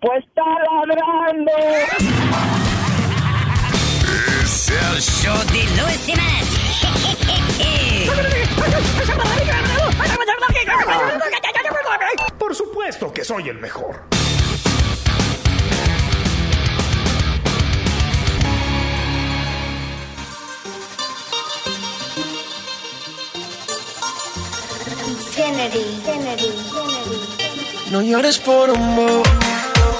Pues 0.00 0.24
está 0.24 0.42
ladrando. 0.86 1.52
Es 4.42 4.70
el 4.70 5.00
show 5.02 5.36
de 5.52 5.62
Luis 5.82 6.00
Semanas. 6.06 6.40
Por 12.38 12.54
supuesto 12.54 13.12
que 13.12 13.24
soy 13.24 13.50
el 13.50 13.58
mejor. 13.58 14.00
Kennedy, 25.36 26.02
Kennedy, 26.04 26.52
No 27.90 28.00
llores 28.00 28.38
por 28.38 28.70
un 28.70 28.96
bo. 28.96 29.49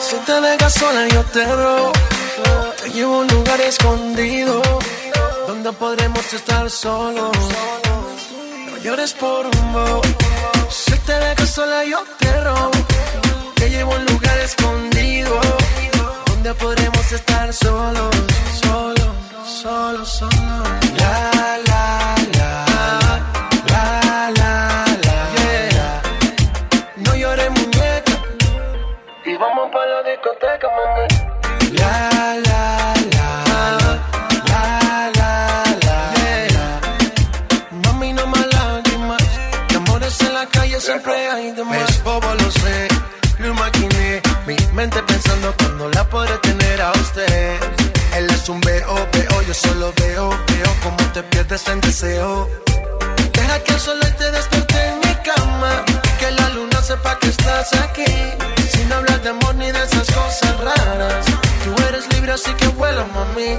Si 0.01 0.17
te 0.27 0.41
dejas 0.41 0.73
sola, 0.73 1.07
yo 1.09 1.23
te 1.25 1.45
robo. 1.45 1.93
Te 2.83 2.91
llevo 2.91 3.17
a 3.17 3.19
un 3.19 3.27
lugar 3.29 3.61
escondido 3.61 4.63
donde 5.47 5.73
podremos 5.73 6.33
estar 6.33 6.71
solos. 6.71 7.37
No 8.67 8.77
llores 8.79 9.13
por 9.13 9.47
un 9.47 9.73
bo. 9.73 10.01
Si 10.71 10.97
te 11.01 11.13
dejas 11.13 11.51
sola, 11.51 11.85
yo 11.85 12.03
te 12.19 12.41
robo. 12.41 12.71
Te 13.57 13.69
llevo 13.69 13.93
a 13.93 13.97
un 13.97 14.07
lugar 14.07 14.39
escondido 14.39 15.39
donde 16.27 16.55
podremos 16.55 17.13
estar 17.13 17.53
solos, 17.53 18.11
solos, 18.63 19.09
solos, 19.63 20.09
solos. 20.09 21.40
Yo 49.51 49.55
solo 49.55 49.93
veo, 49.97 50.31
veo 50.31 50.77
como 50.81 51.13
te 51.13 51.25
pierdes 51.25 51.67
en 51.67 51.81
deseo. 51.81 52.49
Deja 53.33 53.59
que 53.65 53.73
el 53.73 53.81
sol 53.81 53.99
te 54.17 54.31
despierte 54.31 54.79
en 54.87 54.99
mi 55.01 55.13
cama. 55.25 55.85
Que 56.21 56.31
la 56.31 56.51
luna 56.51 56.81
sepa 56.81 57.19
que 57.19 57.31
estás 57.31 57.73
aquí. 57.83 58.05
Sin 58.73 58.93
hablar 58.93 59.21
de 59.23 59.31
amor 59.31 59.57
ni 59.57 59.73
de 59.73 59.83
esas 59.83 60.07
cosas 60.07 60.57
raras. 60.61 61.27
Tú 61.65 61.75
eres 61.89 62.07
libre, 62.15 62.31
así 62.31 62.55
que 62.55 62.69
vuela, 62.69 63.05
mami. 63.07 63.59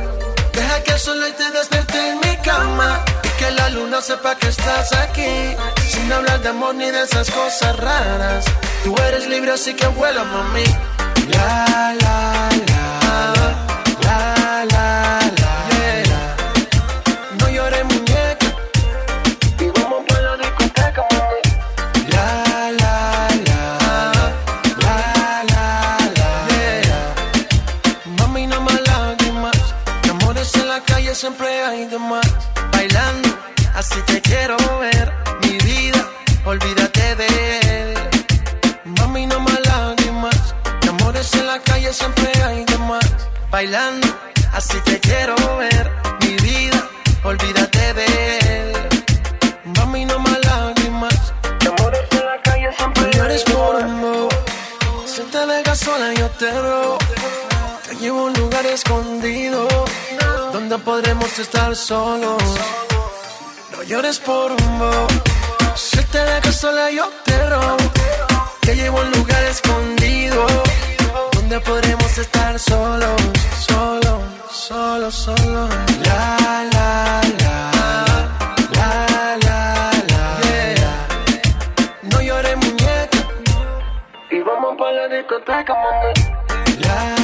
Deja 0.53 0.81
que 0.81 0.93
el 0.93 0.99
sol 0.99 1.19
te 1.37 1.51
despierte 1.51 2.11
en 2.11 2.19
mi 2.21 2.37
cama. 2.37 3.03
Que 3.37 3.51
la 3.51 3.67
luna 3.71 4.01
sepa 4.01 4.35
que 4.37 4.47
estás 4.47 4.93
aquí. 4.93 5.57
Sin 5.89 6.09
hablar 6.13 6.39
de 6.41 6.47
amor 6.47 6.73
ni 6.73 6.89
de 6.89 7.03
esas 7.03 7.29
cosas 7.31 7.75
raras. 7.75 8.45
Tú 8.85 8.95
eres 9.09 9.27
libre, 9.27 9.51
así 9.51 9.73
que 9.73 9.87
vuela, 9.87 10.23
mami. 10.23 10.63
La, 11.33 11.95
la. 11.99 12.49
La, 12.65 13.33
la, 14.03 14.40
siempre 31.21 31.63
hay 31.63 31.85
de 31.85 31.99
más. 31.99 32.27
Bailando, 32.71 33.29
así 33.75 33.99
te 34.07 34.19
quiero 34.21 34.57
ver. 34.79 35.13
Mi 35.43 35.55
vida, 35.59 36.09
olvídate 36.45 37.15
de 37.15 37.27
él. 37.59 37.93
Mami, 38.97 39.27
no 39.27 39.39
más 39.39 39.59
lágrimas. 39.67 40.55
De 40.81 40.89
amores 40.89 41.31
en 41.35 41.45
la 41.45 41.59
calle 41.59 41.93
siempre 41.93 42.31
hay 42.43 42.65
de 42.65 42.77
más. 42.89 43.07
Bailando, 43.51 44.07
así 44.51 44.77
te 44.83 44.99
quiero 44.99 45.35
ver. 45.57 45.91
Mi 46.21 46.33
vida, 46.47 46.89
olvídate 47.23 47.93
de 47.93 48.07
él. 48.39 48.73
Mami, 49.77 50.05
no 50.05 50.17
más 50.17 50.39
lágrimas. 50.43 51.33
De 51.59 51.67
amores 51.67 52.07
en 52.13 52.25
la 52.25 52.41
calle 52.41 52.69
siempre 52.75 53.05
hay 53.05 53.11
llores 53.19 53.43
por 53.43 53.75
amor. 53.79 54.29
Si 55.05 55.21
te 55.21 55.45
dejas 55.45 55.77
sola, 55.77 56.15
yo 56.15 56.27
te 56.31 56.49
robo. 56.51 56.97
Te 57.87 57.95
llevo 57.97 58.21
a 58.21 58.23
un 58.23 58.33
lugar 58.33 58.65
escondido 58.65 59.40
donde 60.71 60.85
podremos 60.85 61.37
estar 61.37 61.75
solos. 61.75 62.41
No 63.73 63.83
llores 63.83 64.19
por 64.19 64.51
un 64.53 64.79
bo. 64.79 65.07
Si 65.75 66.01
te 66.05 66.17
dejas 66.17 66.61
sola, 66.61 66.89
yo 66.89 67.09
te 67.25 67.49
robo. 67.49 67.75
Te 68.61 68.75
llevo 68.75 68.99
a 68.99 69.01
un 69.01 69.11
lugar 69.11 69.43
escondido 69.43 70.45
donde 71.33 71.59
podremos 71.59 72.17
estar 72.17 72.57
solos, 72.57 73.21
solos, 73.67 74.21
solos, 74.49 75.13
solos. 75.13 75.69
La, 76.05 76.37
la, 76.71 77.21
la. 77.41 77.57
La, 78.77 79.37
la, 79.45 79.91
la. 80.07 80.39
Yeah. 80.47 81.07
No 82.03 82.21
llores, 82.21 82.55
muñeca. 82.55 83.19
Y 84.29 84.39
vamos 84.39 84.77
para 84.77 84.91
la 84.91 85.15
discoteca, 85.17 85.73
mami. 85.83 86.13
La, 86.79 87.15
la, 87.17 87.20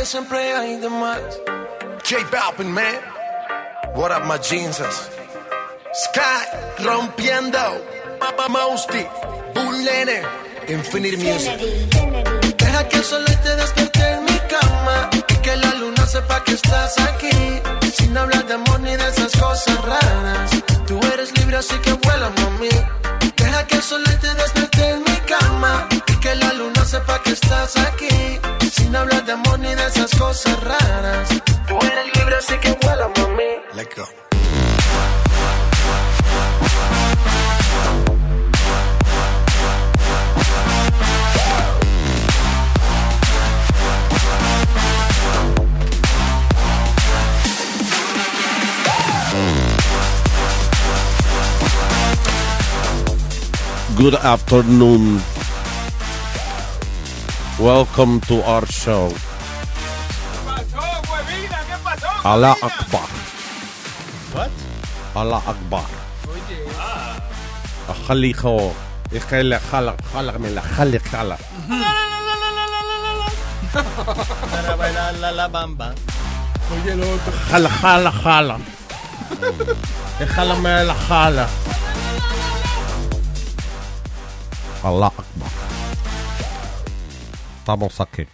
en 0.00 0.06
la 0.06 0.06
calle 0.06 0.06
siempre 0.06 0.54
hay 0.54 0.76
de 0.76 0.88
más. 0.88 1.20
J 2.08 2.16
Balvin, 2.30 2.72
man. 2.72 3.00
What 3.94 4.12
up, 4.12 4.24
my 4.26 4.38
jeans? 4.38 4.80
Sky 5.92 6.84
rompiendo. 6.84 7.58
Papa 8.18 8.48
Mousty. 8.48 9.06
Bullene. 9.54 10.22
Infinite 10.68 11.16
Music. 11.18 11.58
Deja 12.56 12.88
que 12.88 12.96
el 12.96 13.04
sol 13.04 13.24
te 13.24 13.56
despierte 13.56 14.10
en 14.12 14.24
mi 14.24 14.38
cama. 14.48 15.10
Y 15.12 15.22
que 15.42 15.56
la 15.56 15.74
luna 15.74 16.06
sepa 16.06 16.42
que 16.44 16.52
estás 16.52 16.98
aquí. 16.98 17.60
Sin 17.92 18.16
hablar 18.16 18.46
de 18.46 18.54
amor 18.54 18.80
ni 18.80 18.96
de 18.96 19.08
esas 19.08 19.32
cosas 19.32 19.84
raras. 19.84 20.50
Tú 20.86 20.98
eres 21.12 21.36
libre, 21.38 21.56
así 21.56 21.76
que 21.78 21.92
vuela, 21.92 22.30
mami. 22.40 22.70
Deja 23.36 23.66
que 23.66 23.76
el 23.76 23.82
sol 23.82 24.04
te 24.20 24.34
despierte 24.34 24.90
en 24.90 25.02
mi 25.02 25.16
cama. 25.26 25.88
Y 25.90 26.20
que 26.20 26.34
la 26.36 26.52
luna 26.54 26.84
sepa 26.84 27.22
que 27.22 27.32
estás 27.32 27.76
aquí. 27.76 28.40
Sin 28.80 28.96
hablar 28.96 29.24
de 29.26 29.32
amor 29.32 29.58
ni 29.58 29.74
de 29.74 29.86
esas 29.86 30.10
cosas 30.18 30.58
raras. 30.64 31.28
Tú 31.68 31.76
eres 31.82 32.16
libre, 32.16 32.36
así 32.36 32.56
que 32.58 32.72
vuela, 32.82 33.10
mami. 33.16 33.42
Let's 33.74 33.94
go. 33.94 34.04
Good 53.96 54.14
afternoon. 54.14 55.20
Welcome 57.60 58.20
to 58.24 58.40
our 58.40 58.64
show. 58.64 59.12
Allah 62.24 62.56
Akbar. 62.56 63.08
What? 64.32 64.50
Allah 65.12 65.42
Akbar. 65.44 65.84
خو 68.32 68.70
يخلي 69.12 69.58
خلق 69.72 69.96
خلق 70.14 70.36
من 70.36 70.60
خلق 70.60 71.02
خلق 71.12 71.40
خلق 77.52 77.80
خلق 77.82 78.10
خلق 78.10 78.60
خلق 80.36 80.56
من 80.58 80.94
خلق 80.94 81.50
الله 84.84 85.06
أكبر 85.06 85.29
Estamos 87.70 88.00
aquí. 88.00 88.26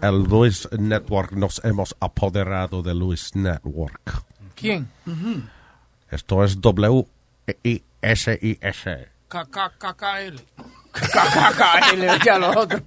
El 0.00 0.22
Luis 0.22 0.66
Network 0.72 1.32
nos 1.32 1.62
hemos 1.62 1.94
apoderado 2.00 2.82
de 2.82 2.94
Luis 2.94 3.36
Network. 3.36 4.24
¿Quién? 4.54 4.88
Esto 6.10 6.42
es 6.42 6.58
W-I-S-I-S. 6.62 7.08
KKKL. 9.28 10.40
KKKL, 10.90 12.24
ya 12.24 12.38
lo 12.38 12.58
otro. 12.58 12.80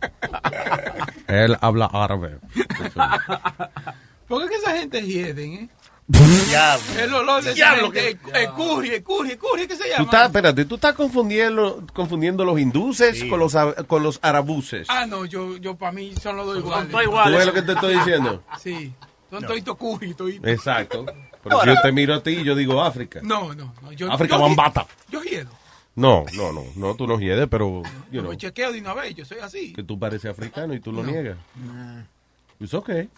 Él 1.28 1.56
habla 1.62 1.86
árabe. 1.94 2.40
¿Por 4.28 4.42
qué 4.42 4.50
que 4.50 4.56
esa 4.56 4.76
gente 4.76 5.04
hieden, 5.04 5.54
eh? 5.54 5.70
Diablo. 6.10 6.84
El 7.00 7.14
olor 7.14 7.44
de 7.44 7.54
Diablo, 7.54 7.92
gente, 7.92 8.10
el- 8.34 8.50
curry, 8.52 8.90
el 8.90 9.04
curry, 9.04 9.32
el 9.32 9.38
curry, 9.38 9.68
¿qué 9.68 9.76
se 9.76 9.84
Tú 9.84 9.90
llama? 9.90 10.04
estás, 10.06 10.26
espérate, 10.26 10.66
tú 10.66 10.76
estás 10.76 10.94
confundiendo, 10.96 11.84
confundiendo 11.94 12.44
los 12.44 12.60
hinduses 12.60 13.24
con 13.26 13.40
los, 13.40 13.56
con 13.88 14.02
los 14.02 14.20
arabuses. 14.24 14.88
Ah, 14.90 15.06
no, 15.06 15.26
yo, 15.26 15.58
yo 15.58 15.76
para 15.76 15.92
mí 15.92 16.14
son 16.22 16.38
los 16.38 16.48
dos 16.48 16.58
iguales. 16.58 16.90
iguales. 17.04 17.32
¿Tú 17.32 17.38
ves 17.38 17.46
lo 17.46 17.54
que 17.54 17.62
te 17.62 17.72
estoy 17.74 17.94
diciendo? 17.96 18.44
Sí, 18.60 18.92
son 19.30 19.44
toditos 19.46 19.78
curry, 19.78 20.14
toditos. 20.16 20.50
Exacto. 20.50 21.06
Pero 21.44 21.62
si 21.62 21.68
yo 21.68 21.76
te 21.82 21.92
miro 21.92 22.16
a 22.16 22.24
ti 22.24 22.32
y 22.32 22.44
yo 22.44 22.56
digo 22.56 22.82
África. 22.82 23.20
No, 23.24 23.54
no, 23.54 23.74
no. 23.82 23.92
Yo, 23.94 24.12
África 24.12 24.36
yo, 24.36 24.42
Bambata. 24.42 24.88
Yo 25.12 25.22
hiedo. 25.22 25.52
No, 25.96 26.26
no, 26.34 26.52
no, 26.52 26.64
no, 26.76 26.96
tú 26.96 27.06
no 27.08 27.20
hiedes, 27.20 27.48
pero, 27.50 27.84
Yo 28.12 28.34
chequeo 28.34 28.72
de 28.72 28.80
una 28.80 28.94
vez, 28.96 29.14
yo 29.16 29.26
soy 29.26 29.40
así. 29.40 29.74
que 29.74 29.84
tú 29.84 30.00
pareces 30.00 30.32
africano 30.32 30.74
y 30.74 30.80
tú 30.80 30.92
lo 30.92 31.04
No. 31.04 31.12
niegas. 31.12 31.38
It's 32.60 32.74
okay. 32.74 33.10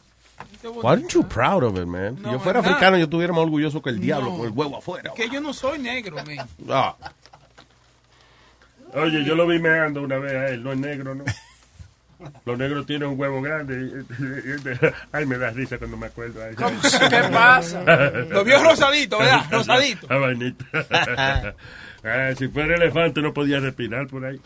Why 0.63 0.91
aren't 0.91 1.13
you 1.13 1.23
proud 1.23 1.63
of 1.63 1.77
it, 1.77 1.85
man? 1.87 2.17
Si 2.17 2.23
yo 2.23 2.39
fuera 2.39 2.59
africano, 2.59 2.97
yo 2.97 3.03
estuviera 3.05 3.33
más 3.33 3.43
orgulloso 3.43 3.81
que 3.81 3.89
el 3.89 3.99
diablo 3.99 4.31
No. 4.31 4.37
con 4.37 4.45
el 4.47 4.51
huevo 4.53 4.77
afuera. 4.77 5.11
Que 5.15 5.29
yo 5.29 5.41
no 5.41 5.53
soy 5.53 5.79
negro, 5.79 6.17
man. 6.17 6.47
Ah, 6.69 6.95
Oye, 8.93 9.23
yo 9.23 9.35
lo 9.35 9.47
vi 9.47 9.57
meando 9.59 10.01
una 10.01 10.17
vez 10.17 10.33
a 10.33 10.47
él, 10.49 10.63
no 10.63 10.73
es 10.73 10.77
negro, 10.79 11.15
¿no? 11.15 11.23
Los 12.45 12.55
negros 12.57 12.85
tienen 12.85 13.09
un 13.09 13.19
huevo 13.19 13.41
grande. 13.41 14.03
Ay, 15.11 15.25
me 15.25 15.37
da 15.39 15.49
risa 15.49 15.77
cuando 15.79 15.97
me 15.97 16.05
acuerdo. 16.07 16.43
Ay. 16.43 16.53
¿Cómo? 16.55 16.79
¿Qué 17.09 17.23
pasa? 17.31 17.83
Lo 18.29 18.43
vio 18.43 18.61
rosadito, 18.63 19.17
¿verdad? 19.17 19.45
Rosadito. 19.49 20.05
Ah, 20.09 20.17
vainita. 20.17 20.65
Ah, 22.03 22.31
si 22.37 22.47
fuera 22.47 22.75
elefante 22.75 23.21
no 23.21 23.33
podía 23.33 23.59
respirar 23.59 24.05
por 24.07 24.25
ahí. 24.25 24.39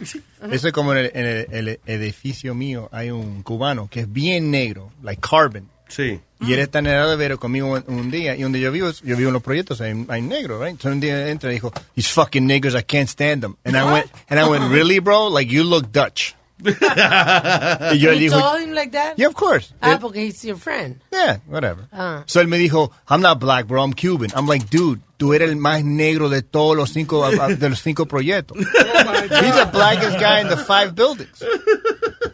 Eso 0.00 0.66
es 0.68 0.72
como 0.72 0.92
en 0.92 0.98
el, 0.98 1.10
en 1.14 1.26
el- 1.26 1.46
el 1.84 2.00
edificio 2.00 2.54
mío 2.54 2.88
hay 2.92 3.10
un 3.10 3.42
cubano 3.42 3.88
que 3.90 4.00
es 4.00 4.12
bien 4.12 4.50
negro, 4.50 4.90
like 5.02 5.20
carbon. 5.20 5.68
Sí. 5.88 6.20
Y 6.40 6.52
él 6.52 6.60
está 6.60 6.78
en 6.80 6.86
el 6.86 6.94
elevator 6.94 7.38
conmigo 7.38 7.72
un, 7.72 7.82
un 7.86 8.10
día 8.10 8.36
y 8.36 8.42
donde 8.42 8.60
yo 8.60 8.70
vivo, 8.70 8.90
yo 9.02 9.16
vivo 9.16 9.28
en 9.30 9.32
los 9.32 9.42
proyectos, 9.42 9.80
hay, 9.80 10.04
hay 10.08 10.22
negro, 10.22 10.58
right? 10.60 10.70
Entonces 10.72 10.92
un 10.92 11.00
día 11.00 11.28
entra 11.30 11.50
y 11.50 11.54
dijo, 11.54 11.72
these 11.94 12.10
fucking 12.12 12.46
niggers, 12.46 12.74
I 12.78 12.82
can't 12.84 13.08
stand 13.08 13.40
them. 13.42 13.56
And 13.64 13.74
I 13.76 13.84
went, 13.84 14.06
and 14.28 14.38
I 14.38 14.44
went, 14.44 14.70
really, 14.70 14.98
bro? 15.00 15.28
Like 15.28 15.50
you 15.50 15.64
look 15.64 15.90
Dutch. 15.90 16.34
y 16.62 17.98
yo 17.98 18.10
le 18.10 18.16
You 18.18 18.30
digo, 18.30 18.38
told 18.40 18.60
him 18.60 18.72
like 18.74 18.90
that? 18.92 19.14
yeah, 19.16 19.26
of 19.28 19.34
course. 19.34 19.72
Ah, 19.80 19.94
It- 19.94 20.00
porque 20.00 20.16
he's 20.16 20.44
your 20.44 20.56
friend. 20.58 21.00
yeah, 21.12 21.38
whatever. 21.46 21.88
Ah. 21.92 22.22
So 22.26 22.40
él 22.40 22.48
me 22.48 22.58
dijo, 22.58 22.90
I'm 23.08 23.20
not 23.20 23.38
black, 23.40 23.66
bro, 23.66 23.82
I'm 23.82 23.92
Cuban. 23.94 24.30
I'm 24.34 24.46
like, 24.46 24.68
dude, 24.68 25.00
tú 25.18 25.34
eres 25.34 25.50
el 25.50 25.56
más 25.56 25.84
negro 25.84 26.30
de 26.30 26.42
todos 26.42 26.74
los 26.74 26.90
cinco, 26.90 27.28
de 27.30 27.68
los 27.68 27.82
cinco 27.82 28.06
proyectos. 28.06 28.56
He's 28.58 29.54
the 29.54 29.68
blackest 29.70 30.18
guy 30.18 30.40
in 30.40 30.48
the 30.48 30.56
five 30.56 30.94
buildings. 30.94 31.44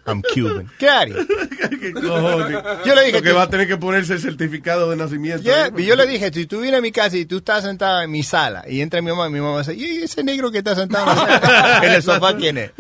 I'm 0.07 0.23
Cuban. 0.23 0.67
Of 0.67 0.81
here. 0.81 1.93
cojones. 1.95 2.63
Yo 2.85 2.95
le 2.95 3.05
dije, 3.07 3.13
Lo 3.13 3.23
que 3.23 3.33
va 3.33 3.43
a 3.43 3.49
tener 3.49 3.67
que 3.67 3.79
ponerse 3.79 4.13
el 4.13 4.21
certificado 4.21 4.91
de 4.91 4.97
nacimiento. 4.97 5.43
Yeah, 5.43 5.71
y 5.77 5.87
yo 5.87 5.97
le 5.97 6.07
dije, 6.07 6.31
si 6.33 6.47
tú 6.47 6.61
vienes 6.61 6.79
a 6.79 6.83
mi 6.83 6.93
casa 6.93 7.17
y 7.17 7.25
tú 7.25 7.39
estás 7.39 7.65
sentado 7.65 8.03
en 8.03 8.11
mi 8.11 8.23
sala 8.23 8.65
y 8.69 8.83
entra 8.83 9.01
mi 9.01 9.11
mamá, 9.11 9.31
mi 9.31 9.41
mamá 9.41 9.61
dice, 9.61 9.75
¿y 9.75 10.03
ese 10.03 10.23
negro 10.23 10.51
que 10.53 10.59
está 10.59 10.75
sentado 10.75 11.11
en, 11.11 11.17
la 11.17 11.41
sala? 11.41 11.79
en 11.87 11.93
el 11.93 12.03
sofá 12.03 12.37
quién 12.37 12.59
es? 12.59 12.71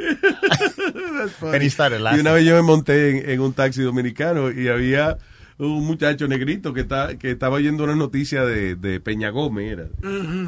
And 1.40 1.62
he 1.62 1.70
started 1.70 2.00
Y 2.14 2.20
una 2.20 2.32
vez 2.32 2.44
yo 2.44 2.54
me 2.54 2.62
monté 2.62 3.10
en, 3.10 3.30
en 3.30 3.40
un 3.40 3.54
taxi 3.54 3.82
dominicano 3.82 4.50
y 4.50 4.68
había 4.68 5.16
un 5.58 5.84
muchacho 5.86 6.26
negrito 6.28 6.72
que, 6.74 6.80
está, 6.82 7.16
que 7.18 7.30
estaba 7.32 7.56
oyendo 7.56 7.84
una 7.84 7.94
noticia 7.94 8.44
de, 8.44 8.74
de 8.76 9.00
Peña 9.00 9.30
Gómez, 9.30 9.72
era. 9.72 9.86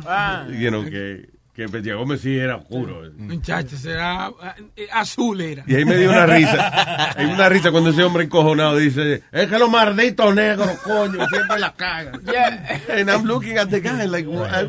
Ah. 0.06 0.46
You 0.50 0.68
know, 0.68 0.84
que, 0.84 1.30
que 1.54 1.68
Peña 1.68 1.94
Gómez 1.94 2.20
sí 2.20 2.36
era 2.36 2.56
oscuro. 2.56 3.02
Muchacho, 3.16 3.76
será 3.76 4.30
eh, 4.76 4.88
azul 4.92 5.40
era. 5.40 5.64
Y 5.66 5.74
ahí 5.76 5.84
me 5.84 5.96
dio 5.96 6.10
una 6.10 6.26
risa. 6.26 7.12
Hay 7.18 7.26
una 7.26 7.48
risa 7.48 7.70
cuando 7.70 7.90
ese 7.90 8.02
hombre 8.04 8.24
encojonado 8.24 8.76
dice, 8.76 9.22
es 9.32 9.46
que 9.48 9.58
los 9.58 9.70
malditos 9.70 10.34
negros, 10.34 10.68
coño, 10.84 11.26
siempre 11.28 11.58
la 11.58 11.72
cagan. 11.74 12.20
Yeah. 12.24 12.80
And 13.00 13.08
I'm 13.08 13.24
looking 13.24 13.58
at 13.58 13.68
the 13.68 13.80
guy 13.80 14.06
like, 14.06 14.28
"Well, 14.28 14.44
I, 14.44 14.64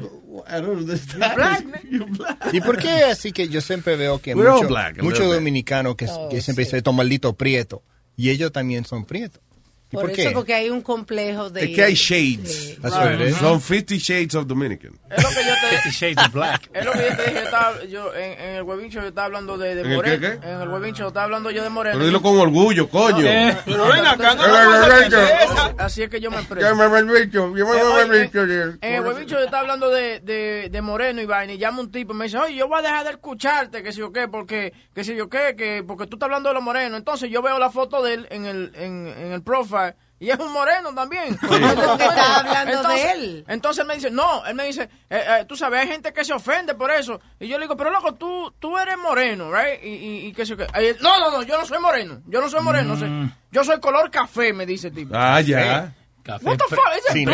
I 0.47 0.61
don't 0.61 0.81
understand. 0.81 1.73
You're 1.89 2.05
black. 2.05 2.37
¿Y 2.53 2.61
por 2.61 2.77
qué 2.77 3.05
así 3.05 3.31
que 3.31 3.49
yo 3.49 3.59
siempre 3.59 3.95
veo 3.95 4.19
que 4.21 4.35
muchos 4.35 4.67
black, 4.67 4.97
dominicanos 4.97 5.95
que, 5.95 6.05
Oh, 6.09 6.29
que 6.29 6.41
siempre 6.41 6.63
sí. 6.63 6.67
dicen, 6.69 6.77
estos 6.77 6.93
malditos 6.93 7.35
prietos, 7.35 7.81
y 8.15 8.29
ellos 8.29 8.51
también 8.51 8.85
son 8.85 9.03
prietos? 9.05 9.41
¿Y 9.89 9.95
Por, 9.95 10.01
por, 10.01 10.11
eso, 10.19 10.29
qué? 10.29 10.35
porque 10.35 10.53
hay 10.53 10.69
un 10.69 10.81
complejo 10.81 11.49
de... 11.49 11.63
Es 11.63 11.75
que 11.75 11.83
hay 11.83 11.93
shades. 11.93 12.77
That's 12.81 12.93
what 12.93 13.13
it 13.13 13.21
is. 13.29 13.37
Son 13.37 13.61
50 13.61 13.95
shades 13.95 14.35
of 14.35 14.45
Dominican. 14.45 14.99
Es 15.09 15.23
lo 15.23 15.29
que 15.29 15.45
yo 15.45 15.53
te 15.61 15.77
Fifty 15.77 15.89
Shades 15.91 16.27
of 16.27 16.33
Black. 16.33 16.69
Es 16.73 16.85
lo 16.85 16.91
que 16.91 16.99
yo 17.09 17.15
te 17.15 17.23
dije, 17.23 17.33
yo, 17.33 17.39
estaba, 17.39 17.83
yo 17.85 18.13
en, 18.15 18.39
en 18.41 18.55
el 18.55 18.63
huevincho 18.63 18.99
yo 18.99 19.07
estaba 19.07 19.25
hablando 19.27 19.57
de, 19.57 19.75
de 19.75 19.81
¿En 19.81 19.87
el 19.91 19.95
Moreno. 19.95 20.19
qué, 20.19 20.39
qué? 20.41 20.47
En 20.47 20.61
el 20.61 20.67
huevincho 20.67 21.07
estaba 21.07 21.23
hablando 21.23 21.51
yo 21.51 21.63
de 21.63 21.69
Moreno. 21.69 21.95
Pero 21.95 22.05
dilo 22.05 22.21
con 22.21 22.37
orgullo, 22.37 22.89
coño. 22.89 23.25
Pero 23.65 23.87
ven 23.87 24.05
acá, 24.05 24.35
no, 24.35 24.43
Eh, 24.45 25.05
eh, 25.05 25.09
eh, 25.09 25.15
eh. 25.15 25.75
Así 25.77 26.03
es 26.03 26.09
que 26.09 26.19
yo 26.19 26.31
me 26.31 26.37
expreso. 26.37 26.75
me 26.75 26.87
Eh. 26.87 28.77
En 28.81 28.93
el 28.95 29.01
huevincho 29.01 29.35
yo 29.37 29.45
estaba 29.45 29.61
hablando 29.61 29.89
de, 29.89 30.19
de, 30.19 30.67
de 30.69 30.81
Moreno 30.81 31.21
y 31.21 31.25
vaina 31.25 31.53
y 31.53 31.57
llama 31.57 31.79
un 31.79 31.91
tipo 31.91 32.13
y 32.13 32.15
me 32.17 32.25
dice, 32.25 32.37
oye, 32.37 32.55
yo 32.55 32.67
voy 32.67 32.79
a 32.79 32.81
dejar 32.81 33.05
de 33.05 33.11
escucharte, 33.11 33.83
que 33.83 33.93
si 33.93 33.99
yo 33.99 34.11
qué, 34.11 34.27
porque, 34.27 34.73
que 34.93 35.05
si 35.05 35.15
yo 35.15 35.29
qué, 35.29 35.55
que, 35.57 35.83
porque 35.87 36.07
tú 36.07 36.17
estás 36.17 36.27
hablando 36.27 36.49
de 36.49 36.55
los 36.55 36.63
morenos. 36.63 36.97
Entonces 36.97 37.29
yo 37.29 37.41
veo 37.41 37.57
la 37.59 37.69
foto 37.69 38.03
de 38.03 38.15
él 38.15 38.27
en 38.31 38.45
el, 38.45 38.71
en, 38.75 39.07
en 39.07 39.31
el 39.31 39.41
profile 39.41 39.76
y 40.19 40.29
es 40.31 40.39
un 40.39 40.51
moreno 40.51 40.93
también. 40.95 41.37
Porque 41.39 41.63
estás 41.63 42.37
hablando 42.39 42.89
de 42.89 43.11
él. 43.11 43.45
Entonces 43.47 43.81
él 43.81 43.87
me 43.87 43.95
dice, 43.95 44.09
no, 44.09 44.45
él 44.45 44.55
me 44.55 44.65
dice, 44.65 44.83
eh, 45.09 45.23
eh, 45.41 45.45
tú 45.47 45.55
sabes, 45.55 45.81
hay 45.81 45.87
gente 45.87 46.11
que 46.11 46.25
se 46.25 46.33
ofende 46.33 46.73
por 46.73 46.89
eso. 46.91 47.19
Y 47.39 47.47
yo 47.47 47.57
le 47.57 47.65
digo, 47.65 47.77
pero 47.77 47.91
loco, 47.91 48.15
tú, 48.15 48.51
tú 48.59 48.77
eres 48.77 48.97
moreno, 48.97 49.51
right? 49.53 49.83
Y, 49.83 49.87
y, 49.89 50.25
y 50.27 50.33
que 50.33 50.45
se... 50.45 50.55
ahí 50.73 50.87
él, 50.87 50.97
no, 51.01 51.19
no, 51.19 51.31
no, 51.31 51.43
yo 51.43 51.57
no 51.57 51.65
soy 51.65 51.79
moreno. 51.79 52.21
Yo 52.27 52.41
no 52.41 52.49
soy 52.49 52.61
moreno. 52.61 52.95
no 52.95 52.97
sé. 52.97 53.33
Yo 53.51 53.63
soy 53.63 53.79
color 53.79 54.09
café, 54.09 54.53
me 54.53 54.65
dice 54.65 54.87
el 54.87 54.93
tipo. 54.95 55.13
Ah, 55.15 55.39
ya. 55.41 55.93
What 56.41 56.57
the 56.57 56.75
fuck? 56.75 56.79
Is 56.97 57.13
Sin 57.13 57.29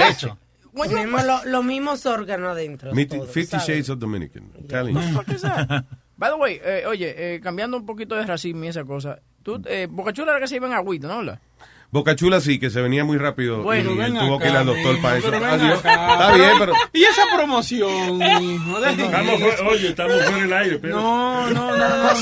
lo- 1.25 1.45
los 1.45 1.63
mismos 1.63 2.05
órganos 2.05 2.51
adentro. 2.51 2.93
Fifty 2.93 3.17
todos, 3.17 3.31
50 3.31 3.59
¿sabes? 3.59 3.65
shades 3.67 3.89
of 3.89 3.99
Dominican. 3.99 4.51
You. 4.67 5.15
What 5.15 5.27
is 5.29 5.41
that? 5.41 5.85
By 6.17 6.29
the 6.29 6.35
way, 6.35 6.59
eh, 6.63 6.85
oye, 6.87 7.13
eh, 7.35 7.39
cambiando 7.41 7.77
un 7.77 7.85
poquito 7.85 8.15
de 8.15 8.25
racismo 8.25 8.63
y 8.65 8.67
esa 8.67 8.83
cosa. 8.83 9.19
Tú, 9.43 9.61
eh, 9.65 9.87
Boca 9.89 10.13
Chula 10.13 10.31
era 10.31 10.39
que 10.39 10.47
se 10.47 10.55
iba 10.55 10.67
en 10.67 10.73
agüita, 10.73 11.07
¿no? 11.07 11.19
¿Verdad? 11.19 11.39
Boca 11.93 12.15
Chula 12.15 12.41
sí, 12.41 12.59
que 12.59 12.71
se 12.71 12.81
venía 12.81 13.05
muy 13.05 13.19
rápido 13.19 13.61
Bueno, 13.61 13.91
y 13.91 13.95
ven 13.97 14.13
tuvo 14.17 14.35
acá, 14.37 14.43
que 14.45 14.49
ir 14.49 14.57
al 14.57 14.65
doctor 14.65 14.99
para 14.99 15.17
eso. 15.19 15.27
Adiós. 15.27 15.75
Está 15.75 16.33
bien, 16.33 16.51
pero... 16.57 16.73
Y 16.93 17.03
esa 17.03 17.21
promoción, 17.35 18.19
hijo, 18.19 18.79
dejen 18.81 18.99
Estamos 19.05 19.39
fuera- 19.39 19.67
oye, 19.69 19.87
estamos 19.89 20.23
fuera 20.23 20.37
del 20.41 20.53
aire, 20.53 20.79
pero. 20.79 20.95
No, 20.99 21.49
no, 21.51 21.77
no, 21.77 21.77
no, 21.77 22.13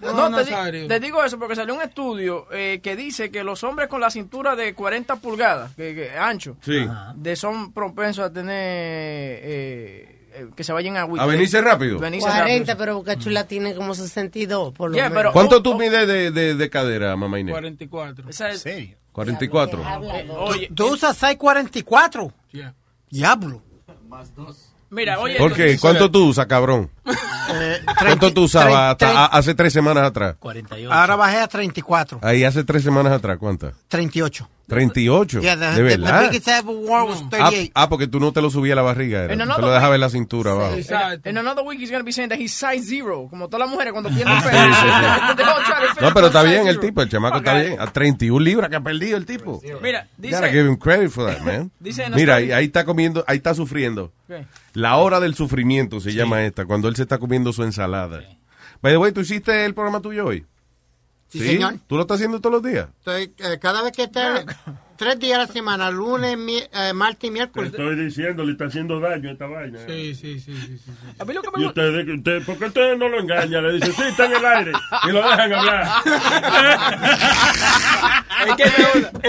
no, 0.00 0.12
No, 0.12 0.28
no, 0.30 0.44
te, 0.44 0.88
te 0.88 0.98
digo 1.00 1.22
eso 1.24 1.38
porque 1.38 1.54
salió 1.54 1.74
un 1.76 1.82
estudio 1.82 2.48
eh, 2.52 2.80
que 2.82 2.96
dice 2.96 3.30
que 3.30 3.44
los 3.44 3.62
hombres 3.62 3.86
con 3.88 4.00
la 4.00 4.10
cintura 4.10 4.56
de 4.56 4.74
40 4.74 5.14
pulgadas, 5.16 5.72
que, 5.76 5.94
que 5.94 6.10
ancho, 6.18 6.56
Sí. 6.62 6.84
de 7.14 7.36
son 7.36 7.72
propensos 7.72 8.24
a 8.24 8.32
tener 8.32 8.50
eh, 8.52 9.40
eh, 9.44 10.18
que 10.56 10.64
se 10.64 10.72
vayan 10.72 10.96
a 10.96 11.02
agüita. 11.02 11.24
¿A 11.24 11.26
venirse 11.26 11.60
rápido? 11.60 11.98
Venirse 11.98 12.26
40, 12.28 12.50
rápido. 12.72 12.76
pero 12.78 12.94
Boca 12.96 13.16
Chula 13.18 13.46
tiene 13.46 13.74
como 13.74 13.94
62, 13.94 14.72
por 14.72 14.90
lo 14.90 14.96
Yeah, 14.96 15.08
menos. 15.08 15.18
pero- 15.20 15.32
¿Cuánto 15.32 15.56
oh, 15.56 15.62
tú 15.62 15.72
oh. 15.72 15.78
mides 15.78 16.06
de, 16.08 16.30
de, 16.30 16.54
de 16.54 16.70
cadera, 16.70 17.14
mamá 17.16 17.38
Inés? 17.40 17.52
44. 17.52 18.28
Esa 18.30 18.50
es- 18.50 18.60
serio? 18.62 18.96
44. 19.12 19.82
oye, 20.38 20.70
¿Tú 20.74 20.94
usas 20.94 21.16
644? 21.18 22.32
Yeah. 22.52 22.74
Diablo. 23.10 23.62
mira, 24.90 25.18
oye, 25.20 25.36
¿Por 25.36 25.52
qué? 25.54 25.78
¿Cuánto 25.78 26.10
tú 26.10 26.28
usas, 26.28 26.46
cabrón? 26.46 26.90
¿Cuánto 27.98 28.32
tú 28.32 28.44
usabas 28.44 28.92
hasta 28.92 29.24
a- 29.24 29.26
hace 29.26 29.54
tres 29.54 29.72
semanas 29.72 30.04
atrás? 30.04 30.36
48. 30.38 30.92
Ahora 30.92 31.16
bajé 31.16 31.38
a 31.38 31.48
34. 31.48 32.20
Ahí 32.22 32.44
hace 32.44 32.64
tres 32.64 32.82
semanas 32.82 33.12
atrás, 33.12 33.36
¿cuántas? 33.38 33.74
38. 33.88 34.48
38. 34.68 35.40
Yeah, 35.40 35.56
the, 35.56 35.66
de 35.66 35.74
the 35.74 35.82
verdad. 35.82 36.20
biggest 36.30 36.48
I 36.48 36.52
ever 36.58 36.74
wore 36.74 37.04
was 37.08 37.22
Ah, 37.22 37.28
38. 37.50 37.72
ah, 37.74 37.88
porque 37.88 38.06
tú 38.06 38.20
no 38.20 38.32
te 38.32 38.40
lo 38.40 38.48
subías 38.50 38.72
a 38.72 38.76
la 38.76 38.82
barriga, 38.82 39.24
era. 39.24 39.32
En 39.34 39.38
Te 39.40 39.44
lo 39.46 39.70
dejabas 39.70 39.94
en 39.96 40.00
la 40.00 40.08
cintura 40.08 40.52
abajo. 40.52 40.76
In 41.24 41.36
another 41.38 41.64
week 41.64 41.80
he's 41.80 41.90
going 41.90 42.00
to 42.00 42.04
be 42.04 42.12
saying 42.12 42.30
that 42.30 42.38
he's 42.38 42.52
size 42.52 42.84
zero, 42.86 43.26
como 43.28 43.48
todas 43.48 43.66
las 43.66 43.70
mujeres 43.70 43.92
cuando 43.92 44.08
pierden 44.10 44.34
Sí, 44.40 44.48
peso. 44.48 44.58
sí, 44.58 44.72
sí. 44.72 46.00
No, 46.00 46.14
pero 46.14 46.26
está 46.28 46.42
bien 46.42 46.66
el 46.68 46.80
tipo, 46.80 47.02
el 47.02 47.08
chamaco 47.08 47.38
está 47.38 47.52
Okay. 47.52 47.68
bien. 47.70 47.80
A 47.80 47.86
31 47.92 48.40
libras 48.44 48.70
que 48.70 48.76
ha 48.76 48.80
perdido 48.80 49.16
el 49.16 49.26
tipo. 49.26 49.60
Mira, 49.82 50.08
Gotta 50.16 50.40
dice, 50.46 50.50
give 50.52 50.68
him 50.68 50.76
credit 50.76 51.10
for 51.10 51.26
that, 51.26 51.40
man. 51.42 51.70
Dice 51.80 52.04
en 52.04 52.14
Mira, 52.14 52.36
ahí, 52.36 52.50
ahí 52.52 52.64
está 52.66 52.84
comiendo, 52.84 53.24
ahí 53.26 53.36
está 53.36 53.54
sufriendo. 53.54 54.12
La 54.72 54.96
hora 54.96 55.20
del 55.20 55.34
sufrimiento 55.34 56.00
se 56.00 56.12
llama 56.14 56.42
esta, 56.44 56.64
cuando 56.64 56.88
él 56.88 56.96
se 56.96 57.02
está 57.02 57.18
comiendo 57.18 57.52
su 57.52 57.62
ensalada. 57.64 58.22
By 58.80 58.92
the 58.92 58.96
way, 58.98 59.12
¿tú 59.12 59.20
hiciste 59.20 59.64
el 59.64 59.74
programa 59.74 60.00
tuyo 60.00 60.26
hoy? 60.26 60.46
Sí, 61.32 61.40
señor. 61.40 61.76
¿Tú 61.86 61.96
lo 61.96 62.02
estás 62.02 62.16
haciendo 62.16 62.40
todos 62.40 62.62
los 62.62 62.62
días? 62.62 62.88
Estoy, 62.98 63.34
eh, 63.38 63.58
cada 63.58 63.82
vez 63.82 63.92
que 63.92 64.06
te... 64.06 64.20
tres 64.96 65.18
días 65.18 65.38
a 65.38 65.42
la 65.42 65.46
semana, 65.52 65.90
lunes, 65.90 66.36
mi- 66.38 66.58
eh, 66.72 66.92
martes 66.94 67.24
y 67.24 67.26
Te 67.28 67.30
miércoles. 67.30 67.70
estoy 67.70 67.96
diciendo, 67.96 68.44
le 68.44 68.52
está 68.52 68.66
haciendo 68.66 69.00
daño 69.00 69.30
esta 69.30 69.46
vaina. 69.46 69.78
Sí, 69.86 70.14
sí, 70.14 70.40
sí, 70.40 70.54
sí, 70.54 70.78
sí. 70.78 70.90
A 71.18 71.24
mí 71.24 71.34
lo 71.34 71.42
que 71.42 71.48
Y 71.60 71.64
ustedes, 71.64 72.08
usted, 72.08 72.42
¿por 72.44 72.58
qué 72.58 72.64
ustedes 72.66 72.98
no 72.98 73.08
lo 73.08 73.20
engañan? 73.20 73.62
Le 73.66 73.72
dicen, 73.74 73.92
sí, 73.92 74.02
está 74.08 74.26
en 74.26 74.32
el 74.36 74.44
aire. 74.44 74.72
Y 75.08 75.12
lo 75.12 75.22
dejan 75.22 75.52
hablar. 75.52 75.88
Es 78.42 78.56
que 78.56 78.64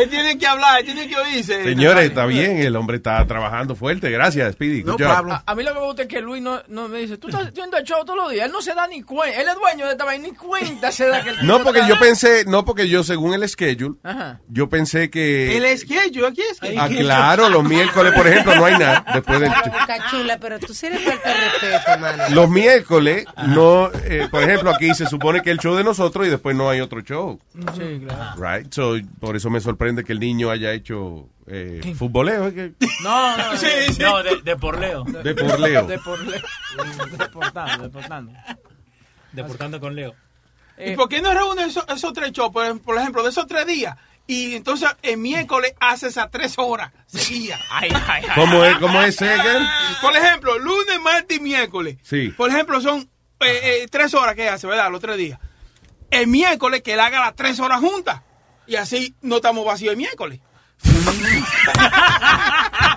él, 0.02 0.10
tiene 0.10 0.38
que 0.40 0.48
hablar, 0.48 0.80
él 0.80 0.86
tiene 0.86 1.08
que 1.08 1.16
oírse. 1.16 1.64
Señores, 1.64 2.06
está 2.06 2.26
bien, 2.26 2.58
el 2.58 2.76
hombre 2.76 2.98
está 2.98 3.24
trabajando 3.28 3.76
fuerte. 3.76 4.10
Gracias, 4.10 4.54
Speedy. 4.54 4.82
Good 4.82 4.94
job. 4.94 5.30
A, 5.32 5.44
a 5.46 5.56
mí 5.56 5.62
lo 5.64 5.74
que 5.74 5.80
me 5.80 5.86
gusta 5.86 6.02
es 6.04 6.08
que 6.08 6.20
Luis 6.22 6.42
no, 6.42 6.62
no 6.70 6.88
me 6.88 7.00
dice, 7.00 7.18
tú 7.20 7.28
estás 7.28 7.48
haciendo 7.48 7.78
el 7.78 7.84
show 7.84 8.04
todos 8.06 8.18
los 8.18 8.32
días. 8.32 8.48
Él 8.48 8.52
no 8.52 8.62
se 8.62 8.74
da 8.74 8.88
ni 8.88 9.04
cuenta. 9.04 9.40
Él 9.40 9.48
es 9.48 9.56
dueño 9.56 9.86
de 9.86 9.92
esta 9.92 10.06
vaina, 10.06 10.28
ni 10.28 10.34
cuenta 10.34 10.92
se 10.92 11.08
da 11.08 11.24
que 11.24 11.30
el 11.30 11.46
No, 11.46 11.62
porque 11.64 11.82
yo 11.88 12.00
pensé, 12.00 12.46
no, 12.48 12.66
porque 12.66 12.88
yo 12.90 13.04
según 13.04 13.36
el 13.36 13.48
schedule, 13.48 13.98
Ajá. 14.04 14.40
yo 14.48 14.68
pensé 14.70 15.12
que... 15.12 15.53
El 15.58 15.66
esquello, 15.66 16.28
aquí 16.28 16.42
es 16.42 16.60
que. 16.60 16.76
Ah, 16.78 16.88
claro, 16.90 17.50
los 17.50 17.64
miércoles, 17.64 18.14
por 18.14 18.28
ejemplo, 18.28 18.56
no 18.56 18.66
hay 18.66 18.78
nada. 18.78 19.06
Después 19.14 19.40
del, 19.40 19.50
Boca 19.50 20.06
chula, 20.10 20.38
pero 20.40 20.60
tú 20.60 20.74
sí 20.74 20.86
eres 20.88 21.02
falta 21.02 21.30
de 21.30 21.36
respeto, 21.50 22.00
mano. 22.00 22.24
los 22.30 22.50
miércoles, 22.50 23.26
no, 23.48 23.90
eh, 24.06 24.28
por 24.30 24.44
ejemplo, 24.44 24.70
aquí 24.72 24.94
se 24.94 25.06
supone 25.06 25.42
que 25.42 25.52
el 25.52 25.60
show 25.60 25.76
de 25.76 25.84
nosotros 25.84 26.28
y 26.28 26.30
después 26.30 26.56
no 26.56 26.70
hay 26.70 26.82
otro 26.82 27.02
show. 27.02 27.40
Sí, 27.76 28.02
claro. 28.06 28.36
Right? 28.42 28.74
So, 28.74 28.96
por 29.20 29.36
eso 29.36 29.50
me 29.50 29.60
sorprende 29.62 30.04
que 30.04 30.14
el 30.14 30.20
niño 30.20 30.50
haya 30.50 30.72
hecho 30.74 31.28
eh, 31.48 31.94
futboleo. 31.98 32.48
es 32.48 32.54
que- 32.54 32.72
No, 33.04 33.38
no, 33.38 33.58
Sí, 33.58 33.68
sí. 33.90 34.02
no, 34.02 34.22
de, 34.24 34.42
de 34.42 34.56
porleo. 34.56 35.04
De 35.04 35.36
por 35.36 35.60
Leo. 35.60 35.88
De 35.88 36.00
por 36.00 36.20
Leo. 36.20 36.42
Deportando, 37.18 37.84
deportando. 37.84 38.32
Deportando 39.32 39.80
con 39.80 39.96
Leo. 39.96 40.14
¿Y 40.78 40.96
por 40.96 41.08
qué 41.08 41.22
no 41.22 41.34
reúne 41.34 41.66
esos, 41.66 41.86
esos 41.88 42.14
tres 42.14 42.32
shows, 42.32 42.52
por, 42.52 42.80
por 42.82 42.98
ejemplo, 42.98 43.22
de 43.24 43.30
esos 43.30 43.46
tres 43.48 43.66
días? 43.68 43.96
Y 44.26 44.56
entonces 44.56 44.90
el 45.02 45.18
miércoles 45.18 45.74
hace 45.80 46.08
esas 46.08 46.32
tres 46.32 46.54
horas 46.58 46.92
seguidas. 47.08 47.60
Ay, 47.70 47.90
ay, 48.08 48.24
ay. 48.28 48.36
¿Cómo 48.36 48.64
es, 48.64 48.78
cómo 48.78 49.02
es 49.02 49.18
Segan? 49.18 49.68
Por 50.02 50.16
ejemplo, 50.16 50.58
lunes, 50.60 51.00
martes 51.02 51.38
y 51.38 51.42
miércoles. 51.42 51.98
Sí. 52.04 52.30
Por 52.30 52.50
ejemplo, 52.50 52.80
son 52.80 53.02
eh, 53.42 53.82
eh, 53.84 53.88
tres 53.92 54.14
horas 54.14 54.36
que 54.36 54.48
hace, 54.48 54.66
¿verdad? 54.66 54.90
Los 54.90 55.02
tres 55.02 55.18
días. 55.18 55.40
El 56.10 56.28
miércoles 56.28 56.82
que 56.82 56.94
él 56.94 57.02
haga 57.02 57.20
las 57.20 57.36
tres 57.36 57.60
horas 57.60 57.82
juntas. 57.82 58.22
Y 58.66 58.78
así 58.78 59.14
no 59.22 59.38
estamos 59.38 59.66
vacíos 59.66 59.92
el 59.92 59.98
miércoles. 59.98 60.40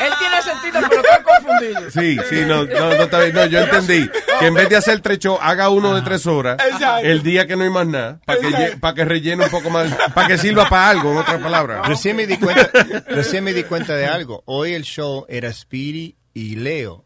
Él 0.00 0.12
tiene 0.18 0.42
sentido, 0.42 0.80
pero 0.88 1.02
estoy 1.02 1.24
confundido. 1.24 1.90
Sí, 1.90 2.18
sí, 2.28 2.44
no, 2.46 2.64
no, 2.64 2.94
no, 2.96 3.02
está 3.04 3.20
bien. 3.20 3.34
No, 3.34 3.46
yo 3.46 3.60
entendí. 3.60 4.10
Que 4.38 4.46
en 4.46 4.54
vez 4.54 4.68
de 4.68 4.76
hacer 4.76 5.00
tres 5.00 5.18
shows, 5.18 5.38
haga 5.42 5.68
uno 5.68 5.94
de 5.94 6.02
tres 6.02 6.26
horas. 6.26 6.56
Exacto. 6.64 7.06
El 7.06 7.22
día 7.22 7.46
que 7.46 7.56
no 7.56 7.64
hay 7.64 7.70
más 7.70 7.86
nada. 7.86 8.20
Para 8.24 8.40
que, 8.40 8.76
para 8.78 8.94
que 8.94 9.04
rellene 9.04 9.44
un 9.44 9.50
poco 9.50 9.70
más. 9.70 9.92
Para 10.14 10.28
que 10.28 10.38
sirva 10.38 10.68
para 10.68 10.88
algo, 10.88 11.12
en 11.12 11.18
otras 11.18 11.40
palabras. 11.40 11.86
Recién 11.86 12.16
me 12.16 12.26
di 12.26 12.36
cuenta, 12.38 12.70
recién 13.08 13.44
me 13.44 13.52
di 13.52 13.64
cuenta 13.64 13.94
de 13.94 14.06
algo. 14.06 14.42
Hoy 14.46 14.74
el 14.74 14.82
show 14.82 15.26
era 15.28 15.52
Speedy 15.52 16.16
y 16.34 16.56
Leo. 16.56 17.04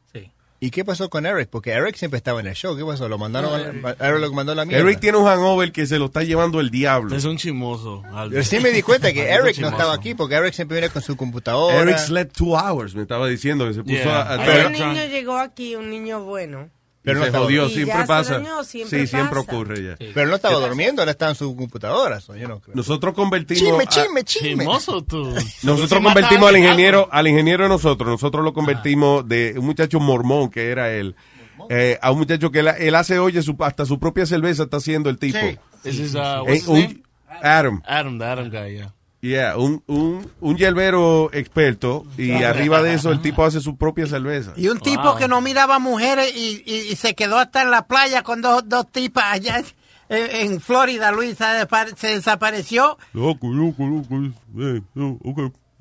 Sí. 0.65 0.67
¿Y 0.67 0.71
qué 0.71 0.85
pasó 0.85 1.09
con 1.11 1.27
Eric? 1.27 1.49
Porque 1.51 1.71
Eric 1.73 1.97
siempre 1.97 2.17
estaba 2.19 2.41
en 2.41 2.47
el 2.47 2.55
show. 2.55 2.77
¿Qué 2.77 2.85
pasó? 2.85 3.09
Lo 3.09 3.19
mandaron 3.19 3.55
a 3.55 3.59
la, 3.59 4.09
Eric 4.09 4.21
lo 4.21 4.33
mandó 4.33 4.53
a 4.53 4.55
la 4.55 4.65
mierda. 4.65 4.83
Eric 4.87 5.01
tiene 5.01 5.19
un 5.19 5.27
hangover 5.27 5.73
que 5.73 5.87
se 5.87 5.99
lo 5.99 6.07
está 6.07 6.23
llevando 6.23 6.61
el 6.61 6.71
diablo. 6.71 7.15
Es 7.15 7.25
un 7.25 7.37
chismoso. 7.37 8.03
Aldo. 8.13 8.37
Recién 8.37 8.63
me 8.63 8.71
di 8.71 8.83
cuenta 8.83 9.13
que 9.13 9.23
Eric 9.31 9.59
no 9.59 9.69
estaba 9.69 9.95
aquí 9.95 10.15
porque 10.15 10.35
Eric 10.37 10.55
siempre 10.55 10.79
viene 10.81 10.93
con 10.93 11.03
su 11.03 11.17
computadora. 11.17 11.81
Eric 11.81 11.99
slept 11.99 12.37
two 12.37 12.57
hours, 12.57 12.95
me 12.95 13.03
estaba 13.03 13.27
diciendo 13.29 13.67
que 13.67 13.75
se 13.75 13.83
puso 13.83 13.95
Yeah. 13.95 14.23
a, 14.23 14.33
a- 14.35 14.43
Ese 14.45 14.45
pero, 14.53 14.71
niño 14.71 15.07
llegó 15.07 15.39
aquí, 15.39 15.75
un 15.77 15.91
niño 15.91 16.23
bueno. 16.25 16.69
Pero 17.05 17.19
no 17.19 17.25
se 17.25 17.29
estaba- 17.29 17.45
jodió, 17.45 17.67
Y 17.67 17.71
siempre 17.71 17.95
ya 17.95 18.01
se 18.01 18.07
pasa. 18.09 18.39
dañó, 18.39 18.65
siempre 18.65 19.01
sí, 19.01 19.07
siempre 19.07 19.41
pasa. 19.41 19.53
ocurre 19.53 19.83
ya. 19.85 19.97
Pero 20.15 20.27
no 20.27 20.35
estaba 20.37 20.59
durmiendo, 20.67 21.03
él 21.03 21.09
estaba 21.11 21.31
en 21.33 21.37
su 21.37 21.55
computadora. 21.55 22.21
so 22.21 22.35
yo 22.35 22.49
no 22.49 22.61
creo. 22.61 22.75
Nosotros 22.75 23.13
convertimos 23.15 23.63
Chisme, 23.63 23.85
a- 23.85 23.87
chisme, 23.87 24.25
chisme. 24.25 24.49
Chismoso 24.65 25.03
tú. 25.03 25.23
nosotros 25.63 25.89
Se 25.91 26.01
convertimos 26.03 26.49
al 26.49 26.57
ingeniero, 26.57 27.09
al 27.13 27.29
ingeniero 27.29 27.65
de 27.65 27.69
nosotros, 27.69 28.09
nosotros 28.09 28.43
lo 28.43 28.53
convertimos 28.55 29.29
de 29.29 29.55
un 29.59 29.67
muchacho 29.67 30.01
mormón 30.01 30.49
que 30.51 30.71
era 30.71 30.91
él, 30.93 31.15
eh, 31.69 31.99
a 32.01 32.11
un 32.11 32.19
muchacho 32.19 32.51
que 32.51 32.61
él, 32.61 32.69
él 32.79 32.95
hace, 32.95 33.19
oye, 33.19 33.43
su, 33.43 33.55
hasta 33.61 33.85
su 33.85 33.99
propia 34.01 34.25
cerveza 34.27 34.63
está 34.65 34.79
haciendo 34.79 35.11
el 35.11 35.19
tipo. 35.19 35.39
Sí. 35.39 35.59
This 35.83 35.99
is, 35.99 36.15
uh, 36.15 36.19
Eh, 36.19 36.41
what's 36.41 36.55
his 36.63 36.69
un- 36.69 36.81
name? 36.81 37.03
Adam. 37.43 37.83
Adam, 37.87 38.19
the 38.19 38.25
Adam 38.25 38.49
guy, 38.51 38.77
yeah. 38.77 38.95
Yeah, 39.25 39.57
un, 39.57 39.83
un, 39.87 40.31
un 40.43 40.57
hierbero 40.59 41.31
experto 41.33 42.05
y 42.19 42.31
arriba 42.43 42.83
de 42.83 42.93
eso 42.93 43.11
el 43.11 43.23
tipo 43.23 43.43
hace 43.43 43.59
su 43.61 43.77
propia 43.79 44.07
cerveza. 44.07 44.53
Y 44.55 44.69
un 44.69 44.79
tipo 44.81 45.03
Wow. 45.03 45.17
que 45.17 45.29
no 45.29 45.41
miraba 45.41 45.79
mujeres 45.79 46.31
y, 46.37 46.63
y- 46.67 46.93
y 46.93 46.97
se 46.97 47.15
quedó 47.15 47.39
hasta 47.39 47.63
en 47.63 47.71
la 47.71 47.87
playa 47.87 48.23
con 48.23 48.43
dos, 48.43 48.69
dos 48.69 48.91
tipas 48.93 49.25
allá 49.33 49.63
en, 50.11 50.53
en 50.53 50.61
Florida, 50.61 51.11
Luis, 51.11 51.39
se, 51.97 52.07
desapareció. 52.09 52.99
Loco, 53.15 53.49
loco, 53.49 53.87
loco. 53.87 54.15
Eh, 54.61 54.83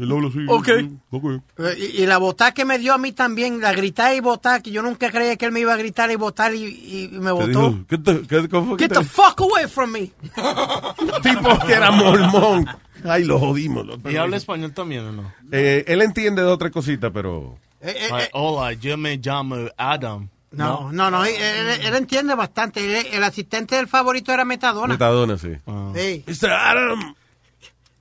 ok, 0.04 0.08
él 0.08 0.12
habla 0.12 0.28
así. 0.28 0.40
Ok. 0.48 1.24
ok. 1.26 1.42
Eh, 1.60 1.92
Y, 1.98 2.04
y 2.04 2.06
la 2.06 2.18
botada 2.18 2.54
que 2.54 2.66
me 2.66 2.78
dio 2.80 2.94
a 2.94 2.98
mí 2.98 3.12
también, 3.12 3.60
la 3.62 3.74
gritar 3.74 4.16
y 4.16 4.20
botar, 4.20 4.62
que 4.62 4.72
yo 4.72 4.82
nunca 4.82 5.10
creía 5.12 5.36
que 5.36 5.46
él 5.46 5.52
me 5.52 5.60
iba 5.62 5.74
a 5.74 5.78
gritar 5.78 6.12
y 6.12 6.16
botar 6.16 6.54
y, 6.54 6.64
y 6.66 7.10
me 7.12 7.26
Te 7.28 7.32
botó. 7.32 7.48
dijo, 7.48 7.76
¿qué 7.88 7.98
te, 7.98 8.22
qué, 8.28 8.50
cómo 8.50 8.70
fue 8.70 8.80
Get 8.80 8.90
te- 8.94 9.00
the 9.00 9.04
fuck 9.06 9.42
away 9.42 9.68
from 9.68 9.92
me. 9.92 10.12
tipo 11.24 11.60
que 11.66 11.74
era 11.74 11.92
mormón. 11.92 12.68
Ay, 13.06 13.24
lo 13.26 13.40
jodimos. 13.40 13.86
lo- 13.86 14.12
¿Y 14.12 14.16
habla 14.16 14.38
español 14.38 14.74
también 14.74 15.06
o 15.08 15.12
no? 15.12 15.34
Eh, 15.52 15.84
él 15.88 16.02
entiende 16.02 16.42
de 16.42 16.48
otra 16.48 16.70
cosita, 16.72 17.12
pero... 17.12 17.58
Eh, 17.82 17.94
eh, 17.98 18.10
eh, 18.18 18.30
hola, 18.34 18.74
yo 18.74 18.98
me 18.98 19.18
llamo 19.18 19.58
Adam. 19.76 20.30
no, 20.52 20.90
no, 20.92 21.12
no, 21.12 21.26
él, 21.26 21.34
él- 21.36 21.82
él 21.86 21.96
entiende 21.96 22.34
bastante. 22.36 22.80
Él- 23.00 23.08
el 23.12 23.24
asistente 23.24 23.76
del 23.76 23.88
favorito 23.88 24.32
era 24.32 24.46
Metadona. 24.46 24.94
Metadona, 24.94 25.38
sí. 25.38 25.50
Ah. 25.68 25.92
Sí. 25.96 26.24
Mr. 26.28 26.50
Adam. 26.52 27.16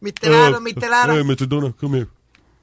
Mr. 0.03 0.35
Aro, 0.35 0.61
Mr. 0.61 0.93
Aro. 0.93 1.25
Mr. 1.25 1.47
Donna, 1.49 1.73
come 1.81 1.99
here. 1.99 2.09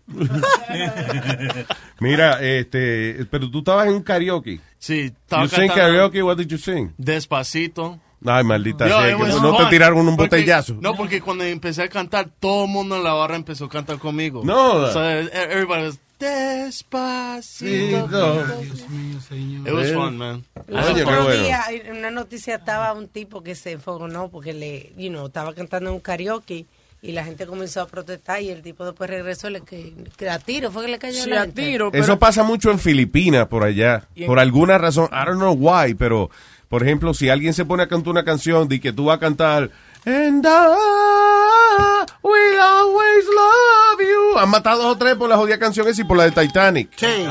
Mira, 1.99 2.41
este, 2.41 3.25
pero 3.29 3.49
tú 3.49 3.59
estabas 3.59 3.87
en 3.87 3.93
un 3.93 4.03
karaoke. 4.03 4.59
Sí, 4.77 5.11
estaba 5.13 5.43
You 5.43 5.49
sing 5.49 5.67
karaoke, 5.69 6.23
what 6.23 6.37
did 6.37 6.47
you 6.47 6.57
sing? 6.57 6.91
Despacito. 6.97 7.99
Ay, 8.25 8.43
maldita 8.43 8.87
Yo, 8.87 8.99
sea, 8.99 9.15
que 9.15 9.23
no 9.41 9.55
te 9.57 9.65
tiraron 9.67 9.99
un 10.07 10.17
porque- 10.17 10.35
botellazo. 10.37 10.75
No, 10.81 10.93
porque 10.95 11.21
cuando 11.21 11.43
empecé 11.45 11.83
a 11.83 11.87
cantar, 11.89 12.29
todo 12.39 12.65
el 12.65 12.69
mundo 12.71 12.97
en 12.97 13.03
la 13.03 13.13
barra 13.13 13.35
empezó 13.37 13.65
a 13.65 13.69
cantar 13.69 13.97
conmigo. 13.97 14.41
No. 14.43 14.91
So, 14.91 15.01
everybody 15.03 15.83
was, 15.83 15.99
Despacito. 16.19 18.07
Dios 18.09 18.89
mío, 18.89 19.21
señor. 19.21 19.67
It 19.69 19.73
was 19.73 19.87
Eh. 19.87 19.93
fun, 19.93 20.17
man. 20.17 20.43
Qué 20.67 20.75
otro 20.75 21.23
bueno. 21.23 21.43
día, 21.43 21.63
en 21.69 21.95
una 21.97 22.11
noticia 22.11 22.55
estaba 22.55 22.91
un 22.91 23.07
tipo 23.07 23.41
que 23.41 23.55
se 23.55 23.71
enfogonó 23.71 24.29
porque 24.29 24.51
le, 24.51 24.91
you 24.97 25.09
know, 25.09 25.27
estaba 25.27 25.53
cantando 25.53 25.89
en 25.91 25.95
un 25.95 26.01
karaoke 26.01 26.65
y 27.01 27.11
la 27.13 27.23
gente 27.23 27.45
comenzó 27.45 27.81
a 27.81 27.87
protestar 27.87 28.41
y 28.41 28.49
el 28.49 28.61
tipo 28.61 28.83
después 28.85 29.09
regresó 29.09 29.47
y 29.47 29.51
le 29.53 29.61
que, 29.61 29.93
que 30.17 30.29
a 30.29 30.37
tiro 30.39 30.69
fue 30.71 30.85
que 30.85 30.91
le 30.91 30.99
cayó 30.99 31.23
Sí, 31.23 31.29
la 31.29 31.37
a 31.37 31.41
gente. 31.45 31.61
tiro, 31.63 31.91
pero... 31.91 32.03
Eso 32.03 32.19
pasa 32.19 32.43
mucho 32.43 32.71
en 32.71 32.79
Filipinas, 32.79 33.47
por 33.47 33.63
allá. 33.63 34.03
En- 34.15 34.27
Por 34.27 34.39
alguna 34.39 34.77
razón, 34.77 35.09
I 35.11 35.25
don't 35.25 35.37
know 35.39 35.53
why, 35.53 35.93
pero, 35.95 36.29
por 36.67 36.83
ejemplo, 36.83 37.13
si 37.13 37.29
alguien 37.29 37.53
se 37.53 37.63
pone 37.65 37.83
a 37.83 37.87
cantar 37.87 38.09
una 38.11 38.25
canción 38.25 38.67
de 38.67 38.79
que 38.81 38.91
tú 38.93 39.05
vas 39.05 39.17
a 39.17 39.19
cantar 39.19 39.71
And 40.05 40.45
I 40.45 42.05
will 42.23 42.59
always 42.59 43.25
love 43.25 43.99
you. 43.99 44.37
Han 44.39 44.49
matado 44.49 44.83
dos 44.83 44.95
o 44.95 44.97
tres 44.97 45.15
por 45.15 45.29
la 45.29 45.35
jodida 45.37 45.59
canción 45.59 45.87
esa 45.87 46.01
y 46.01 46.05
por 46.05 46.15
la 46.17 46.23
de 46.23 46.31
Titanic. 46.31 46.89
Sí. 46.95 47.25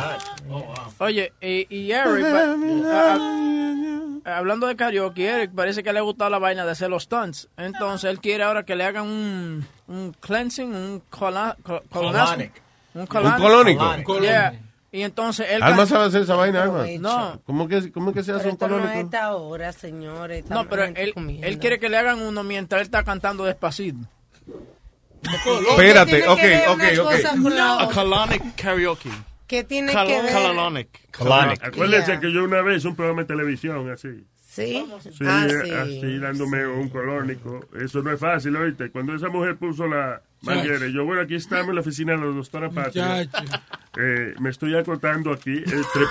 Oye, 0.99 1.33
y, 1.41 1.67
y 1.75 1.93
Eric, 1.93 2.27
hablando 4.37 4.67
de 4.67 4.77
karaoke, 4.77 5.27
Eric 5.29 5.53
parece 5.55 5.83
que 5.83 5.93
le 5.93 5.99
ha 5.99 6.03
gustado 6.03 6.31
la 6.31 6.39
vaina 6.39 6.65
de 6.65 6.73
hacer 6.73 6.91
los 6.91 7.05
stunts. 7.05 7.49
Entonces 7.57 8.11
él 8.11 8.21
quiere 8.21 8.45
ahora 8.45 8.65
que 8.65 8.77
le 8.77 8.85
hagan 8.85 9.05
un, 9.07 9.67
un 9.87 10.13
cleansing, 10.21 10.75
un 10.75 11.03
cola, 11.11 11.57
col- 11.63 11.83
colonazo. 11.91 12.33
Colonic. 12.35 12.63
Un 12.95 13.07
colónico. 13.07 14.21
Yeah. 14.21 14.55
Y 14.91 15.03
entonces 15.03 15.47
él... 15.51 15.63
Alma 15.63 15.85
sabe 15.87 16.07
hacer 16.07 16.23
esa 16.23 16.35
vaina, 16.35 16.63
Alma. 16.63 16.85
No, 16.99 17.41
¿Cómo 17.45 17.69
que, 17.69 17.93
cómo 17.93 18.13
que 18.13 18.23
se 18.23 18.33
hace 18.33 18.51
Pero 18.53 18.53
un 18.53 18.59
no 18.79 18.79
colónico? 18.87 19.01
esta 19.07 19.37
hora, 19.37 19.73
señores. 19.73 20.49
no, 20.49 20.67
pero 20.69 20.85
él, 20.85 21.13
comiendo. 21.15 21.47
él 21.47 21.59
quiere 21.59 21.79
que 21.79 21.89
le 21.89 21.99
hagan 21.99 22.21
uno 22.23 22.43
mientras 22.43 22.81
él 22.81 22.87
está 22.87 23.05
cantando 23.05 23.45
despacito. 23.45 23.99
Espérate, 25.71 26.11
¿Qué 26.23 26.35
tiene 26.41 26.69
ok, 26.69 27.01
ok, 27.01 27.45
ok. 27.45 27.55
A 27.81 27.89
colonic 27.93 28.55
karaoke. 28.57 29.11
¿Qué 29.49 29.65
tiene 29.65 29.93
Cal- 29.93 30.07
que 30.07 30.23
ver? 30.23 30.33
Colonic. 30.33 31.65
Acuérdense 31.65 32.13
Yeah. 32.13 32.21
que 32.21 32.33
yo 32.33 32.45
una 32.45 32.63
vez 32.63 32.85
un 32.85 32.95
programa 32.95 33.23
de 33.23 33.27
televisión 33.29 33.91
así. 33.91 34.25
¿Sí? 34.47 34.85
Sí, 35.13 35.25
ah, 35.27 35.47
eh, 35.49 35.61
sí. 35.65 35.71
así 35.73 36.19
dándome 36.19 36.67
un 36.67 36.89
colónico. 36.89 37.61
Eso 37.81 38.03
no 38.03 38.11
es 38.13 38.19
fácil, 38.21 38.57
oíste. 38.57 38.91
Cuando 38.91 39.15
esa 39.15 39.29
mujer 39.29 39.57
puso 39.57 39.87
la 39.87 40.21
manguera, 40.43 40.87
yo, 40.89 41.05
bueno, 41.05 41.23
aquí 41.23 41.37
estamos 41.37 41.69
en 41.69 41.75
la 41.77 41.81
oficina 41.81 42.13
de 42.13 42.19
la 42.19 42.25
doctora 42.27 42.69
Patria. 42.71 43.23
Eh, 43.97 44.35
me 44.41 44.51
estoy 44.51 44.77
acotando 44.77 45.33
aquí. 45.33 45.59
Eh, 45.59 45.65
tre- 45.67 46.09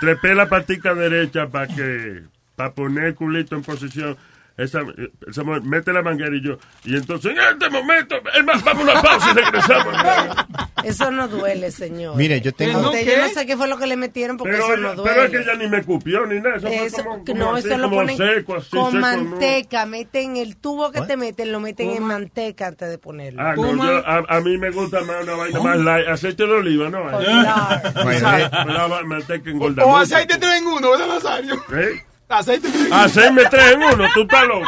trepé 0.00 0.34
la 0.34 0.48
patica 0.48 0.94
derecha 0.94 1.48
para 1.48 1.66
que 1.68 2.22
para 2.56 2.72
poner 2.72 3.04
el 3.04 3.14
culito 3.14 3.56
en 3.56 3.62
posición. 3.62 4.16
Esa, 4.56 4.80
eh, 4.82 5.10
esa 5.26 5.42
mujer 5.42 5.62
mete 5.62 5.92
la 5.92 6.02
manguera 6.02 6.34
y 6.36 6.40
yo. 6.42 6.58
Y 6.84 6.94
entonces, 6.96 7.32
en 7.32 7.38
este 7.40 7.70
momento, 7.70 8.16
es 8.36 8.44
más, 8.44 8.62
vamos 8.64 8.88
a 8.88 8.92
una 8.92 9.02
pausa 9.02 9.30
y 9.30 9.34
regresamos. 9.34 9.94
Eso 10.84 11.10
no 11.10 11.28
duele, 11.28 11.70
señor. 11.70 12.16
Mire, 12.16 12.40
yo 12.40 12.52
tengo- 12.52 12.80
¿No 12.80 12.92
yo 12.92 13.16
no 13.18 13.28
sé 13.28 13.46
qué 13.46 13.56
fue 13.56 13.68
lo 13.68 13.78
que 13.78 13.86
le 13.86 13.96
metieron 13.96 14.36
porque 14.36 14.52
Pero, 14.52 14.64
eso 14.64 14.76
no 14.76 14.94
duele. 14.94 15.10
pero 15.10 15.24
es 15.24 15.30
que 15.30 15.38
ella 15.38 15.54
ni 15.54 15.68
me 15.68 15.82
cupió 15.82 16.26
ni 16.26 16.40
nada. 16.40 16.56
Eso, 16.56 16.68
Eso, 16.68 16.96
fue 16.96 17.04
como, 17.04 17.24
como 17.24 17.38
no, 17.38 17.54
así, 17.56 17.68
eso 17.68 17.76
lo 17.78 17.90
ponen 17.90 18.16
seco, 18.16 18.56
así, 18.56 18.70
con 18.70 18.84
seco, 18.86 18.92
¿no? 18.94 19.00
manteca. 19.00 19.86
Meten 19.86 20.36
el 20.36 20.56
tubo 20.56 20.90
que 20.90 21.00
te 21.02 21.16
meten, 21.16 21.52
lo 21.52 21.60
meten 21.60 21.90
en 21.90 22.02
manteca 22.02 22.66
antes 22.68 22.88
de 22.90 22.98
ponerlo. 22.98 23.42
Ah, 23.42 23.54
no, 23.56 23.76
yo- 23.76 24.06
a, 24.06 24.24
a 24.28 24.40
mí 24.40 24.58
me 24.58 24.70
gusta 24.70 25.00
más 25.02 25.22
una 25.22 25.34
vaina 25.34 25.60
más 25.60 25.78
light. 25.78 26.08
Aceite 26.08 26.46
de 26.46 26.52
oliva, 26.52 26.88
¿no? 26.88 27.06
Claro. 27.08 28.72
La 28.72 28.86
va- 28.86 29.02
manteca 29.02 29.48
O, 29.48 29.52
engorda 29.52 29.84
o 29.84 29.96
aceite 29.96 30.36
3 30.38 30.58
en 30.60 30.66
1, 30.66 30.90
¿verdad, 30.90 31.06
Nazario? 31.08 31.54
¿Eh? 31.74 32.02
Aceite 32.38 32.68
3 32.68 32.74
en 32.80 32.86
1. 32.92 32.96
Hacerme 32.96 33.42
tres 33.50 33.72
en 33.72 33.82
uno, 33.82 34.04
tú 34.14 34.22
estás 34.22 34.46
loco. 34.46 34.66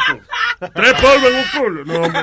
Tres 0.73 0.93
polvos 0.93 1.31
en 1.31 1.35
un 1.35 1.45
culo. 1.59 1.85
No, 1.85 2.01
hombre. 2.05 2.21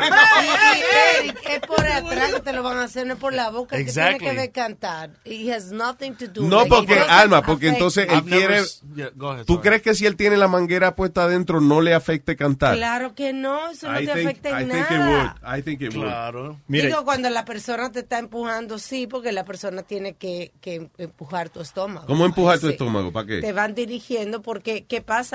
Eric, 1.19 1.39
es 1.51 1.61
por 1.61 1.81
atrás 1.87 2.35
que 2.35 2.41
te 2.41 2.53
lo 2.53 2.63
van 2.63 2.79
a 2.79 2.85
hacer, 2.85 3.07
no 3.07 3.15
es 3.15 3.19
por 3.21 3.33
la 3.33 3.51
boca. 3.51 3.77
El 3.77 3.85
que 3.85 3.89
Exactly. 3.91 4.19
tiene 4.21 4.35
que 4.35 4.41
ver 4.41 4.53
cantar. 4.53 5.11
It 5.25 5.51
has 5.53 5.71
nothing 5.73 6.15
to 6.15 6.27
do. 6.29 6.43
No, 6.43 6.59
like, 6.61 6.69
porque, 6.71 6.99
Alma, 6.99 7.43
porque 7.43 7.67
affect 7.69 7.77
entonces 7.79 8.09
él 8.11 8.23
quiere... 8.25 8.63
Yeah, 8.95 9.07
ahead, 9.07 9.45
¿Tú 9.47 9.55
sorry. 9.55 9.69
crees 9.69 9.83
que 9.83 9.95
si 9.95 10.07
él 10.07 10.17
tiene 10.17 10.37
la 10.37 10.49
manguera 10.49 10.95
puesta 10.95 11.25
adentro 11.25 11.61
no 11.61 11.81
le 11.81 11.95
afecte 11.95 12.37
cantar? 12.37 12.77
Claro 12.77 13.15
que 13.15 13.33
no, 13.33 13.71
eso 13.71 13.91
no 13.91 14.01
I 14.01 14.07
te 14.07 14.13
think- 14.15 14.25
afecta 14.27 14.61
en 14.61 14.69
I 14.69 14.71
think 14.73 14.85
it 14.85 14.91
nada. 14.91 15.37
would. 15.43 15.59
I 15.59 15.63
think 15.63 15.81
it 15.83 15.95
would. 15.95 16.07
Claro. 16.07 16.61
Digo, 16.69 17.05
cuando 17.05 17.31
la 17.31 17.45
persona 17.45 17.91
te 17.93 18.01
está 18.01 18.19
empujando, 18.19 18.79
sí, 18.79 19.07
porque 19.07 19.33
la 19.33 19.45
persona 19.45 19.83
tiene 19.83 20.15
que, 20.15 20.53
que 20.61 20.89
empujar 20.99 21.49
tu 21.51 21.61
estómago. 21.61 22.07
¿Cómo 22.07 22.25
empujar 22.25 22.59
tu 22.59 22.67
Sí. 22.67 22.73
estómago? 22.73 23.13
¿Para 23.13 23.27
qué? 23.27 23.41
Te 23.41 23.53
van 23.53 23.75
dirigiendo 23.75 24.43
porque, 24.43 24.85
¿qué 24.85 25.01
pasa? 25.03 25.32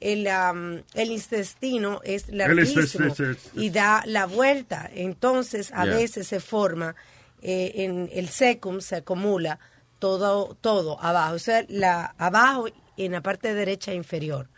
El, 0.00 0.26
el 0.94 1.10
intestino 1.10 2.00
es 2.04 2.28
larguísimo 2.28 3.14
y 3.54 3.70
da 3.70 4.02
la 4.06 4.26
vuelta. 4.26 4.88
Entonces, 4.94 5.72
a 5.72 5.84
Yeah. 5.84 5.96
veces 5.96 6.28
se 6.28 6.40
forma, 6.40 6.94
eh, 7.42 7.72
en 7.76 8.08
el 8.12 8.28
secum 8.28 8.80
se 8.80 8.96
acumula 8.96 9.58
todo, 9.98 10.56
todo 10.60 11.00
abajo. 11.02 11.34
O 11.34 11.38
sea, 11.38 11.64
la, 11.68 12.14
abajo 12.18 12.66
en 12.96 13.12
la 13.12 13.20
parte 13.22 13.54
derecha 13.54 13.92
inferior. 13.92 14.48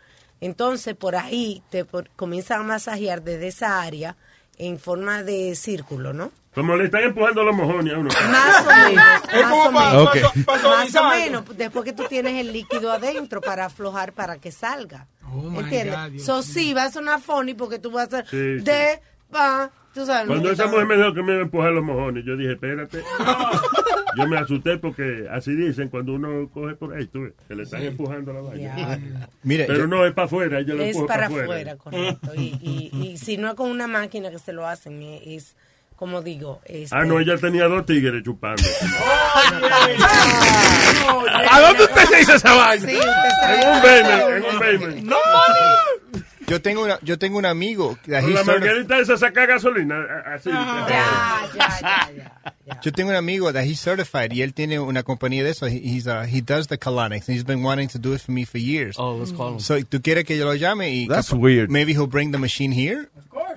Entonces, 0.41 0.95
por 0.95 1.15
ahí 1.15 1.61
te 1.69 1.85
por- 1.85 2.09
comienzan 2.15 2.61
a 2.61 2.63
masajear 2.63 3.23
desde 3.23 3.47
esa 3.47 3.81
área 3.81 4.17
en 4.57 4.79
forma 4.79 5.23
de 5.23 5.55
círculo, 5.55 6.13
¿no? 6.13 6.31
Como 6.53 6.75
le 6.75 6.85
están 6.85 7.03
empujando 7.03 7.43
los 7.43 7.55
mojones 7.55 7.93
a 7.93 7.97
uno. 7.97 8.09
Más 8.29 8.65
o 8.65 8.69
menos. 8.89 9.05
Es 9.33 9.41
más 9.41 9.51
como 9.51 9.69
o 9.69 9.71
pa- 9.73 9.91
menos. 9.91 10.03
pa- 10.05 10.27
Ok. 10.29 10.45
pa- 10.45 10.69
Más 10.69 10.95
o 10.95 11.09
menos. 11.09 11.57
Después 11.57 11.85
que 11.85 11.93
tú 11.93 12.03
tienes 12.09 12.33
el 12.35 12.51
líquido 12.51 12.91
adentro 12.91 13.39
para 13.41 13.65
aflojar 13.65 14.11
para 14.13 14.37
que 14.37 14.51
salga. 14.51 15.07
my 15.33 15.59
¿Entiendes? 15.59 15.95
God, 15.95 16.19
so, 16.19 16.43
sí, 16.43 16.73
va 16.73 16.83
a 16.85 16.91
sonar 16.91 17.21
funny 17.21 17.53
porque 17.53 17.79
tú 17.79 17.89
vas 17.91 18.13
a 18.13 18.19
hacer 18.19 18.27
Sí, 18.27 18.59
sí. 18.59 18.65
de, 18.65 18.99
pa, 19.31 19.71
tú 19.93 20.05
sabes. 20.05 20.27
Cuando 20.27 20.51
esa 20.51 20.67
mujer 20.67 20.85
me 20.87 20.97
dijo 20.97 21.13
que 21.13 21.23
me 21.23 21.31
iba 21.31 21.39
a 21.41 21.43
empujar 21.45 21.71
los 21.71 21.83
mojones, 21.85 22.25
yo 22.25 22.35
dije, 22.35 22.51
espérate. 22.53 23.01
Yo 24.17 24.27
me 24.27 24.37
asusté 24.37 24.77
porque 24.77 25.25
así 25.31 25.55
dicen 25.55 25.87
cuando 25.87 26.11
uno 26.11 26.49
coge 26.53 26.75
por 26.75 26.93
ahí, 26.93 27.07
tú 27.07 27.21
ves, 27.21 27.33
que 27.47 27.55
le 27.55 27.63
están 27.63 27.79
Sí. 27.79 27.87
empujando 27.87 28.33
la 28.33 28.41
vaina. 28.41 28.99
Pero 29.41 29.73
yo- 29.77 29.87
no 29.87 30.05
es 30.05 30.11
para 30.13 30.25
afuera, 30.25 30.59
ella 30.59 30.73
lo 30.73 30.83
Es 30.83 30.97
para 31.07 31.27
afuera. 31.27 31.77
correcto. 31.77 32.35
Y, 32.35 32.59
y, 32.61 33.07
y 33.07 33.17
si 33.17 33.37
no 33.37 33.47
es 33.47 33.53
con 33.55 33.71
una 33.71 33.87
máquina 33.87 34.29
que 34.29 34.37
se 34.39 34.51
lo 34.51 34.67
hacen, 34.67 35.01
es, 35.01 35.21
es, 35.25 35.55
como 36.01 36.23
digo, 36.23 36.61
este, 36.65 36.95
Ah, 36.95 37.05
no, 37.05 37.19
ella 37.19 37.37
tenía 37.37 37.67
dos 37.67 37.85
tigres 37.85 38.23
chupando. 38.23 38.63
¿A 41.47 41.59
dónde 41.61 41.83
usted 41.83 42.05
se 42.05 42.21
hizo 42.21 42.33
esa 42.33 42.55
vaina? 42.55 42.89
Sí, 42.89 42.95
usted 42.95 43.29
se 43.39 43.53
En 43.53 43.67
un 43.67 43.81
basement, 43.83 44.23
en 44.31 44.43
un 44.43 44.59
basement. 44.59 45.03
¡No! 45.03 45.17
Yo 46.47 46.59
tengo, 46.59 46.83
una, 46.85 46.97
yo 47.03 47.19
tengo 47.19 47.37
un 47.37 47.45
amigo. 47.45 47.99
Con 48.03 48.33
la 48.33 48.43
manguerita 48.43 48.97
esa 48.97 49.15
saca 49.15 49.45
gasolina. 49.45 50.03
Así. 50.25 50.49
Ya, 50.49 51.47
ya, 51.55 51.79
ya, 51.79 52.11
ya. 52.65 52.79
Yo 52.81 52.91
tengo 52.91 53.11
un 53.11 53.15
amigo 53.15 53.53
that 53.53 53.65
he's 53.65 53.79
certified 53.79 54.31
y 54.33 54.41
él 54.41 54.55
tiene 54.55 54.79
una 54.79 55.03
compañía 55.03 55.43
de 55.43 55.51
eso. 55.51 55.67
He, 55.67 55.77
he's, 55.83 56.07
uh, 56.07 56.25
he 56.25 56.41
does 56.41 56.65
the 56.67 56.79
colonics 56.79 57.27
and 57.27 57.35
he's 57.37 57.45
been 57.45 57.61
wanting 57.61 57.89
to 57.89 57.99
do 57.99 58.13
it 58.13 58.21
for 58.21 58.31
me 58.31 58.43
for 58.43 58.57
years. 58.57 58.95
Oh, 58.97 59.17
let's 59.17 59.31
call 59.31 59.53
him. 59.53 59.59
So, 59.59 59.75
¿tú 59.85 60.01
quieres 60.01 60.25
que 60.25 60.35
yo 60.35 60.45
lo 60.45 60.55
llame? 60.55 60.89
Y 60.89 61.07
That's 61.07 61.31
weird. 61.31 61.69
Maybe 61.69 61.93
he'll 61.93 62.07
bring 62.07 62.31
the 62.31 62.39
machine 62.39 62.71
here? 62.71 63.07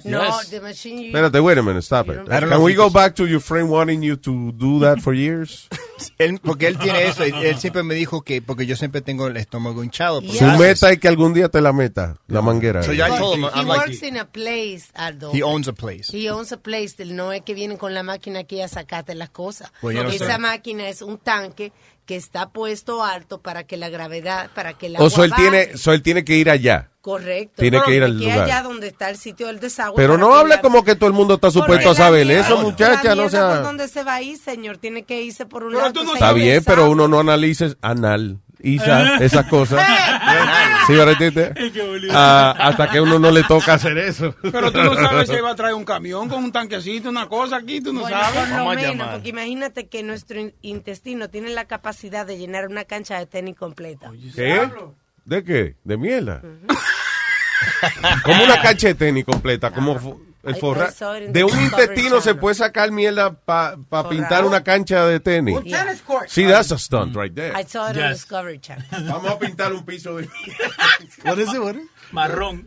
No, 0.05 0.23
Yes. 0.41 0.51
the 0.51 0.61
machine 0.61 0.99
you- 0.99 1.07
Espérate, 1.09 1.41
wait 1.41 1.59
a 1.59 1.63
minute, 1.63 1.83
stop 1.83 2.09
it. 2.09 2.27
Can 2.29 2.63
we 2.63 2.75
go 2.75 2.91
back 2.91 3.15
to 3.17 3.27
your 3.27 3.41
friend 3.41 3.69
wanting 3.71 4.03
you 4.03 4.17
to 4.17 4.53
do 4.53 4.81
that 4.81 4.99
for 5.01 5.15
years? 5.15 5.69
Él, 6.19 6.41
porque 6.43 6.67
él 6.67 6.77
tiene 6.79 7.07
eso. 7.07 7.23
Él 7.23 7.57
siempre 7.59 7.83
me 7.83 7.95
dijo 7.95 8.23
que, 8.23 8.43
porque 8.43 8.67
yo 8.67 8.75
siempre 8.77 9.01
tengo 9.01 9.27
el 9.29 9.37
estómago 9.37 9.83
hinchado. 9.85 10.21
Su 10.23 10.45
meta 10.59 10.91
es 10.91 10.99
que 10.99 11.09
algún 11.09 11.33
día 11.35 11.49
te 11.49 11.61
la 11.61 11.73
meta, 11.73 12.17
la 12.27 12.43
manguera. 12.43 12.83
So 12.83 12.93
ya 12.93 13.09
I 13.09 13.19
told 13.19 13.39
him, 13.39 13.45
He 13.45 13.49
I'm 13.61 13.69
like, 13.69 13.79
works 13.87 14.03
in 14.03 14.17
a 14.19 14.25
place, 14.25 14.87
Aldo. 14.95 15.31
he 15.33 15.43
owns 15.43 15.69
a 15.69 15.73
place. 15.73 16.11
He 16.13 16.29
owns 16.31 16.53
a 16.53 16.57
place. 16.57 16.97
No 17.07 17.33
es 17.33 17.43
que 17.43 17.55
vienen 17.55 17.77
con 17.79 17.95
la 17.95 18.03
máquina 18.03 18.41
aquí 18.41 18.61
a 18.61 18.69
sacarte 18.69 19.15
las 19.15 19.31
cosas. 19.31 19.73
Yo 19.83 19.93
no 19.93 20.09
Esa 20.11 20.27
sé. 20.35 20.39
máquina 20.39 20.89
es 20.89 21.01
un 21.01 21.17
tanque 21.19 21.73
que 22.07 22.17
está 22.17 22.51
puesto 22.51 23.03
alto 23.05 23.41
para 23.41 23.65
que 23.65 23.77
la 23.77 23.89
gravedad, 23.89 24.51
para 24.55 24.75
que 24.75 24.89
la 24.91 25.01
O 25.01 25.09
so 25.09 25.25
él 25.25 25.33
tiene, 25.35 25.77
so 25.79 25.93
él 25.93 26.03
tiene 26.03 26.25
que 26.25 26.37
ir 26.37 26.51
allá. 26.51 26.91
Correcto. 27.05 27.61
Tiene 27.61 27.83
que 27.85 27.95
ir 27.97 28.03
al 28.03 28.17
Aquí 28.17 28.25
lugar. 28.25 28.45
allá 28.45 28.63
donde 28.63 28.87
está 28.87 29.11
el 29.11 29.19
sitio 29.19 29.49
del 29.49 29.61
desagüe. 29.61 29.95
Pero 29.95 30.17
no 30.17 30.35
hable 30.35 30.59
como 30.63 30.83
que 30.85 30.95
todo 30.97 31.07
el 31.07 31.13
mundo 31.13 31.35
está 31.35 31.51
supuesto 31.51 31.91
a 31.91 31.95
saber 31.95 32.27
mierda- 32.27 32.47
eso, 32.47 32.63
muchacha, 32.63 33.15
no 33.15 33.29
sea... 33.29 33.49
¿por 33.57 33.63
dónde 33.63 33.89
se 33.89 34.03
va 34.05 34.15
a 34.15 34.23
ir, 34.23 34.39
señor? 34.39 34.79
Tiene 34.79 35.03
que 35.03 35.21
irse 35.21 35.45
por 35.45 35.65
un 35.65 35.75
lado. 35.75 36.03
no 36.03 36.15
Está 36.15 36.33
bien, 36.33 36.63
pero 36.65 36.89
uno 36.91 37.07
no 37.07 37.21
analiza 37.21 37.67
anal, 37.83 38.39
Isa, 38.63 39.17
esas 39.19 39.47
cosas. 39.49 39.87
¿Sí, 40.87 40.95
verdad? 40.95 41.55
Ah, 42.11 42.55
hasta 42.59 42.89
que 42.91 43.03
uno 43.03 43.19
no 43.19 43.31
le 43.31 43.43
toca 43.45 43.75
hacer 43.75 43.99
eso. 43.99 44.35
Pero 44.41 44.73
tú 44.73 44.83
no 44.83 44.95
sabes 44.95 45.29
si 45.29 45.37
va 45.41 45.51
a 45.51 45.55
traer 45.55 45.75
un 45.75 45.85
camión 45.85 46.27
con 46.31 46.43
un 46.43 46.53
tanquecito, 46.53 47.11
una 47.11 47.29
cosa 47.29 47.57
aquí, 47.57 47.83
tú 47.83 47.93
no 47.93 48.01
Bueno, 48.01 48.17
sabes. 48.19 48.39
por 48.41 48.49
lo 48.49 48.55
Vamos 48.57 48.73
a 48.73 48.77
menos, 48.77 48.97
llamar. 48.97 49.13
porque 49.15 49.29
imagínate 49.29 49.89
que 49.89 50.03
nuestro 50.03 50.41
in- 50.41 50.55
intestino 50.63 51.29
tiene 51.29 51.51
la 51.51 51.67
capacidad 51.67 52.25
de 52.25 52.39
llenar 52.39 52.67
una 52.69 52.85
cancha 52.85 53.19
de 53.19 53.27
tenis 53.27 53.57
completa. 53.57 54.11
¿Qué? 54.35 54.71
¿De 55.25 55.43
qué? 55.43 55.77
¿De 55.85 55.97
mierda? 55.97 56.43
como 58.25 58.45
una 58.45 58.61
cancha 58.61 58.89
de 58.89 58.95
tenis 58.95 59.25
completa, 59.25 59.71
como 59.71 60.21
el 60.43 60.57
forra. 60.57 60.91
De 61.29 61.45
un 61.45 61.63
intestino 61.63 62.21
se 62.21 62.35
puede 62.35 62.55
sacar 62.55 62.91
mierda 62.91 63.33
para 63.33 64.09
pintar 64.09 64.45
una 64.45 64.63
cancha 64.63 65.07
de 65.07 65.21
tenis. 65.21 65.57
Un 65.57 65.65
tennis 65.65 66.03
court. 66.03 66.29
Sí, 66.29 66.47
that's 66.47 66.71
a 66.73 66.79
stunt 66.79 67.17
right 67.17 67.35
there. 67.35 67.59
I 67.59 67.65
saw 67.65 67.91
it 67.91 67.97
on. 67.97 68.11
Discovery 68.13 68.59
Channel. 68.59 68.85
Vamos 69.09 69.31
a 69.31 69.39
pintar 69.39 69.73
un 69.73 69.85
piso 69.85 70.17
de 70.17 70.29
What 71.25 71.39
is 71.39 71.53
it? 71.53 71.61
What 71.61 71.77
is 71.77 71.83
it? 71.83 71.91
Marrón. 72.13 72.67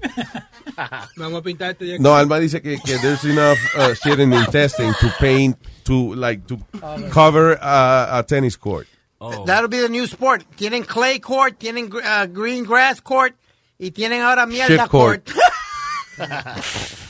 Vamos 1.17 1.39
a 1.39 1.43
pintar 1.43 1.71
este 1.71 1.85
día. 1.85 1.97
No, 1.99 2.15
Alma 2.15 2.39
dice 2.39 2.61
que, 2.61 2.79
que 2.81 2.97
there's 2.97 3.23
enough 3.23 3.59
uh, 3.75 3.93
shit 3.93 4.19
in 4.19 4.31
the 4.31 4.37
intestine 4.37 4.93
to 4.99 5.07
paint, 5.19 5.57
to 5.83 6.15
like 6.15 6.47
to 6.47 6.57
cover 7.11 7.57
uh, 7.61 8.19
a 8.19 8.23
tennis 8.27 8.57
court. 8.57 8.87
Oh. 9.19 9.45
That'll 9.45 9.69
be 9.69 9.79
the 9.79 9.89
new 9.89 10.05
sport. 10.05 10.45
Tienen 10.57 10.83
clay 10.83 11.19
court, 11.19 11.57
tienen 11.57 11.91
uh, 11.91 12.27
green 12.27 12.63
grass 12.63 13.01
court 13.01 13.35
y 13.79 13.91
tienen 13.91 14.21
ahora 14.21 14.45
mierda 14.45 14.83
Shit 14.83 14.89
court. 14.89 15.29
court. 15.31 16.29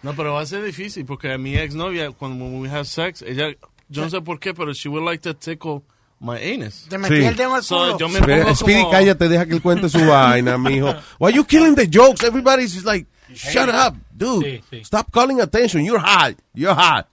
No, 0.00 0.14
pero 0.14 0.32
va 0.34 0.42
a 0.42 0.46
ser 0.46 0.62
difícil 0.62 1.04
porque 1.04 1.36
mi 1.38 1.56
exnovia, 1.56 2.12
cuando 2.12 2.44
when 2.44 2.60
we 2.60 2.68
have 2.68 2.84
sex, 2.86 3.20
ella, 3.22 3.48
yo 3.88 4.02
no 4.02 4.08
sé 4.08 4.20
por 4.20 4.38
qué, 4.38 4.54
pero 4.54 4.72
she 4.72 4.88
would 4.88 5.02
like 5.02 5.20
to 5.22 5.34
tickle 5.34 5.82
my 6.20 6.38
anus. 6.38 6.86
Te 6.88 6.98
metí 6.98 7.24
el 7.24 7.34
dedo 7.34 7.60
So, 7.62 7.98
yo 7.98 8.08
me 8.08 8.20
Speedy, 8.20 8.42
pongo 8.42 8.54
Speedy, 8.54 8.80
como... 8.82 8.92
cállate, 8.92 9.28
deja 9.28 9.46
que 9.46 9.54
él 9.54 9.60
cuente 9.60 9.88
su 9.88 9.98
vaina, 10.06 10.56
mijo. 10.56 10.94
Why 11.18 11.32
you 11.32 11.44
killing 11.44 11.74
the 11.74 11.86
jokes? 11.86 12.22
Everybody's 12.22 12.72
just 12.74 12.86
like, 12.86 13.06
shut 13.34 13.68
up, 13.68 13.96
dude. 14.16 14.44
Sí, 14.44 14.62
sí. 14.70 14.84
Stop 14.84 15.10
calling 15.10 15.40
attention. 15.40 15.84
You're 15.84 16.00
hot. 16.00 16.36
You're 16.54 16.74
hot. 16.74 17.08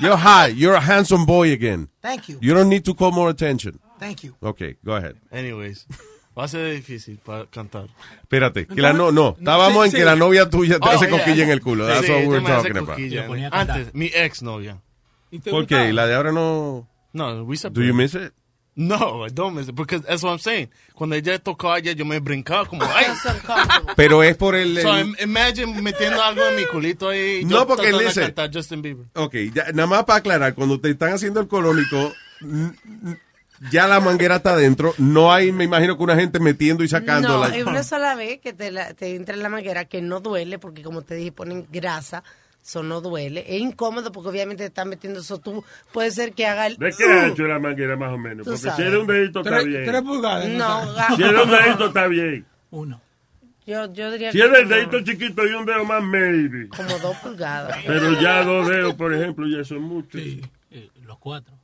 You're 0.00 0.16
hot. 0.16 0.54
You're 0.56 0.74
a 0.74 0.80
handsome 0.80 1.24
boy 1.26 1.52
again. 1.52 1.88
Thank 2.02 2.28
you. 2.28 2.38
You 2.40 2.54
don't 2.54 2.68
need 2.68 2.84
to 2.84 2.94
call 2.94 3.12
more 3.12 3.30
attention. 3.30 3.78
Thank 3.98 4.24
you. 4.24 4.34
Okay, 4.42 4.76
go 4.84 4.94
ahead. 4.96 5.16
Anyways, 5.30 5.86
va 6.36 6.44
a 6.44 6.48
ser 6.48 6.72
difícil 6.74 7.18
para 7.18 7.46
cantar. 7.46 7.88
Espérate, 8.22 8.66
que 8.66 8.80
la 8.80 8.92
no, 8.92 9.12
no, 9.12 9.36
estábamos 9.38 9.82
Sí, 9.82 9.84
en 9.86 9.90
sí. 9.92 9.96
que 9.98 10.04
la 10.04 10.16
novia 10.16 10.48
tuya 10.48 10.78
te 10.78 10.88
Oh, 10.88 10.92
hace 10.92 11.06
yeah. 11.08 11.18
coquilla 11.18 11.44
en 11.44 11.50
el 11.50 11.60
culo. 11.60 11.86
That's 11.86 12.06
Sí, 12.06 12.12
what 12.12 12.26
we're 12.26 12.40
talking 12.46 12.76
about. 12.78 12.86
cosquilla. 12.96 13.26
Antes, 13.52 13.94
mi 13.94 14.06
exnovia. 14.06 14.80
¿Y 15.30 15.38
te 15.38 15.50
¿Por 15.50 15.66
qué? 15.66 15.88
¿Y 15.90 15.92
la 15.92 16.06
de 16.06 16.14
ahora 16.14 16.32
no? 16.32 16.88
No, 17.12 17.44
we 17.44 17.54
Do 17.56 17.60
separated. 17.60 17.86
you 17.88 17.94
miss 17.94 18.14
it? 18.14 18.32
No, 18.76 19.26
I 19.26 19.30
don't 19.30 19.54
miss 19.54 19.68
it. 19.68 19.74
Because 19.74 20.02
that's 20.06 20.22
what 20.22 20.30
I'm 20.32 20.38
saying. 20.38 20.70
Cuando 20.94 21.16
ella 21.16 21.38
tocaba 21.38 21.78
ella, 21.78 21.92
yo 21.92 22.04
me 22.04 22.18
brincaba 22.20 22.64
como, 22.66 22.84
ay. 22.84 23.06
Pero 23.96 24.22
es 24.22 24.36
por 24.36 24.54
el... 24.54 24.80
So, 24.80 24.94
el- 24.96 25.06
im- 25.08 25.16
imagine 25.22 25.82
metiendo 25.82 26.22
algo 26.22 26.42
en 26.46 26.56
mi 26.56 26.64
culito 26.66 27.08
ahí. 27.08 27.44
No, 27.44 27.50
yo 27.60 27.66
porque 27.66 27.92
listen. 27.92 28.24
cantar 28.24 28.50
Justin 28.52 28.80
Bieber. 28.80 29.06
Ok, 29.14 29.34
ya- 29.52 29.72
nada 29.72 29.86
más 29.86 30.04
para 30.04 30.20
aclarar, 30.20 30.54
cuando 30.54 30.80
te 30.80 30.90
están 30.90 31.12
haciendo 31.12 31.40
el 31.40 31.48
colónico, 31.48 32.12
ya 33.70 33.86
la 33.86 34.00
manguera 34.00 34.36
está 34.36 34.52
adentro, 34.52 34.94
no 34.96 35.32
hay, 35.32 35.52
me 35.52 35.64
imagino 35.64 35.96
que 35.98 36.02
una 36.02 36.16
gente 36.16 36.40
metiendo 36.40 36.82
y 36.82 36.88
sacando 36.88 37.28
No, 37.28 37.44
es 37.44 37.66
una 37.66 37.82
sola 37.82 38.14
vez 38.14 38.40
que 38.40 38.52
te, 38.54 38.70
la- 38.70 38.94
te 38.94 39.14
entra 39.16 39.34
en 39.34 39.42
la 39.42 39.50
manguera 39.50 39.84
que 39.84 40.00
no 40.00 40.20
duele, 40.20 40.58
porque 40.58 40.82
como 40.82 41.02
te 41.02 41.14
dije, 41.16 41.32
ponen 41.32 41.66
grasa, 41.70 42.22
eso 42.62 42.82
no 42.82 43.00
duele. 43.00 43.44
Es 43.48 43.60
incómodo 43.60 44.12
porque 44.12 44.28
obviamente 44.30 44.62
te 44.64 44.68
están 44.68 44.88
metiendo 44.88 45.20
eso. 45.20 45.38
Tú 45.38 45.64
puede 45.92 46.10
ser 46.10 46.32
que 46.32 46.46
haga 46.46 46.66
el. 46.66 46.76
¿De 46.76 46.92
qué 46.96 47.04
ancho 47.04 47.42
es 47.44 47.48
la 47.48 47.58
manguera 47.58 47.96
más 47.96 48.12
o 48.12 48.18
menos? 48.18 48.44
Tú 48.44 48.50
Porque 48.52 48.58
si 48.58 48.66
sabes. 48.68 48.90
de 48.92 48.98
un 48.98 49.06
dedito 49.06 49.40
está 49.40 49.50
Tres, 49.52 49.66
bien. 49.66 49.84
tres 49.86 50.02
pulgadas. 50.02 50.48
No, 50.48 50.84
¿no? 50.84 50.94
ga- 50.94 51.16
Si 51.16 51.22
de 51.22 51.42
un 51.42 51.50
dedito 51.50 51.86
está 51.86 52.06
bien. 52.06 52.46
Uno. 52.70 53.00
yo, 53.66 53.92
yo 53.92 54.10
diría 54.12 54.32
Si 54.32 54.38
que 54.38 54.44
es 54.44 54.50
del 54.52 54.62
como- 54.64 54.74
dedito 54.76 55.00
chiquito 55.00 55.46
y 55.46 55.52
un 55.54 55.64
dedo 55.66 55.84
más, 55.84 56.02
maybe. 56.02 56.68
como 56.68 56.98
dos 56.98 57.16
pulgadas. 57.18 57.78
Pero 57.86 58.20
ya 58.20 58.42
dos 58.44 58.68
dedos, 58.68 58.94
por 58.94 59.12
ejemplo, 59.14 59.46
ya 59.48 59.64
son 59.64 59.82
muchos. 59.82 60.20
Eh, 60.20 60.88
los 61.04 61.18
cuatro. 61.18 61.54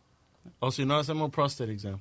O 0.58 0.70
si 0.72 0.84
no, 0.86 0.96
hacemos 0.96 1.30
prostate 1.30 1.72
exam. 1.72 2.00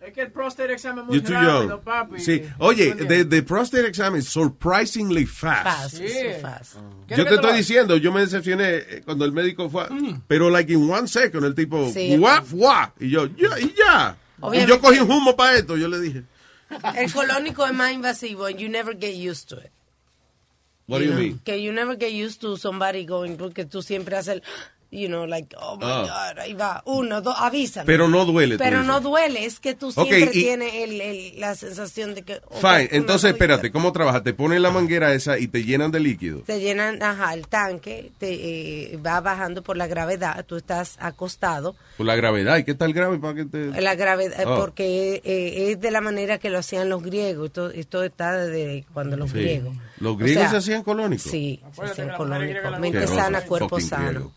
Es 0.00 0.14
que 0.14 0.22
el 0.22 0.32
prostate 0.32 0.72
exam 0.72 0.98
es 0.98 1.04
muy 1.04 1.18
rápido, 1.20 1.80
papi. 1.82 2.20
Sí. 2.20 2.42
Oye, 2.58 2.94
the, 2.94 3.24
the 3.26 3.42
prostate 3.42 3.86
exam 3.86 4.16
is 4.16 4.26
surprisingly 4.28 5.26
fast. 5.26 5.64
Fast, 5.64 5.96
Sí. 5.98 6.08
so 6.08 6.40
fast. 6.40 6.76
Yo 7.08 7.24
te 7.24 7.34
estoy 7.34 7.56
diciendo, 7.58 7.96
yo 7.98 8.10
me 8.10 8.20
decepcioné 8.20 8.76
eh, 8.76 9.02
cuando 9.04 9.26
el 9.26 9.32
médico 9.32 9.68
fue, 9.68 9.86
pero 10.26 10.48
like 10.48 10.72
in 10.72 10.90
one 10.90 11.06
second, 11.06 11.44
el 11.44 11.54
tipo, 11.54 11.90
Sí. 11.92 12.16
guap, 12.16 12.46
guap, 12.50 13.02
y 13.02 13.10
yo, 13.10 13.26
ya, 13.26 13.58
y 13.60 13.74
ya. 13.76 14.16
Y 14.54 14.64
yo 14.66 14.80
cogí 14.80 14.98
un 15.00 15.10
humo 15.10 15.36
para 15.36 15.58
esto, 15.58 15.76
yo 15.76 15.86
le 15.86 16.00
dije, 16.00 16.22
El 16.96 17.12
colónico 17.12 17.66
es 17.66 17.74
más 17.74 17.92
invasivo 17.92 18.46
and 18.46 18.56
you 18.58 18.68
never 18.70 18.96
get 18.98 19.14
used 19.14 19.48
to 19.48 19.56
it. 19.60 19.70
what 20.86 21.00
do 21.00 21.04
you 21.04 21.10
know, 21.10 21.20
mean? 21.20 21.40
Que 21.44 21.62
you 21.62 21.72
never 21.72 21.94
get 21.96 22.10
used 22.12 22.40
to 22.40 22.56
somebody 22.56 23.04
going, 23.04 23.36
porque 23.36 23.64
tú 23.66 23.82
siempre 23.82 24.16
haces 24.16 24.36
el, 24.36 24.42
you 24.92 25.06
know, 25.08 25.24
like, 25.26 25.54
oh 25.60 25.76
my 25.76 25.84
Ah. 25.84 26.30
God, 26.32 26.38
ahí 26.40 26.52
va, 26.52 26.82
uno, 26.84 27.20
dos, 27.20 27.34
avísame. 27.38 27.86
Pero 27.86 28.08
no 28.08 28.24
duele, 28.24 28.58
Pero 28.58 28.82
no 28.82 29.00
duele, 29.00 29.44
es 29.44 29.60
que 29.60 29.74
tú 29.74 29.92
siempre 29.92 30.20
y- 30.24 30.42
tienes 30.42 30.74
el, 30.74 31.00
el- 31.00 31.40
la 31.40 31.54
sensación 31.54 32.14
de 32.14 32.22
que... 32.22 32.40
oh, 32.50 32.56
Fine, 32.60 32.88
entonces 32.92 33.30
espérate, 33.32 33.70
¿cómo 33.70 33.92
trabaja? 33.92 34.22
Te 34.22 34.32
ponen 34.34 34.62
la 34.62 34.70
manguera 34.70 35.12
esa 35.14 35.38
y 35.38 35.46
te 35.48 35.62
llenan 35.64 35.90
de 35.92 36.00
líquido. 36.00 36.40
Te 36.40 36.58
llenan, 36.60 37.02
ajá, 37.02 37.34
el 37.34 37.46
tanque, 37.46 38.10
te 38.18 38.92
eh, 38.94 38.96
va 38.96 39.20
bajando 39.20 39.62
por 39.62 39.76
la 39.76 39.86
gravedad, 39.86 40.44
tú 40.44 40.56
estás 40.56 40.96
acostado, 40.98 41.76
Por 41.96 42.06
la 42.06 42.16
gravedad, 42.16 42.56
¿y 42.58 42.64
qué 42.64 42.74
tal 42.74 42.92
grave 42.92 43.18
para 43.18 43.34
que 43.34 43.44
te...? 43.44 43.80
la 43.80 43.94
gravedad, 43.94 44.42
Oh. 44.46 44.56
porque 44.56 45.20
eh, 45.24 45.70
es 45.70 45.80
de 45.80 45.90
la 45.90 46.00
manera 46.00 46.38
que 46.38 46.50
lo 46.50 46.58
hacían 46.58 46.88
los 46.88 47.02
griegos, 47.02 47.46
esto, 47.46 47.70
esto 47.70 48.02
está 48.02 48.36
desde 48.36 48.84
cuando 48.92 49.16
los 49.16 49.30
Sí. 49.30 49.38
griegos. 49.38 49.76
¿Los 50.00 50.14
O 50.14 50.16
griegos 50.16 50.40
sea, 50.42 50.50
se 50.50 50.56
hacían 50.56 50.82
colónicos? 50.82 51.30
Sí, 51.30 51.60
se 51.76 51.82
hacían 51.84 52.10
colónicos. 52.16 52.80
Mente 52.80 53.06
sana, 53.06 53.42
cuerpo 53.42 53.78
sano. 53.78 54.08
griego. 54.08 54.32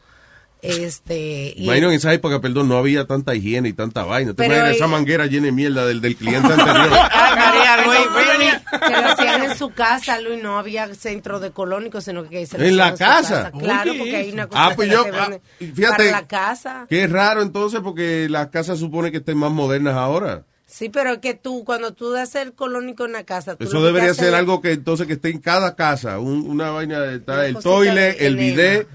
Este, 0.64 1.54
y- 1.58 1.66
Imagino 1.66 1.90
en 1.90 1.96
esa 1.96 2.14
época, 2.14 2.40
perdón, 2.40 2.70
no 2.70 2.78
había 2.78 3.06
tanta 3.06 3.36
higiene 3.36 3.68
y 3.70 3.74
tanta 3.74 4.04
vaina. 4.04 4.34
¿Te 4.34 4.46
imaginas 4.46 4.76
esa 4.78 4.88
manguera 4.88 5.26
llena 5.26 5.48
de 5.48 5.52
mierda 5.52 5.86
del, 5.86 6.00
del 6.00 6.16
cliente 6.16 6.54
anterior? 6.54 6.90
Ay, 7.12 7.36
María 7.36 8.64
que 8.72 9.02
lo 9.02 9.08
hacían 9.10 9.44
en 9.44 9.58
su 9.58 9.70
casa, 9.72 10.20
Luis, 10.20 10.42
no 10.42 10.58
había 10.58 10.94
centro 10.96 11.40
de 11.40 11.52
colónicos, 11.52 12.06
sino 12.06 12.28
que 12.28 12.46
se 12.46 12.58
lo 12.58 12.64
¿En 12.64 12.78
la 12.78 12.96
casa? 12.96 13.52
Claro, 13.52 13.92
Oye, 13.92 14.00
porque 14.00 14.16
hay 14.16 14.32
una 14.32 14.48
cosa 14.48 14.66
Ah, 14.66 14.72
pues 14.76 14.88
que 14.90 14.94
yo, 14.94 15.06
ah, 15.14 15.30
fíjate. 15.60 16.10
para 16.10 16.12
la 16.12 16.28
casa. 16.28 16.86
Qué 16.90 17.08
raro 17.08 17.42
entonces, 17.42 17.82
porque 17.84 18.28
las 18.30 18.48
casas 18.48 18.80
supone 18.80 19.12
que 19.12 19.18
estén 19.18 19.38
más 19.38 19.52
modernas 19.52 19.96
ahora. 19.96 20.46
Sí, 20.74 20.90
pero 20.90 21.12
es 21.12 21.18
que 21.20 21.36
tú, 21.36 21.64
cuando 21.64 21.94
tú 21.94 22.10
das 22.10 22.34
el 22.34 22.54
colónico 22.54 23.06
en 23.06 23.12
la 23.12 23.24
casa, 23.26 23.56
tú 23.56 23.64
Eso 23.64 23.84
debería 23.84 24.12
ser 24.16 24.34
algo 24.34 24.60
que 24.60 24.72
entonces 24.72 25.06
que 25.06 25.14
esté 25.14 25.30
en 25.30 25.38
cada 25.38 25.76
casa, 25.76 26.18
un- 26.18 26.50
una 26.50 26.72
vaina 26.72 27.00
de 27.00 27.18
está 27.18 27.46
el 27.46 27.54
de 27.54 28.10
el 28.26 28.36
bidet 28.36 28.88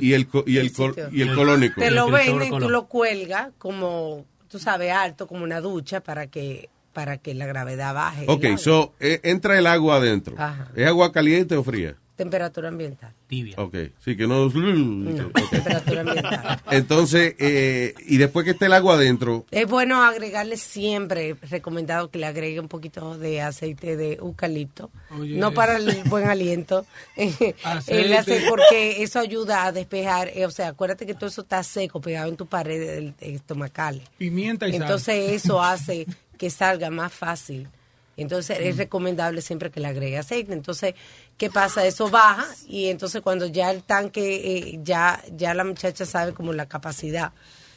y 0.00 0.14
el 0.14 0.26
y 0.46 0.56
el, 0.56 0.72
y 1.12 1.20
el 1.20 1.34
colónico. 1.34 1.82
Te 1.82 1.90
lo 1.90 2.10
venden, 2.10 2.44
tú 2.48 2.54
Colón. 2.54 2.72
lo 2.72 2.86
cuelgas 2.86 3.48
como, 3.58 4.24
tú 4.48 4.58
sabes, 4.58 4.90
alto, 4.90 5.26
como 5.26 5.44
una 5.44 5.60
ducha 5.60 6.00
para 6.00 6.28
que 6.28 6.70
para 6.94 7.18
que 7.18 7.34
la 7.34 7.44
gravedad 7.44 7.92
baje. 7.92 8.24
Ok, 8.26 8.56
so 8.56 8.94
eh, 8.98 9.20
entra 9.22 9.58
el 9.58 9.66
agua 9.66 9.96
adentro. 9.96 10.34
Ajá. 10.38 10.68
¿Es 10.74 10.86
agua 10.86 11.12
caliente 11.12 11.54
o 11.56 11.62
fría? 11.62 11.94
Temperatura 12.18 12.68
ambiental. 12.68 13.12
Tibia. 13.28 13.54
Ok, 13.58 13.76
sí 14.04 14.16
que 14.16 14.26
no. 14.26 14.50
Temperatura 14.50 16.00
ambiental. 16.00 16.60
Entonces, 16.70 17.36
eh, 17.38 17.94
y 18.08 18.16
después 18.16 18.44
que 18.44 18.50
esté 18.50 18.66
el 18.66 18.72
agua 18.72 18.94
adentro, 18.94 19.46
Es 19.52 19.68
bueno 19.68 20.02
agregarle 20.02 20.56
siempre, 20.56 21.36
recomendado 21.48 22.10
que 22.10 22.18
le 22.18 22.26
agregue 22.26 22.58
un 22.58 22.66
poquito 22.66 23.16
de 23.16 23.40
aceite 23.40 23.96
de 23.96 24.14
eucalipto, 24.14 24.90
Oye, 25.16 25.36
no 25.36 25.54
para 25.54 25.76
el 25.76 26.02
buen 26.06 26.26
aliento, 26.28 26.84
el 27.16 28.12
Aceite. 28.12 28.46
porque 28.48 29.00
eso 29.02 29.20
ayuda 29.20 29.64
a 29.66 29.72
despejar, 29.72 30.28
eh, 30.34 30.44
o 30.44 30.50
sea, 30.50 30.68
acuérdate 30.68 31.06
que 31.06 31.14
todo 31.14 31.26
eso 31.26 31.42
está 31.42 31.62
seco, 31.62 32.00
pegado 32.00 32.28
en 32.28 32.36
tu 32.36 32.46
pared 32.46 32.80
del- 32.84 33.14
estomacales. 33.20 34.02
Pimienta 34.18 34.66
y 34.66 34.72
sal. 34.72 34.82
Entonces 34.82 35.30
eso 35.44 35.62
hace 35.62 36.04
que 36.36 36.50
salga 36.50 36.90
más 36.90 37.12
fácil. 37.12 37.68
Entonces 38.16 38.58
es 38.60 38.76
recomendable 38.76 39.40
siempre 39.42 39.70
que 39.70 39.78
le 39.78 39.86
agregue 39.86 40.18
aceite. 40.18 40.52
Entonces, 40.52 40.94
¿qué 41.38 41.48
pasa? 41.50 41.86
Eso 41.86 42.10
baja 42.10 42.46
y 42.66 42.86
entonces 42.88 43.22
cuando 43.22 43.46
ya 43.46 43.70
el 43.70 43.82
tanque, 43.82 44.36
eh, 44.74 44.80
ya, 44.82 45.22
ya 45.34 45.54
la 45.54 45.64
muchacha 45.64 46.04
sabe 46.04 46.34
como 46.34 46.52
la 46.52 46.66
capacidad. 46.66 47.32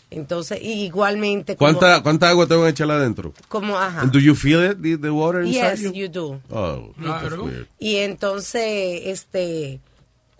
Entonces, 0.09 0.59
y 0.61 0.83
igualmente 0.83 1.55
como... 1.55 1.71
¿cuánta, 1.71 2.03
¿cuánta 2.03 2.27
agua 2.27 2.45
tengo 2.45 2.63
que 2.63 2.69
echarle 2.71 2.95
adentro? 2.95 3.33
como 3.47 3.77
ajá. 3.77 4.01
And 4.01 4.11
do 4.11 4.19
you 4.19 4.35
feel 4.35 4.61
it, 4.69 4.81
the, 4.81 4.97
the 4.97 5.09
water 5.09 5.41
inside 5.41 5.77
Yes, 5.77 5.81
you? 5.83 5.93
you 5.93 6.07
do. 6.09 6.41
Oh, 6.49 6.91
that's 7.01 7.21
Claro. 7.29 7.43
weird. 7.45 7.67
Y 7.79 7.95
entonces, 7.97 9.03
este, 9.05 9.79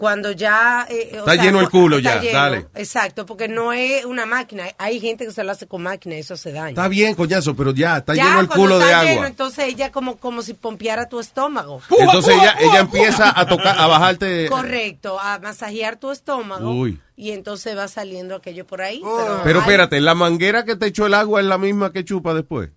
cuando 0.01 0.31
ya... 0.31 0.87
eh, 0.89 1.11
o 1.13 1.17
Está 1.19 1.33
sea, 1.35 1.43
lleno 1.43 1.59
el 1.59 1.67
cu- 1.69 1.81
culo 1.81 1.99
ya, 1.99 2.19
lleno, 2.19 2.39
dale. 2.39 2.65
Exacto, 2.73 3.23
porque 3.27 3.47
no 3.47 3.71
es 3.71 4.03
una 4.03 4.25
máquina. 4.25 4.63
Hay 4.79 4.99
gente 4.99 5.27
que 5.27 5.31
se 5.31 5.43
lo 5.43 5.51
hace 5.51 5.67
con 5.67 5.83
máquina 5.83 6.15
y 6.15 6.21
eso 6.21 6.35
se 6.37 6.51
daña. 6.51 6.69
Está 6.69 6.87
bien, 6.87 7.13
coñazo, 7.13 7.55
pero 7.55 7.69
ya, 7.71 7.97
está 7.97 8.15
Ya, 8.15 8.23
lleno 8.25 8.39
el 8.39 8.47
culo 8.47 8.79
de 8.79 8.85
está 8.85 8.99
agua. 9.01 9.11
lleno, 9.13 9.27
entonces 9.27 9.65
ella 9.67 9.91
como, 9.91 10.17
como 10.17 10.41
si 10.41 10.55
pompeara 10.55 11.07
tu 11.07 11.19
estómago. 11.19 11.83
Entonces 11.99 12.33
ella, 12.35 12.55
ella 12.59 12.79
empieza 12.79 13.39
a 13.39 13.45
tocar, 13.45 13.77
a 13.77 13.85
bajarte. 13.85 14.47
Correcto, 14.49 15.19
a 15.19 15.37
masajear 15.37 15.97
tu 15.97 16.09
estómago. 16.09 16.71
Uy. 16.71 16.99
Y 17.15 17.29
entonces 17.29 17.77
va 17.77 17.87
saliendo 17.87 18.35
aquello 18.35 18.65
por 18.65 18.81
ahí. 18.81 19.03
Pero 19.43 19.59
hay- 19.59 19.65
espérate, 19.65 20.01
¿la 20.01 20.15
manguera 20.15 20.65
que 20.65 20.75
te 20.75 20.87
echó 20.87 21.05
el 21.05 21.13
agua 21.13 21.41
es 21.41 21.45
la 21.45 21.59
misma 21.59 21.91
que 21.93 22.03
chupa 22.03 22.33
después? 22.33 22.71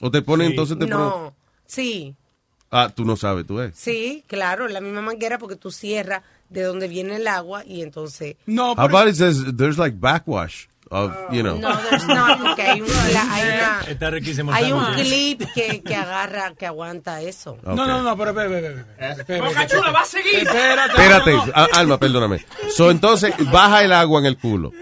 ¿O 0.00 0.10
te 0.10 0.22
pone 0.22 0.44
Sí. 0.46 0.50
entonces 0.52 0.78
te 0.78 0.86
pone- 0.86 0.96
No, 0.96 1.34
sí, 1.66 2.16
Ah, 2.70 2.90
tú 2.94 3.06
no 3.06 3.16
sabes, 3.16 3.46
tú 3.46 3.56
ves. 3.56 3.72
sí, 3.74 4.24
claro, 4.26 4.68
la 4.68 4.82
misma 4.82 5.00
manguera 5.00 5.38
porque 5.38 5.56
tú 5.56 5.70
cierras 5.70 6.22
de 6.48 6.62
donde 6.62 6.88
viene 6.88 7.16
el 7.16 7.26
agua 7.28 7.62
y 7.64 7.82
entonces... 7.82 8.36
No, 8.46 8.72
How 8.72 8.84
about 8.86 9.08
it 9.08 9.14
says 9.16 9.44
there's 9.56 9.78
like 9.78 9.98
backwash 10.00 10.66
of, 10.90 11.12
you 11.30 11.42
know. 11.42 11.58
No, 11.58 11.76
there's 11.90 12.06
not, 12.06 12.40
porque 12.40 12.62
hay, 12.62 12.80
un, 12.80 12.88
la- 13.12 13.34
hay 13.34 13.42
una... 13.48 13.80
Está 13.88 14.10
riquísimo. 14.10 14.50
el 14.56 14.64
Hay 14.64 14.72
un 14.72 14.84
clip 14.94 15.42
que, 15.54 15.82
que 15.82 15.94
agarra, 15.94 16.54
que 16.54 16.64
aguanta 16.66 17.20
eso. 17.20 17.58
No, 17.62 17.74
no, 17.74 18.02
no, 18.02 18.16
pero, 18.16 18.34
pero, 18.34 19.44
Boca 19.44 19.66
Chula, 19.66 19.90
va 19.90 20.00
a 20.00 20.04
seguir. 20.06 20.36
Espérate. 20.36 20.92
Espérate, 20.92 21.32
no, 21.32 21.46
no. 21.46 21.52
a- 21.54 21.68
Alma, 21.74 21.98
perdóname. 21.98 22.42
So, 22.74 22.90
entonces, 22.90 23.34
baja 23.52 23.84
el 23.84 23.92
agua 23.92 24.20
en 24.20 24.26
el 24.26 24.38
culo. 24.38 24.72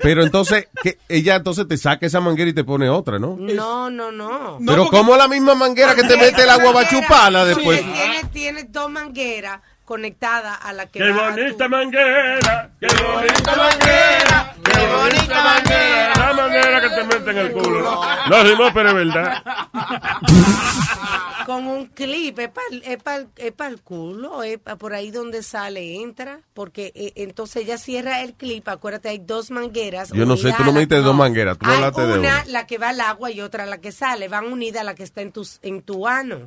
Pero 0.00 0.22
entonces, 0.22 0.68
que 0.82 0.98
ella 1.08 1.36
entonces 1.36 1.66
te 1.66 1.76
saca 1.76 2.06
esa 2.06 2.20
manguera 2.20 2.50
y 2.50 2.54
te 2.54 2.64
pone 2.64 2.88
otra, 2.88 3.18
¿no? 3.18 3.36
No, 3.38 3.90
no, 3.90 4.10
no. 4.12 4.58
Pero 4.64 4.86
¿cómo 4.88 5.16
la 5.16 5.26
misma 5.28 5.54
manguera 5.56 5.94
que 5.96 6.02
te 6.02 6.16
mete 6.16 6.42
el 6.44 6.50
agua 6.50 6.72
va 6.72 6.80
a 6.82 6.88
chuparla 6.88 7.44
después? 7.44 7.80
Sí, 7.80 7.86
tiene, 7.92 8.24
tiene 8.32 8.64
dos 8.64 8.90
mangueras 8.90 9.60
conectadas 9.92 10.58
a 10.62 10.72
la 10.72 10.86
que 10.86 11.00
¡Qué 11.00 11.12
bonita 11.12 11.64
tu- 11.66 11.70
manguera! 11.70 12.70
¡Qué 12.80 12.86
bonita 12.86 13.56
manguera! 13.56 14.56
¡Qué 14.64 14.86
bonita 14.86 15.44
manguera! 15.44 16.12
La 16.16 16.32
manguera 16.32 16.80
que 16.80 16.88
te 16.88 17.04
mete 17.04 17.30
en 17.30 17.36
el 17.38 17.52
culo. 17.52 18.00
No 18.30 18.42
rimó, 18.42 18.72
pero 18.72 18.88
es 18.88 18.94
verdad. 18.94 19.42
con 21.46 21.66
un 21.66 21.86
clip, 21.88 22.38
es 22.38 22.48
para 22.48 22.66
es 22.84 23.02
pa- 23.02 23.26
es 23.36 23.52
pa 23.52 23.66
el 23.66 23.82
culo, 23.82 24.42
es 24.42 24.58
pa- 24.58 24.76
por 24.76 24.94
ahí 24.94 25.10
donde 25.10 25.42
sale, 25.42 26.00
entra, 26.00 26.38
porque 26.54 26.90
eh, 26.94 27.12
entonces 27.16 27.64
ella 27.64 27.76
cierra 27.76 28.22
el 28.22 28.32
clip, 28.34 28.66
acuérdate, 28.68 29.10
hay 29.10 29.18
dos 29.18 29.50
mangueras. 29.50 30.10
Yo 30.12 30.24
no 30.24 30.36
sé, 30.38 30.54
tú 30.56 30.64
no 30.64 30.72
me 30.72 30.80
dijiste 30.80 31.02
dos 31.02 31.14
mangueras, 31.14 31.58
tú 31.58 31.66
Hay 31.68 31.74
hablaste 31.76 32.00
de 32.06 32.18
una, 32.18 32.18
una. 32.18 32.44
la 32.46 32.66
que 32.66 32.78
va 32.78 32.90
al 32.90 33.00
agua 33.02 33.30
y 33.30 33.40
otra 33.42 33.66
la 33.66 33.78
que 33.78 33.92
sale, 33.92 34.28
van 34.28 34.46
unidas 34.46 34.80
a 34.80 34.84
la 34.84 34.94
que 34.94 35.02
está 35.02 35.20
en, 35.20 35.32
tus, 35.32 35.58
en 35.62 35.82
tu 35.82 36.06
ano. 36.08 36.38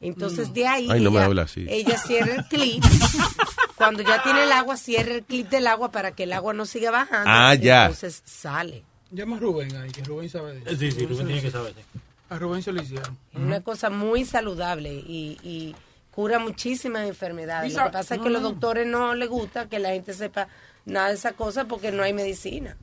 Entonces 0.00 0.52
de 0.54 0.66
ahí 0.66 0.88
Ay, 0.90 1.00
no 1.02 1.10
me 1.10 1.18
ella, 1.18 1.26
hable 1.26 1.42
así. 1.42 1.66
ella 1.68 1.98
cierra 1.98 2.34
el 2.36 2.44
clip. 2.46 2.82
Cuando 3.76 4.02
ya 4.02 4.22
tiene 4.22 4.44
el 4.44 4.52
agua, 4.52 4.76
cierra 4.76 5.14
el 5.14 5.22
clip 5.24 5.48
del 5.48 5.66
agua 5.66 5.90
para 5.90 6.12
que 6.12 6.24
el 6.24 6.32
agua 6.32 6.52
no 6.52 6.66
siga 6.66 6.90
bajando. 6.90 7.30
Ah, 7.30 7.54
ya. 7.54 7.82
Entonces 7.86 8.22
sale. 8.24 8.82
Llama 9.10 9.36
a 9.36 9.40
Rubén 9.40 9.74
ahí, 9.76 9.90
que 9.90 10.02
Rubén 10.04 10.28
sabe 10.28 10.54
de 10.54 10.70
eso. 10.70 10.78
Sí, 10.78 10.92
sí, 10.92 11.06
Rubén 11.06 11.26
tiene 11.26 11.42
que 11.42 11.50
saber. 11.50 11.74
sí. 11.74 12.00
A 12.28 12.38
Rubén 12.38 12.62
se 12.62 12.72
lo 12.72 12.80
hicieron. 12.82 13.18
Es 13.32 13.40
una 13.40 13.60
cosa 13.60 13.90
muy 13.90 14.24
saludable 14.24 14.92
y, 14.92 15.36
y 15.42 15.74
cura 16.12 16.38
muchísimas 16.38 17.08
enfermedades. 17.08 17.72
Lo 17.72 17.78
que 17.80 17.84
sa- 17.86 17.90
pasa 17.90 18.14
es 18.14 18.20
que 18.20 18.28
a 18.28 18.30
los 18.30 18.42
no. 18.42 18.50
doctores 18.50 18.86
no 18.86 19.14
les 19.14 19.28
gusta 19.28 19.68
que 19.68 19.78
la 19.80 19.90
gente 19.90 20.14
sepa 20.14 20.46
nada 20.84 21.08
de 21.08 21.14
esa 21.14 21.32
cosa 21.32 21.64
porque 21.66 21.90
no 21.90 22.02
hay 22.04 22.12
medicina. 22.12 22.76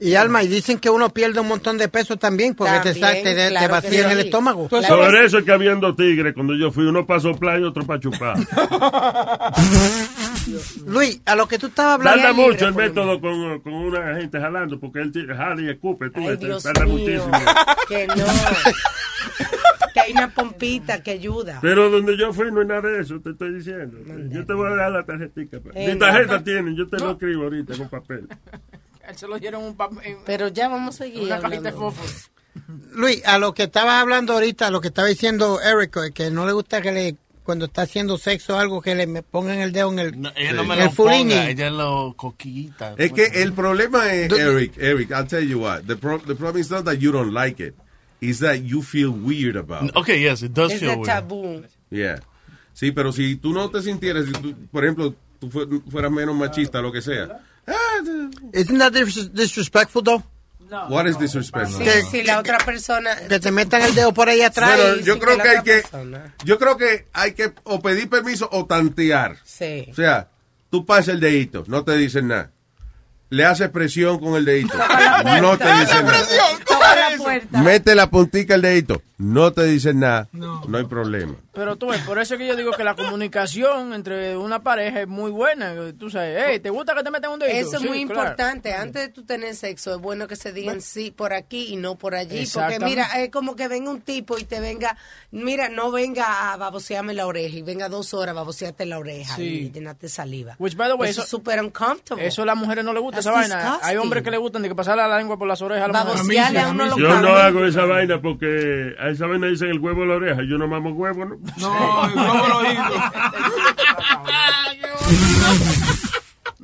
Y 0.00 0.16
Alma, 0.16 0.42
y 0.42 0.48
dicen 0.48 0.78
que 0.78 0.90
uno 0.90 1.08
pierde 1.10 1.40
un 1.40 1.46
montón 1.48 1.78
de 1.78 1.88
peso 1.88 2.16
también 2.16 2.54
porque 2.54 2.78
te, 2.82 2.94
sa- 2.94 3.00
También, 3.12 3.24
te, 3.24 3.34
te 3.34 3.48
claro 3.48 3.66
que 3.66 3.72
vacían 3.72 4.10
el 4.10 4.20
sí. 4.20 4.24
estómago. 4.26 4.68
Pues 4.68 4.86
Por 4.86 5.14
eso 5.16 5.38
es 5.38 5.44
que 5.44 5.52
habían 5.52 5.80
dos 5.80 5.96
tigres 5.96 6.34
cuando 6.34 6.54
yo 6.56 6.70
fui, 6.72 6.84
uno 6.84 7.06
para 7.06 7.20
soplar 7.20 7.60
y 7.60 7.62
otro 7.64 7.86
para 7.86 8.00
chupar. 8.00 8.36
Luis, 10.86 11.20
a 11.24 11.34
lo 11.36 11.46
que 11.48 11.58
tú 11.58 11.68
estabas 11.68 11.94
hablando. 11.94 12.22
Tarda 12.22 12.32
mucho 12.34 12.66
el 12.68 12.74
método 12.74 13.20
con, 13.20 13.60
con 13.60 13.72
una 13.72 14.16
gente 14.16 14.38
jalando, 14.40 14.78
porque 14.78 15.00
él 15.00 15.12
ti- 15.12 15.26
jala 15.26 15.62
y 15.62 15.70
escupe, 15.70 16.10
tú, 16.10 16.20
Ay, 16.20 16.26
ves, 16.28 16.40
Dios 16.40 16.62
tarda 16.62 16.84
mío, 16.84 16.94
muchísimo. 16.98 17.30
que 17.88 18.06
no. 18.08 18.14
que 19.94 20.00
hay 20.00 20.12
una 20.12 20.28
pompita 20.34 21.02
que 21.02 21.12
ayuda. 21.12 21.58
Pero 21.62 21.88
donde 21.88 22.16
yo 22.18 22.32
fui 22.32 22.50
no 22.52 22.60
hay 22.60 22.66
nada 22.66 22.82
de 22.82 23.00
eso, 23.00 23.20
te 23.20 23.30
estoy 23.30 23.54
diciendo. 23.54 23.96
Yo 24.30 24.44
te 24.44 24.52
voy 24.52 24.70
a 24.72 24.76
dar 24.76 24.92
la 24.92 25.04
tarjetita. 25.04 25.60
pa. 25.60 25.70
Eh, 25.74 25.92
Mi 25.94 25.98
tarjeta 25.98 26.42
tienen, 26.42 26.76
yo 26.76 26.86
te 26.88 26.98
lo 26.98 27.12
escribo 27.12 27.44
ahorita 27.44 27.76
con 27.78 27.88
papel. 27.88 28.28
Él 29.08 29.16
se 29.16 29.26
lo 29.28 29.38
dieron 29.38 29.62
un 29.64 29.76
pa- 29.76 29.90
en 30.02 30.18
Pero 30.24 30.48
ya 30.48 30.68
vamos 30.68 30.94
a 30.96 31.04
seguir 31.04 31.22
una 31.22 31.38
cajita 31.40 31.62
de 31.62 31.68
hablando. 31.70 31.90
fósforo. 31.92 32.34
Luis, 32.92 33.24
a 33.26 33.38
lo 33.38 33.52
que 33.52 33.64
estabas 33.64 34.00
hablando 34.00 34.32
ahorita, 34.34 34.70
lo 34.70 34.80
que 34.80 34.88
estaba 34.88 35.08
diciendo 35.08 35.60
Eric, 35.60 36.12
que 36.14 36.30
no 36.30 36.46
le 36.46 36.52
gusta 36.52 36.80
que 36.80 36.92
le 36.92 37.16
cuando 37.42 37.66
está 37.66 37.82
haciendo 37.82 38.16
sexo 38.16 38.58
algo 38.58 38.80
que 38.80 38.94
le 38.94 39.06
pongan 39.22 39.58
el 39.58 39.70
dedo 39.72 39.92
en 39.92 39.98
el, 39.98 40.14
Ella 40.34 40.52
no 40.54 40.64
me 40.64 40.74
el 40.78 40.84
lo 40.84 40.90
fulini. 40.92 41.34
ponga, 41.34 41.50
ella 41.50 41.68
lo 41.70 42.14
coquillita. 42.16 42.94
Es 42.96 43.12
que 43.12 43.26
el 43.42 43.52
problema 43.52 44.10
es, 44.14 44.32
Eric, 44.32 44.78
Eric, 44.78 45.10
I'll 45.10 45.26
tell 45.26 45.46
you 45.46 45.60
what. 45.60 45.82
The, 45.82 45.96
pro 45.96 46.18
the 46.20 46.34
problem 46.36 46.62
is 46.62 46.70
not 46.70 46.84
that 46.86 46.94
you 46.98 47.12
don't 47.12 47.32
like 47.34 47.62
it. 47.62 47.74
It's 48.22 48.38
that 48.38 48.60
you 48.62 48.80
feel 48.82 49.10
weird 49.10 49.56
about 49.58 49.90
it. 49.90 49.96
Okay, 49.96 50.22
yes, 50.22 50.42
it 50.42 50.52
does 50.52 50.72
Es 50.72 50.80
feel 50.80 50.92
weird. 50.92 51.04
tabú. 51.06 51.62
Yeah. 51.90 52.20
Sí, 52.72 52.92
pero 52.92 53.12
si 53.12 53.36
tú 53.36 53.52
no 53.52 53.68
te 53.68 53.82
sintieras, 53.82 54.24
si 54.24 54.32
tú, 54.32 54.54
por 54.72 54.82
ejemplo, 54.84 55.14
tú 55.38 55.50
fue- 55.50 55.66
fueras 55.90 56.10
menos 56.10 56.34
machista, 56.34 56.80
lo 56.80 56.90
que 56.92 57.02
sea. 57.02 57.40
Isn't 58.52 58.78
that 58.78 58.92
dis- 58.92 59.32
disrespectful 59.32 60.02
though? 60.02 60.22
What 60.88 61.06
is 61.06 61.16
disrespectful? 61.18 61.84
Si, 61.84 62.02
si 62.10 62.22
la 62.24 62.40
otra 62.40 62.58
persona... 62.58 63.14
Que 63.28 63.38
te 63.38 63.52
metan 63.52 63.82
el 63.82 63.94
dedo 63.94 64.12
por 64.12 64.28
ahí 64.28 64.40
atrás. 64.42 64.76
Bueno, 64.76 64.96
yo 65.04 65.12
sin 65.14 65.22
creo 65.22 65.38
que 65.38 65.48
hay 65.48 65.62
que, 65.62 65.72
persona- 65.82 66.34
yo 66.44 66.58
creo 66.58 66.76
que 66.76 67.06
hay 67.12 67.32
que 67.32 67.52
o 67.64 67.80
pedir 67.80 68.08
permiso 68.08 68.48
o 68.50 68.66
tantear. 68.66 69.36
Sí. 69.44 69.86
O 69.90 69.94
sea, 69.94 70.28
tú 70.70 70.84
pasas 70.84 71.08
el 71.08 71.20
dedito, 71.20 71.64
no 71.68 71.84
te 71.84 71.96
dicen 71.96 72.28
nada. 72.28 72.50
Le 73.30 73.44
haces 73.44 73.68
presión 73.70 74.18
con 74.18 74.34
el 74.34 74.44
dedito, 74.44 74.76
no 75.40 75.56
te 75.58 75.64
dicen 75.80 76.06
nada. 76.06 76.22
Toca 76.66 76.73
la 77.18 77.24
puerta. 77.24 77.62
Mete 77.62 77.94
la 77.94 78.10
puntica 78.10 78.54
el 78.54 78.62
dedito, 78.62 79.02
no 79.18 79.52
te 79.52 79.64
dicen 79.64 80.00
nada, 80.00 80.28
no 80.32 80.76
hay 80.78 80.84
problema. 80.84 81.34
Pero 81.52 81.76
tú 81.76 81.86
ves, 81.88 82.00
por 82.02 82.18
eso 82.18 82.34
es 82.34 82.40
que 82.40 82.46
yo 82.48 82.56
digo 82.56 82.72
que 82.72 82.82
la 82.82 82.96
comunicación 82.96 83.94
entre 83.94 84.36
una 84.36 84.62
pareja 84.62 85.02
es 85.02 85.08
muy 85.08 85.30
buena. 85.30 85.72
Tú 85.98 86.10
sabes, 86.10 86.42
hey, 86.48 86.58
¿te 86.60 86.70
gusta 86.70 86.94
que 86.96 87.02
te 87.04 87.10
metan 87.12 87.30
un 87.30 87.38
dedito? 87.38 87.56
Eso 87.58 87.76
es 87.76 87.82
Sí, 87.82 87.88
muy 87.88 88.04
claro. 88.06 88.20
importante. 88.22 88.74
Antes 88.74 89.02
de 89.02 89.08
tú 89.10 89.24
tener 89.24 89.54
sexo, 89.54 89.94
es 89.94 90.00
bueno 90.00 90.26
que 90.26 90.34
se 90.36 90.52
digan 90.52 90.80
sí 90.80 91.10
por 91.12 91.32
aquí 91.32 91.66
y 91.68 91.76
no 91.76 91.94
por 91.96 92.14
allí. 92.16 92.44
Porque 92.52 92.80
mira, 92.80 93.04
es 93.22 93.30
como 93.30 93.54
que 93.54 93.68
venga 93.68 93.90
un 93.90 94.00
tipo 94.00 94.36
y 94.38 94.44
te 94.44 94.58
venga, 94.58 94.96
mira, 95.30 95.68
no 95.68 95.92
venga 95.92 96.52
a 96.52 96.56
babosearme 96.56 97.14
la 97.14 97.26
oreja 97.26 97.56
y 97.56 97.62
venga 97.62 97.88
dos 97.88 98.14
horas 98.14 98.30
a 98.32 98.34
babosearte 98.34 98.84
la 98.86 98.98
oreja 98.98 99.36
Sí. 99.36 99.42
y 99.42 99.70
llenarte 99.70 100.08
saliva. 100.08 100.56
Which, 100.58 100.74
by 100.76 100.88
the 100.88 100.94
way, 100.94 101.10
eso, 101.10 101.20
eso- 101.20 101.24
es 101.24 101.30
súper 101.30 101.60
uncomfortable. 101.62 102.26
Eso 102.26 102.42
a 102.42 102.46
las 102.46 102.56
mujeres 102.56 102.84
no 102.84 102.92
les 102.92 103.00
gusta 103.02 103.22
That's 103.22 103.26
esa 103.26 103.56
vaina. 103.58 103.78
Hay 103.82 103.96
hombres 103.96 104.24
que 104.24 104.30
le 104.32 104.38
gustan 104.38 104.62
de 104.62 104.68
que 104.68 104.74
pasarle 104.74 105.06
la 105.06 105.18
lengua 105.18 105.36
por 105.38 105.46
las 105.46 105.62
orejas 105.62 105.84
a 105.88 105.92
la 105.92 106.00
mujer. 106.04 106.16
Babosearle 106.18 106.58
a 106.60 106.68
uno 106.68 106.84
los 106.86 106.98
Yo 107.08 107.20
no 107.20 107.36
hago 107.36 107.64
esa 107.64 107.84
vaina 107.84 108.20
porque 108.20 108.94
a 108.98 109.10
esa 109.10 109.26
vaina 109.26 109.46
dicen 109.48 109.70
el 109.70 109.78
huevo 109.78 110.02
de 110.02 110.08
la 110.08 110.14
oreja. 110.14 110.42
Yo 110.42 110.58
no 110.58 110.66
mamo 110.66 110.90
huevo, 110.90 111.24
¿no? 111.24 111.36
No, 111.58 112.06
el 112.06 112.14
huevo 112.14 112.48
lo 112.48 112.62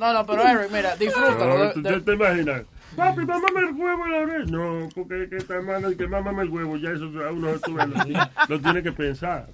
No, 0.00 0.14
no, 0.14 0.26
pero 0.26 0.42
Eric, 0.42 0.70
mira, 0.72 0.96
disfrútalo. 0.96 1.58
No, 1.58 1.72
¿Tú 1.72 1.82
te, 1.82 2.00
te 2.00 2.12
imaginas? 2.14 2.62
Papi, 2.96 3.20
mámame 3.24 3.60
el 3.68 3.74
huevo 3.76 4.06
la 4.08 4.16
oreja. 4.18 4.44
No, 4.50 4.88
porque 4.94 5.28
que 5.30 5.36
está 5.36 5.60
mal 5.62 5.96
que 5.96 6.06
mámame 6.06 6.42
el 6.42 6.48
huevo. 6.50 6.76
Ya 6.76 6.90
eso 6.90 7.04
a 7.24 7.30
uno 7.32 7.52
lo, 7.52 8.46
lo 8.48 8.60
tiene 8.60 8.82
que 8.82 8.92
pensar. 8.92 9.46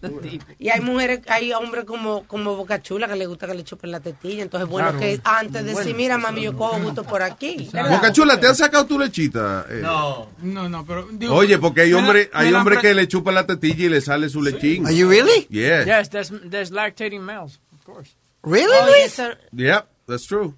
Y 0.58 0.68
hay 0.70 0.80
mujeres, 0.80 1.20
hay 1.28 1.52
hombres 1.52 1.84
como, 1.84 2.24
como 2.24 2.56
Boca 2.56 2.80
Chula 2.80 3.06
que 3.08 3.16
le 3.16 3.26
gusta 3.26 3.46
que 3.46 3.54
le 3.54 3.64
chupen 3.64 3.90
la 3.90 4.00
tetilla. 4.00 4.42
Entonces, 4.42 4.68
bueno, 4.68 4.88
Claro. 4.88 5.00
que 5.00 5.20
antes 5.24 5.52
de 5.52 5.62
decir, 5.64 5.82
Bueno. 5.84 5.96
mira, 5.98 6.18
mami, 6.18 6.42
yo 6.42 6.56
cojo 6.56 6.80
gusto 6.80 7.04
por 7.04 7.22
aquí. 7.22 7.68
¿verdad? 7.72 7.90
Boca 7.90 8.12
Chula, 8.12 8.40
¿te 8.40 8.46
han 8.46 8.56
sacado 8.56 8.86
tu 8.86 8.98
lechita? 8.98 9.66
Eh, 9.68 9.80
No, 9.82 10.28
no, 10.42 10.68
no, 10.68 10.84
pero... 10.86 11.06
digo, 11.12 11.34
Oye, 11.34 11.58
porque 11.58 11.82
hay 11.82 11.92
hombres 11.92 12.30
hay 12.32 12.52
hombre 12.54 12.78
que 12.78 12.94
le 12.94 13.06
chupan 13.06 13.34
la 13.34 13.46
tetilla 13.46 13.86
y 13.86 13.88
le 13.88 14.00
sale 14.00 14.28
su 14.28 14.42
lechín. 14.42 14.86
Are 14.86 14.96
you 14.96 15.08
really? 15.08 15.46
Yeah. 15.50 15.84
Yes, 15.84 16.10
there's, 16.10 16.32
there's 16.50 16.70
lactating 16.70 17.20
males, 17.20 17.60
of 17.74 17.84
course. 17.84 18.16
Really, 18.42 18.66
Oye, 18.82 18.90
Luis? 19.02 19.18
eso- 19.18 19.36
Yeah, 19.52 19.84
that's 20.06 20.26
true. 20.26 20.54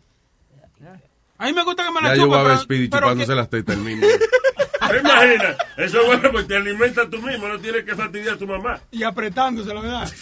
A 1.39 1.47
mí 1.47 1.53
me 1.53 1.63
gusta 1.65 1.85
que 1.85 1.91
me 1.93 2.01
la 2.01 2.09
Ya 2.09 2.15
yo 2.17 2.27
voy 2.27 2.37
a 2.37 2.41
chupen, 2.41 2.49
ver 2.57 2.59
Speedy 2.65 2.89
chupándose 2.89 3.27
que- 3.27 3.35
las 3.37 3.51
tetas 3.51 3.77
el 3.77 3.83
mismo. 3.83 4.07
¿Te 4.89 4.99
imaginas? 4.99 5.57
Eso 5.77 6.01
es 6.01 6.07
bueno 6.07 6.31
porque 6.33 6.49
te 6.49 6.57
alimentas 6.57 7.11
tú 7.11 7.19
mismo. 7.21 7.47
No 7.47 7.59
tienes 7.59 7.85
que 7.85 7.95
fastidiar 7.95 8.35
a 8.35 8.39
tu 8.39 8.47
mamá. 8.47 8.81
Y 8.91 9.03
apretándose, 9.03 9.73
la 9.75 9.81
verdad. 9.83 10.13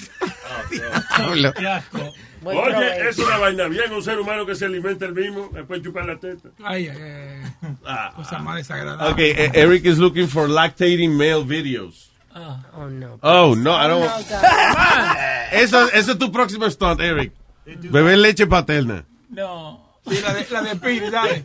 Qué 1.57 1.67
asco. 1.69 2.13
Oye, 2.45 3.09
es 3.09 3.19
una 3.19 3.39
vaina 3.39 3.69
bien. 3.69 3.93
Un 3.93 4.03
ser 4.03 4.19
humano 4.19 4.45
que 4.45 4.55
se 4.55 4.65
alimenta 4.67 5.07
el 5.07 5.15
mismo, 5.15 5.49
después 5.53 5.83
chupar 5.83 6.07
la 6.07 6.17
teta. 6.19 6.49
Ay, 6.65 6.89
ay, 6.89 7.01
ay. 7.01 7.73
Ah. 7.85 8.13
Cosa 8.17 8.39
más 8.39 8.57
desagradable. 8.57 9.13
Okay, 9.13 9.31
eh, 9.37 9.51
Eric 9.55 9.85
is 9.85 9.99
looking 9.99 10.29
for 10.29 10.49
lactating 10.49 11.17
male 11.17 11.45
videos. 11.45 12.11
Oh, 12.35 12.89
no. 12.91 13.19
Oh, 13.23 13.55
no, 13.57 13.73
I 13.73 13.89
don't. 13.89 14.05
No, 14.05 14.09
God. 14.09 15.17
Eso, 15.53 15.89
eso 15.93 16.13
es 16.13 16.19
tu 16.19 16.31
próximo 16.33 16.69
stunt, 16.69 17.01
Eric. 17.01 17.33
Beber 17.65 18.19
leche 18.19 18.47
paterna. 18.47 19.05
No. 19.31 19.86
Sí, 20.09 20.21
la 20.23 20.33
de, 20.35 20.47
la 20.51 20.63
de 20.63 20.77
Piri, 20.77 21.11
dale. 21.11 21.43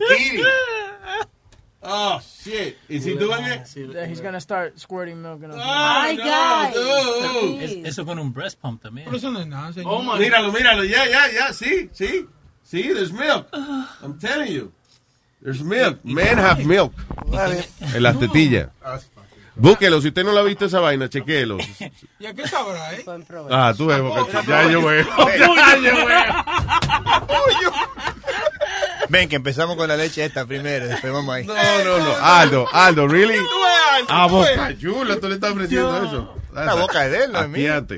Oh, 1.84 2.20
shit. 2.44 2.76
Is 2.88 3.04
he 3.04 3.14
doing 3.16 3.44
it? 3.44 3.66
Yeah, 3.74 4.06
he's 4.06 4.20
gonna 4.20 4.40
start 4.40 4.78
squirting 4.78 5.20
milk. 5.20 5.42
In 5.42 5.50
us. 5.50 5.56
Ay, 5.60 6.16
guys. 6.16 6.76
Es- 7.60 7.88
eso 7.88 8.04
con 8.04 8.20
un 8.20 8.32
breast 8.32 8.60
pump 8.60 8.80
también. 8.80 9.06
Pero 9.06 9.16
eso 9.16 9.30
no 9.32 9.40
es 9.40 9.46
nada, 9.48 9.72
señor. 9.72 9.92
Oh, 9.92 10.16
Míralo, 10.16 10.52
míralo. 10.52 10.84
Ya, 10.84 11.08
ya, 11.08 11.28
ya. 11.32 11.52
Sí, 11.52 11.90
sí. 11.92 12.28
Sí, 12.62 12.82
there's 12.94 13.12
milk. 13.12 13.48
I'm 14.00 14.16
telling 14.20 14.52
you. 14.52 14.72
There's 15.42 15.60
milk. 15.60 15.98
Men 16.04 16.38
have 16.38 16.64
milk. 16.64 16.92
En 17.94 18.02
las 18.02 18.16
tetillas. 18.20 18.68
Búsquelo. 19.54 20.00
Si 20.00 20.08
usted 20.08 20.24
no 20.24 20.32
lo 20.32 20.40
ha 20.40 20.42
visto 20.44 20.64
esa 20.64 20.80
vaina, 20.80 21.08
chequéelo. 21.08 21.58
¿Y 22.18 22.26
a 22.26 22.34
qué 22.34 22.46
sabrá, 22.48 22.94
eh? 22.94 23.04
Ah, 23.50 23.74
tú 23.76 23.86
ves, 23.86 24.00
Boca. 24.00 24.42
Ya 24.46 24.70
yo 24.70 24.82
veo. 24.82 25.06
Ya 25.38 25.76
yo 25.76 26.06
veo. 26.06 26.34
Ven, 29.08 29.28
que 29.28 29.36
empezamos 29.36 29.76
con 29.76 29.88
la 29.88 29.96
leche 29.96 30.24
esta 30.24 30.46
primero, 30.46 30.86
después 30.86 31.12
vamos 31.12 31.34
ahí. 31.34 31.44
No, 31.44 31.54
no, 31.54 31.98
no. 31.98 32.14
Aldo, 32.22 32.66
Aldo, 32.72 33.06
really? 33.06 33.36
Aldo, 33.36 34.14
A. 34.14 34.26
Boca 34.26 34.78
Chula, 34.78 35.20
tú 35.20 35.28
le 35.28 35.34
estás 35.34 35.52
ofreciendo 35.52 36.02
eso. 36.02 36.34
La 36.54 36.74
boca 36.74 37.00
de 37.08 37.24
él, 37.24 37.32
no 37.32 37.40
es 37.40 37.48
mía. 37.48 37.84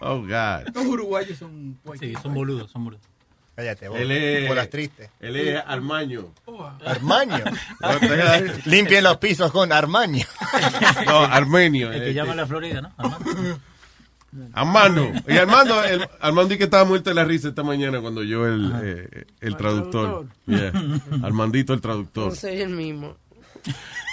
Oh, 0.00 0.20
God. 0.20 0.68
Los 0.74 0.86
uruguayos 0.86 1.36
son... 1.38 1.76
Sí, 1.98 2.14
son 2.22 2.32
boludos, 2.32 2.70
son 2.70 2.84
boludos. 2.84 3.04
Cállate, 3.58 3.88
vos. 3.88 3.98
Él 3.98 4.12
es, 4.12 4.48
Bolas 4.48 4.70
tristes. 4.70 5.10
él 5.18 5.34
es 5.34 5.60
Armaño. 5.66 6.32
Armaño. 6.86 7.42
Limpien 8.66 9.02
los 9.02 9.16
pisos 9.16 9.50
con 9.50 9.72
Armaño. 9.72 10.24
No, 11.04 11.24
Armenio. 11.24 11.90
El 11.90 12.02
que 12.02 12.10
eh, 12.10 12.14
llama 12.14 12.34
a 12.34 12.36
la 12.36 12.46
Florida, 12.46 12.82
¿no? 12.82 12.92
Armando. 12.96 13.58
Armando. 14.52 15.12
Y 15.26 15.36
Armando, 15.36 15.82
el, 15.82 16.08
Armando 16.20 16.54
y 16.54 16.58
que 16.58 16.64
estaba 16.64 16.84
muerto 16.84 17.10
de 17.10 17.14
la 17.16 17.24
risa 17.24 17.48
esta 17.48 17.64
mañana 17.64 18.00
cuando 18.00 18.22
yo 18.22 18.46
el, 18.46 18.72
eh, 18.80 19.24
el 19.40 19.56
traductor. 19.56 20.26
Yeah. 20.46 20.72
Armandito 21.24 21.74
el 21.74 21.80
traductor. 21.80 22.28
No 22.28 22.36
soy 22.36 22.60
el 22.60 22.68
mismo. 22.68 23.16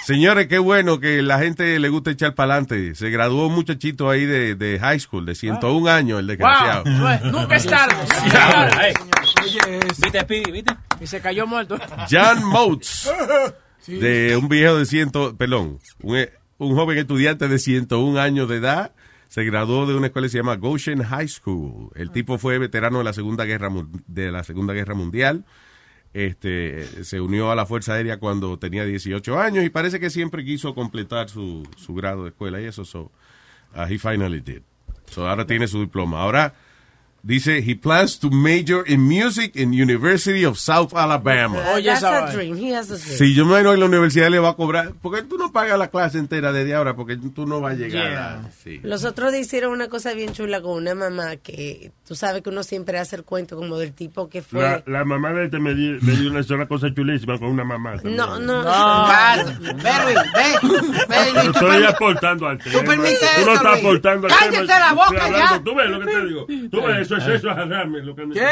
Señores, 0.06 0.46
qué 0.46 0.60
bueno 0.60 1.00
que 1.00 1.24
la 1.24 1.40
gente 1.40 1.80
le 1.80 1.90
gusta 1.90 2.12
echar 2.12 2.36
para 2.36 2.54
adelante. 2.54 2.94
Se 2.94 3.10
graduó 3.10 3.48
un 3.48 3.56
muchachito 3.56 4.08
ahí 4.08 4.24
de, 4.28 4.54
de 4.54 4.78
high 4.78 5.00
school, 5.00 5.26
de 5.26 5.34
101 5.34 5.90
años, 5.90 6.20
el 6.20 6.28
desgraciado. 6.28 6.84
Wow, 6.84 7.32
nunca 7.32 7.56
es 7.56 7.66
tarde. 7.66 7.96
¿Viste, 9.98 10.22
Speedy? 10.22 10.52
¿Viste? 10.52 10.76
Y 11.02 11.08
se 11.08 11.20
cayó 11.22 11.48
muerto. 11.48 11.80
Jan 12.08 12.46
Motes, 12.46 13.12
de 13.88 14.38
un 14.38 14.48
viejo 14.48 14.78
de 14.78 14.86
ciento, 14.86 15.36
perdón, 15.36 15.80
un, 16.04 16.28
un 16.60 16.76
joven 16.76 17.00
estudiante 17.00 17.48
de 17.48 17.58
101 17.58 18.20
años 18.20 18.48
de 18.48 18.58
edad, 18.58 18.92
se 19.28 19.44
graduó 19.44 19.88
de 19.88 19.96
una 19.96 20.06
escuela 20.06 20.28
que 20.28 20.32
se 20.34 20.38
llama 20.38 20.56
Goshen 20.58 21.02
High 21.02 21.30
School. 21.30 21.90
El 21.96 22.12
tipo 22.12 22.38
fue 22.38 22.60
veterano 22.60 23.00
de 23.00 23.06
la 23.06 23.14
Segunda 23.14 23.44
Guerra 23.46 23.70
de 24.06 24.32
la 24.32 24.44
Segunda 24.44 24.74
Guerra 24.74 24.94
Mundial. 24.94 25.46
Este, 26.16 27.04
se 27.04 27.20
unió 27.20 27.52
a 27.52 27.56
la 27.56 27.66
Fuerza 27.66 27.96
Aérea 27.96 28.20
cuando 28.20 28.58
tenía 28.58 28.86
18 28.86 29.38
años 29.38 29.66
y 29.66 29.70
parece 29.70 30.00
que 30.00 30.10
siempre 30.10 30.46
quiso 30.46 30.74
completar 30.74 31.28
su, 31.28 31.68
su 31.76 31.94
grado 31.94 32.24
de 32.24 32.30
escuela 32.30 32.62
y 32.62 32.64
eso, 32.64 32.86
so, 32.86 33.12
uh, 33.76 33.82
he 33.82 34.00
finally 34.00 34.40
did. 34.40 34.62
So, 35.08 35.28
ahora 35.28 35.46
tiene 35.46 35.68
su 35.68 35.82
diploma. 35.82 36.22
Ahora 36.22 36.54
dice, 37.26 37.58
he 37.68 37.76
plans 37.76 38.20
to 38.20 38.30
major 38.30 38.84
in 38.86 39.02
music 39.08 39.56
in 39.56 39.74
University 39.74 40.46
of 40.46 40.58
South 40.60 40.94
Alabama. 40.94 41.58
Oye, 41.74 41.86
That's 41.86 42.04
esa 42.04 42.28
a 42.28 42.32
dream. 42.32 42.56
He 42.56 42.72
has 42.76 42.92
a 42.92 42.98
dream. 42.98 43.18
Si 43.18 43.34
yo 43.34 43.46
me 43.46 43.52
imagino 43.54 43.72
que 43.72 43.78
la 43.78 43.86
universidad 43.86 44.30
le 44.30 44.38
va 44.40 44.50
a 44.50 44.54
cobrar, 44.56 44.94
porque 45.02 45.24
tú 45.24 45.38
no 45.38 45.52
pagas 45.52 45.78
la 45.80 45.88
clase 45.90 46.20
entera 46.20 46.52
desde 46.52 46.76
ahora, 46.76 46.96
porque 46.96 47.18
tú 47.18 47.48
no 47.48 47.62
vas 47.62 47.74
a 47.74 47.76
llegar 47.78 48.14
a... 48.14 48.52
Sí. 48.64 48.80
Los 48.84 49.04
otros 49.06 49.34
hicieron 49.36 49.72
una 49.74 49.88
cosa 49.88 50.14
bien 50.14 50.34
chula 50.34 50.62
con 50.62 50.74
una 50.74 50.94
mamá 50.94 51.38
que 51.38 51.92
tú 52.08 52.14
sabes 52.16 52.44
que 52.44 52.50
uno 52.50 52.62
siempre 52.64 53.00
hace 53.00 53.16
el 53.16 53.24
cuento 53.24 53.56
como 53.58 53.78
del 53.78 53.94
tipo 53.94 54.30
que 54.30 54.42
fue. 54.44 54.62
La, 54.62 54.84
la 54.86 55.04
mamá 55.04 55.34
de 55.34 55.46
este 55.46 55.60
me 55.60 55.74
dio, 55.74 55.98
me 56.02 56.14
dio 56.14 56.30
una 56.30 56.68
cosa 56.68 56.94
chulísima 56.94 57.40
con 57.40 57.50
una 57.50 57.64
mamá. 57.64 57.94
también. 57.96 58.18
No, 58.18 58.40
no, 58.40 58.62
Claro. 58.62 59.52
Ve, 59.60 59.74
ve. 60.36 61.42
Tú 61.44 61.50
estoy 61.52 61.84
aportando 61.84 62.48
al 62.48 62.58
tema. 62.60 62.84
permites 62.84 63.20
Tú 63.20 63.26
no 63.26 63.42
eso, 63.42 63.54
estás 63.54 63.80
aportando 63.80 64.28
al 64.28 64.34
Cállate 64.34 64.58
tema. 64.68 64.80
la 64.80 64.94
boca 64.94 65.30
ya. 65.30 65.62
Tú 65.64 65.76
ves 65.76 65.90
lo 65.90 66.00
que 66.00 66.06
te 66.06 66.26
digo. 66.26 66.46
Tú 66.70 66.82
ves, 66.86 67.00
eso 67.02 67.15
es 67.18 67.28
eso 67.28 67.52
es. 67.52 68.04
Lo 68.06 68.16
que 68.16 68.30
¿Qué? 68.30 68.48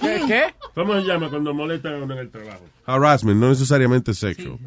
¿Qué? 0.00 0.22
¿Qué? 0.26 0.54
¿Cómo 0.74 0.94
se 0.94 1.02
llama 1.02 1.28
cuando 1.30 1.54
molestan 1.54 1.94
a 1.94 1.96
uno 1.98 2.14
en 2.14 2.20
el 2.20 2.30
trabajo? 2.30 2.64
Harassment, 2.86 3.40
no 3.40 3.48
necesariamente 3.48 4.14
sexual. 4.14 4.58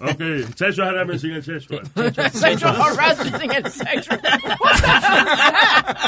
Ok, 0.00 0.54
sexo 0.56 0.82
agarrarme 0.82 1.18
sin 1.18 1.32
el 1.32 1.44
sexo. 1.44 1.76
Sexual 2.32 2.76
harassment 2.80 3.44
in 3.44 3.50
el 3.52 3.70
sexo. 3.70 4.10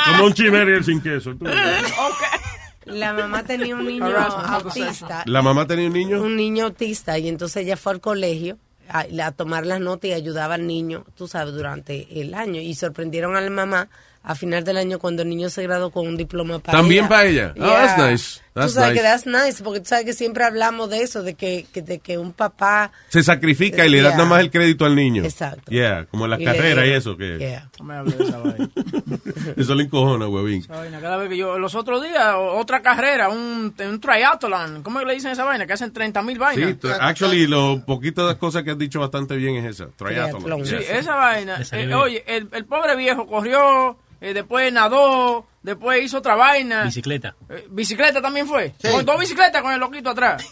Como 0.06 0.24
un 0.26 0.32
chiverger 0.34 0.84
sin 0.84 1.00
queso. 1.00 1.34
tú. 1.36 1.46
La 2.84 3.12
mamá 3.12 3.44
tenía 3.44 3.76
un 3.76 3.86
niño 3.86 4.06
Harassment, 4.06 4.48
autista. 4.48 5.22
¿La 5.26 5.40
mamá 5.40 5.66
tenía 5.66 5.86
un 5.86 5.92
niño? 5.92 6.20
Un 6.20 6.36
niño 6.36 6.64
autista 6.64 7.16
y 7.18 7.28
entonces 7.28 7.64
ella 7.64 7.76
fue 7.76 7.92
al 7.92 8.00
colegio 8.00 8.58
a, 8.88 9.04
a 9.24 9.30
tomar 9.32 9.64
las 9.66 9.80
notas 9.80 10.10
y 10.10 10.12
ayudaba 10.12 10.54
al 10.54 10.66
niño, 10.66 11.04
tú 11.16 11.28
sabes, 11.28 11.54
durante 11.54 12.20
el 12.20 12.34
año. 12.34 12.60
Y 12.60 12.74
sorprendieron 12.74 13.36
a 13.36 13.40
la 13.40 13.50
mamá 13.50 13.88
a 14.24 14.34
final 14.34 14.62
del 14.64 14.76
año 14.76 14.98
cuando 14.98 15.22
el 15.22 15.28
niño 15.28 15.50
se 15.50 15.62
graduó 15.64 15.90
con 15.90 16.06
un 16.06 16.16
diploma 16.16 16.58
para 16.60 16.78
También 16.78 17.00
ella. 17.04 17.08
para 17.08 17.24
ella. 17.26 17.54
Oh, 17.58 17.64
that's 17.64 17.98
nice. 17.98 18.40
That's 18.54 18.66
tú 18.68 18.72
sabes 18.80 18.90
nice. 18.90 19.00
que 19.00 19.02
that's 19.08 19.26
nice, 19.26 19.64
porque 19.64 19.80
tú 19.80 19.86
sabes 19.86 20.04
que 20.04 20.12
siempre 20.12 20.44
hablamos 20.44 20.90
de 20.90 21.02
eso, 21.02 21.22
de 21.22 21.34
que, 21.34 21.66
que- 21.72 21.80
de 21.82 21.98
que 22.00 22.18
un 22.18 22.32
papá... 22.34 22.92
Se 23.08 23.22
sacrifica 23.22 23.86
y 23.86 23.88
le 23.88 24.02
da 24.02 24.10
Yeah. 24.10 24.16
nada 24.18 24.28
más 24.28 24.40
el 24.40 24.50
crédito 24.50 24.84
al 24.84 24.94
niño. 24.94 25.24
Exacto. 25.24 25.70
Yeah, 25.70 26.04
como 26.10 26.26
en 26.26 26.32
las 26.32 26.40
Y 26.40 26.44
le- 26.44 26.52
carreras 26.52 26.86
y 26.86 26.90
eso. 26.90 27.16
que 27.16 27.38
Yeah. 27.38 27.70
No 27.78 27.84
me 27.86 27.94
hables 27.94 28.18
de 28.18 28.24
esa 28.24 28.38
vaina. 28.38 28.70
Eso 29.56 29.74
le 29.74 29.84
encojona, 29.84 30.28
huevín. 30.28 30.60
Esa 30.60 30.76
vaina, 30.76 31.00
Cada 31.00 31.16
vez 31.16 31.28
que 31.30 31.36
yo, 31.36 31.58
los 31.58 31.74
otros 31.74 32.02
días, 32.02 32.34
otra 32.36 32.82
carrera, 32.82 33.28
un, 33.30 33.74
un 33.78 34.00
triathlon, 34.00 34.82
¿cómo 34.82 34.98
que 35.00 35.06
le 35.06 35.14
dicen 35.14 35.30
esa 35.32 35.44
vaina? 35.44 35.66
Que 35.66 35.72
hacen 35.72 35.92
30 35.92 36.22
mil 36.22 36.38
vainas. 36.38 36.76
Sí, 36.80 36.88
actually, 37.00 37.46
lo 37.46 37.82
poquito 37.84 38.28
de 38.28 38.36
cosas 38.38 38.62
que 38.62 38.70
has 38.72 38.78
dicho 38.78 39.00
bastante 39.00 39.34
bien 39.36 39.56
es 39.56 39.64
esa. 39.80 39.88
Triathlon. 39.96 40.64
Sí, 40.66 40.72
Yeah. 40.76 40.98
esa 40.98 41.14
vaina. 41.16 41.60
Eh, 41.72 41.94
oye, 41.94 42.22
el, 42.26 42.48
el 42.52 42.64
pobre 42.66 42.96
viejo 42.96 43.26
corrió, 43.26 43.96
eh, 44.22 44.32
después 44.32 44.72
nadó, 44.72 45.46
después 45.62 46.02
hizo 46.02 46.18
otra 46.18 46.34
vaina. 46.36 46.84
Bicicleta. 46.84 47.34
Eh, 47.50 47.66
bicicleta 47.68 48.22
también 48.22 48.46
fue. 48.46 48.72
Con 48.90 49.04
dos 49.04 49.18
bicicletas 49.20 49.60
con 49.62 49.72
el 49.72 49.80
loquito 49.80 50.10
atrás. 50.10 50.42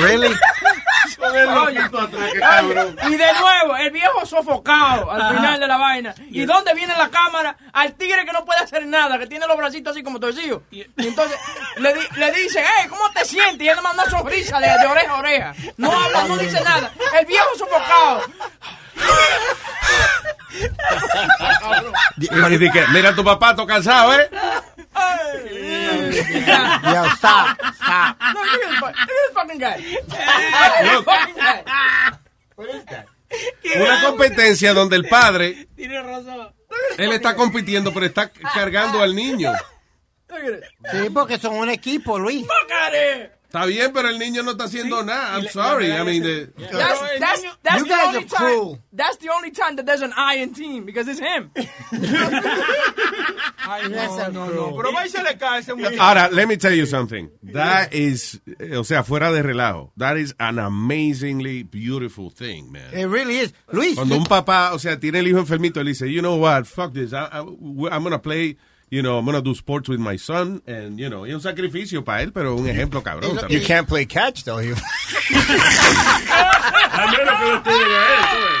Really? 0.00 0.28
Oye, 1.20 1.44
oye, 1.46 1.80
y 3.08 3.16
de 3.16 3.32
nuevo, 3.40 3.76
el 3.80 3.90
viejo 3.90 4.24
sofocado 4.26 5.10
al 5.10 5.34
final 5.36 5.58
de 5.58 5.66
la 5.66 5.76
vaina. 5.76 6.14
¿Y 6.30 6.44
dónde 6.44 6.74
viene 6.74 6.94
la 6.96 7.08
cámara? 7.08 7.56
Al 7.72 7.94
tigre 7.94 8.24
que 8.24 8.32
no 8.32 8.44
puede 8.44 8.60
hacer 8.60 8.86
nada, 8.86 9.18
que 9.18 9.26
tiene 9.26 9.46
los 9.46 9.56
bracitos 9.56 9.92
así 9.92 10.02
como 10.02 10.20
torcidos. 10.20 10.62
Y 10.70 10.82
entonces 10.96 11.36
le, 11.78 11.94
di- 11.94 12.06
le 12.16 12.32
dice, 12.32 12.62
hey, 12.62 12.86
¿cómo 12.88 13.10
te 13.12 13.24
sientes? 13.24 13.60
Y 13.60 13.68
él 13.68 13.76
nomás 13.76 13.94
una 13.94 14.04
sonrisa 14.10 14.60
de, 14.60 14.68
de 14.68 14.86
oreja 14.86 15.12
a 15.14 15.18
oreja. 15.18 15.54
No 15.76 15.90
habla, 15.90 16.24
no 16.28 16.36
dice 16.36 16.60
nada. 16.62 16.92
El 17.18 17.26
viejo 17.26 17.48
sofocado. 17.56 18.22
Mira 22.92 23.14
tu 23.14 23.24
papá, 23.24 23.50
está 23.50 23.66
cansado, 23.66 24.14
¿eh? 24.14 24.28
Yo, 26.82 27.04
stop, 27.14 27.46
stop. 27.74 28.16
Look 28.34 28.80
look 28.80 28.88
at 28.88 29.06
this 29.06 29.32
fucking 29.34 29.58
guy. 29.58 29.76
Look 30.02 30.18
at 30.58 30.82
this 30.82 31.04
fucking 31.04 31.36
guy. 31.36 31.64
Una 33.76 34.02
competencia 34.02 34.74
donde 34.74 34.96
el 34.96 35.08
padre, 35.08 35.68
Tiene 35.76 36.02
razón. 36.02 36.52
él 36.96 37.12
está 37.12 37.36
compitiendo, 37.36 37.92
pero 37.92 38.06
está 38.06 38.30
cargando 38.54 39.02
al 39.02 39.14
niño. 39.14 39.52
Sí, 40.90 41.10
porque 41.12 41.38
son 41.38 41.54
un 41.54 41.70
equipo, 41.70 42.18
Luis. 42.18 42.46
Está 43.48 43.64
bien, 43.64 43.92
pero 43.94 44.10
el 44.10 44.18
niño 44.18 44.42
no 44.42 44.50
está 44.50 44.64
haciendo 44.64 45.02
nada. 45.02 45.38
I'm 45.38 45.48
sorry. 45.48 45.90
I 45.90 46.04
mean, 46.04 46.22
the- 46.22 46.52
That's, 46.70 47.00
that's, 47.18 47.42
that's 47.62 47.78
You 47.78 47.84
the 47.84 47.88
guys 47.88 48.06
only 48.08 48.18
are 48.18 48.24
time. 48.26 48.36
cruel. 48.36 48.78
That's 48.92 49.16
the 49.16 49.30
only 49.30 49.50
time 49.52 49.76
that 49.76 49.86
there's 49.86 50.02
an 50.02 50.12
I 50.18 50.34
in 50.42 50.52
team 50.52 50.84
because 50.84 51.08
it's 51.08 51.18
him. 51.18 51.50
Ay, 53.70 53.88
no, 53.88 54.28
no, 54.30 54.46
no. 54.50 54.76
Pero 54.76 54.92
va 54.92 55.04
y 55.06 55.08
se 55.08 55.22
le 55.22 55.36
cae 55.36 55.60
ese 55.60 55.74
muchacho. 55.74 56.00
Ahora, 56.00 56.28
let 56.30 56.46
me 56.46 56.56
tell 56.56 56.74
you 56.74 56.86
something. 56.86 57.30
That 57.52 57.92
is, 57.94 58.40
eh, 58.58 58.76
o 58.76 58.84
sea, 58.84 59.02
fuera 59.02 59.30
de 59.32 59.42
relajo. 59.42 59.92
That 59.96 60.16
is 60.16 60.34
an 60.38 60.58
amazingly 60.58 61.62
beautiful 61.64 62.30
thing, 62.30 62.70
man. 62.72 62.92
It 62.92 63.06
really 63.06 63.38
is. 63.38 63.52
Luis, 63.72 63.94
Cuando 63.96 64.16
un 64.16 64.24
papá, 64.24 64.72
o 64.72 64.78
sea, 64.78 64.98
tiene 64.98 65.18
el 65.20 65.26
hijo 65.28 65.38
enfermito, 65.38 65.80
él 65.80 65.86
dice, 65.86 66.10
you 66.10 66.20
know 66.20 66.36
what, 66.36 66.64
fuck 66.66 66.92
this, 66.92 67.12
I, 67.12 67.28
I, 67.32 67.38
I'm 67.40 68.02
gonna 68.04 68.18
play, 68.20 68.56
you 68.90 69.02
know, 69.02 69.18
I'm 69.18 69.24
gonna 69.26 69.40
do 69.42 69.54
sports 69.54 69.88
with 69.88 69.98
my 70.00 70.16
son, 70.16 70.62
and, 70.66 70.98
you 70.98 71.08
know, 71.08 71.24
es 71.26 71.34
un 71.34 71.40
sacrificio 71.40 72.04
para 72.04 72.22
él, 72.22 72.32
pero 72.32 72.54
un 72.56 72.68
ejemplo 72.68 73.02
cabrón 73.02 73.30
You 73.32 73.36
también. 73.40 73.64
can't 73.66 73.88
play 73.88 74.06
catch, 74.06 74.44
though. 74.44 74.60
You- 74.60 74.74
A 76.92 77.06
menos 77.10 77.38
que 77.38 77.44
le 77.52 77.60
tiren 77.60 77.92
a 77.92 78.06
él, 78.14 78.20
tú 78.32 78.38
ves. 78.40 78.58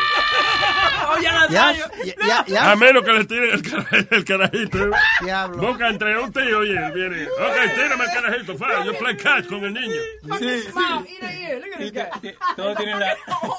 Oye, 1.10 1.28
Nazario. 1.32 1.84
ya, 2.26 2.44
ya. 2.46 2.70
A 2.72 2.76
menos 2.76 3.02
que 3.02 3.12
le 3.12 3.24
tiren 3.24 3.50
el, 3.54 3.62
cara- 3.62 4.06
el 4.10 4.24
carajito. 4.24 4.78
¿eh? 4.86 4.90
Diablo. 5.22 5.66
Busca 5.68 5.88
entre 5.88 6.18
un 6.20 6.32
tío 6.32 6.64
y 6.64 6.70
él 6.76 6.92
viene. 6.92 7.24
Ok, 7.26 7.74
tírame 7.74 8.04
el 8.04 8.10
carajito. 8.12 8.56
Fa, 8.58 8.84
yo 8.84 8.96
play 8.98 9.16
catch 9.16 9.46
con 9.46 9.64
el 9.64 9.72
niño. 9.74 10.00
Fucking 10.28 10.62
smile, 10.70 11.06
eat 11.08 11.22
a 11.22 11.32
ear. 11.34 11.60
Look 11.60 11.72
at 11.74 11.78
this 11.78 11.92
guy. 11.92 12.34
Todo 12.56 12.74
tiene 12.76 12.96
la, 12.98 13.16
Oh, 13.42 13.58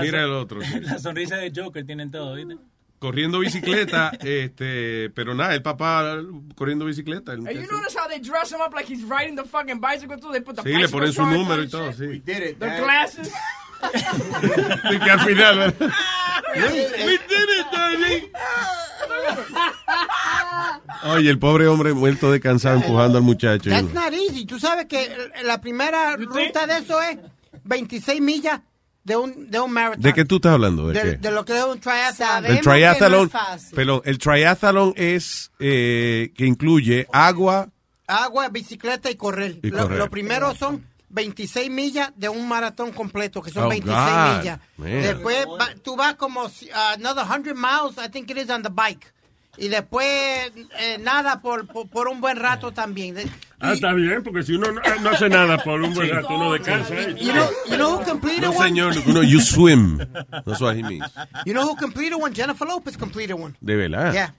Mira 0.00 0.24
el 0.24 0.32
otro. 0.32 0.60
sí. 0.62 0.80
La 0.80 0.98
sonrisa 0.98 1.36
de 1.36 1.52
Joker 1.54 1.86
tienen 1.86 2.10
todo, 2.10 2.34
¿viste? 2.34 2.56
Corriendo 2.98 3.38
bicicleta, 3.38 4.10
este, 4.20 5.10
pero 5.10 5.34
nada, 5.34 5.54
el 5.54 5.62
papá 5.62 6.16
corriendo 6.56 6.84
bicicleta. 6.84 7.32
el 7.32 7.40
you 7.40 7.66
notice 7.70 7.96
how 7.96 8.08
they 8.08 8.18
dress 8.20 8.50
him 8.50 8.60
up 8.60 8.74
like 8.74 8.86
he's 8.88 9.04
riding 9.04 9.36
the 9.36 9.44
fucking 9.44 9.80
bicycle 9.80 10.18
too? 10.18 10.32
They 10.32 10.40
put 10.40 10.56
the 10.56 10.62
Sí, 10.62 10.72
le 10.76 10.88
ponen 10.88 11.12
su 11.12 11.24
número 11.24 11.62
y 11.62 11.68
todo, 11.68 11.92
sí. 11.92 12.20
The 12.24 12.56
glasses. 12.58 13.32
Y 14.90 14.98
que 14.98 15.10
al 15.10 15.20
final, 15.20 15.58
¿verdad? 15.58 15.90
Luis, 16.56 17.20
eh, 17.30 18.32
Oye, 21.04 21.30
el 21.30 21.38
pobre 21.38 21.68
hombre 21.68 21.92
muerto 21.92 22.32
de 22.32 22.40
cansado 22.40 22.76
empujando 22.76 23.18
al 23.18 23.24
muchacho. 23.24 23.70
that's 23.70 23.92
not 23.94 24.12
easy. 24.12 24.44
Tú 24.46 24.58
sabes 24.58 24.86
que 24.86 25.08
la 25.44 25.60
primera 25.60 26.16
ruta 26.16 26.66
de 26.66 26.78
eso 26.78 27.00
es 27.02 27.18
26 27.64 28.20
millas 28.20 28.60
de 29.08 29.16
un, 29.16 29.50
de 29.50 29.58
un 29.58 29.72
maratón. 29.72 30.02
¿De 30.02 30.12
qué 30.14 30.24
tú 30.24 30.36
estás 30.36 30.52
hablando? 30.52 30.86
¿De, 30.88 30.94
De, 31.02 31.10
qué? 31.12 31.16
de 31.16 31.30
lo 31.32 31.44
que 31.44 31.58
es 31.58 31.64
un 31.64 31.80
triathlon. 31.80 32.14
Sabemos 32.16 32.50
El 32.50 32.56
que 32.60 32.62
no 32.68 32.72
triathlon, 32.72 33.26
es 33.26 33.32
fácil. 33.32 33.72
pero 33.74 34.02
el 34.04 34.18
triathlon 34.18 34.92
es 34.96 35.50
eh, 35.58 36.32
que 36.36 36.46
incluye 36.46 37.06
agua, 37.12 37.68
Agua, 38.06 38.48
bicicleta 38.48 39.10
y 39.10 39.16
correr. 39.16 39.58
Y 39.62 39.68
Lo, 39.70 39.82
correr. 39.82 39.98
lo 39.98 40.08
primero 40.08 40.54
son 40.54 40.82
26 41.10 41.70
millas 41.70 42.10
de 42.16 42.28
un 42.30 42.48
maratón 42.48 42.92
completo, 42.92 43.42
que 43.42 43.50
son 43.50 43.64
Oh, 43.64 43.68
26 43.68 43.98
God, 43.98 44.38
millas. 44.38 44.60
man. 44.78 44.90
Después 45.02 45.46
va- 45.60 45.74
tú 45.82 45.94
vas 45.96 46.14
como 46.14 46.44
uh, 46.44 46.50
another 46.94 47.24
100 47.26 47.54
miles, 47.54 47.96
I 48.02 48.08
think 48.10 48.30
it 48.30 48.38
is 48.38 48.48
on 48.50 48.62
the 48.62 48.70
bike. 48.70 49.12
Y 49.60 49.68
después 49.68 50.06
eh, 50.78 50.98
nada 51.00 51.40
por, 51.42 51.66
por, 51.66 51.88
por 51.88 52.08
un 52.08 52.20
buen 52.20 52.36
rato 52.36 52.72
también. 52.72 53.14
De- 53.16 53.28
Ah, 53.60 53.72
está 53.72 53.92
bien, 53.92 54.22
porque 54.22 54.44
si 54.44 54.52
uno 54.54 54.70
no, 54.70 54.80
no 55.02 55.10
hace 55.10 55.28
nada 55.28 55.58
por 55.58 55.82
un 55.82 55.92
buen 55.92 56.08
rato, 56.10 56.28
uno 56.28 56.52
descansa. 56.52 56.94
You 57.16 57.32
know, 57.32 57.48
you 57.68 57.74
know 57.76 57.98
who 57.98 58.04
completed 58.04 58.42
no 58.42 58.50
one? 58.52 58.68
señor, 58.68 58.94
no, 59.08 59.20
you 59.24 59.40
swim. 59.40 59.98
That's 60.46 60.60
what 60.60 60.76
he 60.76 60.82
means. 60.84 61.04
You 61.44 61.54
know 61.54 61.66
who 61.66 61.74
completed 61.74 62.14
one? 62.20 62.32
Jennifer 62.32 62.64
Lopez 62.66 62.96
completed 62.96 63.34
one. 63.34 63.56
De 63.60 63.74
verdad. 63.74 64.12
Yeah. 64.14 64.30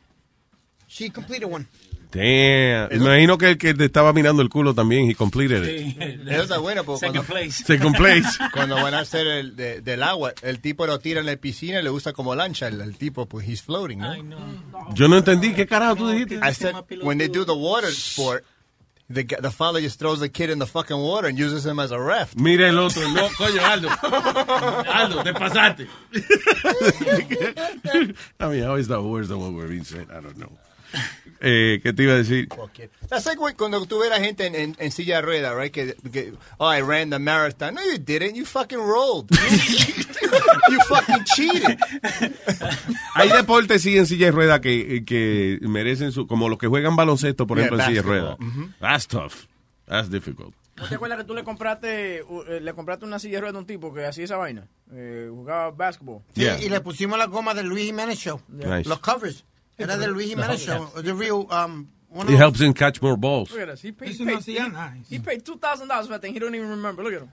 She 0.87 1.09
completed 1.09 1.47
one. 1.51 1.67
Damn. 2.11 2.91
Imagino 2.91 3.37
que 3.37 3.51
el 3.51 3.57
que 3.59 3.73
te 3.75 3.85
estaba 3.85 4.13
mirando 4.13 4.41
el 4.41 4.49
culo 4.49 4.73
también, 4.73 5.09
he 5.09 5.15
completed 5.15 5.63
it. 5.63 6.01
Eso 6.27 6.41
está 6.43 6.57
bueno 6.57 6.83
porque 6.83 7.01
Second 7.07 7.25
cuando, 7.27 7.33
place. 7.33 7.63
Second 7.63 7.95
place. 7.95 8.27
cuando 8.53 8.75
van 8.75 8.93
a 8.95 8.99
hacer 8.99 9.27
el 9.27 9.55
de- 9.55 9.81
del 9.81 10.01
agua, 10.01 10.33
el 10.41 10.59
tipo 10.59 10.87
lo 10.87 10.99
tira 10.99 11.19
en 11.19 11.27
la 11.27 11.35
piscina 11.37 11.79
y 11.79 11.83
le 11.83 11.91
usa 11.91 12.11
como 12.13 12.33
lancha. 12.33 12.67
El, 12.67 12.81
el 12.81 12.97
tipo, 12.97 13.27
pues, 13.27 13.47
he's 13.47 13.61
floating, 13.61 13.99
¿no? 13.99 14.09
Ay, 14.11 14.23
no. 14.23 14.37
Yo 14.95 15.07
no 15.07 15.17
entendí. 15.17 15.53
¿Qué 15.53 15.67
carajo 15.67 15.97
tú 15.97 16.09
dijiste? 16.09 16.39
I 16.43 16.51
said, 16.53 16.73
when 17.03 17.19
they 17.19 17.27
do 17.27 17.45
the 17.45 17.53
water 17.53 17.89
sport, 17.91 18.43
the, 19.07 19.23
the 19.25 19.51
father 19.51 19.79
just 19.79 19.99
throws 19.99 20.19
the 20.19 20.29
kid 20.29 20.49
in 20.49 20.57
the 20.57 20.65
fucking 20.67 20.97
water 20.97 21.27
and 21.27 21.37
uses 21.37 21.63
him 21.65 21.79
as 21.79 21.91
a 21.91 21.99
ref. 21.99 22.35
Mira 22.35 22.69
el 22.69 22.79
otro. 22.79 23.07
No, 23.09 23.27
coño, 23.37 23.61
Aldo. 23.63 23.89
Aldo, 24.91 25.23
te 25.23 25.33
pasaste. 25.33 25.87
I 28.39 28.47
mean, 28.49 28.63
how 28.63 28.75
is 28.75 28.87
that 28.87 29.01
worse 29.03 29.27
than 29.27 29.39
what 29.39 29.53
we're 29.53 29.67
being 29.67 29.83
said? 29.83 30.07
I 30.11 30.21
don't 30.21 30.37
know. 30.37 30.51
Eh, 31.41 31.79
¿Qué 31.81 31.93
te 31.93 32.03
iba 32.03 32.13
a 32.13 32.17
decir? 32.17 32.49
That's 33.07 33.25
like 33.25 33.39
when- 33.39 33.55
cuando 33.55 33.85
tú 33.85 33.99
ves 33.99 34.11
a 34.11 34.19
gente 34.19 34.45
en, 34.45 34.55
en, 34.55 34.75
en 34.77 34.91
silla 34.91 35.17
de 35.17 35.21
rueda, 35.21 35.55
right? 35.55 35.71
Que, 35.71 35.95
que, 36.11 36.33
oh, 36.57 36.69
I 36.73 36.81
ran 36.81 37.09
the 37.11 37.17
marathon. 37.19 37.75
No, 37.75 37.81
you 37.81 37.97
didn't. 37.97 38.35
You 38.35 38.45
fucking 38.45 38.77
rolled. 38.79 39.29
you 40.69 40.77
fucking 40.89 41.23
cheated. 41.35 41.79
Hay 43.15 43.29
deportes 43.29 43.81
sí 43.81 43.97
en 43.97 44.05
silla 44.05 44.27
de 44.27 44.31
rueda 44.33 44.59
que, 44.61 45.03
que 45.05 45.59
merecen 45.61 46.11
su, 46.11 46.27
como 46.27 46.49
los 46.49 46.57
que 46.57 46.67
juegan 46.67 46.95
baloncesto, 46.95 47.47
por 47.47 47.57
Yeah, 47.57 47.67
ejemplo, 47.67 47.83
en 47.85 47.89
silla 47.89 48.01
de 48.01 48.07
rueda. 48.07 48.23
basketball. 48.35 48.47
Mhm. 48.65 48.73
That's 48.79 49.07
tough. 49.07 49.33
That's 49.87 50.09
difficult. 50.09 50.53
¿No 50.75 50.87
te 50.87 50.95
acuerdas 50.95 51.17
que 51.19 51.23
tú 51.25 51.33
le 51.33 51.43
compraste, 51.43 52.19
eh, 52.19 52.59
le 52.61 52.73
compraste 52.73 53.05
una 53.05 53.19
silla 53.19 53.35
de 53.35 53.41
ruedas 53.41 53.55
a 53.55 53.59
un 53.59 53.65
tipo 53.65 53.93
que 53.93 54.05
hacía 54.05 54.23
esa 54.23 54.37
vaina? 54.37 54.67
Eh, 54.93 55.27
jugaba 55.29 55.71
basketball. 55.71 56.21
Sí, 56.33 56.41
Yeah. 56.41 56.61
Y 56.61 56.69
le 56.69 56.79
pusimos 56.81 57.17
la 57.17 57.25
goma 57.25 57.53
del 57.53 57.67
Luis 57.67 57.85
Jiménez 57.85 58.17
Show. 58.19 58.41
Nice. 58.47 58.87
Los 58.87 58.99
covers. 58.99 59.43
Era 59.79 59.97
del 59.97 60.11
Luis 60.11 60.29
Jiménez 60.33 60.59
Show. 60.65 61.01
The 61.01 61.13
real, 61.15 61.47
um, 61.49 61.87
one 62.09 62.27
of 62.27 62.33
It 62.33 62.37
helps 62.37 62.59
him 62.59 62.73
catch 62.73 63.01
more 63.01 63.15
balls. 63.17 63.51
Look 63.51 63.61
at 63.61 63.69
us. 63.69 63.81
He 63.81 63.91
paid, 63.91 64.09
he 64.09 64.25
paid, 64.25 64.39
he- 64.43 64.59
he 65.09 65.19
paid 65.19 65.43
$2,000 65.45 66.01
for 66.05 66.07
that 66.13 66.21
thing. 66.21 66.33
He 66.33 66.39
don't 66.39 66.53
even 66.55 66.69
remember. 66.69 67.03
Look 67.03 67.13
at 67.13 67.21
him. 67.21 67.31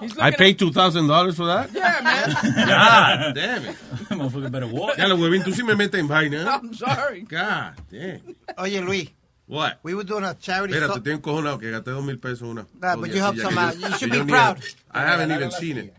He's 0.00 0.18
I 0.18 0.32
paid 0.32 0.58
$2,000 0.58 1.34
for 1.34 1.46
that? 1.46 1.72
Yeah, 1.72 2.00
man. 2.02 2.30
God 2.66 3.34
damn 3.34 3.64
it. 3.64 3.76
Motherfucker 4.10 4.50
better 4.50 4.66
walk. 4.66 4.98
Ya 4.98 5.06
lo 5.06 5.16
huevín, 5.16 5.42
tú 5.42 5.52
sí 5.54 5.64
me 5.64 5.74
metes 5.74 5.98
en 5.98 6.08
vaina. 6.08 6.44
I'm 6.62 6.74
sorry. 6.74 7.22
God 7.22 7.74
damn. 7.90 8.20
Oye, 8.58 8.80
Luis. 8.80 9.08
What? 9.46 9.78
We 9.82 9.94
were 9.94 10.04
doing 10.04 10.24
a 10.24 10.34
charity. 10.34 10.74
Espera, 10.74 10.88
so- 10.88 11.00
te 11.00 11.10
estoy 11.10 11.12
encojonado 11.20 11.58
que 11.58 11.70
gasté 11.70 11.90
dos 11.90 12.04
mil 12.04 12.18
pesos 12.18 12.42
una. 12.42 12.66
Nah, 12.80 12.96
but 12.96 13.10
you 13.10 13.16
helped 13.18 13.38
silla 13.38 13.50
some 13.50 13.58
out. 13.58 13.76
You 13.78 13.98
should 13.98 14.12
be 14.12 14.22
proud. 14.24 14.60
I 14.92 15.00
haven't 15.06 15.32
even 15.32 15.50
seen 15.50 15.78
it. 15.78 15.94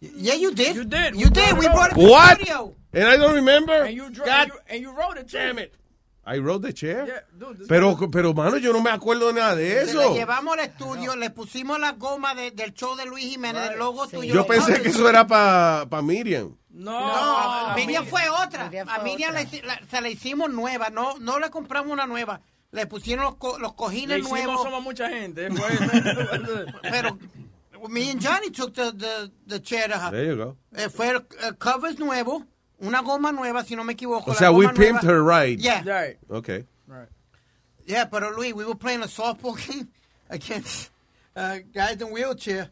Yeah, 0.00 0.34
you 0.34 0.52
did. 0.54 0.74
You 0.74 0.84
did. 0.84 1.16
You 1.16 1.28
did. 1.30 1.56
We 1.58 1.66
brought 1.68 1.92
it 1.92 1.94
to 1.96 2.00
the 2.00 2.34
studio. 2.34 2.74
And 2.96 3.04
I 3.08 3.16
don't 3.18 3.34
remember? 3.34 3.74
And 3.84 3.94
you, 3.94 4.10
dro- 4.10 4.24
and 4.26 4.48
you, 4.48 4.58
and 4.70 4.80
you 4.82 4.90
wrote 4.90 5.18
it 5.18 5.28
too. 5.28 5.36
Damn 5.38 5.58
it. 5.58 5.74
I 6.28 6.38
rode 6.38 6.62
the 6.62 6.72
chair. 6.72 7.06
Yeah, 7.06 7.20
dude, 7.38 7.58
this 7.58 7.68
Pero, 7.68 7.94
pero, 8.10 8.34
mano, 8.34 8.56
yo 8.56 8.72
no 8.72 8.80
me 8.82 8.90
acuerdo 8.90 9.32
nada 9.32 9.54
de 9.54 9.86
Se 9.86 9.94
la 9.94 10.02
eso. 10.06 10.14
llevamos 10.14 10.54
al 10.58 10.64
estudio, 10.64 11.14
le 11.14 11.30
pusimos 11.30 11.78
la 11.78 11.92
goma 11.92 12.34
de- 12.34 12.50
del 12.50 12.74
show 12.74 12.96
de 12.96 13.04
Luis 13.06 13.24
Jiménez, 13.26 13.68
del 13.70 13.78
logo 13.78 14.08
tuyo. 14.08 14.34
Yo 14.34 14.44
pensé 14.44 14.82
que 14.82 14.88
eso 14.88 15.08
era 15.08 15.24
para 15.24 15.86
pa 15.88 16.02
Miriam. 16.02 16.56
No, 16.70 16.90
No, 16.98 17.68
a 17.70 17.74
Miriam 17.76 18.04
mí- 18.04 18.10
fue 18.10 18.22
otra. 18.28 18.64
Miriam 18.64 18.88
a 18.88 18.98
Miriam 19.04 19.30
otra. 19.36 19.44
le 19.52 19.62
la- 19.62 19.80
se 19.88 20.00
la 20.00 20.08
hicimos 20.08 20.50
nueva, 20.50 20.90
no 20.90 21.14
no 21.20 21.38
le 21.38 21.48
compramos 21.50 21.92
una 21.92 22.06
nueva. 22.06 22.40
Le 22.72 22.86
pusieron 22.88 23.24
los, 23.24 23.36
co- 23.36 23.58
los 23.60 23.70
Le 23.70 23.76
cojines 23.76 24.18
hicimos 24.18 24.30
nuevos. 24.40 24.62
somos 24.64 24.82
mucha 24.82 25.08
gente. 25.08 25.48
fue- 25.52 25.68
Pero 26.90 27.18
me 27.88 28.10
and 28.10 28.20
Johnny 28.20 28.50
took 28.50 28.74
the, 28.74 28.90
the, 28.92 29.30
the 29.46 29.60
chair. 29.60 29.88
There 30.10 30.26
you 30.26 30.36
go. 30.36 30.56
Eh, 30.74 30.88
fue 30.88 31.10
el, 31.10 31.24
el 31.44 31.56
covers 31.56 31.98
nuevo, 32.00 32.44
una 32.80 33.02
goma 33.02 33.32
nueva, 33.32 33.64
si 33.64 33.74
no 33.76 33.84
me 33.84 33.94
equivoco. 33.94 34.30
O 34.30 34.34
sea, 34.34 34.50
we 34.52 34.66
goma 34.66 34.74
pimped 34.74 35.02
her 35.04 35.22
right. 35.22 35.58
Yeah. 35.58 35.82
Right. 35.84 36.18
Okay. 36.30 36.64
Right. 36.86 37.08
Yeah, 37.86 38.04
pero 38.06 38.30
Luis, 38.36 38.52
we 38.54 38.64
were 38.64 38.74
playing 38.74 39.02
a 39.02 39.06
softball 39.06 39.56
game 39.68 39.88
against 40.28 40.90
uh, 41.36 41.58
guys 41.72 42.00
in 42.00 42.08
wheelchair. 42.12 42.70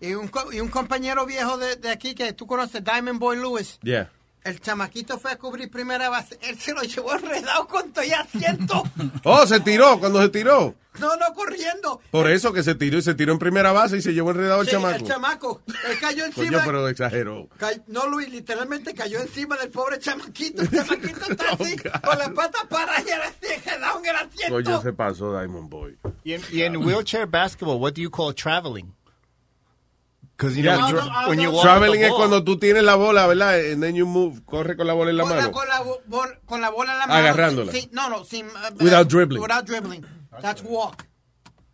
Y 0.00 0.12
un, 0.14 0.28
co- 0.28 0.50
y 0.52 0.60
un 0.60 0.68
compañero 0.68 1.24
viejo 1.26 1.56
de, 1.56 1.76
de 1.76 1.88
aquí 1.90 2.14
que 2.14 2.32
tú 2.34 2.46
conoces, 2.46 2.82
Diamond 2.84 3.18
Boy 3.18 3.36
Lewis. 3.36 3.78
Yeah. 3.82 4.08
El 4.46 4.60
chamaquito 4.60 5.18
fue 5.18 5.32
a 5.32 5.38
cubrir 5.38 5.70
primera 5.70 6.08
base. 6.08 6.38
Él 6.42 6.58
se 6.58 6.72
lo 6.72 6.82
llevó 6.82 7.14
enredado 7.14 7.66
con 7.66 7.92
todo 7.92 8.04
y 8.04 8.12
asiento. 8.12 8.82
Oh, 9.24 9.44
se 9.46 9.58
tiró 9.60 9.98
cuando 9.98 10.22
se 10.22 10.28
tiró. 10.28 10.74
No, 11.00 11.14
no, 11.16 11.34
corriendo. 11.34 12.00
Por 12.10 12.30
eso 12.30 12.52
que 12.52 12.62
se 12.62 12.74
tiró 12.74 12.96
y 12.98 13.02
se 13.02 13.14
tiró 13.14 13.32
en 13.32 13.38
primera 13.38 13.72
base 13.72 13.96
y 13.98 14.02
se 14.02 14.14
llevó 14.14 14.30
enredado 14.30 14.60
el 14.62 14.66
Sí, 14.66 14.72
chamaco. 14.72 14.96
El 14.96 15.04
chamaco. 15.04 15.62
Él 15.66 15.98
cayó 16.00 16.22
Coño, 16.32 16.42
encima. 16.46 16.62
pero 16.64 16.88
exageró. 16.88 17.48
No, 17.88 18.06
Luis, 18.06 18.30
literalmente 18.30 18.94
cayó 18.94 19.18
encima 19.20 19.56
del 19.56 19.70
pobre 19.70 19.98
chamaquito. 19.98 20.62
El 20.62 20.70
chamaquito 20.70 21.20
está 21.32 21.50
así, 21.52 21.76
con 21.76 22.18
las 22.18 22.30
patas 22.30 22.64
paradas 22.70 23.04
y 23.06 23.10
así, 23.10 23.54
enredado 23.56 23.98
en 23.98 24.06
el 24.06 24.16
asiento. 24.16 24.54
Coño, 24.54 24.80
se 24.82 24.92
pasó 24.92 25.36
Diamond 25.38 25.68
Boy. 25.68 25.98
Y 26.24 26.32
en, 26.34 26.42
y 26.52 26.62
en 26.62 26.76
wheelchair 26.76 27.26
basketball, 27.26 27.78
what 27.80 27.92
do 27.94 28.00
you 28.00 28.10
call 28.10 28.32
traveling? 28.34 28.94
Because 30.36 30.54
you 30.56 30.64
Yeah. 30.64 30.76
know, 30.76 30.90
No, 30.90 31.02
no, 31.22 31.28
when 31.30 31.40
you 31.40 31.50
no. 31.50 31.62
Traveling 31.62 32.02
es 32.02 32.12
cuando 32.12 32.44
tú 32.44 32.58
tienes 32.58 32.82
la 32.84 32.94
bola, 32.94 33.26
¿verdad? 33.26 33.58
And 33.72 33.82
then 33.82 33.94
you 33.94 34.04
move, 34.06 34.42
corre 34.44 34.76
con 34.76 34.86
la 34.86 34.92
bola 34.92 35.10
en 35.10 35.16
la 35.16 35.22
Con 35.24 35.30
la, 35.36 35.36
mano. 35.42 35.50
con, 35.52 35.66
la, 35.68 35.80
bo- 35.80 36.00
bol- 36.06 36.38
con 36.44 36.60
la 36.60 36.68
bola 36.70 36.92
en 36.92 36.98
la 36.98 37.06
mano. 37.06 37.18
Agarrándola. 37.20 37.72
sin- 37.72 37.88
no, 37.92 38.10
no, 38.10 38.22
sin... 38.24 38.46
uh, 38.46 38.50
Without 38.84 39.08
dribbling. 39.08 39.40
Without 39.40 39.64
dribbling. 39.66 40.04
That's 40.42 40.62
walk. 40.62 41.04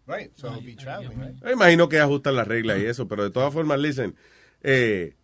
Right, 0.07 0.31
so 0.37 0.49
it'll 0.49 0.61
be 0.63 0.75
traveling, 0.77 1.19
right? 1.19 1.35
Me 1.43 1.53
imagino 1.53 1.89
que 1.89 1.99
ajustan 1.99 2.37
las 2.37 2.47
reglas 2.47 2.79
y 2.79 2.87
eso, 2.87 3.09
pero 3.09 3.25
de 3.25 3.31
todas 3.31 3.53
formas, 3.53 3.79
listen, 3.81 4.15
eh, 4.63 5.17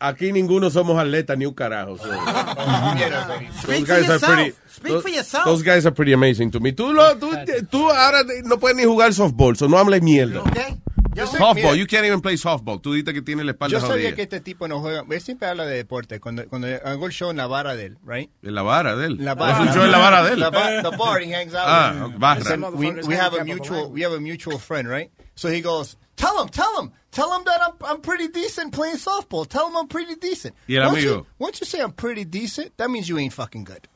aquí 0.00 0.32
ninguno 0.32 0.70
somos 0.70 0.98
atletas 0.98 1.36
ni 1.38 1.46
un 1.46 1.54
carajo. 1.54 1.96
so- 1.98 2.04
Speak 3.62 3.86
Those 3.86 3.86
for 3.86 3.86
guys 3.86 3.90
are 3.90 4.02
yourself. 4.02 4.34
pretty. 4.34 4.54
Speak 4.68 4.92
those, 4.92 5.02
for 5.02 5.10
yourself. 5.10 5.44
those 5.44 5.62
guys 5.62 5.86
are 5.86 5.94
pretty 5.94 6.12
amazing 6.12 6.50
to 6.52 6.60
me. 6.60 6.72
Tú, 6.72 6.92
lo, 6.92 7.16
tú, 7.18 7.30
tú 7.70 7.88
ahora 7.90 8.22
no 8.44 8.58
puedes 8.58 8.76
ni 8.76 8.84
jugar 8.84 9.12
softball, 9.14 9.56
so 9.56 9.68
no 9.68 9.78
hables 9.78 10.02
mierda. 10.02 10.40
Okay? 10.40 10.76
Yo- 11.18 11.26
Softball, 11.26 11.76
you 11.76 11.86
can't 11.86 12.04
even 12.06 12.20
play 12.20 12.36
softball. 12.36 12.80
Tú 12.80 12.92
dices 12.94 13.12
que 13.12 13.22
tiene 13.22 13.44
la 13.44 13.52
espalda 13.52 13.72
Yo 13.72 13.80
sabía 13.80 14.10
jodida. 14.10 14.14
que 14.16 14.22
este 14.22 14.40
tipo 14.40 14.68
no 14.68 14.80
juega. 14.80 15.04
Él 15.08 15.20
siempre 15.20 15.48
habla 15.48 15.66
de 15.66 15.76
deporte. 15.76 16.20
Cuando, 16.20 16.46
cuando 16.48 16.68
hago 16.84 17.06
el 17.06 17.12
show 17.12 17.30
en 17.30 17.36
la 17.36 17.46
vara 17.46 17.74
de 17.76 17.86
él, 17.86 17.98
right? 18.04 18.30
En 18.42 18.54
la 18.54 18.62
vara 18.62 18.96
de 18.96 19.06
él. 19.06 19.16
La 19.20 19.32
Es 19.32 19.58
un 19.58 19.74
show 19.74 19.84
en 19.84 19.90
la 19.90 19.98
vara 19.98 20.22
de 20.24 20.32
él. 20.34 20.40
La 20.40 20.50
ba- 20.50 20.82
the 20.82 20.96
bar 20.96 21.20
he 21.20 21.32
hangs 21.34 21.54
out. 21.54 21.64
Ah, 21.66 22.06
with. 22.08 22.18
barra. 22.18 22.70
We, 22.70 22.92
we 23.06 23.14
have 23.16 23.34
a 23.34 23.44
mutual 23.44 23.90
we 23.90 24.02
have 24.02 24.12
a 24.14 24.20
mutual 24.20 24.58
friend, 24.58 24.88
right? 24.88 25.10
So 25.34 25.48
he 25.48 25.60
goes, 25.60 25.96
tell 26.16 26.40
him, 26.42 26.48
tell 26.48 26.80
him, 26.80 26.90
tell 27.12 27.32
him 27.32 27.44
that 27.44 27.60
I'm 27.62 27.74
I'm 27.84 28.00
pretty 28.00 28.28
decent 28.28 28.72
playing 28.72 28.96
softball. 28.96 29.46
Tell 29.46 29.68
him 29.68 29.76
I'm 29.76 29.86
pretty 29.88 30.16
decent. 30.16 30.54
Y 30.66 30.74
el 30.76 30.86
once 30.86 30.98
amigo. 30.98 31.14
You, 31.16 31.26
once 31.38 31.60
you 31.60 31.66
say 31.66 31.80
I'm 31.80 31.92
pretty 31.92 32.24
decent, 32.24 32.76
that 32.76 32.90
means 32.90 33.08
you 33.08 33.18
ain't 33.18 33.32
fucking 33.32 33.64
good. 33.64 33.86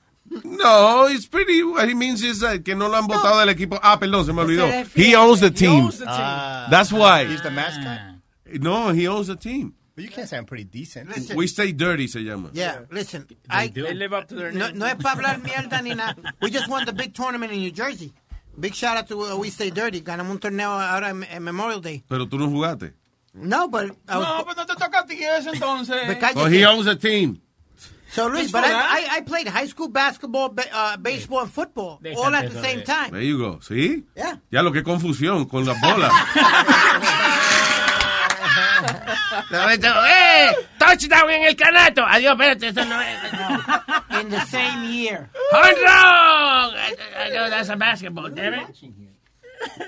No, 0.45 1.07
it's 1.09 1.27
pretty. 1.27 1.63
What 1.63 1.89
he 1.89 1.95
means 1.95 2.23
is 2.23 2.41
that 2.41 2.65
que 2.65 2.75
no 2.75 2.89
lo 2.89 2.97
han 2.97 3.07
votado 3.07 3.39
del 3.45 3.49
equipo. 3.55 3.79
Ah, 3.83 3.99
perdón, 3.99 4.25
se 4.25 4.33
me 4.33 4.43
olvidó. 4.43 4.67
se 4.69 4.87
He 4.95 5.15
owns 5.15 5.41
the 5.41 5.49
He 5.49 5.53
team. 5.53 5.85
owns 5.85 5.99
the 5.99 6.05
team. 6.07 6.15
Ah. 6.17 6.69
That's 6.71 6.93
why. 6.93 7.25
He's 7.27 7.43
the 7.43 7.51
mascot. 7.51 8.01
No, 8.61 8.91
he 8.93 9.07
owns 9.09 9.27
the 9.29 9.37
team. 9.37 9.75
But 9.95 10.05
you 10.05 10.11
can't 10.11 10.27
say 10.29 10.39
I'm 10.39 10.47
pretty 10.47 10.65
decent. 10.65 11.09
Listen. 11.11 11.37
We 11.37 11.47
stay 11.47 11.73
dirty 11.73 12.07
se 12.09 12.21
llama. 12.21 12.51
Yeah, 12.55 12.81
listen. 12.91 13.27
I, 13.51 13.69
They 13.69 13.93
live 13.93 14.15
up 14.15 14.27
to 14.29 14.35
their 14.35 14.51
no, 14.51 14.69
name. 14.69 14.79
no 14.79 14.87
es 14.87 14.95
para 14.95 15.17
hablar 15.17 15.43
mierda 15.43 15.83
ni 15.83 15.95
nada. 15.95 16.17
We 16.41 16.51
just 16.51 16.69
won 16.69 16.87
the 16.87 16.95
big 16.95 17.13
tournament 17.15 17.53
in 17.53 17.59
New 17.61 17.71
Jersey. 17.73 18.13
Big 18.59 18.75
shout 18.75 18.97
out 18.97 19.09
to 19.09 19.21
uh, 19.23 19.37
We 19.37 19.51
Stay 19.51 19.71
Dirty. 19.71 20.01
Ganamos 20.01 20.31
un 20.31 20.39
torneo 20.39 20.71
ahora 20.71 21.11
en, 21.11 21.25
en 21.25 21.43
Memorial 21.43 21.81
Day. 21.83 22.03
Pero 22.09 22.27
tú 22.27 22.39
no 22.39 22.49
jugaste. 22.49 22.95
No, 23.35 23.69
but 23.69 23.91
I 24.09 24.19
was, 24.19 24.27
No, 24.29 24.45
pero 24.45 24.55
no 24.57 24.67
te 24.67 24.75
toca 24.77 25.01
a 25.01 25.07
ti 25.07 25.23
eso 25.23 25.53
entonces. 25.53 26.07
But 26.07 26.19
cállese. 26.21 26.37
Oh, 26.41 26.47
he 26.47 26.65
owns 26.65 26.85
the 26.87 26.97
team. 26.97 27.41
So, 28.13 28.27
Luis, 28.29 28.43
It's 28.45 28.53
but 28.53 28.65
I. 28.65 28.73
I, 28.73 29.07
I 29.17 29.21
played 29.23 29.49
high 29.49 29.65
school 29.67 29.89
basketball, 29.89 30.51
ba- 30.51 30.69
uh, 30.73 30.97
baseball, 30.99 31.41
and 31.41 31.51
football 31.51 31.99
all 32.17 32.35
at 32.35 32.53
the 32.53 32.61
same 32.63 32.81
de- 32.81 32.85
time. 32.85 33.11
There 33.11 33.23
you 33.23 33.39
go. 33.39 33.59
¿Sí? 33.61 34.05
Yeah. 34.15 34.37
Ya 34.51 34.61
lo 34.63 34.71
que 34.71 34.83
confusión 34.83 35.47
con 35.49 35.65
las 35.65 35.81
bolas. 35.81 36.13
¡Eh! 39.53 40.51
¡Touchdown 40.79 41.31
en 41.31 41.43
el 41.45 41.57
canato! 41.57 42.05
Adiós, 42.05 42.33
espérate, 42.33 42.69
eso 42.69 42.85
no 42.85 43.01
es. 43.01 43.17
In 44.21 44.29
the 44.29 44.41
same 44.47 44.93
year. 44.93 45.31
¡Home 45.53 45.75
run! 45.81 46.75
I 46.77 47.31
know 47.33 47.49
that's 47.49 47.69
a 47.71 47.77
basketball, 47.77 48.29
damn 48.31 48.55
it. 48.55 49.12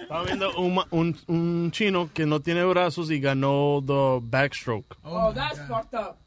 Estaba 0.02 0.24
viendo 0.24 0.54
un, 0.56 0.80
un, 0.90 1.16
un 1.26 1.70
chino 1.72 2.10
que 2.12 2.26
no 2.26 2.40
tiene 2.40 2.64
brazos 2.64 3.10
y 3.10 3.18
ganó 3.20 3.82
the 3.84 4.20
backstroke. 4.26 4.96
Oh, 5.04 5.32
that's 5.32 5.58
fucked 5.68 5.94
up. 5.94 6.18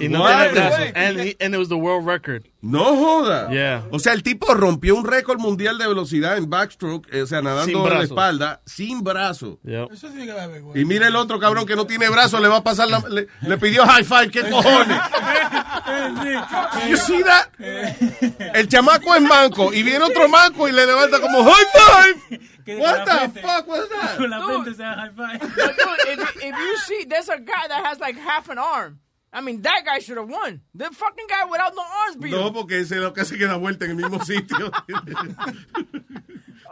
Y 0.00 0.08
no 0.08 0.26
tiene 0.26 0.52
brazos. 0.52 0.92
And, 0.94 1.20
he, 1.20 1.36
and 1.40 1.54
it 1.54 1.58
was 1.58 1.68
the 1.68 1.78
world 1.78 2.06
record. 2.06 2.48
No 2.66 2.84
joda. 2.96 3.48
Yeah. 3.50 3.84
O 3.90 3.98
sea, 3.98 4.12
el 4.12 4.22
tipo 4.22 4.52
rompió 4.54 4.94
un 4.96 5.04
récord 5.06 5.38
mundial 5.38 5.78
de 5.78 5.86
velocidad 5.86 6.36
en 6.36 6.50
backstroke, 6.50 7.06
eh, 7.12 7.22
o 7.22 7.26
sea, 7.26 7.40
nadando 7.42 7.64
Sin 7.66 7.76
en 7.76 7.82
la 7.84 7.88
brazo. 7.90 8.04
espalda, 8.04 8.60
sin 8.66 9.02
brazo. 9.04 9.58
Yep. 9.64 9.92
Eso 9.92 10.08
tiene 10.08 10.26
que 10.26 10.32
vergüenza. 10.32 10.78
Y 10.78 10.84
mira 10.84 11.08
el 11.08 11.16
otro 11.16 11.38
cabrón 11.38 11.64
que 11.66 11.76
no 11.76 11.86
tiene 11.86 12.08
brazo, 12.08 12.40
le 12.40 12.48
va 12.48 12.56
a 12.56 12.62
pasar 12.64 12.88
la, 12.88 13.02
le, 13.08 13.28
le 13.42 13.58
pidió 13.58 13.86
high 13.86 14.04
five, 14.04 14.30
¿qué 14.30 14.42
cojones? 14.50 14.98
You 16.88 16.96
see 16.96 17.22
that? 17.22 17.48
El 17.58 18.68
chamaco 18.68 19.14
es 19.14 19.22
manco 19.22 19.72
y 19.72 19.82
viene 19.82 20.04
otro 20.04 20.28
manco 20.28 20.68
y 20.68 20.72
le 20.72 20.84
levanta 20.86 21.20
como 21.20 21.44
high 21.44 21.66
five. 21.72 22.40
Que 22.64 22.76
What 22.76 23.04
the 23.04 23.10
frente- 23.12 23.40
fuck 23.42 23.68
was 23.68 23.88
that? 23.88 24.16
Con 24.16 24.30
la 24.30 24.38
Dude. 24.38 24.52
frente 24.64 24.74
se 24.76 24.82
da 24.82 24.94
high 24.96 25.10
five. 25.14 25.38
But 25.38 25.76
dude, 25.76 26.12
if, 26.12 26.36
if 26.36 26.54
you 26.56 26.76
see, 26.86 27.04
there's 27.08 27.28
a 27.28 27.38
guy 27.38 27.68
that 27.68 27.84
has 27.86 28.00
like 28.00 28.18
half 28.18 28.48
an 28.48 28.58
arm. 28.58 28.98
I 29.38 29.42
mean, 29.42 29.60
that 29.62 29.84
guy 29.84 30.00
should 30.00 30.16
have 30.18 30.30
won. 30.30 30.62
The 30.74 30.86
fucking 30.86 31.26
guy 31.28 31.44
without 31.50 31.74
no 31.74 31.82
arms 31.82 32.16
beat 32.18 32.32
No, 32.32 32.46
him. 32.48 32.54
porque 32.54 32.78
ese 32.80 32.94
es 32.94 33.00
lo 33.02 33.12
que 33.12 33.20
hace 33.20 33.36
que 33.36 33.44
da 33.46 33.56
vuelta 33.56 33.84
en 33.84 33.90
el 33.90 33.96
mismo 33.98 34.18
sitio. 34.24 34.70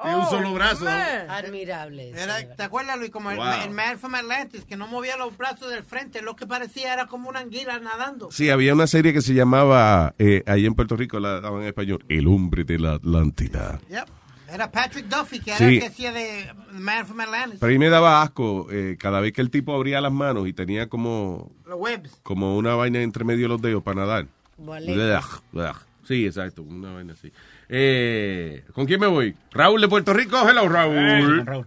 Tiene 0.03 0.17
un 0.17 0.23
Oh, 0.27 0.31
solo 0.31 0.53
brazo. 0.53 0.85
man. 0.85 1.31
Admirable. 1.31 2.11
Era-. 2.11 2.55
¿Te 2.57 2.63
acuerdas, 2.63 2.99
Luis? 2.99 3.11
Como 3.11 3.31
el, 3.31 3.37
Wow. 3.37 3.47
el 3.65 3.71
man 3.71 3.99
from 3.99 4.15
Atlantis, 4.15 4.65
que 4.65 4.77
no 4.77 4.87
movía 4.87 5.17
los 5.17 5.37
brazos 5.37 5.71
del 5.71 5.83
frente. 5.83 6.21
Lo 6.21 6.37
que 6.37 6.47
parecía 6.47 6.93
era 6.93 7.07
como 7.07 7.29
una 7.29 7.41
anguila 7.41 7.79
nadando. 7.79 8.31
Sí, 8.31 8.51
había 8.51 8.75
una 8.75 8.87
serie 8.87 9.13
que 9.13 9.23
se 9.23 9.35
llamaba, 9.35 10.15
eh, 10.19 10.43
ahí 10.47 10.67
en 10.67 10.75
Puerto 10.75 10.97
Rico 10.97 11.21
la 11.21 11.41
daban 11.41 11.63
en 11.63 11.69
español, 11.69 12.05
El 12.09 12.27
hombre 12.27 12.65
de 12.65 12.79
la 12.79 12.95
Atlántida. 12.95 13.81
Yep. 13.89 14.09
Era 14.55 14.71
Patrick 14.71 15.07
Duffy, 15.07 15.41
que 15.41 15.51
era 15.51 15.59
Sí. 15.59 15.65
el 15.75 15.81
que 15.81 15.87
hacía 15.87 16.13
de 16.13 16.47
Man 16.73 17.05
from 17.07 17.21
Atlantis. 17.21 17.59
Pero 17.61 17.71
a 17.71 17.73
mí 17.73 17.79
me 17.79 17.89
daba 17.91 18.23
asco 18.23 18.69
eh, 18.71 18.97
cada 18.99 19.21
vez 19.21 19.33
que 19.33 19.41
el 19.41 19.51
tipo 19.51 19.75
abría 19.75 20.01
las 20.01 20.13
manos 20.13 20.47
y 20.47 20.53
tenía 20.53 20.89
como, 20.89 21.51
Los 21.67 21.79
webs. 21.79 22.21
como 22.23 22.57
una 22.57 22.75
vaina 22.77 23.03
entre 23.03 23.25
medio 23.25 23.43
de 23.43 23.49
los 23.49 23.61
dedos 23.63 23.83
para 23.83 24.03
nadar. 24.03 24.27
Ugh, 24.59 25.43
ugh. 25.53 25.77
Sí, 26.05 26.27
exacto, 26.27 26.63
una 26.63 26.93
vaina 26.93 27.15
así. 27.15 27.33
Eh, 27.69 28.63
¿Con 28.75 28.87
quién 28.87 29.01
me 29.01 29.07
voy? 29.09 29.35
Raúl 29.53 29.81
de 29.81 29.89
Puerto 29.89 30.13
Rico. 30.13 30.37
Hello, 30.49 30.69
Raúl. 30.69 31.45
Raúl. 31.45 31.67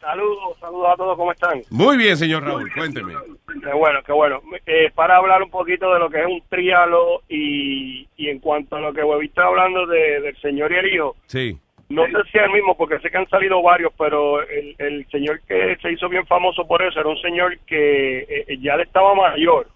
Saludos, 0.00 0.58
saludos 0.58 0.88
a 0.92 0.96
todos, 0.96 1.16
¿cómo 1.16 1.30
están? 1.30 1.62
Muy 1.70 1.96
bien, 1.96 2.16
señor 2.16 2.42
Raúl, 2.42 2.68
cuénteme. 2.74 3.14
Qué 3.62 3.72
bueno, 3.72 4.00
qué 4.04 4.10
bueno. 4.12 4.40
Eh, 4.66 4.90
para 4.96 5.16
hablar 5.18 5.40
un 5.44 5.50
poquito 5.50 5.92
de 5.92 6.00
lo 6.00 6.10
que 6.10 6.18
es 6.18 6.26
un 6.26 6.42
trialo 6.48 7.22
y, 7.28 8.08
y 8.16 8.28
en 8.28 8.40
cuanto 8.40 8.74
a 8.74 8.80
lo 8.80 8.92
que 8.92 9.04
Webby 9.04 9.26
está 9.26 9.44
hablando 9.44 9.86
de, 9.86 10.20
del 10.22 10.36
señor 10.40 10.72
y 10.72 10.76
el 10.76 10.92
hijo, 10.92 11.14
Sí. 11.26 11.56
No 11.92 12.06
sé 12.06 12.30
si 12.30 12.38
es 12.38 12.44
el 12.44 12.50
mismo 12.50 12.76
porque 12.76 12.98
sé 13.00 13.10
que 13.10 13.18
han 13.18 13.28
salido 13.28 13.62
varios, 13.62 13.92
pero 13.98 14.42
el, 14.42 14.74
el 14.78 15.06
señor 15.10 15.40
que 15.46 15.76
se 15.80 15.92
hizo 15.92 16.08
bien 16.08 16.26
famoso 16.26 16.66
por 16.66 16.82
eso 16.82 16.98
era 17.00 17.08
un 17.08 17.18
señor 17.20 17.58
que 17.66 18.18
eh, 18.48 18.58
ya 18.60 18.76
le 18.76 18.84
estaba 18.84 19.14
mayor. 19.14 19.68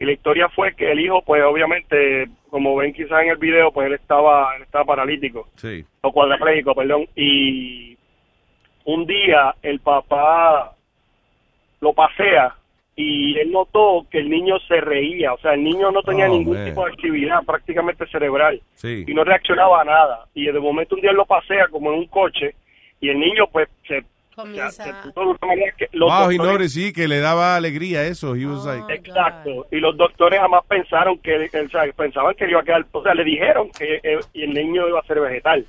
Y 0.00 0.04
la 0.04 0.12
historia 0.12 0.48
fue 0.48 0.74
que 0.74 0.90
el 0.90 1.00
hijo, 1.00 1.22
pues 1.22 1.42
obviamente, 1.44 2.28
como 2.50 2.74
ven 2.76 2.92
quizás 2.92 3.22
en 3.22 3.30
el 3.30 3.36
video, 3.36 3.70
pues 3.72 3.86
él 3.86 3.94
estaba, 3.94 4.56
él 4.56 4.62
estaba 4.62 4.84
paralítico 4.84 5.48
Sí. 5.56 5.84
o 6.02 6.12
cuadraplégico, 6.12 6.74
perdón, 6.74 7.06
y 7.14 7.96
un 8.84 9.06
día 9.06 9.54
el 9.62 9.80
papá 9.80 10.74
lo 11.80 11.92
pasea 11.92 12.54
y 12.96 13.36
él 13.38 13.50
notó 13.50 14.06
que 14.10 14.18
el 14.18 14.30
niño 14.30 14.56
se 14.68 14.80
reía, 14.80 15.32
o 15.32 15.38
sea, 15.38 15.54
el 15.54 15.64
niño 15.64 15.90
no 15.90 16.02
tenía 16.02 16.26
Oh, 16.30 16.32
ningún 16.32 16.56
man. 16.56 16.64
tipo 16.66 16.84
de 16.86 16.92
actividad 16.92 17.42
prácticamente 17.44 18.06
cerebral 18.06 18.60
Sí. 18.74 19.04
y 19.06 19.14
no 19.14 19.24
reaccionaba 19.24 19.80
a 19.80 19.84
nada. 19.84 20.26
Y 20.34 20.46
de 20.46 20.60
momento 20.60 20.94
un 20.94 21.00
día 21.00 21.10
él 21.10 21.16
lo 21.16 21.26
pasea 21.26 21.66
como 21.68 21.92
en 21.92 21.98
un 22.00 22.06
coche 22.06 22.54
y 23.00 23.08
el 23.08 23.18
niño 23.18 23.46
pues 23.50 23.68
se, 23.88 24.04
Comienza. 24.36 24.84
se 24.84 24.92
puso 25.08 25.20
de 25.20 25.26
una 25.26 25.38
manera 25.46 25.72
que 25.76 25.88
los 25.92 26.08
Wow, 26.10 26.30
doctores- 26.30 26.52
noticed, 26.52 26.68
sí, 26.68 26.92
que 26.92 27.08
le 27.08 27.18
daba 27.20 27.56
alegría 27.56 28.04
eso. 28.04 28.34
He 28.36 28.46
was 28.46 28.64
like, 28.64 28.92
Exacto. 28.94 29.66
Y 29.72 29.76
los 29.80 29.96
doctores 29.96 30.38
jamás 30.40 30.64
pensaron 30.68 31.18
que, 31.18 31.36
o 31.36 31.68
sea, 31.68 31.82
pensaban 31.96 32.34
que 32.36 32.48
iba 32.48 32.60
a 32.60 32.64
quedar, 32.64 32.84
o 32.92 33.02
sea, 33.02 33.14
le 33.14 33.24
dijeron 33.24 33.70
que 33.76 34.00
eh, 34.02 34.18
y 34.32 34.42
el 34.44 34.54
niño 34.54 34.88
iba 34.88 35.00
a 35.00 35.06
ser 35.06 35.20
vegetal. 35.20 35.64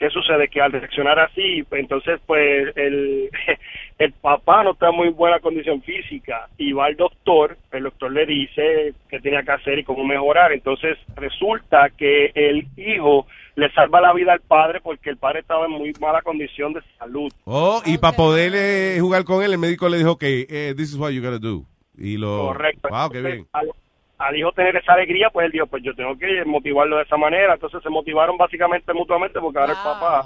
¿Qué 0.00 0.08
sucede? 0.08 0.48
Que 0.48 0.62
al 0.62 0.72
reaccionar 0.72 1.18
así, 1.18 1.62
pues, 1.68 1.82
entonces, 1.82 2.18
pues, 2.24 2.74
el, 2.74 3.28
el 3.98 4.12
papá 4.12 4.64
no 4.64 4.70
está 4.70 4.88
en 4.88 4.96
muy 4.96 5.10
buena 5.10 5.40
condición 5.40 5.82
física 5.82 6.48
y 6.56 6.72
va 6.72 6.86
al 6.86 6.96
doctor, 6.96 7.58
el 7.70 7.82
doctor 7.82 8.10
le 8.10 8.24
dice 8.24 8.94
qué 9.10 9.20
tenía 9.20 9.42
que 9.42 9.52
hacer 9.52 9.78
y 9.78 9.84
cómo 9.84 10.02
mejorar. 10.02 10.52
Entonces, 10.52 10.96
resulta 11.16 11.90
que 11.90 12.32
el 12.34 12.66
hijo 12.78 13.26
le 13.56 13.70
salva 13.72 14.00
la 14.00 14.14
vida 14.14 14.32
al 14.32 14.40
padre 14.40 14.80
porque 14.80 15.10
el 15.10 15.18
padre 15.18 15.40
estaba 15.40 15.66
en 15.66 15.72
muy 15.72 15.92
mala 16.00 16.22
condición 16.22 16.72
de 16.72 16.80
salud. 16.98 17.30
oh, 17.44 17.82
y 17.84 17.98
para 17.98 18.16
poder 18.16 18.54
eh, 18.54 18.96
jugar 19.00 19.24
con 19.24 19.44
él, 19.44 19.52
el 19.52 19.58
médico 19.58 19.90
le 19.90 19.98
dijo, 19.98 20.16
que 20.16 20.46
eh, 20.48 20.74
this 20.78 20.92
is 20.92 20.96
what 20.96 21.10
you 21.10 21.20
gotta 21.20 21.38
do. 21.38 21.66
Y 21.98 22.16
lo... 22.16 22.46
Correcto. 22.46 22.88
Wow, 22.88 23.10
qué 23.10 23.18
Entonces, 23.18 23.46
bien. 23.52 23.74
Al 24.20 24.36
hijo 24.36 24.52
tener 24.52 24.76
esa 24.76 24.92
alegría, 24.92 25.30
pues 25.30 25.46
él 25.46 25.52
dijo, 25.52 25.66
pues 25.66 25.82
yo 25.82 25.94
tengo 25.94 26.16
que 26.18 26.44
motivarlo 26.44 26.98
de 26.98 27.04
esa 27.04 27.16
manera. 27.16 27.54
Entonces 27.54 27.82
se 27.82 27.88
motivaron 27.88 28.36
básicamente 28.36 28.92
mutuamente 28.92 29.40
porque 29.40 29.58
ahora 29.58 29.72
el 29.72 29.78
papá, 29.78 30.22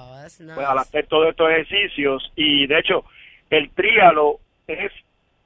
pues 0.54 0.66
al 0.66 0.78
hacer 0.78 1.06
todos 1.06 1.28
estos 1.28 1.48
ejercicios, 1.48 2.32
y 2.34 2.66
de 2.66 2.80
hecho, 2.80 3.04
el 3.50 3.70
tríalo 3.70 4.40
es 4.66 4.90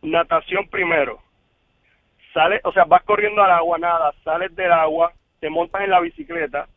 natación 0.00 0.66
primero. 0.68 1.20
Sale, 2.32 2.60
o 2.64 2.72
sea, 2.72 2.84
vas 2.84 3.02
corriendo 3.02 3.42
al 3.42 3.50
agua, 3.50 3.78
nada, 3.78 4.14
sales 4.24 4.54
del 4.56 4.72
agua, 4.72 5.12
te 5.40 5.50
montas 5.50 5.82
en 5.82 5.90
la 5.90 6.00
bicicleta, 6.00 6.68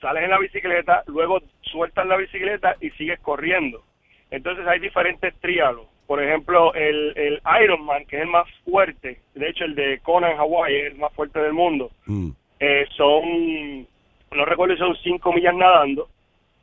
sales 0.00 0.24
en 0.24 0.30
la 0.30 0.38
bicicleta, 0.38 1.02
luego 1.06 1.42
sueltas 1.60 2.06
la 2.06 2.16
bicicleta 2.16 2.76
y 2.80 2.88
sigues 2.92 3.20
corriendo. 3.20 3.84
Entonces 4.30 4.66
hay 4.66 4.78
diferentes 4.78 5.34
trialos. 5.40 5.86
Por 6.06 6.22
ejemplo, 6.22 6.74
el, 6.74 7.12
el 7.16 7.40
Ironman, 7.64 8.04
que 8.06 8.16
es 8.16 8.22
el 8.22 8.28
más 8.28 8.46
fuerte, 8.64 9.20
de 9.34 9.48
hecho 9.48 9.64
el 9.64 9.74
de 9.74 9.98
Kona 10.00 10.30
en 10.30 10.36
Hawái 10.36 10.74
es 10.74 10.92
el 10.92 10.98
más 10.98 11.12
fuerte 11.14 11.38
del 11.40 11.52
mundo, 11.52 11.90
Mm. 12.06 12.30
eh, 12.60 12.86
son, 12.96 13.86
no 14.32 14.44
recuerdo 14.44 14.74
si 14.74 14.80
son 14.80 14.96
5 15.02 15.32
millas 15.32 15.54
nadando, 15.54 16.08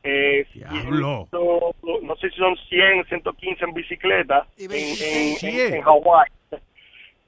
eh, 0.04 0.46
ciento- 0.52 1.76
no 2.04 2.16
sé 2.18 2.30
si 2.30 2.36
son 2.38 2.56
100, 2.70 3.06
115 3.08 3.66
en 3.66 3.74
bicicleta 3.74 4.46
en, 4.58 4.72
en, 4.72 5.36
en, 5.68 5.74
en 5.76 5.82
Hawái. 5.82 6.30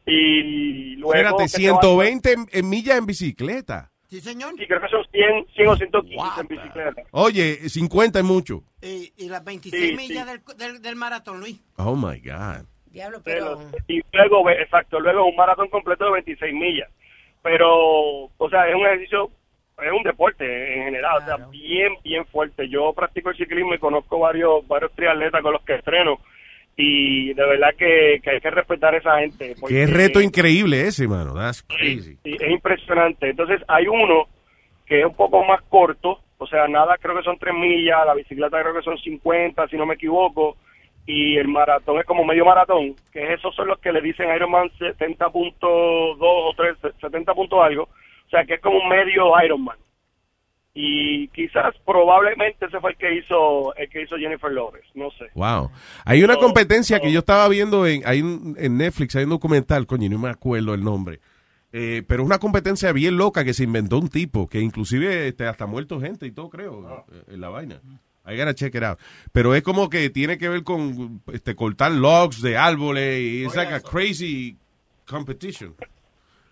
Y 0.05 0.95
luego... 0.95 1.13
Espérate, 1.13 1.43
que 1.43 1.49
te 1.49 1.57
120 1.57 2.31
en, 2.33 2.45
en 2.51 2.69
millas 2.69 2.97
en 2.97 3.05
bicicleta. 3.05 3.90
Sí, 4.11 4.19
señor. 4.19 4.53
Sí, 4.57 4.67
creo 4.67 4.81
que 4.81 4.89
son 4.89 5.05
100, 5.09 5.47
100 5.55 5.67
o 5.69 5.75
115 5.77 6.41
en 6.41 6.47
bicicleta. 6.47 7.01
Oye, 7.11 7.69
50 7.69 8.19
es 8.19 8.25
mucho. 8.25 8.61
Y, 8.81 9.13
y 9.17 9.29
las 9.29 9.41
26 9.43 9.89
Sí, 9.89 9.95
millas 9.95 10.27
Del, 10.27 10.41
del, 10.57 10.81
del 10.81 10.95
maratón, 10.97 11.39
Luis. 11.39 11.57
Oh, 11.77 11.95
my 11.95 12.19
God. 12.19 12.65
Diablo, 12.87 13.21
pero... 13.23 13.57
Y 13.87 14.01
luego, 14.11 14.43
ve- 14.43 14.61
exacto, 14.61 14.99
luego 14.99 15.25
un 15.25 15.35
maratón 15.37 15.69
completo 15.69 16.03
de 16.05 16.11
26 16.11 16.53
millas. 16.53 16.89
Pero, 17.41 17.69
o 18.37 18.49
sea, 18.49 18.67
es 18.67 18.75
un 18.75 18.85
ejercicio, 18.85 19.31
es 19.81 19.91
un 19.93 20.03
deporte 20.03 20.75
en 20.77 20.83
general, 20.83 21.19
o 21.21 21.25
sea, 21.25 21.37
bien, 21.47 21.93
bien 22.03 22.25
fuerte. 22.25 22.67
Yo 22.67 22.91
practico 22.93 23.29
el 23.29 23.37
ciclismo 23.37 23.73
y 23.73 23.79
conozco 23.79 24.19
varios, 24.19 24.67
varios 24.67 24.91
triatletas 24.91 25.41
con 25.41 25.53
los 25.53 25.61
que 25.63 25.75
estreno. 25.75 26.19
Y 26.83 27.33
de 27.33 27.45
verdad 27.45 27.69
que, 27.77 28.19
que 28.23 28.31
hay 28.31 28.41
que 28.41 28.49
respetar 28.49 28.95
a 28.95 28.97
esa 28.97 29.19
gente. 29.19 29.53
Qué 29.67 29.85
reto 29.85 30.19
increíble 30.19 30.87
ese, 30.87 31.07
mano. 31.07 31.35
That's 31.35 31.61
crazy. 31.61 32.17
Sí, 32.23 32.37
es 32.39 32.49
impresionante. 32.49 33.29
Entonces 33.29 33.61
hay 33.67 33.87
uno 33.87 34.27
que 34.87 35.01
es 35.01 35.05
un 35.05 35.15
poco 35.15 35.45
más 35.45 35.61
corto, 35.69 36.19
o 36.37 36.47
sea, 36.47 36.67
nada, 36.67 36.97
creo 36.97 37.15
que 37.15 37.23
son 37.23 37.37
3 37.37 37.53
millas, 37.53 38.05
la 38.05 38.15
bicicleta 38.15 38.59
creo 38.61 38.73
que 38.73 38.81
son 38.81 38.97
50, 38.97 39.67
si 39.67 39.77
no 39.77 39.85
me 39.85 39.93
equivoco, 39.93 40.57
y 41.05 41.37
el 41.37 41.47
maratón 41.47 41.99
es 41.99 42.05
como 42.05 42.25
medio 42.25 42.43
maratón, 42.43 42.95
que 43.13 43.31
esos 43.31 43.55
son 43.55 43.67
los 43.67 43.79
que 43.79 43.93
le 43.93 44.01
dicen 44.01 44.35
Ironman 44.35 44.69
70.2 44.79 45.61
o 45.61 46.53
3, 46.57 46.77
70 46.99 47.33
punto 47.33 47.63
algo, 47.63 47.83
o 47.83 48.29
sea, 48.29 48.43
que 48.43 48.55
es 48.55 48.59
como 48.59 48.79
un 48.79 48.89
medio 48.89 49.31
Ironman. 49.41 49.77
Y 50.73 51.27
quizás, 51.29 51.75
probablemente 51.85 52.65
ese 52.65 52.79
fue 52.79 52.91
el 52.91 52.97
que 52.97 53.13
hizo, 53.15 53.75
el 53.75 53.89
que 53.89 54.03
hizo 54.03 54.15
Jennifer 54.15 54.49
Lopez, 54.51 54.83
no 54.95 55.09
sé. 55.11 55.25
Wow. 55.35 55.69
Hay 56.05 56.23
una 56.23 56.37
competencia 56.37 56.99
que 57.01 57.11
yo 57.11 57.19
estaba 57.19 57.47
viendo 57.49 57.85
en, 57.85 58.03
hay 58.05 58.21
un- 58.21 58.55
en 58.57 58.77
Netflix, 58.77 59.15
hay 59.17 59.25
un 59.25 59.31
documental, 59.31 59.85
coño, 59.85 60.09
no 60.09 60.17
me 60.17 60.29
acuerdo 60.29 60.73
el 60.73 60.81
nombre. 60.83 61.19
Eh, 61.73 62.03
pero 62.07 62.23
es 62.23 62.27
una 62.27 62.39
competencia 62.39 62.91
bien 62.93 63.17
loca 63.17 63.43
que 63.43 63.53
se 63.53 63.63
inventó 63.65 63.97
un 63.97 64.07
tipo, 64.09 64.47
que 64.47 64.59
inclusive 64.61 65.27
este, 65.27 65.45
hasta 65.45 65.65
ha 65.65 65.67
muerto 65.67 65.99
gente 65.99 66.25
y 66.25 66.31
todo, 66.31 66.49
creo, 66.49 67.05
eh, 67.11 67.23
en 67.33 67.41
la 67.41 67.49
vaina. 67.49 67.81
I 68.25 68.37
gotta 68.37 68.53
check 68.53 68.73
it 68.75 68.83
out. 68.83 68.99
Pero 69.33 69.55
es 69.55 69.63
como 69.63 69.89
que 69.89 70.09
tiene 70.09 70.37
que 70.37 70.47
ver 70.47 70.63
con 70.63 71.21
este, 71.33 71.55
cortar 71.55 71.91
logs 71.91 72.41
de 72.41 72.55
árboles 72.55 73.19
y 73.21 73.43
es 73.45 73.55
like 73.55 73.73
a 73.73 73.79
crazy 73.81 74.55
competition. 75.05 75.75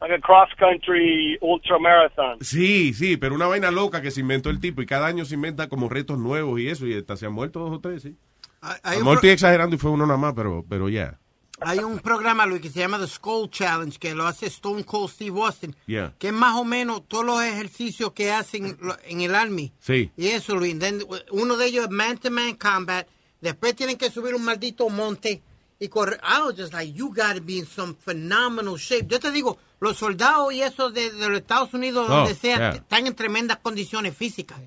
Like 0.01 0.13
a 0.15 0.19
cross 0.21 0.49
country 0.57 1.37
ultra 1.41 1.77
marathon. 1.77 2.37
Sí, 2.41 2.93
sí, 2.93 3.17
pero 3.17 3.35
una 3.35 3.47
vaina 3.47 3.69
loca 3.69 4.01
que 4.01 4.11
se 4.11 4.21
inventó 4.21 4.49
el 4.49 4.59
tipo 4.61 4.81
y 4.81 4.85
cada 4.85 5.07
año 5.07 5.25
se 5.25 5.35
inventa 5.35 5.67
como 5.67 5.89
retos 5.89 6.17
nuevos 6.17 6.59
y 6.59 6.69
eso 6.69 6.87
y 6.87 6.93
hasta 6.97 7.17
se 7.17 7.25
han 7.25 7.33
muerto 7.33 7.59
dos 7.59 7.71
o 7.77 7.79
tres, 7.81 8.03
sí. 8.03 8.15
A 8.61 8.93
lo 8.93 8.99
mejor 8.99 9.15
estoy 9.15 9.29
exagerando 9.31 9.75
y 9.75 9.79
fue 9.79 9.91
uno 9.91 10.05
nada 10.05 10.17
más, 10.17 10.33
pero, 10.35 10.65
pero 10.67 10.87
ya. 10.89 11.17
hay 11.61 11.79
un 11.79 11.99
programa, 11.99 12.45
Luis, 12.45 12.61
que 12.61 12.69
se 12.69 12.79
llama 12.79 12.97
The 12.99 13.07
Skull 13.07 13.49
Challenge, 13.49 13.97
que 13.99 14.15
lo 14.15 14.25
hace 14.25 14.45
Stone 14.47 14.83
Cold 14.85 15.09
Steve 15.11 15.37
Austin, 15.41 15.75
Yeah. 15.85 16.13
que 16.17 16.27
es 16.27 16.33
más 16.33 16.55
o 16.55 16.63
menos 16.65 17.05
todos 17.07 17.25
los 17.25 17.41
ejercicios 17.41 18.11
que 18.13 18.31
hacen 18.31 18.77
en 19.05 19.21
el 19.21 19.35
Army. 19.35 19.73
Sí. 19.79 20.11
Y 20.15 20.27
eso, 20.27 20.55
Luis. 20.55 20.77
Then, 20.79 21.01
uno 21.31 21.57
de 21.57 21.65
ellos 21.67 21.85
es 21.85 21.91
man-to-man 21.91 22.55
combat. 22.55 23.05
Después 23.41 23.75
tienen 23.75 23.97
que 23.97 24.09
subir 24.11 24.33
un 24.35 24.43
maldito 24.45 24.87
monte 24.89 25.41
y 25.79 25.87
correr. 25.87 26.19
I 26.23 26.41
was 26.41 26.55
just 26.57 26.73
like, 26.73 26.93
you 26.93 27.09
gotta 27.13 27.39
be 27.41 27.57
in 27.59 27.65
some 27.65 27.95
phenomenal 27.95 28.77
shape. 28.77 29.07
Yo 29.07 29.19
te 29.19 29.31
digo, 29.31 29.57
los 29.79 29.97
soldados 29.97 30.53
y 30.53 30.61
eso 30.61 30.89
de, 30.91 31.11
de 31.11 31.29
los 31.29 31.39
Estados 31.39 31.73
Unidos, 31.73 32.07
Oh, 32.09 32.13
donde 32.13 32.33
sea, 32.35 32.57
yeah. 32.57 32.69
están 32.71 33.07
en 33.07 33.15
tremendas 33.15 33.57
condiciones 33.57 34.15
físicas. 34.15 34.59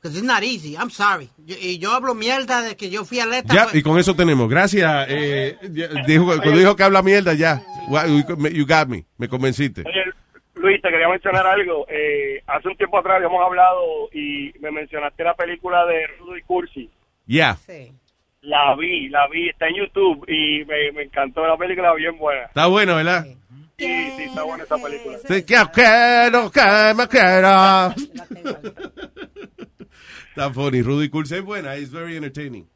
Because 0.00 0.16
it's 0.16 0.24
not 0.26 0.44
easy. 0.44 0.74
I'm 0.76 0.90
sorry. 0.90 1.28
Yo- 1.44 1.56
y 1.60 1.78
yo 1.78 1.90
hablo 1.92 2.14
mierda 2.14 2.62
de 2.62 2.76
que 2.76 2.88
yo 2.88 3.04
fui 3.04 3.18
atleta. 3.18 3.52
Ya, 3.52 3.64
pues- 3.64 3.74
y 3.74 3.82
con 3.82 3.98
eso 3.98 4.14
tenemos. 4.14 4.48
Gracias. 4.48 5.06
Eh, 5.08 5.56
dijo, 6.06 6.26
cuando 6.26 6.52
dijo 6.56 6.76
que 6.76 6.84
habla 6.84 7.02
mierda, 7.02 7.34
ya. 7.34 7.60
You 8.52 8.64
got 8.66 8.86
me. 8.86 9.04
Me 9.16 9.28
convenciste. 9.28 9.80
Oye, 9.80 10.04
Luis, 10.54 10.80
te 10.82 10.88
quería 10.90 11.08
mencionar 11.08 11.44
algo. 11.48 11.84
Eh, 11.88 12.42
hace 12.46 12.68
un 12.68 12.76
tiempo 12.76 12.96
atrás 12.98 13.16
habíamos 13.16 13.44
hablado 13.44 14.08
y 14.12 14.52
me 14.60 14.70
mencionaste 14.70 15.24
la 15.24 15.34
película 15.34 15.84
de 15.86 16.06
Rudy 16.20 16.42
Cursi. 16.42 16.88
Ya. 17.26 17.58
La 18.42 18.76
vi, 18.76 19.08
la 19.08 19.26
vi, 19.28 19.48
está 19.48 19.66
en 19.66 19.74
YouTube 19.76 20.24
y 20.28 20.64
me, 20.64 20.92
me 20.92 21.02
encantó 21.02 21.44
la 21.44 21.56
película, 21.56 21.92
bien 21.94 22.16
buena. 22.18 22.44
Está 22.44 22.66
bueno, 22.68 22.94
¿verdad? 22.94 23.24
Sí, 23.24 23.36
sí, 23.78 24.22
está 24.24 24.42
buena 24.42 24.64
esa 24.64 24.76
película. 24.76 25.18
Sí, 25.18 25.42
que 25.42 25.56
quiero 25.72 26.50
que 26.50 26.94
me 26.96 27.08
quiera. 27.08 27.94
Está 30.30 30.52
funny. 30.52 30.82
Rudy 30.82 31.08
Cursi 31.08 31.36
es 31.36 31.42
buena. 31.42 31.76
It's 31.76 31.90
very 31.90 32.16
entertaining. 32.16 32.68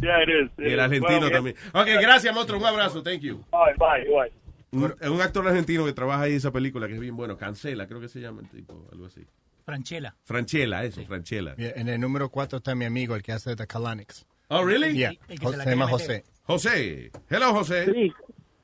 Yeah, 0.00 0.22
it 0.22 0.28
is. 0.28 0.50
Y 0.58 0.72
el 0.72 0.80
argentino 0.80 1.20
Bueno, 1.20 1.30
también. 1.30 1.56
Ok, 1.72 1.86
gracias, 2.00 2.34
monstruo. 2.34 2.58
Un 2.60 2.66
abrazo. 2.66 3.02
Thank 3.02 3.20
you. 3.20 3.44
Bye, 3.50 3.74
bye, 3.78 4.04
bye. 4.10 4.32
Un, 4.72 4.94
es 5.00 5.08
un 5.08 5.20
actor 5.20 5.46
argentino 5.46 5.84
que 5.84 5.92
trabaja 5.92 6.22
ahí 6.22 6.32
en 6.32 6.38
esa 6.38 6.50
película 6.50 6.88
que 6.88 6.94
es 6.94 7.00
bien 7.00 7.16
bueno. 7.16 7.36
Cancela, 7.36 7.86
creo 7.86 8.00
que 8.00 8.08
se 8.08 8.20
llama 8.20 8.42
el 8.42 8.48
tipo. 8.48 8.88
Algo 8.92 9.06
así. 9.06 9.24
Franchella. 9.64 10.14
Franchella, 10.24 10.84
eso, 10.84 11.02
Franchella. 11.06 11.54
Yeah, 11.56 11.72
en 11.76 11.88
el 11.88 12.00
número 12.00 12.28
4 12.28 12.58
está 12.58 12.74
mi 12.74 12.84
amigo, 12.84 13.14
el 13.14 13.22
que 13.22 13.32
hace 13.32 13.56
The 13.56 13.66
Colonics. 13.66 14.26
Oh, 14.48 14.62
really? 14.64 14.94
Yeah. 14.94 15.12
El 15.28 15.38
se 15.38 15.62
se 15.62 15.70
llama 15.70 15.86
José. 15.88 16.24
José. 16.42 17.10
Hello, 17.30 17.52
José. 17.52 17.86
Sí. 17.86 18.12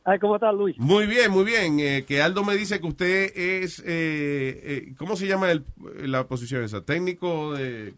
Ay, 0.04 0.18
¿Cómo 0.18 0.36
estás, 0.36 0.54
Luis? 0.54 0.78
Muy 0.78 1.06
bien, 1.06 1.30
muy 1.30 1.44
bien. 1.44 1.78
Eh, 1.78 2.04
que 2.06 2.22
Aldo 2.22 2.42
me 2.44 2.56
dice 2.56 2.80
que 2.80 2.86
usted 2.86 3.32
es, 3.36 3.80
eh, 3.80 3.84
eh, 3.86 4.94
¿cómo 4.96 5.14
se 5.14 5.26
llama 5.26 5.50
el- 5.50 5.64
la 6.04 6.26
posición 6.26 6.64
esa? 6.64 6.80
Técnico 6.82 7.52
de... 7.54 7.88
Eh, 7.88 7.94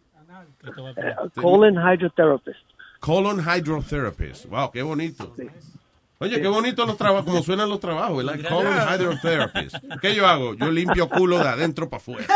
colon 1.34 1.74
hydrotherapist. 1.76 2.61
Colon 3.00 3.40
Hydrotherapist. 3.40 4.46
Wow, 4.46 4.70
qué 4.70 4.82
bonito. 4.82 5.34
Oye, 6.23 6.41
qué 6.41 6.47
bonito 6.49 6.87
los 6.87 6.97
trabajos, 6.97 7.25
como 7.25 7.43
suenan 7.43 7.68
los 7.68 7.81
trabajos, 7.81 8.25
¿verdad? 8.25 8.49
Colon 8.49 8.73
Hydrotherapist. 8.73 9.77
¿Qué 10.01 10.14
yo 10.14 10.27
hago? 10.27 10.55
Yo 10.55 10.70
limpio 10.70 11.09
culo 11.09 11.39
de 11.39 11.49
adentro 11.49 11.91
para 11.91 12.01
afuera. 12.01 12.27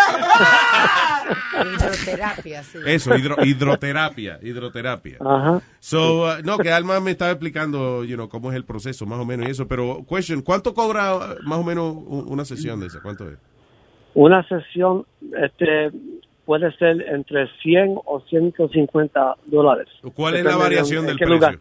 Hidroterapia, 1.55 2.63
sí. 2.63 2.79
Eso, 2.87 3.15
hidro- 3.15 3.45
hidroterapia, 3.45 4.39
hidroterapia. 4.43 5.19
Ajá. 5.21 5.61
So, 5.81 6.25
uh, 6.25 6.43
no, 6.45 6.59
que 6.59 6.71
Alma 6.73 6.99
me 7.01 7.13
estaba 7.13 7.31
explicando, 7.31 8.05
you 8.05 8.17
know, 8.17 8.29
cómo 8.29 8.51
es 8.51 8.57
el 8.57 8.65
proceso, 8.65 9.07
más 9.07 9.19
o 9.21 9.25
menos, 9.25 9.47
y 9.49 9.51
eso, 9.53 9.67
pero, 9.69 10.05
question, 10.09 10.43
¿cuánto 10.43 10.75
cobra 10.75 11.15
uh, 11.17 11.21
más 11.45 11.59
o 11.59 11.63
menos 11.65 11.95
una 11.97 12.45
sesión 12.45 12.81
de 12.81 12.87
esa? 12.87 13.01
¿Cuánto 13.01 13.29
es? 13.31 13.39
Una 14.15 14.47
sesión 14.49 15.07
este, 15.43 15.91
puede 16.45 16.75
ser 16.77 17.03
entre 17.09 17.49
100 17.63 17.99
o 18.05 18.21
150 18.29 19.35
dólares. 19.47 19.89
¿Cuál 20.15 20.37
es 20.37 20.45
la 20.45 20.57
variación 20.57 21.01
en 21.01 21.07
del 21.09 21.17
precio? 21.19 21.35
lugar. 21.35 21.59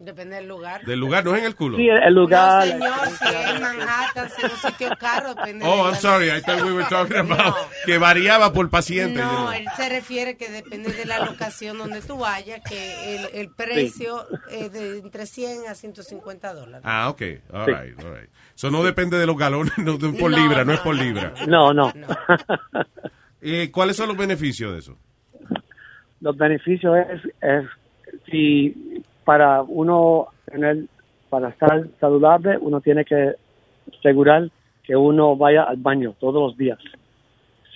Depende 0.00 0.36
del 0.36 0.46
lugar. 0.46 0.84
Del 0.84 1.00
lugar, 1.00 1.24
no 1.24 1.34
es 1.34 1.40
en 1.40 1.46
el 1.46 1.56
culo. 1.56 1.76
Sí, 1.76 1.88
el, 1.88 2.14
lugar. 2.14 2.64
No, 2.68 2.72
señor, 2.72 3.08
si 3.18 3.24
es 3.34 3.50
en 3.56 3.60
Manhattan, 3.60 4.28
si 4.30 4.46
es 4.46 4.52
un 4.52 4.70
sitio 4.70 4.90
caro, 4.96 5.34
depende 5.34 5.64
Oh, 5.66 5.86
I'm 5.88 5.96
sorry, 5.96 6.28
I 6.30 6.40
thought 6.40 6.62
we 6.62 6.72
were 6.72 6.86
talking 6.88 7.16
about 7.16 7.56
que 7.84 7.98
variaba 7.98 8.52
por 8.52 8.70
paciente. 8.70 9.18
No, 9.20 9.52
él 9.52 9.66
se 9.76 9.88
refiere 9.88 10.36
que 10.36 10.50
depende 10.50 10.92
de 10.92 11.04
la 11.04 11.24
locación 11.24 11.78
donde 11.78 12.00
tú 12.00 12.16
vayas, 12.16 12.60
que 12.68 13.16
el, 13.16 13.26
el 13.34 13.50
precio 13.52 14.24
es 14.52 14.72
de 14.72 14.98
entre 14.98 15.26
100 15.26 15.66
a 15.68 15.74
150 15.74 16.54
dólares. 16.54 16.82
Ah, 16.84 17.08
ok, 17.08 17.22
all 17.52 17.64
Sí. 17.64 17.72
right, 17.72 18.04
all 18.04 18.14
right. 18.20 18.30
So 18.54 18.70
no 18.70 18.84
depende 18.84 19.18
de 19.18 19.26
los 19.26 19.36
galones, 19.36 19.72
no, 19.78 19.98
de- 19.98 20.12
por 20.16 20.30
No, 20.30 20.36
libra, 20.38 20.58
no, 20.58 20.64
no, 20.66 20.72
es 20.74 20.80
por 20.80 20.94
no, 20.96 21.02
libra. 21.02 21.34
No, 21.48 21.72
no. 21.74 21.92
Eh, 23.40 23.70
¿Cuáles 23.72 23.96
son 23.96 24.08
los 24.08 24.16
beneficios 24.16 24.72
de 24.72 24.78
eso? 24.78 24.96
Los 26.20 26.36
beneficios 26.36 26.96
es, 27.10 27.22
es 27.40 27.64
si 28.30 29.02
para 29.28 29.60
uno 29.60 30.28
tener, 30.50 30.84
para 31.28 31.50
estar 31.50 31.86
saludable, 32.00 32.56
uno 32.62 32.80
tiene 32.80 33.04
que 33.04 33.34
asegurar 33.98 34.48
que 34.84 34.96
uno 34.96 35.36
vaya 35.36 35.64
al 35.64 35.76
baño 35.76 36.14
todos 36.18 36.40
los 36.48 36.56
días. 36.56 36.78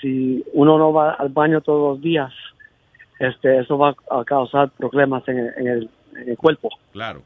Si 0.01 0.43
uno 0.55 0.79
no 0.79 0.95
va 0.95 1.13
al 1.13 1.29
baño 1.29 1.61
todos 1.61 1.93
los 1.97 2.03
días, 2.03 2.33
este, 3.21 3.59
eso 3.61 3.77
va 3.77 3.95
a 4.11 4.25
causar 4.25 4.71
problemas 4.71 5.29
en 5.29 5.41
el, 5.41 5.53
en 5.59 5.67
el, 5.69 5.91
en 6.23 6.29
el 6.31 6.37
cuerpo. 6.39 6.71
Claro. 6.91 7.21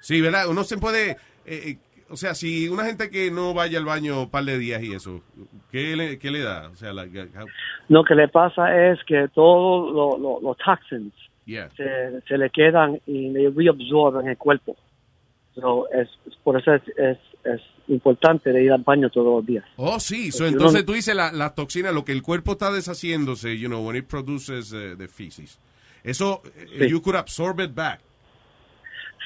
Sí, 0.00 0.20
¿verdad? 0.20 0.48
Uno 0.50 0.64
se 0.64 0.76
puede... 0.78 1.12
eh, 1.12 1.16
eh, 1.46 1.76
o 2.10 2.16
sea, 2.16 2.34
si 2.34 2.68
una 2.68 2.84
gente 2.86 3.08
que 3.08 3.30
no 3.30 3.54
vaya 3.54 3.78
al 3.78 3.84
baño 3.84 4.22
un 4.22 4.30
par 4.30 4.42
de 4.42 4.58
días 4.58 4.82
y 4.82 4.92
eso, 4.94 5.22
¿qué 5.70 5.94
le, 5.94 6.18
qué 6.18 6.32
le 6.32 6.40
da? 6.40 6.68
O 6.70 6.74
sea, 6.74 6.92
la, 6.92 7.04
how- 7.04 7.46
Lo 7.88 8.02
que 8.02 8.16
le 8.16 8.26
pasa 8.26 8.90
es 8.90 8.98
que 9.04 9.28
todos 9.32 9.92
lo- 9.94 10.18
lo- 10.18 10.40
los 10.42 10.56
toxins 10.58 11.14
yeah. 11.46 11.68
se, 11.76 12.20
se 12.28 12.38
le 12.38 12.50
quedan 12.50 13.00
y 13.06 13.30
le 13.30 13.50
reabsorben 13.50 14.22
en 14.22 14.28
el 14.30 14.36
cuerpo. 14.38 14.76
So, 15.54 15.86
es, 15.92 16.08
por 16.42 16.58
eso 16.58 16.72
es, 16.74 16.82
es, 16.96 17.18
es 17.44 17.60
importante 17.88 18.52
de 18.52 18.64
ir 18.64 18.72
al 18.72 18.82
baño 18.82 19.10
todos 19.10 19.36
los 19.36 19.46
días. 19.46 19.64
Oh, 19.76 20.00
sí. 20.00 20.32
So, 20.32 20.44
uno- 20.44 20.52
entonces 20.52 20.84
tú 20.86 20.92
dices 20.94 21.14
la, 21.14 21.30
la 21.32 21.54
toxina, 21.54 21.92
lo 21.92 22.04
que 22.04 22.12
el 22.12 22.22
cuerpo 22.22 22.52
está 22.52 22.72
deshaciéndose, 22.72 23.58
you 23.58 23.68
know, 23.68 23.86
when 23.86 23.96
it 23.96 24.06
produces 24.06 24.72
eh, 24.72 24.94
the 24.96 25.08
feces. 25.08 25.58
Eso, 26.04 26.42
eh, 26.56 26.66
Sí. 26.80 26.88
you 26.88 27.02
could 27.02 27.16
absorb 27.16 27.60
it 27.60 27.74
back. 27.74 28.00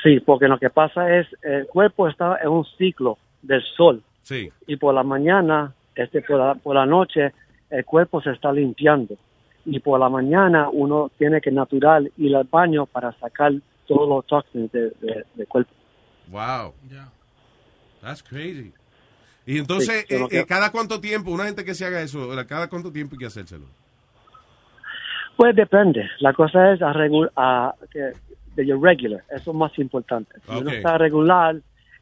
Sí, 0.03 0.21
porque 0.21 0.47
lo 0.49 0.59
que 0.59 0.69
pasa 0.71 1.17
es 1.19 1.27
el 1.43 1.67
cuerpo 1.67 2.09
está 2.09 2.39
en 2.43 2.49
un 2.49 2.65
ciclo 2.77 3.19
del 3.43 3.63
sol 3.77 4.03
Sí. 4.23 4.51
y 4.67 4.77
por 4.77 4.95
la 4.95 5.03
mañana, 5.03 5.73
este 5.95 6.21
por 6.23 6.39
la, 6.39 6.55
por 6.57 6.75
la 6.75 6.85
noche, 6.87 7.33
el 7.71 7.85
cuerpo 7.85 8.21
se 8.21 8.31
está 8.33 8.53
limpiando 8.53 9.17
y 9.67 9.79
por 9.81 10.01
la 10.01 10.09
mañana 10.09 10.69
uno 10.73 11.11
tiene 11.19 11.41
que 11.43 11.51
natural 11.51 12.11
ir 12.17 12.35
al 12.35 12.45
baño 12.45 12.87
para 12.87 13.13
sacar 13.19 13.53
todos 13.87 14.09
los 14.09 14.27
toxins 14.27 14.73
de- 14.73 14.91
de- 15.01 15.25
del 15.35 15.47
cuerpo. 15.47 15.71
Wow. 16.29 16.73
That's 18.01 18.23
crazy. 18.23 18.73
Y 19.45 19.59
entonces, 19.59 20.07
Sí, 20.09 20.15
eh, 20.15 20.27
que- 20.29 20.39
eh, 20.41 20.47
¿cada 20.47 20.71
cuánto 20.73 21.01
tiempo, 21.01 21.31
una 21.31 21.45
gente 21.45 21.65
que 21.65 21.75
se 21.75 21.85
haga 21.85 22.01
eso, 22.01 22.29
cada 22.49 22.69
cuánto 22.69 22.91
tiempo 22.91 23.15
hay 23.15 23.19
que 23.19 23.27
hacérselo? 23.27 23.67
Pues 25.37 25.55
depende. 25.55 26.09
La 26.21 26.33
cosa 26.33 26.73
es 26.73 26.81
a 26.83 26.93
regu- 26.93 27.31
a- 27.37 27.75
que 27.91 28.13
de 28.55 28.67
your 28.67 28.81
regular. 28.81 29.23
Eso 29.31 29.51
es 29.51 29.57
más 29.57 29.79
importante. 29.79 30.33
Si 30.47 30.51
uno 30.51 30.71
Ok. 30.71 30.77
está 30.77 30.97
regular, 30.99 31.57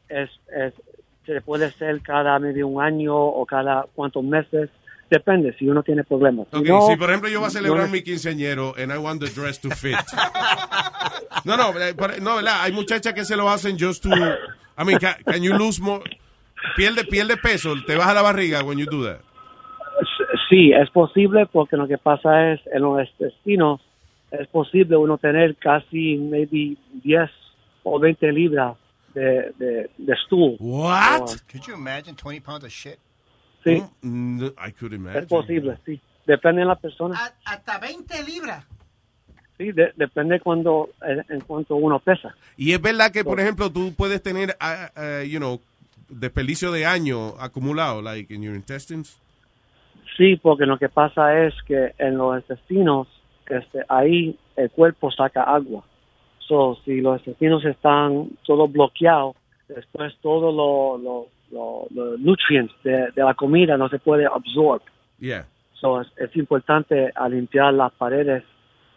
es, 0.07 0.29
es, 0.55 0.73
se 1.25 1.41
puede 1.41 1.69
ser 1.71 2.01
cada 2.01 2.39
medio 2.39 2.67
un 2.67 2.81
año 2.81 3.15
o 3.15 3.45
cada 3.45 3.85
cuantos 3.93 4.23
meses. 4.23 4.69
Depende 5.17 5.53
si 5.57 5.67
uno 5.69 5.81
tiene 5.83 6.03
problemas. 6.03 6.47
Si 6.51 6.57
Ok, 6.57 6.65
no, 6.67 6.87
si 6.87 6.95
por 6.97 7.09
ejemplo 7.09 7.29
yo 7.29 7.39
voy 7.39 7.47
a 7.47 7.51
celebrar 7.51 7.85
no- 7.85 7.91
mi 7.91 8.01
quinceañero 8.01 8.73
and 8.77 8.91
I 8.91 8.97
want 8.97 9.21
the 9.21 9.29
dress 9.29 9.59
to 9.61 9.69
fit. 9.71 9.95
no, 11.45 11.55
no, 11.55 11.69
eh, 11.79 11.93
no, 12.21 12.35
¿verdad? 12.35 12.61
Hay 12.63 12.71
muchachas 12.71 13.13
que 13.13 13.23
se 13.25 13.35
lo 13.35 13.49
hacen 13.49 13.77
just 13.79 14.03
to, 14.03 14.09
I 14.09 14.83
mean, 14.85 14.97
ca- 14.99 15.17
can, 15.25 15.41
you 15.41 15.53
lose 15.53 15.81
more, 15.81 16.03
pierde, 16.75 17.05
pierde 17.05 17.37
peso, 17.37 17.73
te 17.85 17.95
baja 17.95 18.13
la 18.13 18.21
barriga 18.21 18.63
when 18.63 18.77
you 18.77 18.85
do 18.85 19.03
that. 19.05 19.21
Sí, 20.49 20.71
es 20.73 20.89
posible 20.89 21.45
porque 21.45 21.77
lo 21.77 21.87
que 21.87 21.97
pasa 21.97 22.51
es 22.51 22.59
en 22.73 22.81
los 22.81 22.99
intestinos 23.07 23.81
es 24.31 24.47
posible 24.49 24.97
uno 24.97 25.17
tener 25.17 25.55
casi 25.55 26.17
maybe 26.17 26.75
10 27.03 27.29
o 27.83 27.99
20 27.99 28.31
libras 28.33 28.75
de, 29.13 29.53
de, 29.57 29.89
de 29.97 30.15
stool. 30.25 30.57
What? 30.59 31.37
Could 31.49 31.65
you 31.67 31.73
imagine 31.75 32.15
20 32.15 32.41
pounds 32.41 32.65
of 32.65 32.71
shit? 32.71 32.97
Sí, 33.65 33.83
No, 34.01 34.45
I 34.47 34.71
could 34.79 34.93
imagine. 34.93 35.19
es 35.21 35.25
posible, 35.27 35.77
sí. 35.85 35.99
Depende 36.25 36.61
de 36.61 36.67
la 36.67 36.75
persona. 36.75 37.17
A- 37.17 37.51
hasta 37.53 37.77
20 37.79 38.23
libras. 38.23 38.65
Sí, 39.57 39.71
de- 39.71 39.93
depende 39.95 40.39
cuando 40.39 40.89
en, 41.29 41.39
cuanto 41.41 41.75
uno 41.75 41.99
pesa. 41.99 42.35
Y 42.57 42.71
es 42.73 42.81
verdad 42.81 43.11
que, 43.11 43.23
por 43.23 43.39
ejemplo, 43.39 43.71
tú 43.71 43.93
puedes 43.95 44.21
tener, 44.23 44.55
ah, 44.59 44.89
ah, 44.95 45.23
you 45.23 45.37
know, 45.39 45.59
desperdicio 46.09 46.71
de 46.71 46.85
año 46.85 47.29
acumulado, 47.39 48.01
like 48.01 48.33
in 48.33 48.43
your 48.43 48.55
intestines. 48.55 49.17
Sí, 50.17 50.35
porque 50.37 50.65
lo 50.65 50.77
que 50.77 50.89
pasa 50.89 51.45
es 51.45 51.53
que 51.67 51.93
en 51.97 52.17
los 52.17 52.37
intestinos, 52.37 53.07
este, 53.47 53.79
ahí 53.89 54.37
el 54.55 54.69
cuerpo 54.71 55.11
saca 55.11 55.43
agua. 55.43 55.83
So, 56.39 56.77
si 56.85 57.01
los 57.01 57.19
intestinos 57.19 57.63
están 57.65 58.29
todos 58.45 58.71
bloqueados, 58.71 59.35
después 59.67 60.13
todos 60.21 60.53
los 60.53 61.01
lo, 61.01 61.03
lo- 61.03 61.27
los 61.55 62.19
nutrients 62.19 62.73
de, 62.83 63.07
de 63.15 63.23
la 63.23 63.33
comida 63.33 63.77
no 63.77 63.87
se 63.89 63.99
puede 63.99 64.25
absorber. 64.25 64.87
Yeah. 65.19 65.45
So, 65.79 66.01
es, 66.01 66.07
es 66.17 66.35
importante 66.35 67.11
a 67.15 67.27
limpiar 67.29 67.73
las 67.73 67.91
paredes 67.93 68.43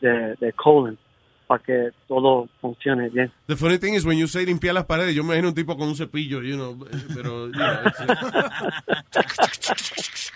de, 0.01 0.35
de 0.41 0.53
colon 0.55 0.99
para 1.47 1.63
que 1.63 1.91
todo 2.07 2.49
funcione 2.61 3.09
bien. 3.09 3.33
The 3.47 3.57
funny 3.57 3.79
thing 3.79 3.95
is, 3.95 4.05
when 4.05 4.19
you 4.19 4.27
say 4.27 4.45
limpiar 4.45 4.75
las 4.75 4.85
paredes, 4.85 5.15
yo 5.15 5.23
me 5.23 5.29
imagino 5.31 5.49
un 5.49 5.55
tipo 5.55 5.77
con 5.77 5.89
un 5.89 5.97
cepillo, 5.97 6.43
you 6.43 6.57
know, 6.57 6.77
pero, 7.15 7.47
you 7.47 7.53
know, 7.53 7.83
it's, 7.87 7.99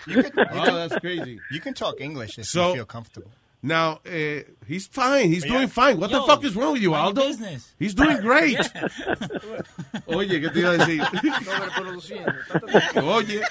You 0.07 0.23
can, 0.31 0.31
oh, 0.51 0.75
that's 0.75 0.97
crazy. 0.99 1.39
You 1.51 1.59
can 1.61 1.73
talk 1.73 2.01
English 2.01 2.37
if 2.37 2.45
So- 2.45 2.69
you 2.69 2.75
feel 2.75 2.85
comfortable. 2.85 3.31
Now, 3.65 4.01
eh, 4.05 4.43
he's 4.67 4.87
fine. 4.87 5.29
He's 5.31 5.45
Yeah. 5.45 5.53
doing 5.53 5.67
fine. 5.69 5.97
What 5.97 6.11
the 6.11 6.17
Yo, 6.19 6.25
fuck 6.27 6.43
is 6.43 6.53
wrong 6.53 6.73
with 6.73 6.81
you, 6.81 6.93
Aldo? 6.93 7.27
business. 7.27 7.73
He's 7.79 7.93
doing 7.95 8.17
great. 8.21 8.59
Oye, 10.07 10.41
¿qué 10.41 10.49
te 10.51 10.59
iba 10.59 10.71
a 10.71 10.77
decir? 10.77 11.01
Oye, 13.03 13.41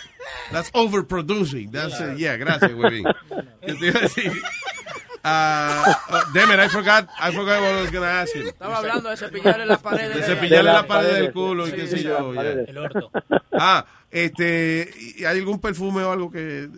that's 0.51 0.71
overproducing. 0.73 1.71
That's, 1.73 2.01
uh, 2.01 2.15
yeah, 2.17 2.37
gracias, 2.37 2.73
güey. 2.73 3.03
¿Qué 3.63 3.75
te 3.75 3.87
iba 3.87 3.99
a 3.99 4.03
decir? 4.03 4.33
Uh, 5.25 5.95
uh, 6.11 6.25
damn 6.35 6.51
it, 6.51 6.59
I 6.59 6.67
forgot, 6.69 7.09
I 7.19 7.31
forgot 7.31 7.61
what 7.63 7.75
I 7.75 7.81
was 7.83 7.91
going 7.93 8.03
to 8.03 8.09
ask 8.09 8.35
him. 8.35 8.49
Estaba 8.49 8.79
hablando 8.79 9.09
de 9.09 9.17
cepillarle 9.17 9.67
las 9.67 9.81
paredes. 9.81 10.15
De 10.17 10.21
de- 10.21 10.27
cepillarle 10.27 10.57
De 10.57 10.63
la 10.65 10.73
las 10.73 10.87
pared 10.87 11.07
del 11.07 11.15
paredes, 11.15 11.33
culo 11.33 11.69
y 11.69 11.73
qué 11.73 11.87
sé 11.87 12.03
yo. 12.03 12.33
El 12.35 12.79
orto. 12.79 13.11
Ah, 13.53 13.87
este, 14.11 14.91
¿y 15.17 15.25
¿hay 15.25 15.39
algún 15.39 15.61
perfume 15.61 16.03
o 16.03 16.11
algo 16.13 16.31
que, 16.31 16.69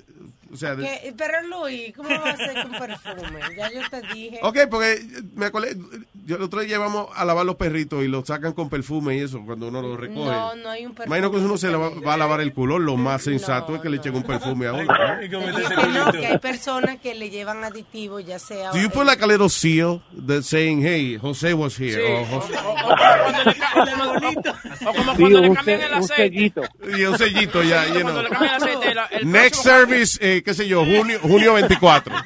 o 0.55 0.57
sea, 0.57 0.74
de-. 0.74 1.14
Pero 1.16 1.34
Luis, 1.48 1.92
¿cómo 1.94 2.09
va 2.09 2.30
a 2.30 2.36
ser 2.36 2.62
con 2.62 2.72
perfume? 2.72 3.40
Ya 3.57 3.70
yo 3.72 3.80
te 3.90 4.14
dije. 4.14 4.38
Ok, 4.42 4.59
porque 4.70 5.05
me 5.34 5.46
acordé, 5.46 5.76
yo 6.24 6.36
el 6.36 6.42
otro 6.42 6.61
día 6.61 6.68
llevamos 6.70 7.09
a 7.14 7.24
lavar 7.24 7.44
los 7.44 7.57
perritos 7.57 8.02
y 8.02 8.09
los 8.09 8.26
sacan 8.26 8.52
con 8.52 8.70
perfume 8.70 9.16
y 9.16 9.20
eso 9.20 9.40
cuando 9.44 9.68
uno 9.68 9.82
los 9.82 9.98
recoge. 10.00 10.30
No, 10.30 10.55
no 10.57 10.70
hay 10.70 10.86
un 10.86 10.94
perfume. 10.94 11.16
Imagino 11.18 11.30
que 11.30 11.44
uno 11.44 11.59
se 11.59 11.70
le 11.70 11.76
va, 11.76 11.90
va 11.90 12.14
a 12.14 12.16
lavar 12.16 12.40
el 12.40 12.52
culo, 12.52 12.78
lo 12.78 12.96
más 12.96 13.22
sensato 13.22 13.74
es 13.76 13.82
que 13.82 13.90
le 13.90 13.96
echen 13.98 14.14
un 14.14 14.22
perfume 14.22 14.66
a 14.68 14.72
uno. 14.72 14.94
Que 15.20 15.28
no, 15.28 16.12
que 16.12 16.26
hay 16.26 16.38
personas 16.38 16.98
que 17.00 17.14
le 17.14 17.30
llevan 17.30 17.64
aditivos, 17.64 18.24
ya 18.24 18.38
sea. 18.38 18.70
Do 18.70 18.78
you 18.78 18.90
put 18.90 19.05
like 19.07 19.22
a 19.22 19.26
little 19.26 19.48
seal 19.48 20.02
that 20.26 20.42
saying, 20.42 20.80
hey, 20.82 21.18
Jose 21.20 21.52
was 21.55 21.76
here? 21.78 21.94
Sí, 21.94 22.00
o, 22.12 22.24
Jose- 22.40 22.55
o- 22.59 22.70
o 22.70 22.74
cuando 22.74 23.44
le 23.44 23.55
ca- 23.57 23.84
el 23.84 23.96
monito. 23.96 24.50
O 24.86 24.92
como 24.94 25.12
Sí, 25.14 25.20
cuando 25.20 25.40
le 25.40 25.48
un, 25.48 25.55
cambian 25.55 25.80
el 25.80 25.92
un 25.92 25.98
aceite. 25.98 26.22
sellito. 26.22 26.62
y 26.96 27.05
un 27.05 27.18
sellito 27.18 27.62
ya, 27.62 27.86
you 27.86 27.92
Cuando 28.02 28.12
know. 28.12 28.22
le 28.22 28.28
cambian 28.30 28.55
el 28.55 28.98
aceite. 28.98 29.16
el 29.20 29.30
Next 29.32 29.62
service, 29.62 30.18
eh, 30.20 30.42
qué 30.45 30.55
sé 30.55 30.68
yo, 30.68 30.84
junio, 30.84 31.18
junio 31.22 31.55
24. 31.55 32.14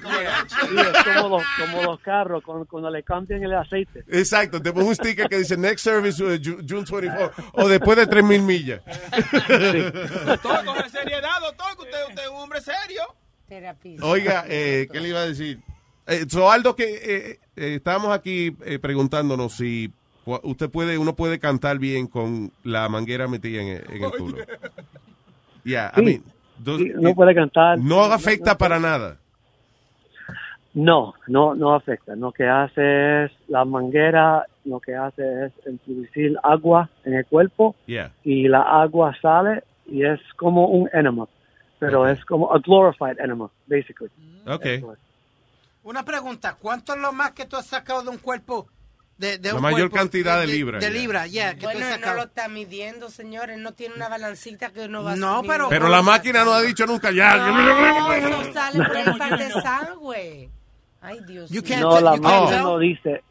Sí, 0.49 0.77
es 0.77 1.05
como 1.23 1.39
los, 1.39 1.43
como 1.59 1.83
los 1.83 2.01
carros 2.01 2.43
cuando, 2.45 2.65
cuando 2.67 2.91
le 2.91 3.03
cambian 3.03 3.43
el 3.43 3.55
aceite. 3.55 4.03
Exacto, 4.09 4.61
te 4.63 4.73
pongo 4.73 4.89
un 4.89 4.95
sticker 4.95 5.29
que 5.29 5.39
dice 5.39 5.57
Next 5.57 5.85
service 5.85 6.23
Ju- 6.23 6.65
June 6.69 6.85
24 6.89 7.33
o 7.53 7.69
después 7.69 7.97
de 7.99 8.07
3000 8.07 8.43
millas. 8.43 8.81
Todo 10.43 10.65
coge 10.65 10.89
seriedad, 10.91 11.41
doctor, 11.41 11.77
que 11.77 11.83
usted, 11.83 11.99
usted 12.09 12.23
es 12.23 12.29
un 12.29 12.37
hombre 12.37 12.61
serio. 12.61 13.03
Terapista. 13.49 14.05
Oiga, 14.07 14.45
eh, 14.49 14.89
¿qué 14.91 15.01
le 15.01 15.09
iba 15.09 15.21
a 15.21 15.27
decir? 15.27 15.61
Eh, 16.07 16.25
so, 16.29 16.51
Aldo, 16.51 16.75
que 16.77 16.85
eh, 16.95 17.41
eh, 17.57 17.75
estábamos 17.77 18.13
aquí 18.13 18.57
eh, 18.65 18.79
preguntándonos 18.79 19.55
si 19.55 19.93
usted 20.25 20.71
puede, 20.71 20.99
uno 20.99 21.15
puede 21.17 21.39
cantar 21.39 21.79
bien 21.79 22.07
con 22.07 22.53
la 22.63 22.89
manguera 22.89 23.29
metida 23.29 23.63
en, 23.63 23.69
el- 23.69 23.85
en 23.97 24.05
el 24.05 24.11
culo. 24.13 24.39
Yeah, 25.65 25.93
I 25.97 25.99
Sí. 26.01 26.05
mean, 26.05 26.25
no 26.65 27.15
puede 27.15 27.35
cantar. 27.35 27.79
no 27.79 28.03
afecta 28.03 28.57
para 28.57 28.79
nada. 28.79 29.17
No, 30.75 31.15
no, 31.27 31.55
no 31.55 31.75
afecta. 31.75 32.15
Lo 32.15 32.31
que 32.31 32.47
hace 32.47 33.25
es 33.25 33.33
la 33.49 33.65
manguera, 33.65 34.47
lo 34.65 34.79
que 34.81 34.95
hace 34.95 35.47
es 35.47 35.53
introducir 35.67 36.37
agua 36.43 36.89
en 37.05 37.15
el 37.15 37.27
cuerpo 37.27 37.75
Yeah. 37.87 38.13
y 38.23 38.47
la 38.49 38.63
agua 38.63 39.17
sale 39.21 39.65
y 39.87 40.05
es 40.05 40.21
como 40.37 40.69
un 40.69 40.89
enema, 40.93 41.27
pero 41.79 42.07
es 42.07 42.23
como 42.27 42.53
a 42.55 42.59
glorified 42.59 43.19
enema, 43.19 43.51
basically. 43.67 44.11
Okay. 44.47 44.85
Una 45.83 46.05
pregunta, 46.05 46.57
¿cuánto 46.61 46.95
es 46.95 47.01
lo 47.01 47.13
más 47.13 47.33
que 47.33 47.47
tú 47.47 47.57
has 47.57 47.67
sacado 47.67 48.03
de 48.03 48.11
un 48.11 48.19
cuerpo 48.19 48.69
de, 49.19 49.39
de 49.39 49.49
La 49.51 49.57
un 49.57 49.63
mayor 49.63 49.91
cuerpo, 49.91 49.97
cantidad 49.97 50.41
de 50.41 50.47
libras, 50.47 50.81
De 50.83 50.91
ya. 50.93 50.99
libra, 50.99 51.27
yeah, 51.27 51.55
que 51.57 51.67
Bueno, 51.67 51.81
no 52.07 52.15
lo 52.15 52.23
está 52.23 52.49
midiendo, 52.49 53.11
señores. 53.11 53.59
No 53.59 53.73
tiene 53.73 53.95
una 53.97 54.09
balancita 54.09 54.71
que 54.71 54.85
uno 54.87 55.03
va 55.03 55.17
No, 55.17 55.39
subiendo. 55.39 55.49
pero- 55.53 55.69
Pero 55.69 55.89
la 55.89 56.03
máquina 56.03 56.45
no 56.45 56.53
ha 56.53 56.63
dicho 56.63 56.87
nunca 56.87 57.11
ya. 57.11 57.37
No, 57.37 58.13
eso 58.15 58.53
sale 58.53 58.85
por 58.85 58.97
el 58.97 59.19
par 59.19 59.39
de 59.39 59.51
sangre. 59.51 60.49
Ay, 61.01 61.19
Dios 61.27 61.51
mío. 61.51 61.63
No, 61.81 62.01
la 62.01 62.17
máquina 62.17 62.63
no 62.63 62.79
dice. 62.79 63.23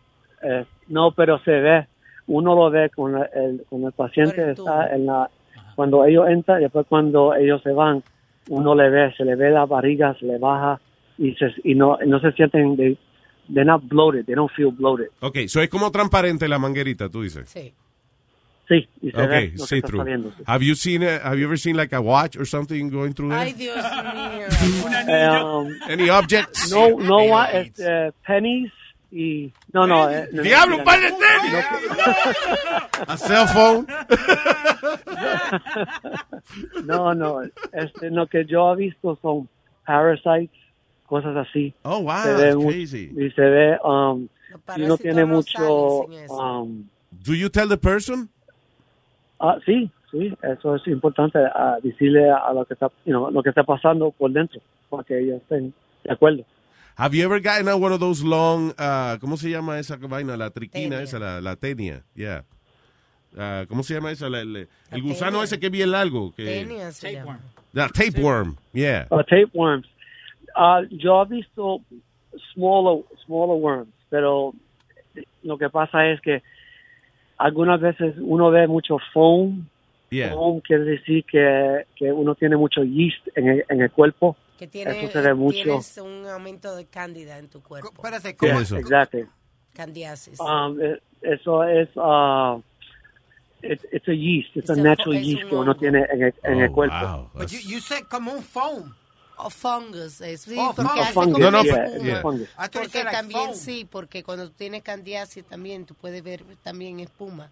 eh, 0.43 0.65
no, 0.87 1.11
pero 1.11 1.39
se 1.39 1.51
ve. 1.51 1.87
Uno 2.27 2.53
lo 2.55 2.69
ve 2.69 2.89
con 2.89 3.15
el, 3.17 3.63
con 3.69 3.83
el 3.85 3.91
paciente 3.93 4.51
está 4.51 4.93
en 4.93 5.05
la 5.05 5.29
cuando 5.75 6.03
ellos 6.05 6.27
entran, 6.27 6.59
después 6.59 6.85
cuando 6.89 7.33
ellos 7.35 7.61
se 7.63 7.71
van, 7.71 8.03
uno 8.49 8.73
le 8.75 8.89
ve, 8.89 9.13
se 9.15 9.23
le 9.23 9.35
ve 9.35 9.49
la 9.51 9.65
barriga, 9.65 10.13
se 10.19 10.25
le 10.25 10.37
baja 10.37 10.79
y 11.17 11.33
se 11.35 11.53
y 11.63 11.75
no 11.75 11.97
no 12.05 12.19
se 12.19 12.31
sienten 12.33 12.75
de 12.75 12.97
they're 13.53 13.65
not 13.65 13.81
bloated, 13.87 14.25
they 14.25 14.35
don't 14.35 14.51
feel 14.53 14.71
bloated. 14.71 15.07
Ok, 15.21 15.47
so 15.47 15.61
es 15.61 15.69
como 15.69 15.91
transparente 15.91 16.47
la 16.47 16.57
manguerita, 16.59 17.09
tú 17.09 17.21
dices. 17.23 17.49
Sí. 17.49 17.73
Sí, 18.67 18.85
y 19.01 19.11
se 19.11 19.17
ve 19.17 19.23
Okay, 19.23 19.51
que 19.51 19.57
see 19.59 19.77
está 19.77 19.87
through. 19.87 20.01
saliendo. 20.01 20.29
sí. 20.37 20.43
Have 20.45 20.61
you 20.65 20.75
seen 20.75 21.01
it? 21.01 21.21
Have 21.23 21.37
you 21.39 21.45
ever 21.45 21.57
seen 21.57 21.77
like 21.77 21.95
a 21.95 22.01
watch 22.01 22.35
or 22.35 22.45
something 22.45 22.89
going 22.89 23.13
through 23.13 23.29
there? 23.29 23.39
Ay, 23.39 23.53
Dios 23.53 23.77
mío. 23.77 24.47
Um, 25.45 25.69
Any 25.89 26.09
objects? 26.09 26.69
No, 26.69 26.89
no, 26.99 27.23
wa- 27.29 27.45
este, 27.45 28.11
pennies 28.25 28.69
y 29.09 29.53
no, 29.71 29.87
no. 29.87 30.09
eh, 30.09 30.27
no, 30.33 30.41
Diablo, 30.43 30.79
un 30.79 30.83
par 30.83 30.99
de 30.99 31.11
no, 31.11 31.17
tenis. 31.17 31.65
A 33.07 33.17
cell 33.17 33.47
phone. 33.47 33.87
No, 36.85 37.13
no, 37.13 37.41
este, 37.73 38.09
lo 38.09 38.27
que 38.27 38.45
yo 38.45 38.73
he 38.73 38.75
visto 38.77 39.17
son 39.21 39.47
parasites, 39.85 40.49
cosas 41.07 41.35
así. 41.35 41.73
Oh, 41.83 42.01
wow, 42.03 42.21
Se 42.23 42.33
ve 42.35 42.55
crazy. 42.65 43.11
Y 43.17 43.31
se 43.31 43.41
ve, 43.41 43.77
um, 43.83 44.27
si 44.27 44.53
uno 44.53 44.59
parásitos 44.65 44.99
tiene 44.99 45.21
no 45.21 45.27
mucho, 45.27 46.01
um, 46.29 46.87
Do 47.11 47.33
you 47.33 47.49
tell 47.49 47.67
the 47.67 47.77
person? 47.77 48.29
ah, 49.39 49.57
sí, 49.65 49.89
sí, 50.11 50.33
eso 50.43 50.75
es 50.75 50.87
importante, 50.87 51.39
ah, 51.39 51.77
decirle 51.81 52.29
a 52.29 52.53
lo 52.53 52.65
que 52.65 52.73
está, 52.75 52.87
you 53.05 53.11
know, 53.11 53.31
lo 53.31 53.41
que 53.41 53.49
está 53.49 53.63
pasando 53.63 54.11
por 54.11 54.31
dentro, 54.31 54.61
para 54.89 55.03
que 55.03 55.19
ellos 55.19 55.41
estén 55.41 55.73
de 56.03 56.11
acuerdo. 56.13 56.43
Have 56.99 57.15
you 57.15 57.23
ever 57.23 57.39
gotten 57.39 57.67
one 57.67 57.93
of 57.93 57.99
those 57.99 58.23
long, 58.23 58.69
uh, 58.79 59.17
¿cómo 59.19 59.37
se 59.37 59.49
llama 59.49 59.77
esa 59.79 59.97
vaina? 59.97 60.35
La 60.35 60.49
triquina 60.49 61.01
esa, 61.01 61.19
la, 61.19 61.39
la 61.41 61.55
tenia, 61.55 62.03
yeah. 62.15 62.43
Uh, 63.35 63.67
¿Cómo 63.67 63.83
se 63.83 63.93
llama 63.93 64.11
esa? 64.11 64.29
La- 64.29 64.43
la- 64.43 64.65
el 64.91 65.01
gusano 65.03 65.31
tenia. 65.33 65.43
ese 65.43 65.59
que 65.59 65.67
es 65.67 65.71
bien 65.71 65.91
largo. 65.91 66.33
Que, 66.33 66.43
Tenia 66.45 66.91
se 66.91 67.13
llama. 67.13 67.39
La 67.73 67.87
tapeworm, 67.89 68.55
yeah. 68.73 69.05
Uh, 69.11 69.21
tapeworms. 69.21 69.85
Ah, 70.59 70.81
yo 70.89 71.21
he 71.21 71.25
visto 71.27 71.81
smaller, 72.53 73.03
smaller 73.25 73.61
worms, 73.61 73.93
pero 74.09 74.53
lo 75.43 75.57
que 75.57 75.69
pasa 75.69 76.07
es 76.07 76.19
que 76.21 76.41
algunas 77.37 77.79
veces 77.79 78.15
uno 78.19 78.49
ve 78.49 78.67
mucho 78.67 78.97
foam. 79.13 79.67
Yeah. 80.09 80.33
Foam 80.33 80.61
quiere 80.61 80.85
decir 80.85 81.25
que, 81.25 81.85
que 81.95 82.11
uno 82.11 82.33
tiene 82.33 82.55
mucho 82.55 82.81
yeast 82.83 83.27
en 83.35 83.49
el, 83.49 83.65
en 83.69 83.81
el 83.81 83.91
cuerpo. 83.91 84.35
Que 84.57 84.65
tiene, 84.65 85.03
Eso 85.03 85.11
se 85.11 85.21
ve 85.21 85.33
mucho. 85.35 85.61
tienes 85.63 85.97
un 85.97 86.25
aumento 86.25 86.75
de 86.75 86.85
cándida 86.85 87.37
en 87.37 87.49
tu 87.49 87.61
cuerpo. 87.61 87.91
Espérate, 87.93 88.31
¿Qué 88.35 88.47
¿cómo? 88.47 88.59
es 88.61 88.67
eso? 88.71 88.77
Exacto. 88.77 89.17
Candiasis. 89.73 90.39
Um, 90.39 90.79
eh, 90.81 90.99
eso 91.21 91.63
es, 91.65 91.89
uh, 91.97 92.59
it's, 93.61 93.85
it's 93.91 94.07
a 94.07 94.13
yeast, 94.13 94.55
it's, 94.55 94.69
It's 94.69 94.69
a 94.69 94.73
a 94.73 94.83
natural 94.83 95.21
yeast 95.21 95.47
que 95.47 95.55
uno 95.55 95.75
tiene 95.75 96.05
en 96.11 96.23
el, 96.23 96.33
en 96.43 96.61
Oh, 96.61 96.63
el 96.63 96.71
cuerpo. 96.71 97.29
But 97.35 97.49
you, 97.51 97.59
you 97.59 97.79
said 97.79 98.05
como 98.09 98.31
un 98.31 98.41
foam. 98.41 98.95
O 99.39 99.49
fungus, 99.51 100.19
eh, 100.21 100.35
sí, 100.37 100.55
Oh, 100.59 100.73
porque 100.75 100.89
fungus. 100.89 101.03
hace 101.05 101.13
Fungus, 101.13 101.33
como 101.33 101.45
No, 101.45 101.51
no, 101.51 101.59
espuma. 101.61 101.85
yeah. 102.03 102.21
You 102.21 102.47
Porque 102.81 103.03
like 103.03 103.11
también 103.11 103.45
foam. 103.45 103.55
sí, 103.55 103.87
porque 103.89 104.23
cuando 104.23 104.47
tú 104.49 104.53
tienes 104.57 104.81
candiasis 104.81 105.45
también 105.45 105.85
tú 105.85 105.93
puedes 105.93 106.23
ver 106.23 106.43
también 106.63 106.99
espuma. 106.99 107.49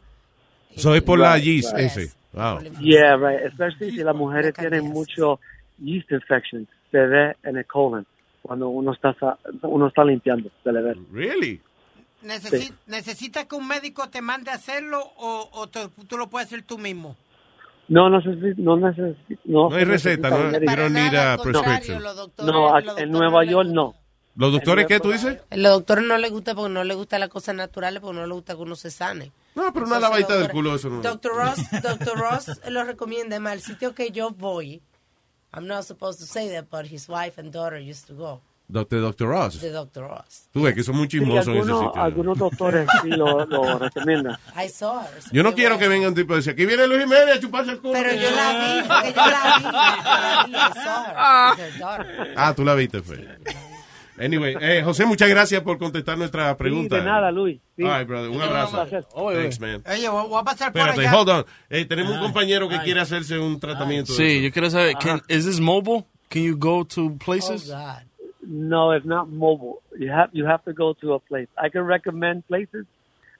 So 0.75 0.95
es 0.95 1.03
por 1.03 1.19
la 1.19 1.35
Right, 1.35 1.43
yeast 1.45 1.73
right. 1.75 1.85
ese. 1.85 2.11
Wow. 2.33 2.59
Yeah, 2.81 3.15
right. 3.17 3.45
Especially 3.45 3.91
si 3.91 4.03
las 4.03 4.15
mujeres 4.15 4.47
La 4.57 4.63
tienen 4.63 4.81
candidiasis. 4.81 4.93
mucho 5.17 5.39
yeast 5.77 6.11
infection, 6.11 6.67
se 6.91 6.97
ve 6.97 7.35
en 7.43 7.57
el 7.57 7.65
colon 7.65 8.05
cuando 8.41 8.69
uno 8.69 8.91
está 8.93 9.13
sa- 9.19 9.37
uno 9.61 9.87
está 9.87 10.03
limpiando, 10.03 10.49
se 10.63 10.71
le 10.71 10.81
ve. 10.81 10.95
Really? 11.11 11.61
Necesi- 12.23 12.73
¿Necesitas 12.87 13.45
que 13.45 13.55
un 13.55 13.67
médico 13.67 14.09
te 14.09 14.21
mande 14.21 14.49
a 14.49 14.55
hacerlo 14.55 14.99
o, 15.17 15.49
o 15.51 15.67
te- 15.67 15.87
tú 16.07 16.17
lo 16.17 16.27
puedes 16.27 16.47
hacer 16.47 16.63
tú 16.63 16.77
mismo? 16.79 17.15
No, 17.87 18.09
no 18.09 18.19
no 18.19 18.77
necesita, 18.77 19.41
no, 19.45 19.69
No 19.69 19.75
hay 19.75 19.83
receta, 19.83 20.29
no, 20.29 20.51
you 20.51 20.65
don't 20.75 20.91
need 20.91 21.13
a 21.15 21.37
prescription. 21.37 22.01
los 22.01 22.15
doctores- 22.15 22.51
No, 22.53 22.97
en 22.97 23.11
Nueva 23.11 23.43
York 23.45 23.69
no. 23.69 23.95
¿Los 24.35 24.51
doctores 24.51 24.87
qué 24.87 24.99
tú 24.99 25.11
dices? 25.11 25.39
Los 25.51 25.71
doctores 25.73 26.03
no 26.05 26.17
les 26.17 26.29
gusta 26.31 26.55
porque 26.55 26.73
no 26.73 26.83
les 26.83 26.97
gustan 26.97 27.21
las 27.21 27.29
cosas 27.29 27.55
naturales, 27.55 28.01
porque 28.01 28.17
no 28.19 28.25
les 28.25 28.33
gusta 28.33 28.55
que 28.55 28.61
uno 28.61 28.75
se 28.75 28.91
sane. 28.91 29.31
No, 29.55 29.71
pero 29.71 29.85
una 29.85 29.99
lavadita 29.99 30.35
del 30.35 30.49
culo, 30.49 30.75
eso 30.75 30.89
no. 30.89 31.01
Dr. 31.01 31.31
Ross, 31.35 31.59
Dr. 31.81 32.17
Ross 32.17 32.51
lo 32.69 32.83
recomienda. 32.83 33.35
Además, 33.37 33.53
el 33.53 33.61
sitio 33.61 33.95
que 33.95 34.11
yo 34.11 34.31
voy, 34.31 34.81
I'm 35.53 35.67
not 35.67 35.83
supposed 35.83 36.19
to 36.19 36.25
say 36.25 36.49
that, 36.49 36.65
but 36.69 36.91
his 36.91 37.07
wife 37.07 37.39
and 37.39 37.53
daughter 37.53 37.79
used 37.79 38.07
to 38.07 38.13
go. 38.15 38.41
Doctor, 38.67 38.99
Doctor 39.01 39.27
Ross. 39.29 39.59
The 39.59 39.69
Dr. 39.69 40.03
Ross. 40.07 40.49
Tú 40.51 40.63
ves 40.63 40.73
que 40.73 40.81
son 40.83 40.95
muy 40.95 41.05
Sí, 41.05 41.19
chismosos 41.19 41.47
en 41.47 41.53
ese 41.57 41.61
algunos, 41.61 41.87
sitio. 41.87 42.01
algunos 42.01 42.37
doctores 42.37 42.87
sí 43.03 43.09
lo, 43.09 43.45
lo 43.45 43.77
recomiendan. 43.79 44.37
I 44.55 44.67
saw 44.69 45.01
her. 45.01 45.07
Yo 45.31 45.43
no 45.43 45.53
quiero 45.53 45.75
bueno. 45.75 45.79
que 45.79 45.87
venga 45.87 46.07
un 46.07 46.15
tipo 46.15 46.33
y 46.33 46.37
decir, 46.37 46.53
aquí 46.53 46.65
viene 46.65 46.87
Luis 46.87 47.01
Jiménez 47.03 47.37
a 47.37 47.39
chuparse 47.39 47.71
el 47.73 47.79
culo. 47.79 47.93
Pero 47.93 48.13
yo 48.13 48.31
la 48.31 48.51
vi, 48.51 48.87
porque 48.87 49.13
yo 49.13 49.25
la 49.25 49.57
vi. 49.57 49.63
yo 49.63 49.71
la 49.71 50.45
vi, 50.47 50.51
I 50.53 50.83
saw 50.83 52.01
her. 52.01 52.33
Ah, 52.35 52.53
tú 52.55 52.63
la 52.65 52.73
viste, 52.75 53.01
fue. 53.03 53.27
Anyway, 54.17 54.55
eh, 54.61 54.81
José, 54.83 55.05
muchas 55.05 55.27
gracias 55.27 55.61
por 55.61 55.77
contestar 55.77 56.17
nuestra 56.17 56.55
pregunta. 56.55 56.95
Sí, 56.95 57.01
de 57.01 57.05
nada, 57.05 57.31
Luis. 57.31 57.59
Sí. 57.75 57.83
All 57.83 57.97
right, 57.99 58.07
brother, 58.07 58.29
un 58.29 58.41
abrazo. 58.41 58.71
placer. 58.71 59.03
Thanks, 59.13 59.59
man. 59.59 59.83
Oye, 59.91 60.07
voy 60.07 60.39
a 60.39 60.43
pasar 60.43 60.71
por 60.71 60.79
Espérate, 60.81 61.01
allá. 61.07 61.17
hold 61.19 61.29
on. 61.29 61.45
Eh, 61.69 61.83
tenemos 61.85 62.13
un 62.13 62.21
compañero 62.21 62.69
que 62.69 62.79
quiere 62.79 63.01
hacerse 63.01 63.37
un 63.37 63.59
tratamiento. 63.59 64.13
de 64.13 64.17
Sí, 64.17 64.41
yo 64.41 64.51
quiero 64.53 64.69
saber, 64.69 64.95
can, 64.95 65.21
is 65.27 65.45
this 65.45 65.59
mobile? 65.59 66.05
Can 66.29 66.43
you 66.43 66.55
go 66.57 66.85
to 66.85 67.07
Oh, 67.07 67.17
places? 67.17 67.67
God. 67.69 68.03
No, 68.47 68.91
it's 68.91 69.05
not 69.05 69.29
mobile. 69.29 69.81
You 69.97 70.09
have 70.09 70.29
you 70.33 70.45
have 70.45 70.63
to 70.65 70.73
go 70.73 70.93
to 71.01 71.13
a 71.13 71.19
place. 71.19 71.47
I 71.57 71.69
can 71.69 71.81
recommend 71.81 72.47
places, 72.47 72.85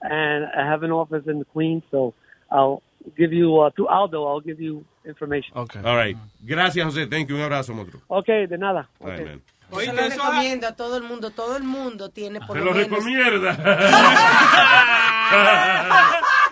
and 0.02 0.46
I 0.46 0.66
have 0.66 0.84
an 0.84 0.92
office 0.92 1.24
in 1.28 1.40
the 1.40 1.46
Queens, 1.46 1.84
so 1.92 2.14
I'll 2.52 2.82
give 3.18 3.34
you 3.34 3.60
uh, 3.60 3.70
to 3.72 3.88
Aldo. 3.88 4.26
I'll 4.26 4.40
give 4.40 4.60
you 4.60 4.86
information. 5.06 5.56
Okay. 5.56 5.80
All 5.84 5.96
right. 5.96 6.18
Gracias, 6.46 6.86
José. 6.86 7.10
Thank 7.10 7.30
you. 7.30 7.36
Un 7.38 7.44
abrazo, 7.44 7.74
monstruo. 7.74 8.02
Okay, 8.10 8.48
de 8.48 8.58
nada. 8.58 8.88
All 9.02 9.08
right, 9.10 9.26
man. 9.26 9.42
Yo 9.72 9.78
Oye, 9.78 9.92
lo 9.94 10.00
eso 10.02 10.10
recomiendo 10.24 10.68
a 10.68 10.72
todo 10.74 10.98
el 10.98 11.04
mundo. 11.04 11.32
Todo 11.32 11.58
el 11.58 11.64
mundo 11.64 12.10
tiene 12.10 12.40
por 12.40 12.58
Se 12.58 12.64
lo 12.64 12.66
lo 12.66 12.74
menos... 12.74 12.90
recomienda. 12.90 13.52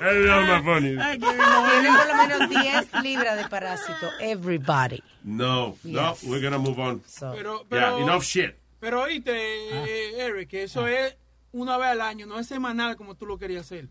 Es 0.02 0.16
lo 0.26 0.42
más 0.42 0.64
funny. 0.64 0.98
Tiene 1.20 1.92
por 1.98 2.08
lo 2.08 2.16
menos 2.16 2.50
10 2.50 3.04
libras 3.04 3.38
de 3.38 3.48
parásito. 3.48 4.10
Everybody. 4.20 5.02
No, 5.24 5.78
no, 5.84 6.12
Yes. 6.14 6.24
we're 6.24 6.42
gonna 6.44 6.58
move 6.58 6.80
on. 6.82 7.02
So, 7.08 7.32
Pero, 7.32 7.60
Yeah, 7.60 7.68
pero, 7.70 7.98
enough 8.00 8.24
shit. 8.24 8.56
pero 8.80 9.02
oíste, 9.04 9.32
eh, 9.34 10.26
Eric, 10.26 10.50
que 10.50 10.64
eso 10.64 10.88
es 10.88 11.16
una 11.54 11.78
vez 11.78 11.88
al 11.90 12.02
año, 12.02 12.26
no 12.26 12.40
es 12.40 12.48
semanal 12.48 12.96
como 12.98 13.16
tú 13.16 13.26
lo 13.26 13.38
querías 13.38 13.62
hacer. 13.66 13.88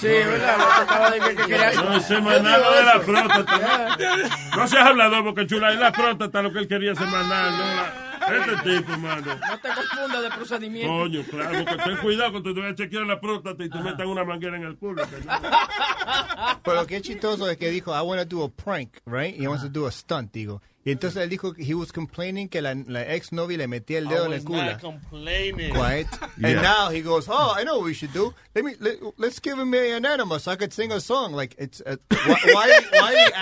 Sí, 0.00 0.06
¿verdad? 0.06 0.56
Lo 0.58 0.64
que 0.66 0.72
acaba 0.92 1.10
de 1.10 1.20
decir 1.20 1.36
que 1.36 1.42
quería... 1.46 1.72
No, 1.72 2.00
semanal 2.00 2.62
lo 2.62 2.72
de 2.72 2.82
la 2.84 3.00
próstata. 3.00 3.96
No 4.56 4.68
seas 4.68 4.86
hablador, 4.86 5.24
porque 5.24 5.46
chula, 5.46 5.72
es 5.72 5.78
la 5.78 5.92
próstata 5.92 6.42
lo 6.42 6.52
que 6.52 6.60
él 6.60 6.68
quería 6.68 6.94
semanal. 6.94 7.50
No, 7.52 7.58
la- 7.58 8.04
este 8.24 8.56
tipo, 8.70 8.96
mano. 8.98 9.34
No 9.50 9.58
te 9.58 9.68
confundas 9.68 10.22
de 10.22 10.30
procedimiento. 10.30 10.88
Coño, 10.92 11.22
claro, 11.30 11.64
porque 11.64 11.82
ten 11.84 11.96
cuidado 11.98 12.30
cuando 12.32 12.54
te 12.54 12.60
vayas 12.60 12.72
a 12.72 12.76
chequear 12.76 13.02
la 13.06 13.20
próstata 13.20 13.62
y 13.64 13.68
te 13.68 13.78
metan 13.80 14.06
una 14.08 14.24
manguera 14.24 14.56
en 14.56 14.62
el 14.64 14.76
culo. 14.78 15.02
que. 15.02 15.16
Pero 16.62 16.76
lo 16.80 16.86
que 16.86 16.96
es 16.96 17.02
chistoso 17.02 17.50
es 17.50 17.58
que 17.58 17.68
dijo, 17.70 17.92
I 17.94 18.00
want 18.00 18.22
to 18.22 18.36
do 18.36 18.44
a 18.44 18.48
prank, 18.48 18.96
right? 19.04 19.38
He 19.38 19.46
wants 19.46 19.62
to 19.64 19.68
do 19.68 19.86
a 19.86 19.90
stunt, 19.92 20.32
digo. 20.32 20.62
Y 20.86 20.90
entonces 20.92 21.22
él 21.22 21.30
dijo 21.30 21.54
que 21.54 21.62
he 21.64 21.72
was 21.74 21.92
complaining 21.92 22.48
que 22.48 22.60
la, 22.60 22.74
la 22.74 23.02
ex 23.14 23.32
novia 23.32 23.56
le 23.56 23.66
metía 23.66 23.98
el 23.98 24.06
dedo 24.06 24.24
I 24.24 24.26
en 24.26 24.32
el 24.34 24.38
was 24.40 24.44
culo. 24.44 24.64
not 24.64 24.80
complaining. 24.80 25.72
Quiet. 25.72 26.06
Yeah. 26.36 26.48
And 26.48 26.62
now 26.62 26.90
he 26.90 27.00
goes, 27.00 27.26
oh, 27.28 27.54
I 27.56 27.64
know 27.64 27.76
what 27.78 27.86
we 27.86 27.94
should 27.94 28.12
do. 28.12 28.34
Let 28.54 28.64
me 28.66 28.74
let, 28.80 28.98
let's 29.16 29.38
give 29.40 29.58
him 29.58 29.72
an 29.72 30.04
animal 30.04 30.38
so 30.38 30.52
I 30.52 30.56
could 30.56 30.74
sing 30.74 30.92
a 30.92 31.00
song. 31.00 31.32
Like 31.32 31.54
it's 31.58 31.80
uh, 31.86 31.96
why 32.10 32.36
why, 32.52 32.80
why 32.92 33.14
are 33.14 33.14
you 33.14 33.32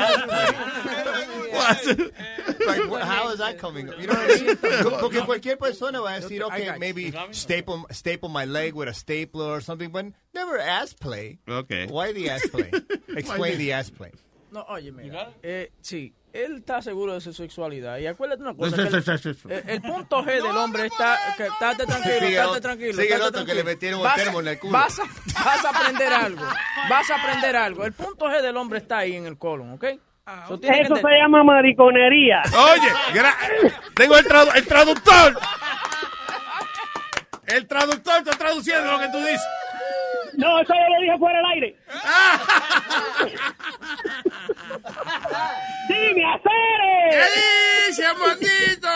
asking 1.53 1.99
me? 1.99 2.11
like 2.66 2.88
what, 2.90 3.03
how 3.03 3.30
is 3.30 3.38
that 3.38 3.59
coming? 3.59 3.88
up? 3.88 4.01
You 4.01 4.07
know 4.07 4.14
what 4.14 4.40
I 4.40 4.45
mean? 4.45 4.57
Porque 5.01 5.20
cualquier 5.24 5.57
persona 5.57 6.01
va 6.01 6.16
a 6.16 6.20
decir, 6.20 6.43
okay, 6.43 6.76
maybe 6.78 7.12
staple 7.32 7.86
staple 7.90 8.28
my 8.28 8.45
leg 8.45 8.74
with 8.74 8.88
a 8.88 8.95
stapler 8.95 9.47
or 9.47 9.61
something, 9.61 9.90
but 9.90 10.07
never 10.32 10.59
ass 10.59 10.93
play. 10.95 11.38
Okay. 11.49 11.86
Why 11.88 12.12
the 12.12 12.30
ass 12.30 12.47
play? 12.47 12.70
Explain 13.16 13.59
the 13.59 13.72
ass 13.72 13.90
play. 13.90 14.12
No, 14.53 14.62
oye, 14.68 14.92
mira. 14.92 15.30
Eh, 15.42 15.72
sí, 15.80 16.14
él 16.32 16.59
está 16.59 16.82
seguro 16.82 17.14
de 17.14 17.20
su 17.22 17.32
sexualidad. 17.32 17.96
Y 17.98 18.07
acuérdate 18.07 18.42
una 18.42 18.55
cosa. 18.55 18.76
Sí, 18.76 18.82
sí, 19.03 19.28
el, 19.30 19.34
sí, 19.36 19.48
el 19.66 19.80
punto 19.80 20.22
G 20.22 20.26
del 20.26 20.57
hombre 20.57 20.86
está... 20.86 21.18
Que, 21.38 21.46
estate 21.46 21.86
tranquilo, 21.86 22.14
Sigue 22.20 22.36
estate 22.38 22.61
tranquilo. 22.61 22.92
sigue 23.03 23.14
el 23.14 23.22
otro 23.22 23.44
que 23.46 23.55
le 23.55 23.64
metieron 23.64 24.00
un 24.03 24.09
termo 24.14 24.40
en 24.40 24.48
el 24.48 24.59
culo. 24.59 24.72
Vas 24.74 24.98
a, 24.98 25.05
vas 25.05 25.64
a 25.64 25.70
aprender 25.70 26.12
algo. 26.12 26.44
Vas 26.90 27.11
a 27.11 27.16
aprender 27.16 27.57
algo. 27.57 27.84
El 27.86 27.92
punto 27.94 28.26
G 28.26 28.42
del 28.42 28.57
hombre 28.59 28.78
está 28.80 28.98
ahí 28.98 29.16
en 29.16 29.24
el 29.26 29.38
colon, 29.38 29.72
¿ok? 29.72 29.84
So, 30.48 30.61
que 30.61 30.68
Eso 30.68 30.94
se 30.96 31.09
llama 31.18 31.42
mariconería. 31.42 32.42
Oye, 32.55 32.92
tengo 33.94 34.16
el, 34.18 34.24
tradu- 34.26 34.55
el 34.55 34.66
traductor. 34.66 35.38
El 37.46 37.66
traductor 37.66 38.18
está 38.18 38.38
traduciendo 38.38 38.92
lo 38.92 38.98
que 39.00 39.09
tú 39.09 39.18
dices. 39.18 39.42
No, 40.37 40.61
eso 40.61 40.72
yo 40.74 40.89
lo 40.95 41.01
dije 41.03 41.18
fuera 41.18 41.39
del 41.39 41.47
aire. 41.53 41.76
¡Dime, 45.89 46.24
hacer! 46.24 46.80
¿Qué 47.11 47.24
dice, 47.89 48.07
Mondito? 48.18 48.89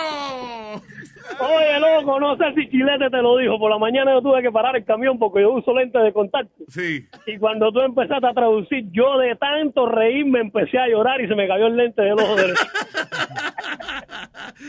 Oye, 1.40 1.80
loco, 1.80 2.20
no 2.20 2.36
sé 2.36 2.44
si 2.54 2.68
Chilete 2.70 3.10
te 3.10 3.16
lo 3.22 3.36
dijo. 3.36 3.58
Por 3.58 3.70
la 3.70 3.78
mañana 3.78 4.12
yo 4.12 4.22
tuve 4.22 4.42
que 4.42 4.50
parar 4.52 4.76
el 4.76 4.84
camión 4.84 5.18
porque 5.18 5.42
yo 5.42 5.52
uso 5.52 5.74
lentes 5.74 6.02
de 6.02 6.12
contacto. 6.12 6.64
Sí. 6.68 7.06
Y 7.26 7.38
cuando 7.38 7.70
tú 7.72 7.80
empezaste 7.80 8.26
a 8.26 8.32
traducir, 8.32 8.84
yo 8.92 9.18
de 9.18 9.34
tanto 9.36 9.86
reírme 9.86 10.40
empecé 10.40 10.78
a 10.78 10.88
llorar 10.88 11.20
y 11.20 11.28
se 11.28 11.34
me 11.34 11.46
cayó 11.48 11.66
el 11.66 11.76
lente 11.76 12.02
del 12.02 12.12
ojo 12.14 12.36
derecho. 12.36 12.64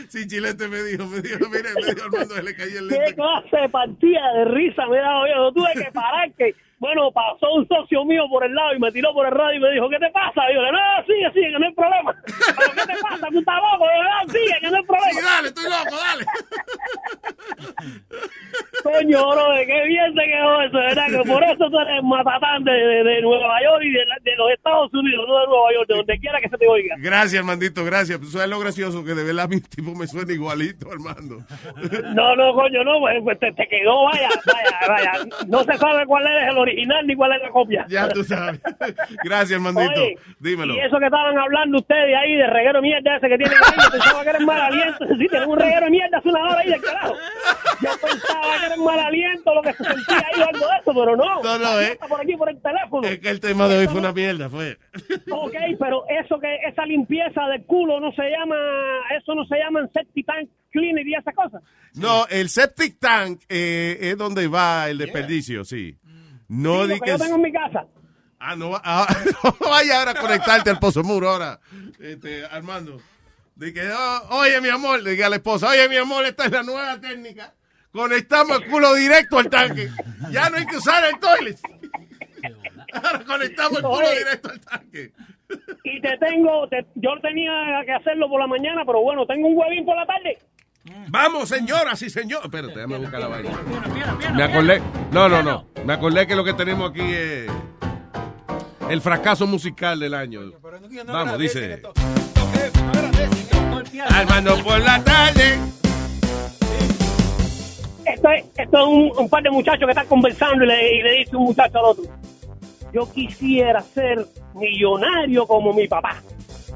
Sí, 0.08 0.26
Chilete 0.26 0.68
me 0.68 0.82
dijo, 0.82 1.06
me 1.06 1.20
dijo, 1.20 1.38
mire, 1.50 1.68
me 1.74 1.94
dijo 1.94 2.06
Armando, 2.06 2.34
se 2.34 2.42
le 2.42 2.54
cayó 2.54 2.78
el 2.80 2.88
¿Qué 2.88 2.96
lente. 2.98 3.14
clase 3.14 3.56
de 3.56 3.68
partida 3.68 4.20
de 4.34 4.44
risa 4.46 4.86
me 4.86 4.98
daba 4.98 5.28
yo? 5.28 5.34
Yo 5.34 5.52
tuve 5.52 5.72
que 5.84 5.90
parar 5.92 6.30
que, 6.32 6.54
bueno, 6.78 7.10
pasó 7.10 7.52
un 7.54 7.66
socio 7.66 8.04
mío 8.04 8.24
por 8.30 8.44
el 8.44 8.54
lado 8.54 8.74
y 8.74 8.78
me 8.78 8.92
tiró 8.92 9.12
por 9.12 9.26
el 9.26 9.32
radio 9.32 9.56
y 9.56 9.60
me 9.60 9.70
dijo, 9.72 9.88
¿qué 9.88 9.98
te 9.98 10.10
pasa? 10.10 10.50
Y 10.50 10.54
yo 10.54 10.62
le 10.62 10.72
no, 10.72 10.78
sigue, 11.06 11.32
sigue, 11.32 11.50
que 11.52 11.58
no 11.58 11.66
hay 11.66 11.74
problema. 11.74 12.14
¿Pero 12.56 12.72
qué 12.72 12.92
te 12.92 13.02
pasa? 13.02 13.26
¿Tú 13.30 13.38
estás 13.38 13.56
loco? 13.56 13.84
Y 13.84 13.96
yo, 13.98 14.02
no, 14.04 14.32
sigue, 14.32 14.60
que 14.60 14.70
no 14.70 14.76
hay 14.76 14.84
problema. 14.84 15.18
Sí, 15.18 15.24
dale, 15.24 15.48
estoy 15.48 15.64
loco, 15.64 15.96
dale. 15.98 16.24
Coño, 18.82 19.30
bro, 19.30 19.46
qué 19.66 19.84
bien 19.88 20.14
te 20.14 20.24
quedó 20.24 20.62
eso, 20.62 20.78
¿verdad? 20.78 21.06
Que 21.08 21.28
por 21.28 21.42
eso 21.42 21.68
tú 21.68 21.78
eres 21.80 22.02
matatán 22.04 22.62
de, 22.62 22.72
de, 22.72 23.04
de 23.04 23.22
Nueva 23.22 23.60
York 23.62 23.82
y 23.82 23.90
de, 23.90 24.04
de 24.22 24.36
los 24.36 24.50
Estados 24.52 24.94
Unidos, 24.94 25.24
no 25.26 25.40
de 25.40 25.46
Nueva 25.46 25.72
York, 25.74 25.88
de 25.88 25.96
donde 25.96 26.18
quiera 26.20 26.40
que 26.40 26.48
se 26.48 26.56
te 26.56 26.68
oiga. 26.68 26.94
Gracias, 26.98 27.40
Armandito, 27.40 27.84
gracias. 27.84 28.20
¿Tú 28.20 28.26
sabes 28.26 28.48
lo 28.48 28.60
gracioso? 28.60 29.04
Que 29.04 29.14
de 29.14 29.24
verdad 29.24 29.48
mi 29.48 29.60
tipo 29.60 29.94
me 29.94 30.06
suena 30.06 30.32
igualito, 30.32 30.90
Armando. 30.92 31.38
No, 32.14 32.36
no, 32.36 32.54
coño, 32.54 32.84
no, 32.84 33.00
pues, 33.00 33.16
pues 33.22 33.38
te, 33.40 33.52
te 33.52 33.68
quedó, 33.68 34.04
vaya, 34.04 34.28
vaya, 34.46 34.88
vaya. 34.88 35.12
No 35.48 35.64
se 35.64 35.76
sabe 35.76 36.06
cuál 36.06 36.24
es 36.26 36.48
el 36.48 36.58
original 36.68 37.06
ni 37.06 37.14
cuál 37.14 37.32
es 37.32 37.42
la 37.42 37.50
copia. 37.50 37.86
Ya 37.88 38.08
tú 38.08 38.22
sabes. 38.24 38.60
Gracias, 39.24 39.52
Armandito. 39.52 40.00
Oye, 40.02 40.16
Dímelo. 40.38 40.74
Y 40.74 40.80
eso 40.80 40.98
que 40.98 41.06
estaban 41.06 41.36
hablando 41.38 41.78
ustedes 41.78 42.16
ahí 42.16 42.36
de 42.36 42.46
reguero 42.46 42.80
mierda 42.82 43.16
ese 43.16 43.28
que 43.28 43.38
tienen 43.38 43.56
ahí, 43.56 43.84
yo 43.84 43.90
pensaba 43.90 44.22
que 44.22 44.30
eran 44.30 44.44
mal 44.44 44.60
aliento. 44.60 45.06
Sí, 45.18 45.28
un 45.46 45.58
reguero 45.58 45.90
mierda 45.90 46.18
hace 46.18 46.28
una 46.28 46.42
hora 46.42 46.58
ahí 46.60 46.70
del 46.70 46.80
carajo. 46.80 47.14
Yo 47.80 47.90
pensaba 48.00 48.58
que 48.60 48.66
era 48.66 48.76
mal 48.76 48.98
aliento 48.98 49.54
lo 49.54 49.62
que 49.62 49.72
se 49.72 49.84
sentía 49.84 50.16
ahí 50.18 50.40
o 50.40 50.46
algo 50.46 50.66
de 50.66 50.76
eso, 50.80 50.94
pero 50.94 51.16
no. 51.16 51.42
No, 51.42 51.58
no, 51.58 51.80
eh. 51.80 51.92
Está 51.92 52.06
por 52.06 52.20
aquí 52.20 52.36
por 52.36 52.48
el 52.48 52.60
teléfono. 52.60 53.08
Es 53.08 53.18
que 53.18 53.30
el 53.30 53.40
tema 53.40 53.68
de 53.68 53.78
hoy 53.78 53.86
fue 53.88 54.00
una 54.00 54.12
mierda, 54.12 54.48
fue. 54.48 54.78
Ok, 55.30 55.54
pero 55.78 56.04
eso 56.08 56.38
que 56.38 56.56
esa 56.66 56.84
limpieza 56.86 57.42
del 57.48 57.64
culo 57.64 58.00
no 58.00 58.12
se 58.12 58.22
llama, 58.30 58.56
eso 59.16 59.34
no 59.34 59.44
se 59.46 59.56
llama 59.56 59.88
septic 59.92 60.26
tank 60.26 60.48
cleaner 60.70 61.06
y 61.06 61.14
esa 61.14 61.32
cosa. 61.32 61.60
No, 61.94 62.26
el 62.28 62.48
septic 62.48 62.98
tank 62.98 63.40
eh, 63.48 63.98
es 64.00 64.16
donde 64.16 64.46
va 64.48 64.88
el 64.88 64.98
desperdicio, 64.98 65.64
sí. 65.64 65.96
No 66.48 66.84
Sí, 66.86 66.92
di 66.94 67.00
que 67.00 67.04
que... 67.04 67.10
yo 67.12 67.18
tengo 67.18 67.36
en 67.36 67.42
mi 67.42 67.52
casa. 67.52 67.86
Ah, 68.40 68.54
no, 68.56 68.72
ah, 68.84 69.06
no 69.44 69.56
vaya 69.68 69.98
ahora 69.98 70.12
a 70.12 70.20
conectarte 70.20 70.70
al 70.70 70.78
pozo 70.78 71.02
muro 71.02 71.28
ahora, 71.28 71.60
este, 72.00 72.44
Armando. 72.46 73.00
De 73.56 73.72
que, 73.74 73.90
oh, 73.90 74.36
oye, 74.38 74.60
mi 74.60 74.68
amor, 74.68 75.02
le 75.02 75.10
diga 75.10 75.26
a 75.26 75.30
la 75.30 75.36
esposa, 75.36 75.68
oye, 75.70 75.88
mi 75.88 75.96
amor, 75.96 76.24
esta 76.24 76.44
es 76.44 76.52
la 76.52 76.62
nueva 76.62 77.00
técnica. 77.00 77.52
Conectamos 77.90 78.62
el 78.62 78.70
culo 78.70 78.94
directo 78.94 79.38
al 79.38 79.50
tanque. 79.50 79.88
Ya 80.30 80.48
no 80.50 80.56
hay 80.58 80.66
que 80.66 80.76
usar 80.76 81.04
el 81.06 81.18
toilet. 81.18 81.58
Ahora 82.92 83.24
conectamos 83.24 83.78
el 83.78 83.84
culo 83.84 84.06
Oye. 84.08 84.18
directo 84.18 84.50
al 84.50 84.60
tanque. 84.60 85.12
Y 85.84 86.00
te 86.00 86.16
tengo, 86.18 86.68
te- 86.68 86.86
yo 86.94 87.10
tenía 87.20 87.50
que 87.84 87.92
hacerlo 87.92 88.28
por 88.28 88.38
la 88.40 88.46
mañana, 88.46 88.82
pero 88.86 89.00
bueno, 89.02 89.26
tengo 89.26 89.48
un 89.48 89.56
huevín 89.58 89.84
por 89.84 89.96
la 89.96 90.06
tarde. 90.06 90.38
Vamos, 91.08 91.48
señoras 91.48 92.00
y 92.02 92.10
señores. 92.10 92.44
Espérate, 92.44 92.74
déjame 92.74 92.98
buscar 92.98 93.20
la 93.20 93.28
vaina. 93.28 93.50
Me 94.34 94.42
acordé. 94.42 94.82
No, 95.12 95.28
no, 95.28 95.42
no. 95.42 95.66
Me 95.84 95.92
acordé 95.94 96.26
que 96.26 96.36
lo 96.36 96.44
que 96.44 96.54
tenemos 96.54 96.90
aquí 96.90 97.02
es 97.02 97.50
el 98.88 99.00
fracaso 99.00 99.46
musical 99.46 99.98
del 100.00 100.14
año. 100.14 100.52
Vamos, 101.06 101.38
dice. 101.38 101.82
Armando 104.08 104.56
por 104.62 104.80
la 104.80 105.02
tarde. 105.02 105.58
Esto 108.04 108.30
es, 108.30 108.44
esto 108.56 108.78
es 108.78 108.86
un, 108.86 109.12
un 109.18 109.28
par 109.28 109.42
de 109.42 109.50
muchachos 109.50 109.84
que 109.84 109.90
están 109.90 110.06
conversando 110.06 110.64
y 110.64 110.66
le, 110.66 110.94
y 110.96 111.02
le 111.02 111.12
dice 111.18 111.36
un 111.36 111.44
muchacho 111.44 111.78
al 111.78 111.84
otro, 111.84 112.04
yo 112.92 113.12
quisiera 113.12 113.82
ser 113.82 114.26
millonario 114.54 115.46
como 115.46 115.72
mi 115.74 115.86
papá. 115.86 116.22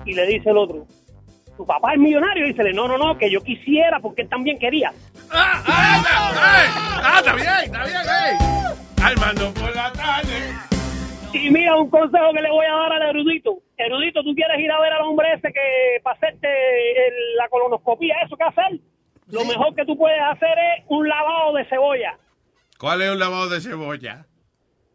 Y 0.04 0.12
le 0.12 0.26
dice 0.26 0.50
el 0.50 0.58
otro, 0.58 0.86
¿tu 1.62 1.66
papá 1.66 1.92
es 1.92 1.98
millonario? 2.00 2.44
Y 2.44 2.52
dice, 2.52 2.72
no, 2.72 2.88
no, 2.88 2.98
no, 2.98 3.16
que 3.16 3.30
yo 3.30 3.40
quisiera 3.40 4.00
porque 4.00 4.22
él 4.22 4.28
también 4.28 4.58
quería. 4.58 4.92
¡Ah, 5.30 5.62
ah, 5.64 7.14
está 7.18 7.34
bien, 7.34 7.46
está 7.64 7.84
bien, 7.84 7.96
ey! 7.96 8.74
Armando 9.00 9.54
por 9.54 9.74
la 9.76 9.92
tarde. 9.92 10.52
Y 11.32 11.50
mira 11.50 11.76
un 11.76 11.88
consejo 11.88 12.32
que 12.34 12.42
le 12.42 12.50
voy 12.50 12.66
a 12.66 12.72
dar 12.74 12.92
al 12.94 13.02
erudito. 13.10 13.58
Erudito, 13.76 14.22
tú 14.24 14.34
quieres 14.34 14.58
ir 14.58 14.70
a 14.72 14.80
ver 14.80 14.92
al 14.92 15.02
hombre 15.02 15.28
ese 15.34 15.52
que 15.52 16.00
para 16.02 16.16
hacerte 16.16 16.48
el- 16.48 17.36
la 17.36 17.48
colonoscopía, 17.48 18.16
¿eso 18.26 18.36
qué 18.36 18.44
hacer? 18.44 18.80
Lo 19.28 19.44
mejor 19.44 19.72
que 19.76 19.84
tú 19.84 19.96
puedes 19.96 20.20
hacer 20.20 20.58
es 20.78 20.84
un 20.88 21.08
lavado 21.08 21.54
de 21.54 21.64
cebolla. 21.66 22.18
¿Cuál 22.78 23.02
es 23.02 23.10
un 23.12 23.18
lavado 23.20 23.48
de 23.48 23.60
cebolla? 23.60 24.26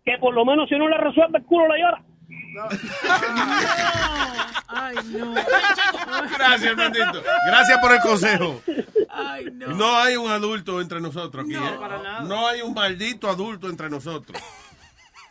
Que 0.04 0.18
por 0.18 0.34
lo 0.34 0.44
menos 0.44 0.68
si 0.68 0.76
uno 0.76 0.90
le 0.90 0.98
resuelve 0.98 1.38
el 1.40 1.46
culo 1.46 1.68
le 1.74 1.82
llora. 1.82 2.02
Ay, 4.68 4.96
no. 5.12 5.34
Gracias, 5.34 6.72
Armandito. 6.72 7.24
Gracias 7.48 7.80
por 7.80 7.92
el 7.94 8.00
consejo. 8.02 8.62
Ay, 9.10 9.46
no. 9.54 9.68
No 9.68 9.98
hay 9.98 10.18
un 10.18 10.30
adulto 10.30 10.82
entre 10.82 11.00
nosotros 11.00 11.46
aquí. 11.46 11.54
No, 11.54 11.68
¿eh? 11.68 11.78
para 11.80 12.02
nada. 12.02 12.22
No 12.22 12.48
hay 12.48 12.62
un 12.62 12.74
maldito 12.74 13.30
adulto 13.30 13.70
entre 13.70 13.90
nosotros. 13.90 14.42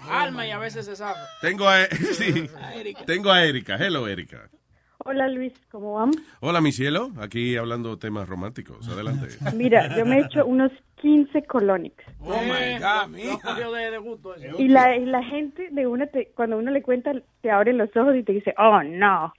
Alma 0.09 0.47
y 0.47 0.51
a 0.51 0.59
veces 0.59 0.87
se 0.87 0.97
sabe. 0.97 1.19
Tengo 1.41 1.69
a, 1.69 1.85
sí, 2.13 2.49
tengo 3.07 3.31
a 3.31 3.45
Erika. 3.45 3.77
Hello, 3.77 4.09
Erika. 4.09 4.49
Hola 4.99 5.29
Luis, 5.29 5.53
¿cómo 5.71 5.95
vamos? 5.95 6.17
Hola, 6.41 6.61
mi 6.61 6.73
cielo. 6.73 7.13
Aquí 7.21 7.57
hablando 7.57 7.99
temas 7.99 8.29
románticos. 8.29 8.89
Adelante. 8.89 9.29
Mira, 9.55 9.97
yo 9.97 10.05
me 10.05 10.19
he 10.19 10.23
hecho 10.23 10.45
unos 10.45 10.73
15 10.97 11.43
colonics. 11.45 12.05
Oh 12.21 12.41
my 12.41 12.79
God, 12.79 13.09
mija. 13.15 13.99
gusto 14.01 14.35
eso. 14.35 14.57
Y 14.61 14.69
la, 14.69 14.97
y 14.97 15.05
la 15.05 15.23
gente 15.23 15.69
de 15.71 15.87
una, 15.87 16.07
te- 16.07 16.33
cuando 16.35 16.59
uno 16.59 16.71
le 16.71 16.83
cuenta, 16.83 17.13
te 17.43 17.51
abren 17.51 17.79
los 17.79 17.95
ojos 17.97 18.17
y 18.17 18.23
te 18.23 18.33
dice, 18.33 18.55
oh 18.59 18.83
no. 18.83 19.33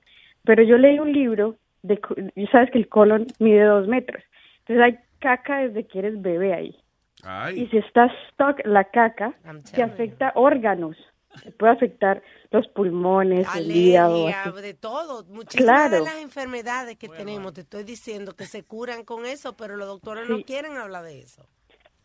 Pero 0.44 0.64
yo 0.64 0.78
leí 0.78 1.00
un 1.00 1.12
libro, 1.12 1.56
de, 1.84 2.00
y 2.36 2.48
sabes 2.48 2.72
que 2.72 2.78
el 2.78 2.88
colon 2.88 3.28
mide 3.40 3.64
dos 3.64 3.88
metros. 3.88 4.24
Entonces 4.60 4.84
hay 4.86 5.00
caca 5.20 5.60
desde 5.60 5.88
que 5.88 6.00
eres 6.00 6.22
bebé 6.22 6.54
ahí. 6.54 6.70
Y 6.70 7.24
Ay. 7.26 7.68
si 7.70 7.78
estás 7.78 8.12
stuck 8.32 8.66
la 8.66 8.86
caca, 8.86 9.34
te 9.74 9.82
afecta 9.84 10.32
órganos. 10.36 10.96
Te 11.44 11.52
puede 11.52 11.74
afectar 11.74 12.22
los 12.52 12.68
pulmones, 12.70 13.48
el 13.56 13.72
hígado. 13.76 14.28
De 14.62 14.74
todo. 14.74 15.26
Muchísimas 15.26 15.92
de 15.92 16.00
las 16.02 16.18
enfermedades 16.18 16.98
que 16.98 17.10
tenemos, 17.10 17.54
te 17.54 17.62
estoy 17.62 17.84
diciendo 17.84 18.36
que 18.36 18.46
se 18.46 18.64
curan 18.64 19.04
con 19.04 19.26
eso, 19.26 19.56
pero 19.58 19.76
los 19.76 19.88
doctores 19.88 20.26
Sí. 20.28 20.32
no 20.34 20.44
quieren 20.44 20.78
hablar 20.78 21.04
de 21.04 21.20
eso. 21.20 21.46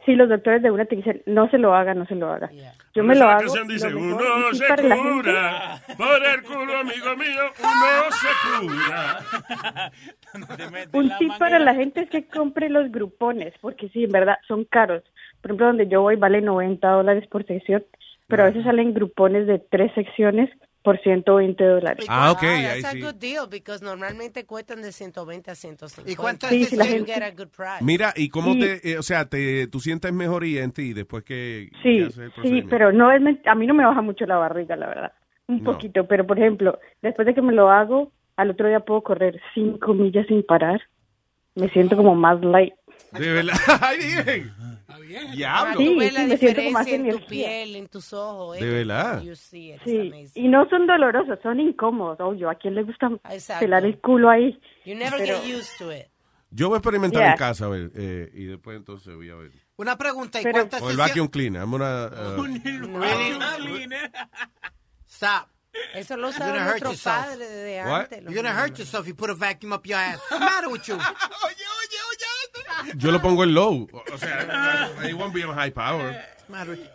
Sí, 0.04 0.16
los 0.16 0.28
doctores 0.28 0.62
de 0.62 0.70
una 0.72 0.84
te 0.84 0.96
dicen, 0.96 1.22
no 1.26 1.48
se 1.48 1.58
lo 1.58 1.76
haga, 1.76 1.94
no 1.94 2.04
se 2.06 2.16
lo 2.16 2.28
haga. 2.32 2.50
Yo 2.92 3.04
me 3.04 3.14
lo 3.14 3.28
hago. 3.28 3.42
canción 3.42 3.68
dice, 3.68 3.88
lo 3.88 4.00
mejor, 4.00 4.24
uno 4.36 4.52
se 4.52 4.66
cura 4.66 5.80
por 5.96 6.24
el 6.26 6.42
culo, 6.42 6.76
amigo 6.78 7.16
mío, 7.16 7.42
uno 7.60 8.10
se 8.10 8.66
cura. 8.66 9.92
Un 10.92 11.12
tip 11.18 11.38
para 11.38 11.60
la 11.60 11.74
gente 11.74 12.00
es 12.00 12.10
que 12.10 12.26
compre 12.26 12.68
los 12.68 12.90
grupones, 12.90 13.54
porque 13.60 13.90
sí, 13.90 14.02
en 14.04 14.10
verdad, 14.10 14.38
son 14.48 14.64
caros. 14.64 15.04
Por 15.40 15.50
ejemplo, 15.52 15.66
donde 15.66 15.86
yo 15.86 16.02
voy 16.02 16.16
vale 16.16 16.40
90 16.40 16.88
dólares 16.88 17.28
por 17.28 17.46
sección, 17.46 17.84
pero 18.32 18.44
a 18.44 18.46
veces 18.46 18.64
salen 18.64 18.94
grupones 18.94 19.46
de 19.46 19.58
tres 19.58 19.92
secciones 19.94 20.48
por 20.82 20.98
120 21.00 21.62
dólares. 21.62 22.04
Ah, 22.08 22.32
ok, 22.32 22.40
That's 22.40 22.84
ahí 22.86 23.02
a 23.02 23.04
good 23.06 23.14
deal, 23.20 23.46
because 23.48 23.84
normalmente 23.84 24.44
cuestan 24.46 24.82
de 24.82 24.90
120 24.90 25.50
a 25.50 25.54
150. 25.54 26.10
¿Y 26.10 26.16
cuánto 26.16 26.48
Sí, 26.48 26.62
es 26.62 26.70
sí, 26.70 26.76
la 26.76 26.84
You 26.86 26.90
gente- 26.90 27.12
get 27.12 27.22
a 27.22 27.30
good 27.30 27.50
price. 27.56 27.84
Mira, 27.84 28.12
¿y 28.16 28.28
cómo 28.30 28.54
Sí. 28.54 28.60
te, 28.60 28.90
eh, 28.92 28.98
o 28.98 29.02
sea, 29.02 29.26
te, 29.26 29.68
tú 29.68 29.78
sientes 29.78 30.12
mejoría 30.12 30.64
en 30.64 30.72
ti 30.72 30.92
después 30.92 31.22
que, 31.22 31.68
que 31.70 31.78
Sí, 31.82 32.02
haces 32.02 32.18
el 32.18 32.42
sí, 32.42 32.62
pero 32.68 32.90
no 32.90 33.12
es 33.12 33.22
a 33.46 33.54
mí 33.54 33.66
no 33.66 33.74
me 33.74 33.84
baja 33.84 34.02
mucho 34.02 34.26
la 34.26 34.38
barriga, 34.38 34.74
la 34.74 34.86
verdad. 34.88 35.12
Un 35.46 35.62
No. 35.62 35.72
poquito, 35.72 36.06
pero 36.08 36.26
por 36.26 36.38
ejemplo, 36.38 36.78
después 37.00 37.26
de 37.26 37.34
que 37.34 37.42
me 37.42 37.52
lo 37.52 37.70
hago, 37.70 38.10
al 38.36 38.50
otro 38.50 38.66
día 38.66 38.80
puedo 38.80 39.02
correr 39.02 39.40
cinco 39.54 39.94
millas 39.94 40.26
sin 40.26 40.42
parar. 40.42 40.80
Me 41.54 41.68
siento 41.68 41.96
como 41.96 42.14
más 42.16 42.40
light. 42.42 42.72
De 43.10 43.32
verdad. 43.32 43.54
Ay, 43.80 43.98
bien. 43.98 44.52
Ahora 44.88 45.32
Diablo. 45.32 45.78
Sí, 45.78 45.84
tú 45.86 45.98
ves 45.98 46.12
la 46.12 46.20
sí, 46.20 46.26
me 46.28 46.36
siento 46.38 46.60
diferencia 46.60 46.94
en 46.94 47.02
tu 47.02 47.08
energía. 47.10 47.28
piel, 47.28 47.76
en 47.76 47.88
tus 47.88 48.12
ojos. 48.12 48.58
De 48.58 48.66
eh, 48.66 48.70
verdad. 48.84 49.22
you 49.22 49.34
see 49.34 49.70
it, 49.70 49.74
it's 49.76 49.84
Sí, 49.84 49.98
amazing. 50.00 50.44
y 50.44 50.48
no 50.48 50.68
son 50.68 50.86
dolorosos, 50.86 51.38
son 51.42 51.60
incómodos. 51.60 52.20
Obvio, 52.20 52.48
¿a 52.50 52.54
quién 52.54 52.74
le 52.74 52.82
gusta 52.84 53.10
Exacto. 53.30 53.64
pelar 53.64 53.84
el 53.84 53.98
culo 54.00 54.30
ahí? 54.30 54.58
You 54.84 54.94
never 54.94 55.18
Pero- 55.18 55.40
get 55.42 55.54
used 55.56 55.70
to 55.78 55.92
it. 55.92 56.06
Yo 56.50 56.68
voy 56.68 56.76
a 56.76 56.78
experimentar 56.78 57.22
Yeah. 57.22 57.32
en 57.32 57.38
casa, 57.38 57.64
a 57.64 57.68
ver, 57.68 57.90
eh, 57.94 58.30
y 58.34 58.44
después 58.44 58.76
entonces 58.76 59.14
voy 59.14 59.30
a 59.30 59.34
ver. 59.36 59.50
Una 59.76 59.96
pregunta, 59.96 60.38
¿y 60.40 60.42
Pero- 60.44 60.58
cuántas 60.58 60.82
O 60.82 60.90
el 60.90 60.96
sesiones? 60.96 61.10
vacuum 61.14 61.28
cleaner. 61.28 61.62
I'm 61.62 61.70
gonna, 61.70 62.06
uh, 62.06 62.44
Stop. 65.08 65.48
Eso 65.94 66.16
lo 66.16 66.28
usaban 66.28 66.64
nuestros 66.64 67.00
padres 67.02 67.38
desde 67.38 67.82
What? 67.84 68.00
antes. 68.12 68.22
You're 68.24 68.34
gonna 68.34 68.52
hurt 68.54 68.78
yourself 68.78 69.04
if 69.04 69.08
you 69.08 69.14
put 69.14 69.30
a 69.30 69.34
vacuum 69.34 69.72
up 69.72 69.86
your 69.86 69.98
ass. 69.98 70.18
What's 70.18 70.28
the 70.30 70.38
matter 70.40 70.68
with 70.68 70.88
you? 70.88 70.98
yo 72.98 73.10
lo 73.10 73.20
pongo 73.20 73.44
en 73.44 73.54
low. 73.54 73.88
O 74.12 74.18
sea, 74.18 74.90
it 75.08 75.14
won't 75.16 75.32
be 75.34 75.42
on 75.44 75.54
high 75.54 75.70
power. 75.70 76.14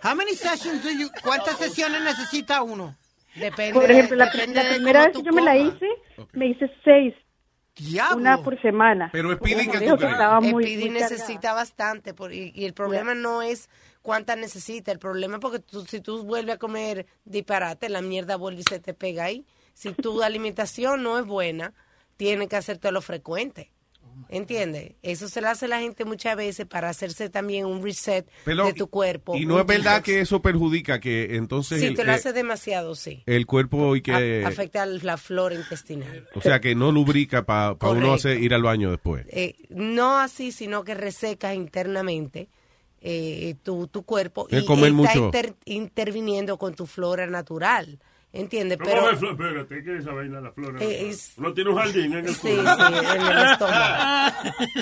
How 0.03 0.13
many 0.13 0.35
sessions 0.35 0.83
do 0.83 0.91
you, 0.91 1.09
¿Cuántas 1.23 1.57
sesiones 1.57 2.01
necesita 2.03 2.61
uno? 2.61 2.95
Depende. 3.35 3.73
Por 3.73 3.89
ejemplo, 3.89 4.15
la, 4.15 4.25
la 4.25 4.63
de 4.63 4.75
primera 4.75 5.07
vez 5.07 5.15
que 5.17 5.23
yo 5.23 5.31
me 5.31 5.41
la 5.41 5.57
hice, 5.57 5.87
me 6.33 6.47
hice 6.49 6.69
seis. 6.83 7.13
Una 8.15 8.37
por 8.43 8.59
semana. 8.61 9.09
Pero 9.11 9.35
Speedy, 9.35 9.67
¿qué 9.67 9.79
tú 9.81 9.91
que 9.91 9.97
crees? 9.97 10.11
estaba 10.13 10.41
muy, 10.41 10.89
necesita 10.89 11.53
bastante 11.53 12.13
por- 12.15 12.33
y, 12.33 12.51
y 12.55 12.65
el 12.65 12.73
problema 12.73 13.13
no 13.13 13.43
es 13.43 13.69
cuánta 14.07 14.37
necesita, 14.37 14.93
el 14.93 14.99
problema 14.99 15.35
es 15.35 15.41
porque 15.41 15.59
tú, 15.59 15.83
si 15.85 15.99
tú 15.99 16.23
vuelves 16.23 16.55
a 16.55 16.57
comer 16.57 17.07
disparate, 17.25 17.89
la 17.89 18.01
mierda 18.01 18.37
vuelve 18.37 18.61
y 18.61 18.63
se 18.63 18.79
te 18.79 18.93
pega 18.93 19.25
ahí. 19.25 19.45
Si 19.73 19.91
tu 19.91 20.23
alimentación 20.23 21.03
no 21.03 21.19
es 21.19 21.25
buena, 21.25 21.73
tienes 22.15 22.47
que 22.47 22.55
hacértelo 22.55 23.01
frecuente. 23.01 23.73
¿Entiendes? 24.29 24.93
Eso 25.03 25.27
se 25.27 25.41
lo 25.41 25.49
hace 25.49 25.67
la 25.67 25.79
gente 25.81 26.05
muchas 26.05 26.37
veces 26.37 26.65
para 26.65 26.87
hacerse 26.89 27.29
también 27.29 27.65
un 27.65 27.83
reset 27.83 28.25
Pero- 28.45 28.65
de 28.65 28.73
tu 28.73 28.87
cuerpo. 28.87 29.35
Y 29.35 29.45
no 29.45 29.59
es 29.59 29.65
verdad 29.65 30.01
que 30.01 30.21
eso 30.21 30.41
perjudica 30.41 30.99
que 31.01 31.35
entonces 31.35 31.81
Si 31.81 31.85
el, 31.87 31.95
te 31.95 32.05
lo 32.05 32.13
eh, 32.13 32.15
hace 32.15 32.31
demasiado, 32.31 32.95
sí. 32.95 33.23
el 33.25 33.45
cuerpo 33.45 33.93
y 33.97 34.01
que... 34.01 34.43
A- 34.45 34.47
afecta 34.47 34.85
la 34.85 35.17
flora 35.17 35.53
intestinal. 35.53 36.27
o 36.33 36.39
sea, 36.41 36.61
que 36.61 36.75
no 36.75 36.91
lubrica 36.93 37.45
para 37.45 37.71
uno 37.71 37.77
Correcto. 37.77 38.13
hacer, 38.13 38.41
ir 38.41 38.53
al 38.53 38.63
baño 38.63 38.89
después. 38.89 39.25
Eh, 39.29 39.55
no 39.69 40.17
así, 40.17 40.51
sino 40.53 40.83
que 40.85 40.95
resecas 40.95 41.53
internamente 41.55 42.47
eh, 43.01 43.55
tu, 43.63 43.87
tu 43.87 44.03
cuerpo 44.03 44.47
y 44.49 44.65
comer 44.65 44.85
está 44.91 44.95
mucho. 44.95 45.25
inter- 45.25 45.55
interviniendo 45.65 46.57
con 46.57 46.73
tu 46.75 46.85
flora 46.85 47.27
natural. 47.27 47.99
¿Entiendes? 48.33 48.77
¿Cómo 48.77 48.89
Pero 48.91 49.03
va, 49.05 49.11
Flo- 49.15 49.31
Espérate, 49.31 49.83
¿qué 49.83 49.95
es 49.95 50.01
esa 50.01 50.11
vaina 50.11 50.37
de 50.37 50.43
la 50.43 50.51
flora? 50.51 50.83
Eh, 50.83 51.07
es- 51.09 51.37
¿No 51.37 51.53
tiene 51.53 51.69
un 51.71 51.77
jardín 51.77 52.13
en 52.13 52.27
el 52.27 52.35
Sí, 52.35 52.41
culo? 52.41 52.75
sí, 52.75 52.93
en 53.15 53.21
el 53.25 53.37
estómago. 53.45 54.35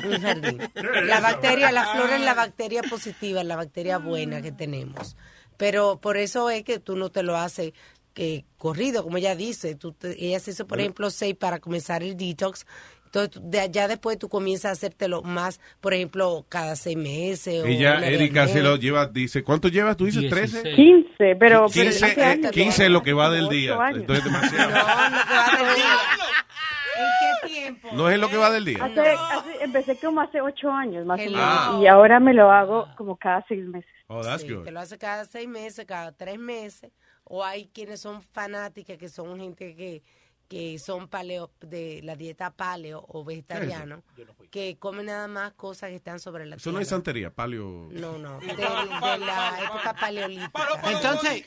Un 0.16 0.22
jardín. 0.22 0.58
¿Qué 0.74 1.00
es 1.00 1.06
La 1.06 1.20
bacteria, 1.22 1.72
la 1.72 1.86
flora 1.94 2.16
es 2.16 2.22
la 2.22 2.34
bacteria 2.34 2.82
positiva, 2.84 3.42
es 3.42 3.48
la 3.48 3.56
bacteria 3.56 3.98
buena 4.00 4.42
que 4.42 4.52
tenemos. 4.52 5.16
Pero 5.58 6.00
por 6.02 6.18
eso 6.18 6.50
es 6.50 6.64
que 6.64 6.80
tú 6.80 6.96
no 6.98 7.12
te 7.12 7.24
lo 7.24 7.38
haces 7.38 7.74
que 8.14 8.46
corrido, 8.58 9.04
como 9.04 9.18
ella 9.18 9.36
dice. 9.36 9.76
Tú 9.76 9.92
te- 9.94 10.22
ella 10.26 10.40
se 10.40 10.52
hizo, 10.52 10.66
por 10.68 10.80
ejemplo, 10.80 11.10
seis 11.10 11.36
para 11.36 11.60
comenzar 11.60 12.02
el 12.02 12.18
detox. 12.18 12.66
Entonces, 13.16 13.42
de 13.50 13.60
allá 13.62 13.88
después 13.88 14.20
tú 14.20 14.28
comienzas 14.28 14.66
a 14.70 14.72
hacértelo 14.74 15.22
más, 15.22 15.62
por 15.80 15.94
ejemplo, 15.94 16.46
cada 16.50 16.76
seis 16.76 16.98
meses. 16.98 17.64
o 17.64 17.66
Ella, 17.66 17.98
al 17.98 18.04
Erika, 18.04 18.48
se 18.48 18.62
lo 18.62 18.76
lleva, 18.76 19.08
dice, 19.08 19.42
¿cuánto 19.44 19.70
llevas? 19.70 19.96
¿Tú 19.96 20.06
dices 20.06 20.30
13? 20.30 20.76
15, 20.76 21.14
pero... 21.18 21.38
pero 21.40 21.66
15, 21.68 22.06
hace 22.06 22.32
eh, 22.34 22.42
15 22.52 22.86
es 22.86 22.92
lo 22.92 23.02
que 23.04 23.14
va 23.14 23.30
del 23.30 23.48
día. 23.48 23.76
años. 23.82 24.00
Entonces, 24.02 24.26
demasiado. 24.26 24.70
¿En 26.98 27.06
qué 27.42 27.48
tiempo? 27.48 27.90
No 27.94 28.10
es 28.10 28.20
lo 28.20 28.30
que 28.30 28.38
va 28.38 28.50
del 28.50 28.66
día. 28.66 28.84
Hace- 28.84 29.00
hace- 29.02 29.64
empecé 29.64 29.98
como 29.98 30.22
hace 30.22 30.42
ocho 30.42 30.70
años, 30.72 31.06
más 31.06 31.20
o 31.20 31.24
menos. 31.24 31.40
Ah. 31.42 31.80
Y 31.82 31.88
ahora 31.88 32.20
me 32.20 32.34
lo 32.34 32.52
hago 32.52 32.88
como 32.98 33.18
cada 33.18 33.44
seis 33.48 33.66
meses. 33.66 33.90
Oh, 34.08 34.22
that's 34.22 34.44
Sí, 34.44 34.50
good. 34.54 34.64
te 34.64 34.72
lo 34.72 34.80
hace 34.80 34.98
cada 34.98 35.26
seis 35.26 35.48
meses, 35.48 35.86
cada 35.86 36.12
tres 36.12 36.38
meses. 36.38 36.92
O 37.24 37.44
hay 37.44 37.68
quienes 37.74 38.00
son 38.02 38.22
fanáticas, 38.22 38.98
que 38.98 39.10
son 39.10 39.40
gente 39.40 39.76
que, 39.76 40.04
que 40.48 40.78
son 40.80 41.08
paleo, 41.08 41.52
de 41.62 42.02
la 42.04 42.16
dieta 42.16 42.52
paleo 42.52 43.04
o 43.08 43.24
vegetariano, 43.26 44.04
que 44.52 44.78
comen 44.78 45.08
nada 45.08 45.28
más 45.28 45.54
cosas 45.54 45.90
que 45.90 45.96
están 45.96 46.20
sobre 46.20 46.46
la 46.46 46.58
Eso 46.58 46.72
no 46.72 46.80
es 46.80 46.88
tierra. 46.88 46.98
santería, 46.98 47.30
palio. 47.32 47.88
No, 47.92 48.18
no, 48.20 48.40
de, 48.42 48.48
de 48.48 49.18
la 49.26 49.60
época 49.64 49.94
paleolítica. 50.00 50.68
Entonces, 50.84 51.44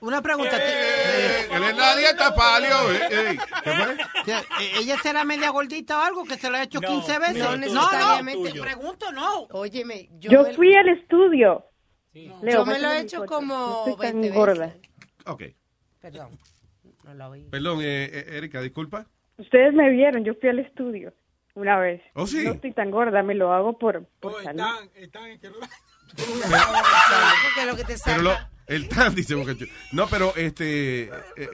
una 0.00 0.20
pregunta. 0.20 0.56
Eh, 0.60 1.48
él 1.52 1.62
es 1.62 1.76
la 1.76 1.96
dieta 1.96 2.34
palio. 2.34 2.92
eh, 2.92 3.00
eh. 3.10 3.38
¿Qué 3.62 3.70
fue? 3.70 3.96
¿Que- 4.24 4.32
eh, 4.64 4.72
¿Ella 4.80 4.96
será 5.02 5.24
media 5.24 5.50
gordita 5.50 5.98
o 5.98 6.02
algo 6.02 6.24
que 6.24 6.36
se 6.36 6.50
lo 6.50 6.56
ha 6.56 6.62
hecho 6.64 6.80
15 6.80 7.18
veces? 7.20 7.38
no 7.38 7.50
no, 7.52 7.56
necesariamente. 7.58 8.52
te 8.52 8.60
pregunto, 8.60 9.12
no. 9.12 9.42
Óyeme, 9.52 10.08
yo, 10.18 10.30
Yo 10.32 10.52
fui 10.54 10.74
al 10.74 10.88
estudio. 10.88 11.64
Leo, 12.12 12.40
yo 12.42 12.66
me 12.66 12.78
lo 12.80 12.90
he 12.90 13.00
hecho 13.02 13.24
como 13.24 13.54
No 13.54 13.78
estoy 13.92 14.06
tan 14.10 14.20
20 14.20 14.36
gorda. 14.36 14.66
veces. 14.66 14.80
Ok. 15.26 15.42
Perdón, 16.00 16.38
no 17.10 17.24
lo 17.24 17.30
oí. 17.30 17.44
Perdón, 17.50 17.80
eh, 17.82 18.04
eh, 18.12 18.36
Erika, 18.36 18.60
disculpa. 18.60 19.06
Ustedes 19.38 19.74
me 19.74 19.90
vieron, 19.90 20.24
yo 20.24 20.34
fui 20.34 20.48
al 20.48 20.58
estudio 20.60 21.12
una 21.54 21.78
vez. 21.78 22.00
¿Oh, 22.14 22.26
sí? 22.26 22.44
No 22.44 22.52
estoy 22.52 22.72
tan 22.72 22.90
gorda, 22.90 23.22
me 23.22 23.34
lo 23.34 23.52
hago 23.52 23.78
por, 23.78 24.06
por 24.20 24.42
salud. 24.42 24.62
Porque 26.16 27.66
lo 27.66 27.76
que 27.76 27.84
te 27.84 27.94
Pero 28.04 28.22
lo, 28.22 28.32
el 28.66 28.88
tan 28.88 29.14
dice. 29.14 29.34
No, 29.92 30.06
pero 30.08 30.34
este. 30.36 31.02
eh, 31.04 31.10
eh, 31.36 31.48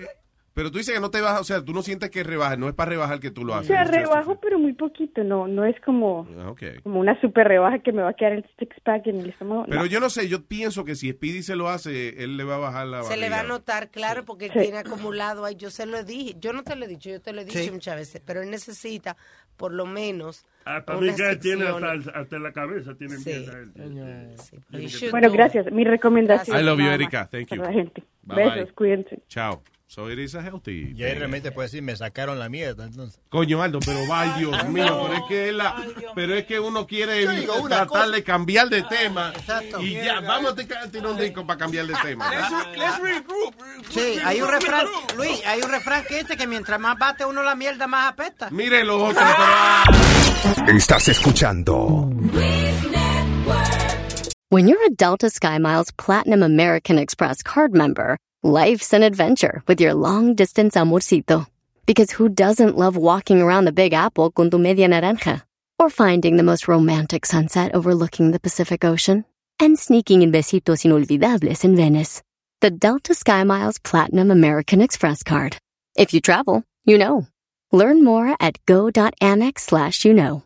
pero 0.56 0.70
tú 0.70 0.78
dices 0.78 0.94
que 0.94 1.00
no 1.02 1.10
te 1.10 1.20
bajas, 1.20 1.42
o 1.42 1.44
sea, 1.44 1.62
tú 1.62 1.74
no 1.74 1.82
sientes 1.82 2.08
que 2.08 2.22
rebajas, 2.24 2.56
no 2.58 2.66
es 2.66 2.74
para 2.74 2.88
rebajar 2.88 3.20
que 3.20 3.30
tú 3.30 3.44
lo 3.44 3.54
haces. 3.54 3.68
O 3.70 3.74
sea, 3.74 3.84
rebajo, 3.84 4.40
pero 4.40 4.58
muy 4.58 4.72
poquito, 4.72 5.22
no 5.22 5.46
no 5.46 5.66
es 5.66 5.78
como, 5.84 6.26
Ah, 6.38 6.54
como 6.82 6.98
una 7.00 7.20
super 7.20 7.46
rebaja 7.46 7.80
que 7.80 7.92
me 7.92 8.00
va 8.00 8.08
a 8.08 8.14
quedar 8.14 8.32
el 8.32 8.46
six 8.58 8.74
pack 8.82 9.06
en 9.08 9.20
el 9.20 9.28
estómago. 9.28 9.66
Pero 9.68 9.80
no. 9.82 9.86
yo 9.86 10.00
no 10.00 10.08
sé, 10.08 10.28
yo 10.28 10.44
pienso 10.46 10.86
que 10.86 10.94
si 10.94 11.10
Speedy 11.12 11.42
se 11.42 11.56
lo 11.56 11.68
hace, 11.68 12.24
él 12.24 12.38
le 12.38 12.44
va 12.44 12.54
a 12.54 12.58
bajar 12.58 12.86
la 12.86 13.02
Se 13.02 13.18
le 13.18 13.28
va 13.28 13.40
a 13.40 13.42
notar, 13.42 13.90
claro, 13.90 14.24
porque 14.24 14.46
él 14.46 14.52
Sí. 14.54 14.60
tiene 14.60 14.78
acumulado 14.78 15.44
ahí. 15.44 15.56
Yo 15.56 15.70
se 15.70 15.84
lo 15.84 16.02
dije. 16.04 16.34
Yo 16.40 16.54
no 16.54 16.62
te 16.64 16.74
lo 16.74 16.86
he 16.86 16.88
dicho, 16.88 17.10
yo 17.10 17.20
te 17.20 17.34
lo 17.34 17.42
he 17.42 17.44
dicho 17.44 17.58
Sí. 17.58 17.70
muchas 17.70 17.96
veces. 17.96 18.22
Pero 18.24 18.40
él 18.40 18.50
necesita, 18.50 19.16
por 19.58 19.74
lo 19.74 19.84
menos. 19.84 20.46
Ah, 20.64 20.82
que 20.86 20.92
él 21.30 21.38
tiene 21.38 21.66
hasta, 21.68 22.18
hasta 22.18 22.38
la 22.38 22.52
cabeza, 22.52 22.94
tiene 22.94 23.18
Sí. 23.18 23.28
mierda 23.30 23.58
él. 23.58 25.10
Bueno, 25.10 25.30
gracias. 25.30 25.70
Mi 25.70 25.84
recomendación. 25.84 26.58
I 26.58 26.62
love 26.62 26.78
you, 26.80 26.86
Erika. 26.88 27.28
Thank 27.30 27.52
you. 27.52 27.62
gente. 27.62 28.02
Bye, 28.22 28.36
Besos, 28.36 28.54
bye. 28.64 28.72
cuídense. 28.72 29.22
Chao. 29.28 29.62
So 29.88 30.10
it 30.10 30.18
is 30.18 30.34
a 30.34 30.42
healthy. 30.42 30.92
Y 30.96 31.04
ahí 31.04 31.14
realmente 31.14 31.52
puede 31.52 31.68
decir, 31.68 31.80
me 31.80 31.94
sacaron 31.94 32.40
la 32.40 32.48
mierda, 32.48 32.84
entonces. 32.84 33.20
Coño, 33.28 33.62
Aldo, 33.62 33.78
pero 33.84 34.04
vaya 34.08 34.36
Dios 34.36 34.68
mío, 34.68 35.00
pero 35.06 35.14
es 35.14 35.22
que 35.28 35.48
es 35.48 35.54
la, 35.54 35.76
pero 36.14 36.34
es 36.34 36.44
que 36.44 36.58
uno 36.58 36.86
quiere 36.88 37.24
tratar 37.24 37.86
cosa. 37.86 38.08
de 38.08 38.24
cambiar 38.24 38.68
de 38.68 38.82
tema 38.82 39.32
Exacto. 39.36 39.80
y 39.80 39.94
ya, 39.94 40.20
vamos 40.20 40.52
a 40.52 40.56
tirar 40.56 41.06
un 41.06 41.16
disco 41.16 41.46
para 41.46 41.58
cambiar 41.58 41.86
de 41.86 41.94
tema. 42.02 42.30
Sí, 43.90 44.18
hay 44.24 44.40
un 44.40 44.48
refrán, 44.50 44.86
Luis, 45.16 45.40
hay 45.46 45.60
un 45.62 45.70
refrán 45.70 46.04
que 46.04 46.18
dice 46.18 46.36
que 46.36 46.46
mientras 46.48 46.80
más 46.80 46.98
bate 46.98 47.24
uno 47.24 47.42
la 47.44 47.54
mierda, 47.54 47.86
más 47.86 48.12
apesta. 48.12 48.50
Mire 48.50 48.84
los 48.84 49.00
otros, 49.00 49.24
pero 50.66 50.76
Estás 50.76 51.08
escuchando 51.08 52.10
When 54.48 54.68
you're 54.68 54.82
a 54.84 54.90
Delta 54.90 55.28
SkyMiles 55.28 55.92
Platinum 55.96 56.42
American 56.42 56.98
Express 56.98 57.42
card 57.42 57.72
member, 57.72 58.16
life's 58.46 58.92
an 58.92 59.02
adventure 59.02 59.62
with 59.66 59.80
your 59.80 59.92
long 59.92 60.34
distance 60.34 60.76
amorcito. 60.76 61.46
Because 61.84 62.12
who 62.12 62.28
doesn't 62.28 62.78
love 62.78 62.96
walking 62.96 63.42
around 63.42 63.64
the 63.64 63.72
Big 63.72 63.92
Apple 63.92 64.30
con 64.30 64.50
tu 64.50 64.58
media 64.58 64.88
naranja? 64.88 65.42
Or 65.78 65.90
finding 65.90 66.36
the 66.36 66.44
most 66.44 66.68
romantic 66.68 67.26
sunset 67.26 67.74
overlooking 67.74 68.30
the 68.30 68.40
Pacific 68.40 68.84
Ocean? 68.84 69.24
And 69.58 69.78
sneaking 69.78 70.22
in 70.22 70.30
besitos 70.30 70.84
inolvidables 70.84 71.64
in 71.64 71.74
Venice. 71.74 72.22
The 72.60 72.70
Delta 72.70 73.14
SkyMiles 73.14 73.82
Platinum 73.82 74.30
American 74.30 74.80
Express 74.80 75.22
card. 75.22 75.58
If 75.96 76.14
you 76.14 76.20
travel, 76.20 76.62
you 76.84 76.98
know. 76.98 77.26
Learn 77.72 78.04
more 78.04 78.36
at 78.38 78.64
go.amex 78.66 79.58
slash 79.58 80.04
you 80.04 80.14
know. 80.14 80.45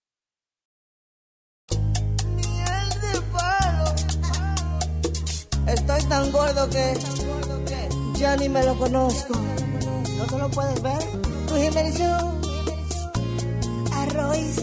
Tan 6.11 6.29
gordo 6.29 6.69
que 6.69 6.93
ya 8.19 8.35
ni 8.35 8.49
me 8.49 8.61
lo 8.65 8.75
conozco. 8.77 9.33
¿No 10.17 10.25
te 10.25 10.37
lo 10.37 10.49
puedes 10.49 10.81
ver? 10.81 11.03
Tu 11.47 11.55
Jiménez. 11.55 12.01
Arroz. 14.01 14.53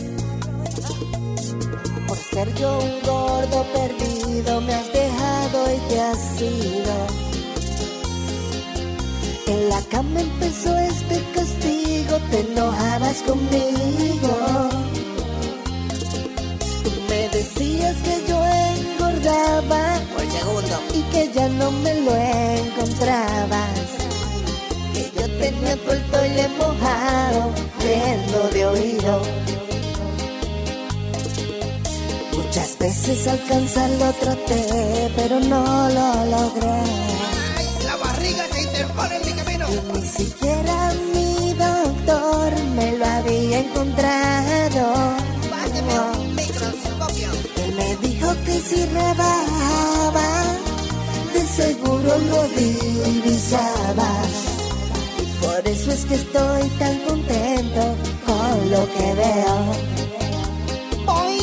Por 2.06 2.18
ser 2.18 2.54
yo 2.54 2.70
un 2.86 2.92
gordo 3.00 3.64
perdido, 3.78 4.60
me 4.60 4.74
has 4.74 4.92
dejado 4.92 5.58
y 5.76 5.78
te 5.88 6.00
has 6.08 6.42
ido. 6.42 6.96
En 9.46 9.68
la 9.70 9.80
cama 9.90 10.20
empezó 10.20 10.78
este 10.78 11.16
castigo, 11.34 12.14
te 12.30 12.40
enojabas 12.40 13.16
conmigo. 13.22 14.34
Tú 16.84 16.90
me 17.08 17.28
decías 17.30 17.96
que 18.06 18.14
yo 18.28 18.38
engordaba 18.74 19.97
y 20.94 21.02
que 21.12 21.32
ya 21.32 21.48
no 21.48 21.70
me 21.70 21.94
lo 22.00 22.14
encontrabas. 22.16 23.80
Que 24.94 25.12
yo 25.16 25.26
tenía 25.38 25.76
todo 25.76 25.92
el 25.92 26.02
toile 26.10 26.48
mojado, 26.58 27.52
lleno 27.80 28.48
de 28.52 28.66
oído. 28.66 29.22
Muchas 32.36 32.78
veces 32.78 33.26
alcanzarlo 33.26 34.12
traté, 34.20 35.10
pero 35.16 35.40
no 35.40 35.88
lo 35.88 36.24
logré. 36.26 36.82
La 37.84 37.96
barriga 37.96 38.44
se 38.52 38.62
interpone 38.62 39.16
en 39.16 39.26
mi 39.26 39.32
camino. 39.32 39.66
Y 39.68 39.98
ni 39.98 40.06
siquiera 40.06 40.92
mi 41.14 41.54
doctor 41.54 42.52
me 42.76 42.92
lo 42.98 43.06
había 43.06 43.60
encontrado. 43.60 45.18
Él 47.56 47.74
me 47.76 47.96
dijo 48.08 48.28
que 48.44 48.60
si 48.60 48.84
rebajaba, 48.86 50.37
seguro 51.58 52.12
lo 52.32 52.42
divisaba. 52.56 54.10
Y 55.22 55.24
por 55.44 55.60
eso 55.66 55.90
es 55.90 56.04
que 56.04 56.14
estoy 56.14 56.62
tan 56.78 56.96
contento 57.00 57.82
con 58.26 58.70
lo 58.70 58.82
que 58.94 59.06
veo. 59.22 59.56
Hoy 61.16 61.38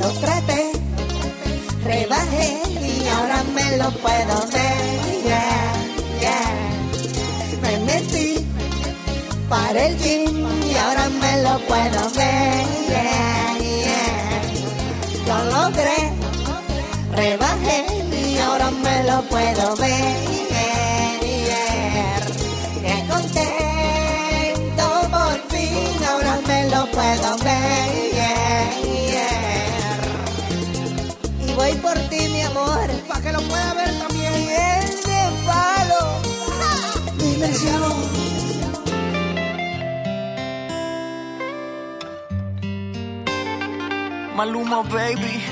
lo 0.00 0.08
traté, 0.24 0.62
rebajé 1.84 2.48
y 2.90 3.08
ahora 3.08 3.38
me 3.56 3.76
lo 3.80 3.90
puedo 4.04 4.36
ver. 4.56 4.82
Me 7.62 7.74
metí 7.90 8.46
para 9.48 9.86
el 9.86 9.96
gym 9.98 10.46
y 10.70 10.76
ahora 10.76 11.08
me 11.22 11.42
lo 11.42 11.54
puedo 11.70 12.00
ver. 12.18 12.66
Yeah, 12.88 13.58
yeah. 13.86 14.42
Lo 15.28 15.36
logré, 15.54 16.00
rebajé 17.16 18.01
lo 19.04 19.22
puedo 19.22 19.76
ver. 19.76 20.30
Yeah, 21.48 22.20
Qué 22.82 22.96
contento 23.08 24.86
por 25.10 25.34
fin, 25.50 26.04
ahora 26.08 26.38
me 26.46 26.68
lo 26.70 26.86
puedo 26.86 27.38
ver. 27.38 28.12
Yeah, 28.12 28.70
yeah. 29.10 30.00
Y 31.46 31.52
voy 31.54 31.72
por 31.74 31.98
ti, 32.10 32.28
mi 32.28 32.42
amor, 32.42 32.90
para 33.08 33.20
que 33.20 33.32
lo 33.32 33.40
pueda 33.42 33.74
ver 33.74 33.98
también. 33.98 34.32
Y 34.34 34.48
es 34.50 35.02
de 35.04 35.22
palo. 35.46 36.02
Dimensión. 37.18 37.92
Maluma, 44.36 44.82
baby. 44.82 45.51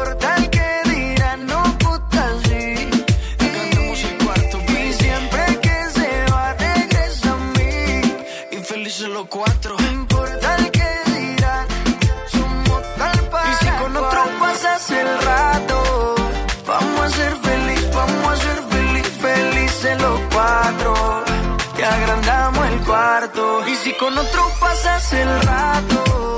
Y 23.01 23.75
si 23.77 23.93
con 23.93 24.15
otro 24.15 24.43
pasas 24.59 25.11
el 25.13 25.41
rato, 25.41 26.37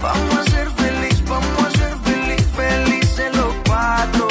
vamos 0.00 0.36
a 0.36 0.44
ser 0.44 0.70
feliz, 0.70 1.24
vamos 1.28 1.64
a 1.66 1.70
ser 1.72 1.92
feliz, 2.04 2.46
felices 2.54 3.36
los 3.36 3.52
cuatro. 3.66 4.28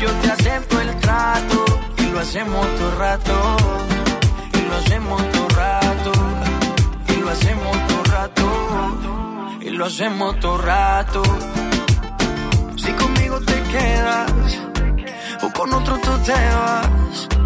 Yo 0.00 0.10
te 0.22 0.30
acepto 0.30 0.80
el 0.80 0.96
trato 0.96 1.64
y 1.98 2.06
lo 2.06 2.18
hacemos 2.18 2.66
todo 2.76 2.98
rato. 2.98 3.56
Y 4.54 4.60
lo 4.62 4.74
hacemos 4.74 5.32
todo 5.32 5.48
rato. 5.50 6.12
Y 7.08 7.16
lo 7.20 7.28
hacemos 7.30 7.86
todo 7.88 8.04
rato. 8.04 9.58
Y 9.60 9.70
lo 9.70 9.84
hacemos 9.84 10.40
todo 10.40 10.58
rato. 10.58 11.22
Si 12.78 12.90
conmigo 12.92 13.38
te 13.40 13.62
quedas 13.64 14.32
o 15.42 15.52
con 15.52 15.74
otro 15.74 15.98
tú 15.98 16.16
te 16.24 16.32
vas. 16.32 17.45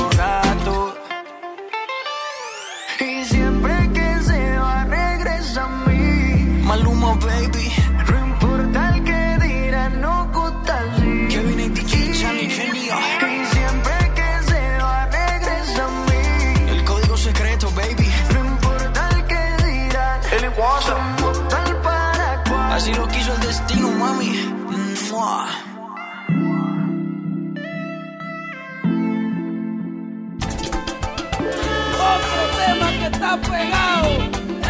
está 33.21 33.37
pegado. 33.37 34.09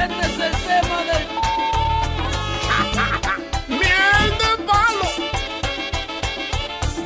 Este 0.03 0.19
es 0.19 0.39
el 0.39 0.55
tema 0.67 0.97
del. 1.07 1.25
¡Miel 3.69 4.29
de 4.41 4.51
palo! 4.65 5.07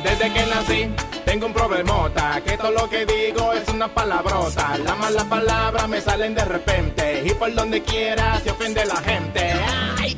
Desde 0.02 0.32
que 0.32 0.46
nací. 0.46 0.90
Tengo 1.24 1.46
un 1.46 1.52
problemota, 1.52 2.40
que 2.44 2.56
todo 2.56 2.70
lo 2.70 2.88
que 2.88 3.04
digo 3.04 3.52
es 3.52 3.68
una 3.68 3.88
palabrota. 3.88 4.78
Las 4.78 4.96
malas 4.96 5.24
palabras 5.24 5.88
me 5.88 6.00
salen 6.00 6.34
de 6.34 6.44
repente, 6.44 7.22
y 7.26 7.30
por 7.34 7.52
donde 7.52 7.82
quiera 7.82 8.40
se 8.40 8.50
ofende 8.52 8.86
la 8.86 8.96
gente. 8.96 9.52
¡Ay! 9.98 10.16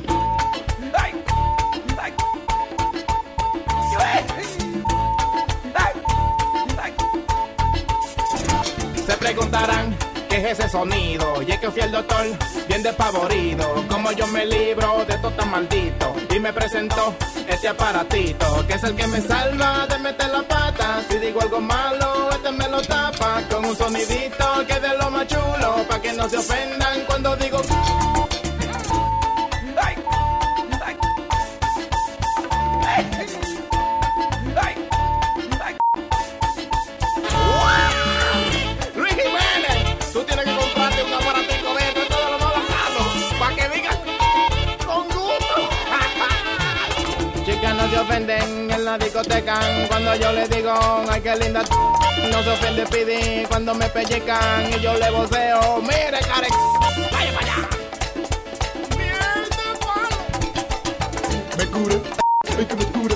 Se 9.07 9.17
preguntarán 9.17 9.97
es 10.39 10.59
ese 10.59 10.69
sonido. 10.69 11.41
Y 11.41 11.51
es 11.51 11.59
que 11.59 11.69
fui 11.69 11.81
al 11.81 11.91
doctor 11.91 12.25
bien 12.67 12.83
despavorido. 12.83 13.85
Como 13.89 14.11
yo 14.11 14.27
me 14.27 14.45
libro 14.45 15.05
de 15.07 15.17
todo 15.17 15.31
tan 15.31 15.51
maldito. 15.51 16.15
Y 16.33 16.39
me 16.39 16.53
presentó 16.53 17.13
este 17.47 17.67
aparatito. 17.67 18.65
Que 18.67 18.73
es 18.73 18.83
el 18.83 18.95
que 18.95 19.07
me 19.07 19.21
salva 19.21 19.87
de 19.87 19.97
meter 19.99 20.29
la 20.29 20.43
pata. 20.43 21.01
Si 21.09 21.17
digo 21.17 21.41
algo 21.41 21.59
malo, 21.59 22.29
este 22.31 22.51
me 22.51 22.67
lo 22.69 22.81
tapa. 22.81 23.41
Con 23.49 23.65
un 23.65 23.75
sonidito 23.75 24.65
que 24.67 24.73
es 24.73 24.81
de 24.81 24.97
lo 24.97 25.11
más 25.11 25.27
chulo. 25.27 25.85
Pa' 25.87 26.01
que 26.01 26.13
no 26.13 26.29
se 26.29 26.37
ofendan 26.37 27.05
cuando 27.07 27.35
digo. 27.35 27.59
La 48.89 48.97
discoteca 48.97 49.59
cuando 49.87 50.15
yo 50.15 50.31
le 50.31 50.47
digo, 50.47 50.73
ay 51.11 51.21
qué 51.21 51.35
linda 51.35 51.61
t-". 51.63 52.29
No 52.31 52.41
se 52.41 52.49
ofende 52.49 52.85
Pidi 52.87 53.45
cuando 53.45 53.75
me 53.75 53.87
pellecan 53.89 54.67
y 54.73 54.79
yo 54.79 54.95
le 54.95 55.11
voceo, 55.11 55.79
mire 55.81 56.19
care, 56.29 56.47
vaya 57.11 57.31
para 57.33 57.45
allá. 57.45 57.69
Me 61.57 61.65
cure, 61.67 62.01
ay 62.57 62.65
que 62.65 62.75
me 62.75 62.85
cure, 62.85 63.15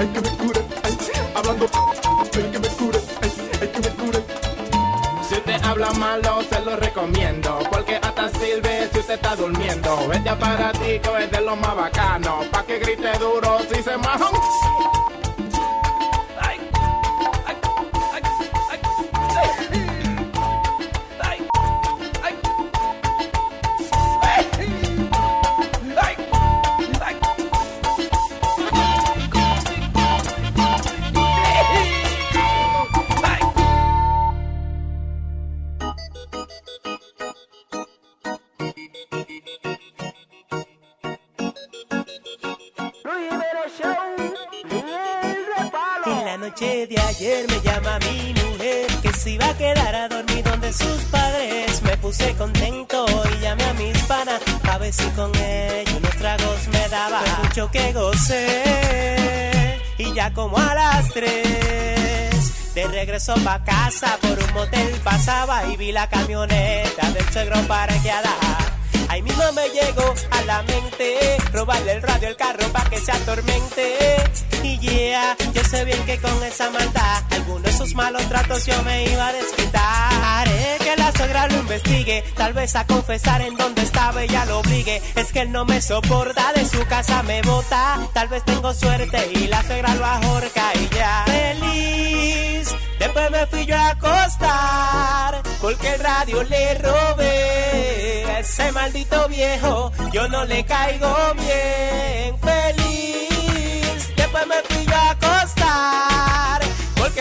ay 0.00 0.08
que 0.14 0.20
me 0.20 0.30
cure, 0.40 0.60
ay, 0.82 0.98
hablando, 1.34 1.66
ay 2.34 2.50
que 2.52 2.58
me 2.58 2.68
cure, 2.68 2.98
ay, 3.22 3.30
ay 3.60 3.68
que 3.68 3.80
me 3.80 3.88
cure. 3.90 4.20
Si 5.28 5.34
usted 5.34 5.62
habla 5.62 5.90
malo, 5.92 6.42
se 6.48 6.60
lo 6.60 6.76
recomiendo. 6.76 7.58
Porque 7.70 7.96
hasta 7.96 8.28
sirve 8.30 8.71
si 8.71 8.71
usted 9.02 9.14
está 9.14 9.34
durmiendo. 9.34 10.12
Este 10.12 10.28
aparatico 10.28 11.16
es 11.16 11.30
de 11.30 11.40
lo 11.40 11.56
más 11.56 11.74
bacano. 11.74 12.42
Pa' 12.52 12.62
que 12.64 12.78
grite 12.78 13.18
duro 13.18 13.58
si 13.68 13.82
se 13.82 13.96
maja. 13.96 14.30
Sus 50.72 51.02
padres. 51.10 51.82
Me 51.82 51.96
puse 51.98 52.34
contento 52.34 53.04
y 53.36 53.40
llamé 53.40 53.64
a 53.64 53.74
mis 53.74 53.98
panas 54.04 54.40
a 54.70 54.78
ver 54.78 54.92
si 54.92 55.04
con 55.10 55.34
ellos 55.36 55.94
unos 55.96 56.16
tragos 56.16 56.68
me 56.72 56.88
daba. 56.88 57.20
Fue 57.20 57.44
mucho 57.44 57.70
que 57.70 57.92
gocé 57.92 59.80
y 59.98 60.12
ya 60.14 60.32
como 60.32 60.56
a 60.58 60.74
las 60.74 61.08
tres 61.10 62.74
de 62.74 62.88
regreso 62.88 63.34
pa' 63.44 63.62
casa 63.64 64.18
por 64.20 64.38
un 64.38 64.54
motel 64.54 64.90
pasaba 65.04 65.66
y 65.66 65.76
vi 65.76 65.92
la 65.92 66.08
camioneta 66.08 67.10
del 67.10 67.28
suegro 67.30 67.60
parqueada. 67.68 68.34
Ahí 69.08 69.20
mismo 69.20 69.44
me 69.52 69.68
llegó 69.68 70.14
a 70.30 70.42
la 70.42 70.62
mente 70.62 71.36
robarle 71.52 71.92
el 71.92 72.02
radio 72.02 72.28
al 72.28 72.36
carro 72.36 72.66
pa' 72.72 72.88
que 72.88 72.98
se 72.98 73.12
atormente. 73.12 74.12
Yo 74.62 75.64
sé 75.64 75.84
bien 75.84 76.04
que 76.06 76.18
con 76.18 76.42
esa 76.44 76.70
maldad, 76.70 77.22
algunos 77.30 77.62
de 77.64 77.72
sus 77.72 77.94
malos 77.96 78.22
tratos 78.28 78.64
yo 78.64 78.80
me 78.84 79.10
iba 79.10 79.26
a 79.26 79.32
desquitar. 79.32 80.12
Haré 80.22 80.76
que 80.78 80.96
la 80.96 81.10
suegra 81.12 81.48
lo 81.48 81.56
investigue, 81.56 82.22
tal 82.36 82.52
vez 82.52 82.76
a 82.76 82.86
confesar 82.86 83.42
en 83.42 83.56
dónde 83.56 83.82
estaba 83.82 84.22
ella 84.22 84.44
lo 84.46 84.60
obligue. 84.60 85.02
Es 85.16 85.32
que 85.32 85.40
él 85.40 85.50
no 85.50 85.64
me 85.64 85.80
soporta, 85.80 86.52
de 86.52 86.64
su 86.64 86.86
casa 86.86 87.24
me 87.24 87.42
bota. 87.42 87.98
Tal 88.14 88.28
vez 88.28 88.44
tengo 88.44 88.72
suerte 88.72 89.32
y 89.34 89.48
la 89.48 89.62
suegra 89.64 89.94
lo 89.96 90.06
ahorca 90.06 90.72
y 90.74 90.94
ya. 90.94 91.24
Feliz, 91.26 92.74
después 93.00 93.30
me 93.32 93.46
fui 93.46 93.66
yo 93.66 93.76
a 93.76 93.88
acostar, 93.90 95.42
porque 95.60 95.94
el 95.94 96.00
radio 96.00 96.42
le 96.44 96.74
robé. 96.78 98.38
Ese 98.38 98.70
maldito 98.70 99.28
viejo, 99.28 99.92
yo 100.12 100.28
no 100.28 100.44
le 100.44 100.64
caigo 100.64 101.14
bien. 101.34 102.38
Feliz, 102.38 103.31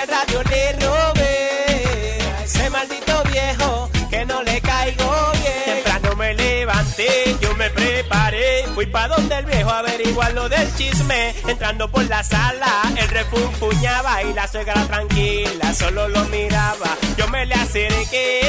porque 0.01 0.03
el 0.03 0.07
radio 0.07 0.43
le 0.43 0.73
robé. 0.85 2.17
A 2.37 2.43
ese 2.43 2.69
maldito 2.69 3.23
viejo, 3.31 3.89
que 4.09 4.25
no 4.25 4.43
le 4.43 4.59
caigo 4.61 5.31
bien. 5.33 5.53
Temprano 5.65 6.15
me 6.15 6.33
levanté, 6.33 7.37
yo 7.41 7.53
me 7.55 7.69
preparé, 7.69 8.65
fui 8.73 8.85
pa' 8.87 9.07
donde 9.07 9.35
el 9.35 9.45
viejo 9.45 9.69
averiguar 9.69 10.33
lo 10.33 10.49
del 10.49 10.73
chisme. 10.75 11.33
Entrando 11.47 11.89
por 11.89 12.03
la 12.05 12.23
sala, 12.23 12.81
el 12.97 13.07
refunfuñaba 13.09 14.23
y 14.23 14.33
la 14.33 14.47
suegra 14.47 14.85
tranquila 14.85 15.73
solo 15.73 16.07
lo 16.07 16.23
miraba. 16.25 16.97
Yo 17.17 17.27
me 17.27 17.45
le 17.45 17.55
acerqué 17.55 18.43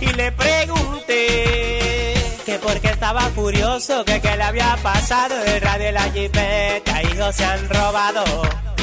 y 0.00 0.06
le 0.06 0.32
pregunté 0.32 2.14
que 2.44 2.58
por 2.58 2.80
qué 2.80 2.88
estaba 2.88 3.22
furioso, 3.30 4.04
que 4.04 4.20
qué 4.20 4.36
le 4.36 4.42
había 4.42 4.76
pasado, 4.82 5.34
el 5.44 5.60
radio 5.60 5.88
y 5.90 5.92
la 5.92 6.10
jipeta, 6.10 7.02
hijos 7.02 7.36
se 7.36 7.44
han 7.44 7.68
robado. 7.68 8.24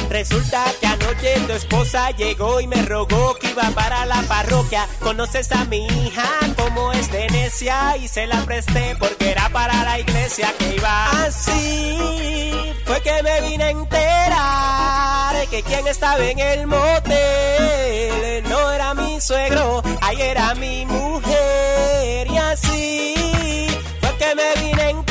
Resulta 0.08 0.64
que 0.80 0.86
anoche 0.86 1.40
tu 1.46 1.52
esposa 1.52 2.10
llegó 2.10 2.60
y 2.60 2.66
me 2.66 2.82
rogó 2.82 3.34
que 3.34 3.50
iba 3.50 3.70
para 3.70 4.06
la 4.06 4.22
parroquia. 4.22 4.86
Conoces 5.00 5.50
a 5.52 5.64
mi 5.64 5.86
hija 5.86 6.28
como 6.56 6.92
es 6.92 7.10
de 7.10 7.28
necia 7.28 7.96
y 7.96 8.08
se 8.08 8.26
la 8.26 8.42
presté 8.44 8.96
porque 8.98 9.30
era 9.30 9.48
para 9.50 9.84
la 9.84 9.98
iglesia 9.98 10.52
que 10.58 10.76
iba. 10.76 11.10
Así 11.24 12.74
fue 12.84 13.00
que 13.02 13.22
me 13.22 13.40
vine 13.42 13.64
a 13.64 13.70
enterar 13.70 15.46
que 15.50 15.62
quien 15.62 15.86
estaba 15.86 16.24
en 16.24 16.38
el 16.38 16.66
motel 16.66 18.42
no 18.48 18.72
era 18.72 18.94
mi 18.94 19.20
suegro, 19.20 19.82
ahí 20.00 20.20
era 20.20 20.54
mi 20.54 20.86
mujer. 20.86 22.26
Y 22.28 22.36
así 22.36 23.66
fue 24.00 24.16
que 24.16 24.34
me 24.34 24.54
vine 24.60 24.82
a 24.82 24.90
enterar 24.90 25.05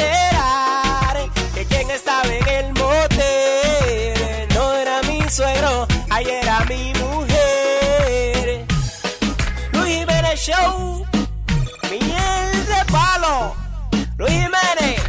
suegro, 5.35 5.85
ahí 6.09 6.25
era 6.29 6.61
mi 6.61 6.93
mujer. 6.93 8.65
Luis 9.73 9.97
Jiménez 9.97 10.39
Show, 10.39 11.05
miel 11.91 12.65
de 12.65 12.85
palo. 12.89 13.53
Luis 14.17 14.31
Jiménez, 14.31 15.01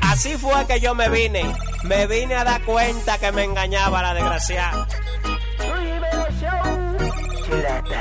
así 0.00 0.36
fue 0.36 0.66
que 0.66 0.80
yo 0.80 0.96
me 0.96 1.08
vine. 1.08 1.54
Me 1.84 2.08
vine 2.08 2.34
a 2.34 2.42
dar 2.42 2.62
cuenta 2.64 3.18
que 3.18 3.30
me 3.30 3.44
engañaba 3.44 4.02
la 4.02 4.12
desgraciada. 4.12 4.88
Luis 5.58 5.72
Jiménez 5.78 6.40
Show, 6.40 6.64
chuleta. 7.46 8.00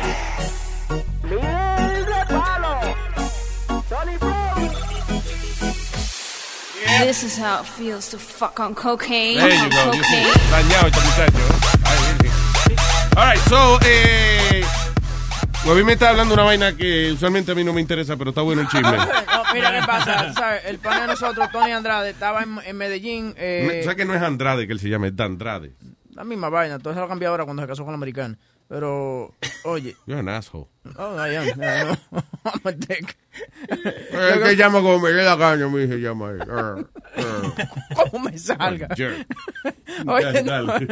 This 7.03 7.23
is 7.23 7.37
how 7.37 7.61
it 7.61 7.65
feels 7.67 8.09
to 8.09 8.17
fuck 8.17 8.59
on 8.59 8.73
cocaine. 8.75 9.37
There 9.37 9.49
you 9.49 9.69
go. 9.69 9.91
You 9.93 10.03
see, 10.03 10.23
cocaine. 10.23 10.51
dañado 10.51 10.87
este 10.87 10.99
muchacho. 11.01 11.43
Ay, 11.83 11.97
virgen. 12.21 13.17
All 13.17 13.25
right, 13.25 13.39
so, 13.49 13.79
eh, 13.85 14.63
Webby 15.65 15.83
me 15.83 15.93
está 15.93 16.09
hablando 16.09 16.33
una 16.35 16.43
vaina 16.43 16.75
que 16.75 17.11
usualmente 17.11 17.51
a 17.51 17.55
mí 17.55 17.63
no 17.63 17.73
me 17.73 17.81
interesa, 17.81 18.15
pero 18.17 18.29
está 18.29 18.41
bueno 18.41 18.61
el 18.61 18.67
chisme. 18.69 18.97
No, 19.39 19.53
mira 19.53 19.71
qué 19.79 19.85
pasa, 19.87 20.33
¿sabes? 20.33 20.61
El 20.65 20.77
pana 20.79 21.01
de 21.01 21.07
nosotros, 21.07 21.49
Tony 21.51 21.71
Andrade, 21.71 22.11
estaba 22.11 22.43
en, 22.43 22.59
en 22.65 22.77
Medellín. 22.77 23.33
eh, 23.37 23.79
o 23.81 23.83
sea 23.83 23.95
que 23.95 24.05
no 24.05 24.13
es 24.13 24.21
Andrade 24.21 24.67
que 24.67 24.73
él 24.73 24.79
se 24.79 24.89
llama, 24.89 25.07
es 25.07 25.15
Dandrade. 25.15 25.71
La 26.13 26.23
misma 26.23 26.49
vaina, 26.49 26.77
todo 26.79 26.91
eso 26.91 27.01
lo 27.01 27.07
cambió 27.07 27.29
ahora 27.29 27.45
cuando 27.45 27.63
se 27.63 27.67
casó 27.67 27.83
con 27.83 27.93
la 27.93 27.97
americana. 27.97 28.37
Pero, 28.69 29.33
oye. 29.63 29.95
You're 30.05 30.19
an 30.19 30.29
asshole. 30.29 30.69
Oh, 30.95 31.17
I 31.17 31.35
am. 31.35 31.57
No. 31.57 31.97
I'm 32.45 32.61
a 32.63 32.71
dick. 32.71 33.17
Es 33.67 34.39
que 34.43 34.55
llama 34.55 34.79
como 34.79 34.99
me 34.99 35.11
la 35.11 35.35
gana, 35.35 35.65
a 35.65 35.69
mí 35.69 35.87
se 35.87 35.99
llama. 35.99 36.33
Ah, 36.47 36.77
ah. 37.17 37.55
¿Cómo 37.95 38.25
me 38.25 38.37
salga? 38.37 38.87
Oye, 40.07 40.43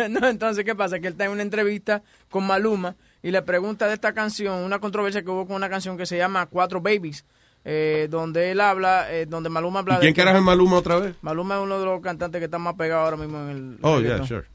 no, 0.10 0.28
entonces, 0.28 0.66
¿qué 0.66 0.76
pasa? 0.76 1.00
Que 1.00 1.08
él 1.08 1.14
está 1.14 1.26
en 1.26 1.32
una 1.32 1.44
entrevista 1.44 2.02
con 2.30 2.46
Maluma 2.46 2.96
y 3.22 3.32
le 3.32 3.42
pregunta 3.44 3.88
de 3.88 3.94
esta 3.94 4.14
canción, 4.14 4.56
una 4.64 4.80
controversia 4.80 5.22
que 5.22 5.30
hubo 5.30 5.46
con 5.46 5.56
una 5.56 5.70
canción 5.70 5.98
que 5.98 6.06
se 6.06 6.18
llama 6.18 6.48
Cuatro 6.48 6.82
Babies, 6.82 7.26
eh, 7.70 8.08
donde 8.10 8.52
él 8.52 8.62
habla, 8.62 9.12
eh, 9.12 9.26
donde 9.26 9.50
Maluma 9.50 9.80
habla 9.80 9.96
¿Y 9.96 10.00
quién 10.00 10.12
de... 10.12 10.14
que- 10.14 10.22
carajo 10.22 10.38
es 10.38 10.44
Maluma 10.44 10.78
otra 10.78 10.98
vez? 11.00 11.16
Maluma 11.22 11.58
es 11.58 11.62
uno 11.64 11.78
de 11.80 11.86
los 11.86 12.00
cantantes 12.02 12.40
que 12.40 12.46
está 12.46 12.58
más 12.58 12.76
pegado 12.76 13.02
ahora 13.04 13.18
mismo 13.18 13.38
en 13.42 13.50
el... 13.50 13.78
Oh, 13.82 14.00
yeah, 14.00 14.26
sure. 14.26 14.46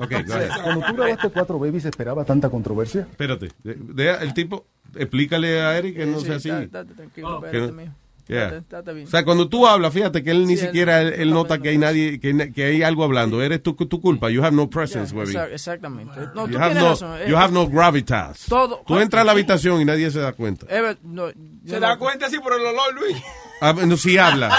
Ok, 0.00 0.10
go 0.26 0.34
ahead. 0.34 0.50
Cuando 0.62 0.86
tú 0.86 0.94
grabaste 0.96 1.28
Cuatro 1.30 1.58
Babies, 1.58 1.84
¿esperaba 1.84 2.24
tanta 2.24 2.50
controversia? 2.50 3.02
Espérate. 3.10 3.50
De- 3.62 3.74
de- 3.74 4.10
el 4.22 4.34
tipo, 4.34 4.66
explícale 4.96 5.60
a 5.60 5.78
Eric 5.78 5.96
que 5.96 6.06
no 6.06 6.18
Sí, 6.20 6.26
sea 6.26 6.40
sí, 6.40 6.50
así. 6.50 6.64
está- 6.64 6.80
está 6.80 6.94
tranquilo, 6.94 7.40
Que 7.40 7.46
espérate, 7.46 7.72
no- 7.72 7.78
mijo. 7.82 7.92
Yeah. 8.28 8.44
Estate- 8.48 8.58
estate 8.58 8.92
bien. 8.92 9.06
O 9.06 9.10
sea, 9.10 9.24
cuando 9.24 9.48
tú 9.48 9.66
hablas, 9.66 9.92
fíjate 9.92 10.22
que 10.22 10.30
él 10.30 10.46
ni 10.46 10.54
Sí, 10.56 10.60
él- 10.60 10.66
siquiera 10.66 11.00
él, 11.00 11.14
él 11.16 11.30
nota 11.30 11.58
que 11.60 11.70
hay 11.70 11.78
nadie, 11.78 12.20
que, 12.20 12.52
que 12.52 12.64
hay 12.64 12.82
algo 12.82 13.02
hablando. 13.04 13.42
Eres 13.42 13.62
tu, 13.62 13.72
tu 13.74 14.00
culpa. 14.00 14.28
You 14.30 14.42
have 14.44 14.54
no 14.54 14.68
presence, 14.68 15.14
baby. 15.14 15.30
Exact- 15.32 15.52
Exactamente. 15.52 16.12
No, 16.34 16.44
tú 16.44 16.50
You 16.52 16.58
have 16.58 16.66
tienes 16.74 16.82
no, 16.82 16.88
razón. 16.90 17.18
you 17.26 17.34
Eh, 17.34 17.38
have 17.38 17.52
no 17.54 17.68
gravitas. 17.68 18.44
Todo- 18.48 18.82
Tú 18.86 18.98
entras 18.98 19.22
a 19.22 19.24
la 19.24 19.32
habitación 19.32 19.80
y 19.80 19.84
nadie 19.86 20.10
se 20.10 20.20
da 20.20 20.32
cuenta. 20.32 20.66
Ever- 20.68 20.98
no, 21.02 21.28
yo 21.30 21.34
Se 21.66 21.80
no- 21.80 21.86
da 21.86 21.96
cuenta 21.96 22.26
así 22.26 22.38
por 22.38 22.52
el 22.52 22.60
olor, 22.60 22.94
Luis. 23.00 23.16
Ah, 23.60 23.72
no, 23.72 23.96
sí 23.96 24.18
habla. 24.18 24.54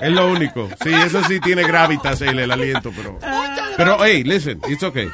Es 0.00 0.10
lo 0.12 0.30
único. 0.30 0.68
Sí, 0.82 0.92
eso 0.92 1.22
sí 1.24 1.40
tiene 1.40 1.62
gravitas 1.62 2.20
el, 2.22 2.38
el 2.38 2.50
aliento, 2.50 2.92
pero. 2.96 3.18
Pero, 3.76 3.96
hey, 4.04 4.24
listen, 4.24 4.60
it's 4.68 4.82
okay. 4.82 5.08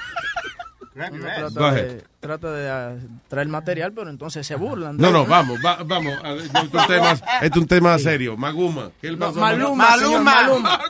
Uno 0.95 1.25
trata 1.25 1.73
de, 1.73 2.05
trata 2.21 2.53
de 2.53 2.71
ah, 2.71 2.97
traer 3.29 3.49
material, 3.49 3.93
pero 3.95 4.11
entonces 4.11 4.47
se 4.47 4.55
burlan. 4.57 4.99
No, 4.99 5.11
no, 5.11 5.25
vamos, 5.25 5.59
va- 5.65 5.83
vamos. 5.85 6.13
A 6.23 6.35
ver, 6.35 6.45
Este 6.45 6.59
es 6.59 6.65
un 6.75 6.87
tema, 6.87 7.11
este 7.13 7.47
es 7.47 7.57
un 7.57 7.67
tema 7.67 7.99
serio. 7.99 8.37
Maguma. 8.37 8.91
¿Qué 9.01 9.11
le 9.11 9.17
No, 9.17 9.27
pasó 9.29 9.39
a 9.39 9.41
Maluma, 9.43 9.97
señor, 9.97 10.23
Maluma. 10.23 10.81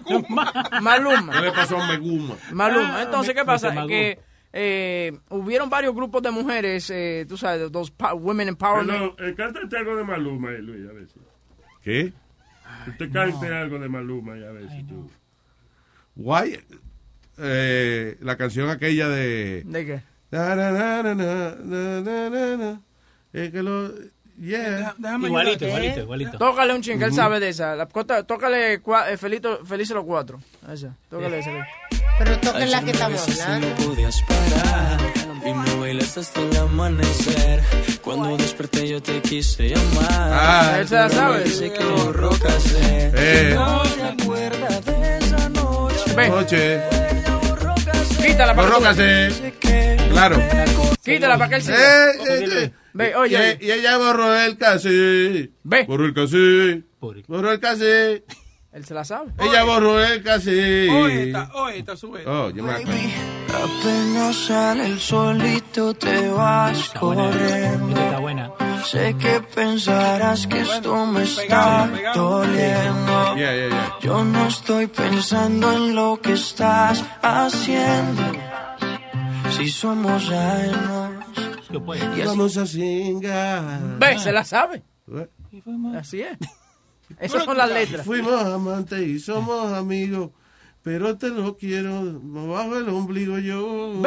Maluma. 0.81 1.33
¿Qué 1.33 1.41
le 1.41 1.53
pasó 1.53 1.79
a 1.81 1.87
Meguma? 1.87 2.35
Maluma. 2.53 3.03
Entonces, 3.03 3.35
¿qué 3.35 3.45
pasa? 3.45 3.69
Maguma. 3.69 3.87
Que 3.87 4.19
eh, 4.53 5.19
hubieron 5.31 5.71
varios 5.71 5.95
grupos 5.95 6.21
de 6.23 6.31
mujeres, 6.33 6.91
eh, 6.91 7.25
tú 7.29 7.37
sabes, 7.37 7.71
dos 7.71 7.93
women 8.15 8.49
empowerment. 8.49 9.15
Pero, 9.17 9.29
eh, 9.31 9.35
cántate 9.37 9.77
algo 9.79 9.97
de 9.97 10.05
Maluma, 10.05 10.51
eh, 10.51 10.59
Luis, 10.59 10.89
a 10.91 10.93
ver 10.93 11.07
si. 11.07 11.21
¿Qué? 11.83 12.13
Usted 12.89 13.13
cante 13.13 13.55
algo 13.55 13.79
de 13.79 13.89
Maluma 13.89 14.37
y 14.37 14.45
a 14.45 14.51
ver 14.51 14.69
si 14.69 14.83
tú. 14.83 15.09
Why? 16.17 16.59
Eh, 17.39 18.17
la 18.21 18.37
canción 18.37 18.69
aquella 18.71 19.09
de... 19.09 19.63
¿De 19.65 19.87
qué? 19.87 20.01
Igualito, 24.39 25.67
igualito, 25.67 26.01
igualito. 26.01 26.39
Tócale 26.39 26.75
un 26.75 26.83
ching, 26.83 27.01
él 27.01 27.13
sabe 27.13 27.39
de 27.39 27.51
esa. 27.51 27.77
La, 27.77 27.87
tócale 27.87 28.75
eh, 28.75 29.17
felito, 29.17 29.65
Feliz 29.65 29.91
los 29.91 30.05
cuatro. 30.05 30.41
Esa, 30.71 30.97
tócale. 31.09 31.41
Pero 32.19 32.33
la 32.71 32.83
que 32.83 32.91
estamos 32.91 33.29
hablando. 33.29 33.67
El 33.69 33.75
la 33.75 33.99
ah, 40.33 40.81
eh. 43.15 43.55
No 43.55 43.83
de 43.83 45.22
noche. 46.17 46.81
Quítala 48.25 48.55
para 48.55 48.69
Borró 48.69 48.79
que 48.79 48.85
cassette. 48.85 49.55
Claro. 50.11 50.37
Quítala 51.05 51.39
para 51.39 51.49
que 51.49 51.55
él 51.57 51.63
siga. 51.63 51.77
Eh, 51.79 52.13
eh, 52.29 52.49
eh. 52.65 52.73
Ve, 52.95 53.15
oye. 53.17 53.59
Y, 53.61 53.67
y 53.67 53.73
ella 53.73 53.99
borró 53.99 54.37
el 54.37 54.57
cassette. 54.57 55.51
Ve. 55.63 55.85
Borró 55.85 56.07
el 56.07 56.15
cassette. 56.15 56.85
Borró 57.27 57.53
el 57.53 57.61
cassette. 57.61 58.25
Él 58.73 58.85
se 58.87 58.95
la 58.95 59.05
sabe. 59.05 59.33
Ella 59.39 59.65
borró 59.65 60.03
el 60.03 60.23
cassette. 60.23 60.91
Oye, 60.91 61.25
esta, 61.27 61.51
oye, 61.55 61.79
esta, 61.81 61.95
sube. 61.97 62.27
Oh, 62.27 62.49
yo 62.51 62.63
me 62.65 62.73
acuerdo. 62.73 62.93
Apenas 63.49 64.37
sale 64.37 64.87
el 64.87 64.99
solito 64.99 65.93
te 65.95 66.29
vas 66.31 66.89
corriendo. 66.99 68.01
Está 68.01 68.19
buena. 68.19 68.51
Sé 68.87 69.15
que 69.19 69.41
pensarás 69.55 70.47
que 70.47 70.61
esto 70.63 71.05
me 71.07 71.23
está 71.23 71.87
doliendo. 72.15 73.37
Yeah, 73.37 73.55
yeah, 73.55 73.69
yeah. 73.69 73.95
Yo 74.01 74.25
no 74.25 74.47
estoy 74.47 74.87
pensando 74.87 75.71
en 75.73 75.95
lo 75.95 76.19
que 76.23 76.33
estás 76.33 77.05
haciendo. 77.21 78.23
Si 79.55 79.69
somos 79.69 80.31
ajenos. 80.31 81.11
Y 82.17 82.21
así- 82.21 82.23
Vamos 82.27 82.57
a 82.57 82.67
singar. 82.67 83.99
Ve, 83.99 84.19
se 84.19 84.33
la 84.33 84.45
sabe. 84.45 84.83
Así 85.99 86.23
es. 86.23 86.39
Esas 87.21 87.45
son 87.45 87.57
las 87.57 87.71
letras. 87.71 88.05
Fuimos 88.07 88.43
amantes 88.45 89.01
y 89.07 89.19
somos 89.21 89.73
amigos, 89.73 90.31
pero 90.83 91.17
te 91.17 91.29
lo 91.31 91.57
quiero 91.57 92.21
bajo 92.23 92.77
el 92.79 92.89
ombligo 92.89 93.39
yo. 93.39 94.01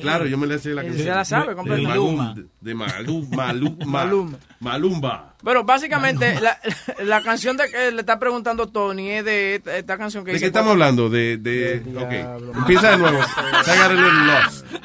Claro, 0.00 0.26
yo 0.26 0.36
me 0.36 0.46
la 0.46 0.58
sé 0.58 0.74
la 0.74 0.82
Él 0.82 0.88
canción. 0.88 1.06
se 1.08 1.14
la 1.14 1.24
sabe 1.24 1.48
de 1.50 1.54
completamente. 1.56 1.98
Malum, 1.98 2.48
de 2.60 2.74
Malum, 2.74 3.30
Malum, 3.30 3.78
Maluma. 3.86 4.38
Malumba. 4.60 5.29
Pero 5.42 5.64
básicamente 5.64 6.40
la, 6.40 6.58
la 7.02 7.22
canción 7.22 7.56
de 7.56 7.70
que 7.70 7.90
le 7.90 8.00
está 8.00 8.18
preguntando 8.18 8.68
Tony 8.68 9.10
es 9.10 9.24
de 9.24 9.54
esta, 9.56 9.76
esta 9.76 9.98
canción 9.98 10.24
que 10.24 10.32
¿De 10.32 10.34
dice 10.34 10.44
qué 10.44 10.48
estamos 10.48 10.72
hablando? 10.72 11.08
De, 11.08 11.36
de, 11.36 11.82
ok. 11.96 12.56
Empieza 12.58 12.90
de 12.90 12.98
nuevo. 12.98 13.18
Lost. 13.18 14.66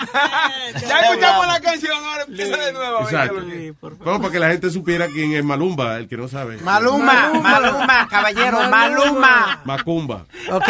Ya 0.88 1.00
escuchamos 1.00 1.48
la 1.48 1.60
canción, 1.62 1.94
ahora 2.04 2.24
empieza 2.28 2.58
de 2.58 2.74
nuevo. 2.74 3.02
Exacto. 3.02 3.44
Vamos 4.04 4.22
para 4.22 4.32
que 4.32 4.40
la 4.40 4.50
gente 4.50 4.70
supiera 4.70 5.08
quién 5.08 5.34
es 5.34 5.44
Malumba, 5.44 5.98
el 5.98 6.08
que 6.08 6.18
no 6.18 6.28
sabe. 6.28 6.58
Maluma, 6.58 7.32
Maluma, 7.42 8.08
caballero, 8.10 8.70
Maluma. 8.70 9.62
Macumba. 9.64 10.26
Ok, 10.52 10.68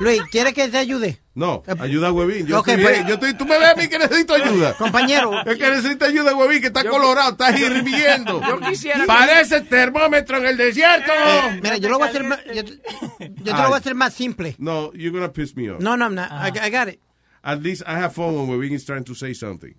Luis, 0.00 0.22
¿quieres 0.30 0.54
que 0.54 0.68
te 0.68 0.78
ayude? 0.78 1.23
No, 1.36 1.64
ayuda 1.80 2.08
a 2.08 2.12
Huevín. 2.12 2.46
Yo 2.46 2.60
Ok, 2.60 2.68
estoy 2.68 2.84
pues-. 2.84 3.06
Yo 3.08 3.14
estoy, 3.14 3.34
tú 3.34 3.44
me 3.44 3.58
ves 3.58 3.68
a 3.68 3.74
mí 3.74 3.88
que 3.88 3.98
necesito 3.98 4.34
ayuda. 4.34 4.74
Compañero. 4.74 5.32
Es 5.44 5.58
que 5.58 5.68
necesito 5.68 6.04
ayuda, 6.04 6.34
Huevín, 6.36 6.60
que 6.60 6.68
está 6.68 6.84
colorado, 6.88 7.32
está 7.32 7.50
hirviendo. 7.58 8.40
Yo 8.46 8.60
quisiera- 8.60 9.04
Parece 9.04 9.60
termómetro 9.62 10.36
en 10.38 10.46
el 10.46 10.56
desierto. 10.56 11.10
Eh, 11.12 11.60
mira, 11.62 11.76
yo 11.78 11.88
lo 11.88 11.98
voy 11.98 12.06
a 12.06 12.10
hacer 12.10 12.22
más, 12.24 12.38
yo, 12.46 12.62
yo 12.62 12.64
te 12.64 13.50
lo 13.50 13.64
voy 13.66 13.74
a 13.74 13.76
hacer 13.78 13.94
más 13.96 14.14
simple. 14.14 14.54
No, 14.58 14.92
you're 14.92 15.10
gonna 15.10 15.32
piss 15.32 15.56
me 15.56 15.70
off. 15.70 15.80
No, 15.80 15.96
no, 15.96 16.04
I'm 16.06 16.14
not. 16.14 16.30
I, 16.30 16.50
I 16.66 16.70
got 16.70 16.88
it. 16.88 17.00
At 17.42 17.60
least 17.62 17.82
I 17.86 17.94
have 17.98 18.14
fun 18.14 18.34
when 18.36 18.46
Huevín 18.48 18.72
is 18.72 18.84
trying 18.84 19.04
to 19.04 19.14
say 19.14 19.34
something. 19.34 19.74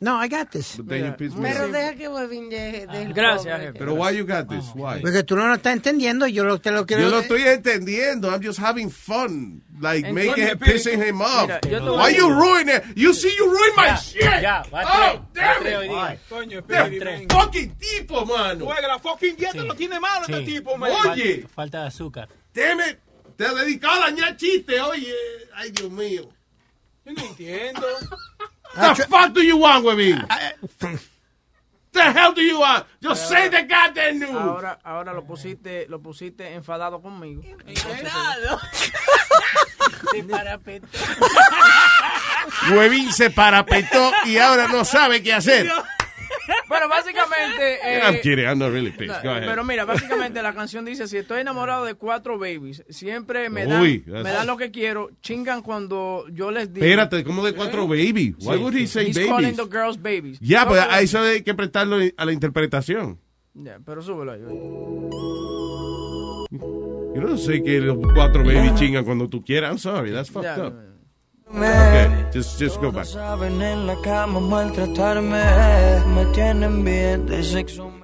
No, 0.00 0.16
I 0.22 0.28
got 0.28 0.50
this. 0.50 0.76
But 0.76 0.88
then 0.88 1.04
you 1.06 1.12
piss 1.12 1.34
me 1.34 1.48
Pero 1.50 1.64
off. 1.66 1.72
deja 1.72 1.94
que 1.94 2.08
Webin 2.08 2.50
deje 2.50 2.86
del 2.86 3.12
Gracias, 3.14 3.60
jefe. 3.60 3.78
Pero 3.78 3.94
why 3.94 4.10
you 4.10 4.26
got 4.26 4.46
this? 4.48 4.64
Why? 4.74 5.00
Porque 5.00 5.22
tú 5.22 5.36
no 5.36 5.46
lo 5.48 5.54
estás 5.54 5.72
entendiendo 5.72 6.26
yo 6.26 6.44
lo, 6.44 6.60
te 6.60 6.70
lo 6.70 6.84
quiero 6.84 7.02
Yo 7.04 7.08
lo 7.08 7.20
estoy 7.20 7.42
entendiendo. 7.42 8.28
I'm 8.30 8.42
just 8.42 8.58
having 8.58 8.90
fun. 8.90 9.62
Like 9.80 10.10
making 10.12 10.46
him, 10.46 10.58
pissing 10.58 11.00
him 11.02 11.20
off. 11.20 11.46
mira, 11.48 11.60
yo 11.62 11.78
te 11.78 11.84
voy 11.84 11.88
a 11.98 12.02
Why 12.02 12.12
decir- 12.12 12.18
you 12.18 12.30
ruin 12.30 12.68
it? 12.68 12.82
You 12.96 13.12
see, 13.14 13.34
you 13.36 13.46
ruin 13.46 13.72
my 13.76 13.86
Ya, 13.86 13.96
shit. 13.96 14.22
ya, 14.22 14.62
va 14.72 14.82
oh, 14.82 15.18
va 15.18 15.26
damn 15.34 15.60
tres 15.62 15.82
it. 15.84 15.90
día. 15.90 16.18
Coño, 16.28 16.58
Este 16.60 16.74
espérate, 16.74 17.26
fucking 17.30 17.74
tipo, 17.78 18.24
mano. 18.26 18.64
Juega 18.66 18.88
la 18.88 18.98
fucking 18.98 19.36
dieta, 19.36 19.62
lo 19.64 19.74
tiene 19.74 20.00
malo 20.00 20.22
este 20.28 20.38
Sí. 20.38 20.44
tipo, 20.46 20.76
man. 20.78 20.90
Oye. 21.10 21.34
Falta, 21.42 21.48
falta 21.54 21.80
de 21.82 21.86
azúcar. 21.88 22.28
Teme, 22.52 22.98
te 23.36 23.44
ha 23.46 23.52
dedicado 23.54 24.02
a 24.02 24.10
dañar 24.10 24.36
chistes, 24.36 24.80
oye. 24.80 25.14
Ay, 25.54 25.70
Dios 25.72 25.90
mío. 25.90 26.28
Yo 27.04 27.12
no 27.12 27.22
entiendo. 27.22 27.86
The 28.76 29.06
fuck 29.08 29.32
do 29.32 29.42
you 29.42 29.56
want, 29.56 29.84
Webin? 29.84 30.26
The 31.92 32.02
hell 32.12 32.32
do 32.34 32.42
you 32.42 32.60
want? 32.60 32.84
Just 33.00 33.28
say 33.28 33.48
the 33.48 33.62
goddamn 33.62 34.18
news. 34.18 34.30
Ahora, 34.30 34.78
ahora 34.84 35.14
lo 35.14 35.24
pusiste, 35.24 35.86
lo 35.88 36.00
pusiste 36.00 36.52
enfadado 36.52 37.00
conmigo. 37.00 37.42
Se 40.12 40.22
parapetó. 40.24 40.86
Webin 42.70 43.12
se 43.12 43.30
parapetó 43.30 44.12
y 44.26 44.36
ahora 44.36 44.68
no 44.68 44.84
sabe 44.84 45.22
qué 45.22 45.32
hacer. 45.32 45.72
Bueno, 46.68 46.88
básicamente. 46.88 47.74
eh, 47.84 48.00
I'm 48.02 48.20
kidding. 48.20 48.44
I'm 48.46 48.58
not 48.58 48.72
really 48.72 48.90
pissed. 48.90 49.22
Go 49.22 49.30
ahead. 49.30 49.46
Pero 49.46 49.64
mira, 49.64 49.84
básicamente 49.84 50.42
la 50.42 50.52
canción 50.54 50.84
dice, 50.84 51.06
si 51.06 51.16
estoy 51.16 51.40
enamorado 51.40 51.84
de 51.84 51.94
cuatro 51.94 52.38
babies, 52.38 52.84
siempre 52.88 53.48
me 53.50 53.66
dan, 53.66 53.82
Uy, 53.82 54.02
me 54.06 54.22
dan 54.22 54.46
lo 54.46 54.56
que 54.56 54.70
quiero, 54.70 55.10
chingan 55.22 55.62
cuando 55.62 56.24
yo 56.32 56.50
les 56.50 56.72
digo. 56.72 56.84
Espérate, 56.84 57.22
¿cómo 57.24 57.44
de 57.44 57.52
cuatro 57.54 57.86
baby? 57.86 58.34
Why 58.40 58.56
would 58.56 58.74
he 58.74 58.86
say 58.86 59.06
He's 59.08 59.16
calling 59.18 59.54
babies? 59.54 59.56
the 59.56 59.64
girls 59.70 59.96
babies. 60.00 60.38
Ya, 60.40 60.62
No, 60.64 60.68
pues 60.70 60.80
pero- 60.82 60.92
a 60.92 61.00
eso 61.00 61.20
hay 61.20 61.42
que 61.42 61.54
prestarlo 61.54 61.98
a 62.16 62.24
la 62.24 62.32
interpretación. 62.32 63.20
Ya, 63.54 63.78
pero 63.84 64.02
súbelo 64.02 64.32
ahí. 64.32 64.40
Yo 66.50 67.22
no 67.22 67.36
sé 67.38 67.62
que 67.62 67.80
los 67.80 67.98
cuatro 68.14 68.44
baby 68.44 68.72
chingan 68.74 69.04
cuando 69.04 69.28
tú 69.28 69.42
quieras. 69.42 69.70
I'm 69.70 69.78
sorry, 69.78 70.12
that's 70.12 70.30
fucked 70.30 70.44
Ya, 70.56 70.66
up. 70.66 70.74
Just, 72.32 72.58
just 72.58 72.80
go 72.80 72.90
back. 72.90 73.06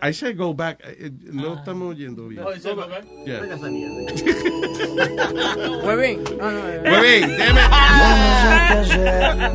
I 0.01 0.12
say 0.12 0.32
go 0.32 0.55
back. 0.55 0.81
Eh, 0.85 1.06
eh, 1.06 1.10
no 1.32 1.52
ah. 1.52 1.56
estamos 1.59 1.90
oyendo 1.90 2.28
bien. 2.28 2.44
Oh. 2.44 2.51
Muy 5.85 5.97
bien. 5.97 6.23
No. 6.39 6.51
Muy 6.90 7.01
bien. 7.02 7.36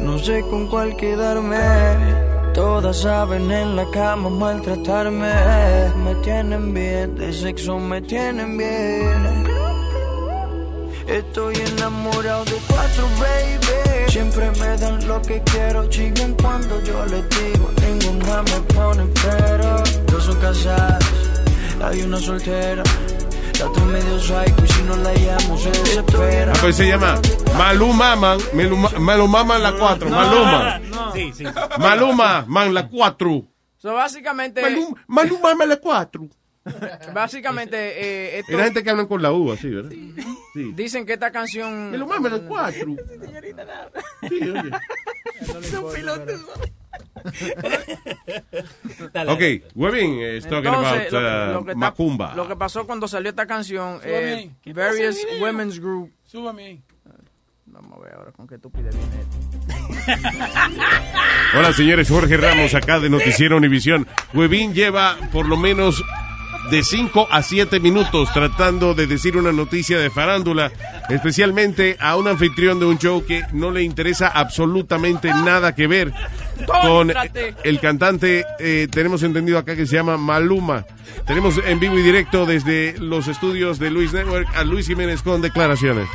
No 0.05 0.19
sé 0.19 0.41
con 0.49 0.68
cuál 0.68 0.97
quedarme. 0.97 1.57
Todas 2.53 2.97
saben 2.97 3.49
en 3.49 3.77
la 3.77 3.89
cama 3.91 4.30
maltratarme. 4.30 5.31
Me 6.03 6.14
tienen 6.23 6.73
bien, 6.73 7.15
de 7.15 7.31
sexo 7.31 7.80
me 7.80 8.01
tienen 8.01 8.57
bien. 8.57 9.66
Estoy 11.07 11.55
enamorado 11.55 12.43
de 12.45 12.57
cuatro, 12.67 13.07
baby. 13.19 14.11
Siempre 14.11 14.49
me 14.59 14.77
dan 14.77 15.07
lo 15.07 15.21
que 15.21 15.41
quiero, 15.43 15.88
chillan 15.89 16.34
cuando 16.35 16.81
yo 16.84 17.05
les 17.05 17.23
digo. 17.29 17.71
Ninguna 17.81 18.41
me 18.43 18.59
pone 18.73 19.03
pero. 19.23 19.84
Dos 20.11 20.23
son 20.25 20.39
casadas, 20.39 21.03
hay 21.84 22.01
una 22.01 22.17
soltera. 22.19 22.84
La 23.59 23.65
otra 23.65 23.84
medio 23.85 24.19
psycho 24.19 24.63
y 24.63 24.67
si 24.67 24.81
no 24.84 24.95
la 24.97 25.13
llamo 25.13 25.57
se 25.57 25.71
desespera. 25.71 26.53
Ah, 26.55 26.57
pues 26.61 26.75
se 26.75 26.88
llama 26.88 27.19
Maluma 27.57 28.15
Man, 28.15 28.38
Meluma- 28.53 28.99
Maluma 28.99 29.43
Man 29.43 29.63
la 29.63 29.71
4, 29.73 30.09
Maluma. 30.09 30.79
Sí, 31.13 31.31
sí. 31.35 31.43
Maluma 31.79 32.45
Man 32.47 32.73
la 32.75 32.88
4. 32.88 33.43
So, 33.77 33.93
básicamente, 33.93 34.61
Maluma 35.07 35.55
Man 35.55 35.69
la 35.69 35.77
4. 35.77 36.27
básicamente 37.14 37.77
eh, 37.77 38.39
esto- 38.39 38.52
Era 38.53 38.65
gente 38.65 38.84
que 38.84 38.89
hablan 38.89 39.07
con 39.07 39.22
la 39.22 39.31
U, 39.31 39.52
así, 39.52 39.69
¿verdad? 39.69 39.91
Sí. 40.53 40.72
dicen 40.76 41.06
que 41.06 41.14
esta 41.14 41.31
canción... 41.31 41.91
Maluma 41.91 42.19
Man 42.19 42.31
la 42.34 42.39
4. 42.39 42.95
Sí, 44.30 44.49
oye. 44.49 44.72
Ok, 49.27 49.41
Webin 49.76 50.19
is 50.38 50.45
talking 50.48 50.73
Entonces, 50.73 51.14
about 51.14 51.14
lo, 51.14 51.19
uh, 51.19 51.53
lo 51.53 51.65
que 51.65 51.72
está- 51.72 51.80
Macumba. 51.80 52.34
lo 52.35 52.48
que 52.48 52.56
pasó 52.56 52.88
cuando 52.88 53.07
salió 53.07 53.30
esta 53.30 53.45
canción, 53.45 53.99
eh, 54.03 54.35
ahí. 54.38 54.52
¿Qué 54.61 54.73
various 54.73 55.18
women's 55.39 55.80
group. 55.80 56.11
Súbame 56.26 56.65
ahí. 56.65 56.81
Vamos 57.65 57.99
a 57.99 58.03
ver 58.03 58.14
ahora 58.15 58.31
con 58.31 58.48
qué 58.48 58.56
estupidez 58.56 58.95
viene 58.95 59.22
esto. 59.22 59.38
Hola, 61.57 61.73
señores. 61.73 62.10
Jorge 62.10 62.38
Ramos, 62.38 62.73
acá 62.73 62.99
de 62.99 63.10
Noticiero 63.10 63.57
Univisión. 63.57 64.07
Webin 64.34 64.73
lleva 64.73 65.18
por 65.31 65.48
lo 65.48 65.57
menos 65.57 66.03
de 66.69 66.84
5 66.84 67.27
a 67.31 67.41
7 67.41 67.80
minutos 67.80 68.31
tratando 68.34 68.94
de 68.94 69.07
decir 69.07 69.38
una 69.38 69.52
noticia 69.52 69.99
de 69.99 70.10
farándula, 70.10 70.72
especialmente 71.10 71.98
a 71.99 72.15
un 72.15 72.27
anfitrión 72.27 72.80
de 72.80 72.85
un 72.85 72.98
show 72.98 73.26
que 73.26 73.44
no 73.53 73.72
le 73.72 73.84
interesa 73.84 74.27
absolutamente 74.27 75.30
nada 75.30 75.76
que 75.76 75.88
ver 75.88 76.14
con 76.81 77.14
el 77.64 77.80
cantante, 77.80 78.45
eh, 78.60 78.88
tenemos 78.91 79.23
entendido 79.23 79.57
acá 79.57 79.76
que 79.76 79.85
se 79.85 79.95
llama 79.95 80.18
Maluma. 80.18 80.85
Tenemos 81.26 81.60
en 81.65 81.80
vivo 81.80 81.98
y 81.98 82.02
directo 82.02 82.45
desde 82.45 82.95
los 82.99 83.27
estudios 83.27 83.80
de 83.80 83.91
Luis 83.91 84.14
Network 84.14 84.48
a 84.56 84.64
Luis 84.64 84.88
Jiménez 84.88 85.22
con 85.22 85.41
declaraciones. 85.41 86.07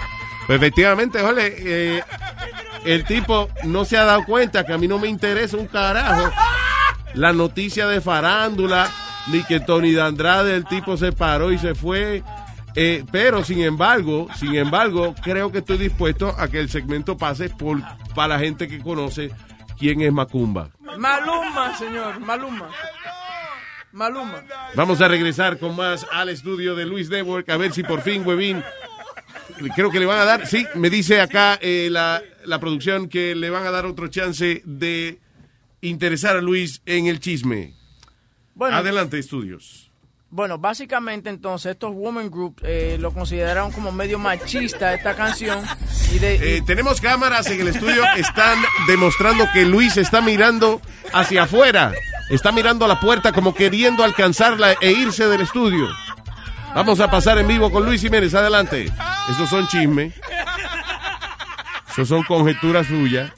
Pues 0.46 0.56
efectivamente, 0.56 1.20
ole, 1.20 1.54
eh, 1.58 2.02
el 2.84 3.04
tipo 3.04 3.48
no 3.64 3.84
se 3.84 3.96
ha 3.96 4.04
dado 4.04 4.24
cuenta 4.24 4.64
que 4.66 4.72
a 4.72 4.78
mí 4.78 4.88
no 4.88 4.98
me 4.98 5.08
interesa 5.08 5.56
un 5.56 5.66
carajo 5.66 6.30
la 7.14 7.32
noticia 7.32 7.86
de 7.86 8.00
farándula, 8.00 8.90
ni 9.28 9.42
que 9.44 9.60
Tony 9.60 9.92
Dandrade, 9.92 10.54
el 10.54 10.64
tipo 10.64 10.96
se 10.96 11.12
paró 11.12 11.52
y 11.52 11.58
se 11.58 11.74
fue. 11.74 12.22
Eh, 12.74 13.04
pero 13.12 13.44
sin 13.44 13.60
embargo, 13.60 14.28
sin 14.36 14.54
embargo, 14.54 15.14
creo 15.22 15.52
que 15.52 15.58
estoy 15.58 15.76
dispuesto 15.76 16.34
a 16.38 16.48
que 16.48 16.58
el 16.58 16.70
segmento 16.70 17.16
pase 17.16 17.50
por 17.50 17.82
para 18.14 18.34
la 18.34 18.40
gente 18.40 18.66
que 18.66 18.78
conoce 18.78 19.30
quién 19.78 20.00
es 20.00 20.12
Macumba. 20.12 20.70
Maluma, 20.96 21.76
señor, 21.76 22.18
Maluma. 22.20 22.70
Maluma. 23.92 24.42
Vamos 24.74 25.02
a 25.02 25.08
regresar 25.08 25.58
con 25.58 25.76
más 25.76 26.06
al 26.10 26.30
estudio 26.30 26.74
de 26.74 26.86
Luis 26.86 27.10
Network 27.10 27.48
a 27.50 27.58
ver 27.58 27.72
si 27.72 27.82
por 27.82 28.00
fin, 28.00 28.26
Webin, 28.26 28.64
creo 29.74 29.90
que 29.90 30.00
le 30.00 30.06
van 30.06 30.18
a 30.18 30.24
dar, 30.24 30.46
sí, 30.46 30.66
me 30.74 30.88
dice 30.88 31.20
acá 31.20 31.58
eh, 31.60 31.88
la, 31.90 32.22
la 32.46 32.58
producción 32.58 33.08
que 33.08 33.34
le 33.34 33.50
van 33.50 33.66
a 33.66 33.70
dar 33.70 33.84
otro 33.84 34.08
chance 34.08 34.62
de 34.64 35.18
interesar 35.82 36.36
a 36.36 36.40
Luis 36.40 36.80
en 36.86 37.06
el 37.06 37.20
chisme. 37.20 37.74
Bueno, 38.54 38.76
Adelante, 38.76 39.18
estudios. 39.18 39.88
Bueno, 40.30 40.56
básicamente 40.58 41.28
entonces 41.28 41.72
estos 41.72 41.90
women 41.92 42.30
group 42.30 42.58
eh, 42.64 42.96
lo 42.98 43.12
consideraron 43.12 43.70
como 43.70 43.92
medio 43.92 44.18
machista 44.18 44.94
esta 44.94 45.14
canción 45.14 45.62
y 46.14 46.18
de 46.18 46.36
y- 46.36 46.38
Eh, 46.58 46.62
tenemos 46.66 47.02
cámaras 47.02 47.46
en 47.48 47.60
el 47.60 47.68
estudio, 47.68 48.02
están 48.16 48.58
demostrando 48.86 49.46
que 49.52 49.66
Luis 49.66 49.98
está 49.98 50.22
mirando 50.22 50.80
hacia 51.12 51.42
afuera, 51.42 51.92
está 52.30 52.50
mirando 52.50 52.86
a 52.86 52.88
la 52.88 52.98
puerta 52.98 53.32
como 53.32 53.54
queriendo 53.54 54.04
alcanzarla 54.04 54.72
e 54.80 54.90
irse 54.92 55.26
del 55.28 55.42
estudio. 55.42 55.86
Vamos 56.74 57.00
a 57.00 57.10
pasar 57.10 57.36
en 57.36 57.46
vivo 57.48 57.70
con 57.70 57.84
Luis 57.84 58.00
Jiménez, 58.00 58.32
adelante. 58.34 58.90
Esos 59.30 59.50
son 59.50 59.68
chismes. 59.68 60.14
Esos 61.90 62.08
son 62.08 62.22
conjeturas 62.22 62.86
suyas. 62.86 63.30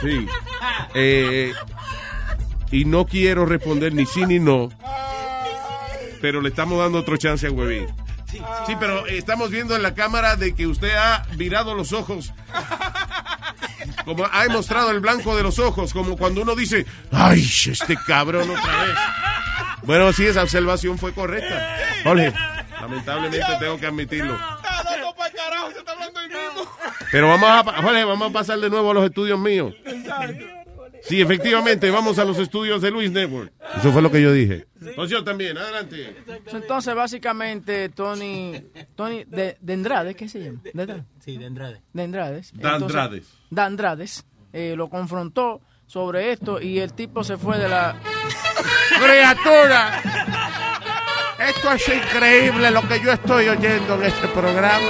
Sí. 0.00 0.26
Eh, 0.94 1.52
y 2.70 2.84
no 2.84 3.06
quiero 3.06 3.46
responder 3.46 3.94
ni 3.94 4.06
sí 4.06 4.26
ni 4.26 4.38
no. 4.38 4.70
Pero 6.20 6.40
le 6.40 6.48
estamos 6.48 6.78
dando 6.78 6.98
otro 6.98 7.16
chance 7.16 7.46
a 7.46 7.50
Huevín. 7.50 7.86
Sí, 8.66 8.76
pero 8.78 9.06
estamos 9.06 9.50
viendo 9.50 9.74
en 9.74 9.82
la 9.82 9.94
cámara 9.94 10.36
de 10.36 10.54
que 10.54 10.66
usted 10.66 10.94
ha 10.94 11.26
virado 11.36 11.74
los 11.74 11.92
ojos. 11.92 12.32
Como 14.04 14.24
ha 14.24 14.46
mostrado 14.48 14.90
el 14.90 15.00
blanco 15.00 15.36
de 15.36 15.42
los 15.42 15.58
ojos, 15.58 15.92
como 15.92 16.16
cuando 16.16 16.42
uno 16.42 16.54
dice, 16.54 16.86
ay, 17.12 17.42
este 17.42 17.96
cabrón 18.06 18.50
otra 18.50 18.84
vez. 18.84 18.96
Bueno, 19.82 20.12
sí, 20.12 20.26
esa 20.26 20.42
observación 20.42 20.98
fue 20.98 21.12
correcta. 21.12 21.76
Jorge, 22.04 22.32
lamentablemente 22.80 23.46
tengo 23.58 23.78
que 23.78 23.86
admitirlo. 23.86 24.38
Pero 27.10 27.28
vamos 27.28 27.48
a, 27.48 27.82
Jorge, 27.82 28.04
vamos 28.04 28.30
a 28.30 28.32
pasar 28.32 28.58
de 28.58 28.68
nuevo 28.68 28.90
a 28.90 28.94
los 28.94 29.04
estudios 29.04 29.38
míos. 29.38 29.74
Sí, 31.08 31.20
efectivamente, 31.20 31.90
vamos 31.90 32.18
a 32.18 32.24
los 32.24 32.38
estudios 32.38 32.82
de 32.82 32.90
Luis 32.90 33.10
Network. 33.10 33.52
Eso 33.78 33.92
fue 33.92 34.02
lo 34.02 34.10
que 34.10 34.20
yo 34.20 34.30
dije. 34.32 34.66
Entonces 34.80 35.10
yo 35.10 35.24
también, 35.24 35.56
adelante. 35.56 36.14
entonces 36.52 36.94
básicamente 36.94 37.88
Tony 37.88 38.62
Tony 38.94 39.24
de, 39.24 39.56
de 39.60 39.72
Andrade, 39.72 40.14
¿qué 40.14 40.28
se 40.28 40.40
llama? 40.40 40.60
De 40.62 40.82
Andrade. 40.82 41.04
Sí, 41.24 41.36
de 41.38 41.46
Andrade. 41.46 41.82
De 41.92 42.02
Andrades. 42.02 42.52
De 42.52 42.68
Andrades. 42.68 43.26
de 43.50 43.62
Andrades, 43.62 44.26
eh, 44.52 44.74
lo 44.76 44.88
confrontó 44.88 45.60
sobre 45.86 46.32
esto 46.32 46.60
y 46.60 46.78
el 46.78 46.92
tipo 46.92 47.24
se 47.24 47.36
fue 47.38 47.58
de 47.58 47.68
la 47.68 47.98
Criatura, 49.00 50.02
esto 51.38 51.72
es 51.72 51.88
increíble 51.88 52.70
lo 52.70 52.86
que 52.86 53.00
yo 53.00 53.12
estoy 53.12 53.48
oyendo 53.48 53.94
en 53.94 54.02
este 54.04 54.28
programa. 54.28 54.86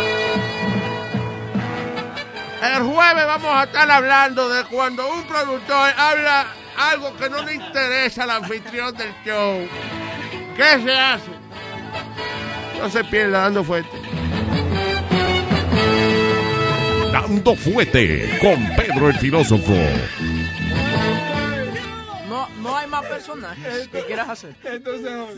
El 2.63 2.83
jueves 2.83 3.27
vamos 3.27 3.55
a 3.55 3.65
estar 3.65 3.89
hablando 3.91 4.49
de 4.49 4.65
cuando 4.65 5.09
un 5.13 5.23
productor 5.25 5.91
habla 5.97 6.47
algo 6.77 7.17
que 7.17 7.31
no 7.31 7.43
le 7.45 7.55
interesa 7.55 8.25
al 8.25 8.31
anfitrión 8.31 8.97
del 8.97 9.13
show. 9.25 9.69
¿Qué 10.57 10.83
se 10.83 10.93
hace? 10.93 11.31
No 12.81 12.91
se 12.91 13.05
pierda 13.05 13.43
dando 13.43 13.63
fuerte. 13.63 13.97
Dando 17.13 17.55
fuerte 17.55 18.39
con 18.41 18.77
Pedro 18.77 19.09
el 19.09 19.19
filósofo. 19.19 19.75
Más 23.03 23.11
personajes 23.11 23.89
que 23.89 24.05
quieras 24.05 24.29
hacer. 24.29 24.57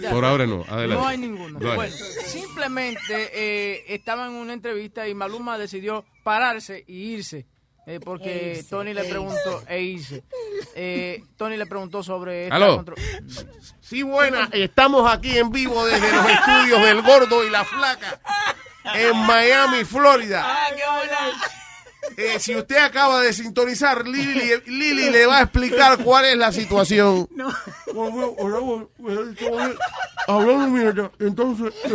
Ya. 0.01 0.11
Por 0.11 0.25
ahora 0.25 0.47
no, 0.47 0.65
adelante. 0.69 1.03
No 1.03 1.09
hay 1.09 1.19
ninguno. 1.19 1.59
No 1.59 1.71
hay. 1.71 1.77
Bueno, 1.77 1.97
simplemente 2.25 3.31
eh, 3.33 3.85
estaba 3.89 4.27
en 4.27 4.33
una 4.33 4.53
entrevista 4.53 5.07
y 5.09 5.15
Maluma 5.15 5.59
decidió 5.59 6.05
pararse 6.25 6.85
y 6.87 7.15
irse. 7.15 7.47
eh, 7.87 7.99
porque 8.01 8.55
Irse, 8.59 8.71
Tony 8.71 8.93
le 8.95 9.01
irse. 9.01 9.11
preguntó, 9.11 9.63
e 9.67 9.81
irse. 9.83 10.23
Eh, 10.75 11.23
Tony 11.37 11.57
le 11.57 11.67
preguntó 11.67 12.03
sobre 12.03 12.45
esta 12.45 12.57
Aló. 12.57 12.85
Sí, 13.81 14.03
buena. 14.03 14.49
Estamos 14.53 15.11
aquí 15.11 15.37
en 15.39 15.51
vivo 15.51 15.85
desde 15.87 16.13
los 16.13 16.27
estudios 16.29 16.81
del 16.83 17.03
Gordo 17.03 17.45
y 17.45 17.51
la 17.51 17.65
Flaca 17.65 18.21
en 18.95 19.17
Miami, 19.27 19.85
Florida. 19.85 20.47
Eh, 22.17 22.39
si 22.39 22.55
usted 22.55 22.77
acaba 22.77 23.21
de 23.21 23.33
sintonizar, 23.33 24.07
Lili, 24.07 24.53
Lili 24.67 25.11
le 25.11 25.27
va 25.27 25.39
a 25.39 25.43
explicar 25.43 25.99
cuál 25.99 26.27
es 26.27 26.37
la 26.37 26.53
situación. 26.53 27.29
Hablando 30.27 30.67
mierda, 30.69 31.11
entonces, 31.19 31.73
eh, 31.85 31.91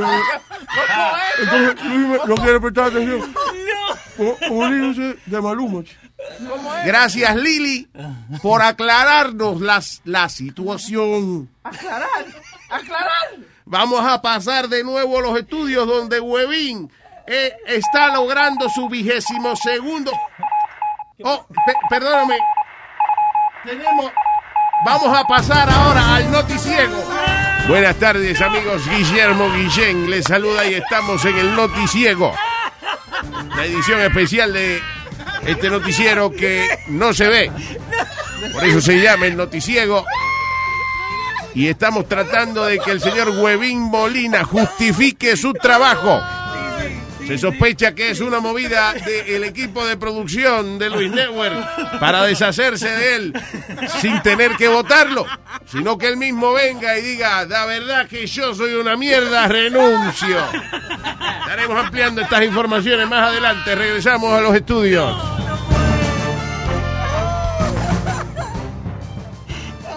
entonces 1.41 1.85
Luis 1.85 2.19
no 2.25 2.35
quiere 2.35 2.59
prestar 2.59 2.87
atención. 2.87 3.33
Dice, 4.17 5.17
de 5.25 5.41
Maluma. 5.41 5.83
Gracias, 6.85 7.35
Lili, 7.35 7.87
por 8.41 8.61
aclararnos 8.61 9.61
las, 9.61 10.01
la 10.05 10.29
situación. 10.29 11.49
Aclarar, 11.63 12.25
aclarar. 12.69 13.37
Vamos 13.65 14.01
a 14.05 14.21
pasar 14.21 14.69
de 14.69 14.83
nuevo 14.83 15.17
a 15.17 15.21
los 15.21 15.37
estudios 15.39 15.87
donde 15.87 16.19
Huevín 16.19 16.89
eh, 17.27 17.53
está 17.68 18.10
logrando 18.14 18.69
su 18.69 18.88
vigésimo 18.89 19.56
segundo. 19.56 20.11
Oh, 21.23 21.45
pe- 21.65 21.73
perdóname. 21.89 22.38
Tenemos. 23.64 24.11
Vamos 24.85 25.18
a 25.18 25.23
pasar 25.26 25.69
ahora 25.69 26.15
al 26.15 26.31
noticiego. 26.31 26.95
Buenas 27.68 27.95
tardes, 27.95 28.39
amigos. 28.41 28.88
Guillermo 28.89 29.49
Guillén 29.53 30.10
les 30.10 30.26
saluda 30.26 30.65
y 30.68 30.76
estamos 30.76 31.23
en 31.26 31.38
el 31.38 31.56
noticiego. 31.56 32.31
La 33.56 33.65
edición 33.65 34.02
especial 34.02 34.53
de 34.53 34.81
este 35.47 35.69
noticiero 35.69 36.30
que 36.30 36.68
no 36.89 37.14
se 37.14 37.27
ve. 37.27 37.52
Por 38.53 38.64
eso 38.65 38.81
se 38.81 38.99
llama 38.99 39.26
el 39.26 39.35
noticiego. 39.38 40.06
Y 41.56 41.69
estamos 41.69 42.07
tratando 42.07 42.65
de 42.65 42.77
que 42.80 42.91
el 42.91 42.99
señor 43.02 43.30
Huevín 43.30 43.80
Molina 43.81 44.43
justifique 44.43 45.38
su 45.38 45.53
trabajo. 45.53 46.22
Se 47.27 47.38
sospecha 47.38 47.95
que 47.95 48.11
es 48.11 48.22
una 48.22 48.39
movida 48.39 48.93
del 48.93 49.43
equipo 49.43 49.85
de 49.85 49.97
producción 49.97 50.77
de 50.77 50.89
Luis 50.89 51.11
Network 51.11 51.99
para 51.99 52.23
deshacerse 52.23 52.89
de 52.89 53.15
él 53.15 53.34
sin 53.99 54.22
tener 54.22 54.56
que 54.56 54.68
votarlo, 54.68 55.26
sino 55.65 55.97
que 55.97 56.07
él 56.07 56.18
mismo 56.18 56.53
venga 56.53 56.97
y 56.97 57.02
diga, 57.02 57.45
la 57.45 57.65
verdad 57.65 58.07
que 58.07 58.27
yo 58.27 58.53
soy 58.53 58.73
una 58.73 58.95
mierda, 58.95 59.47
renuncio. 59.47 60.38
Estaremos 61.41 61.85
ampliando 61.85 62.22
estas 62.22 62.43
informaciones 62.43 63.07
más 63.10 63.30
adelante. 63.30 63.76
Regresamos 63.76 64.31
a 64.34 64.41
los 64.41 64.56
estudios. 64.56 65.15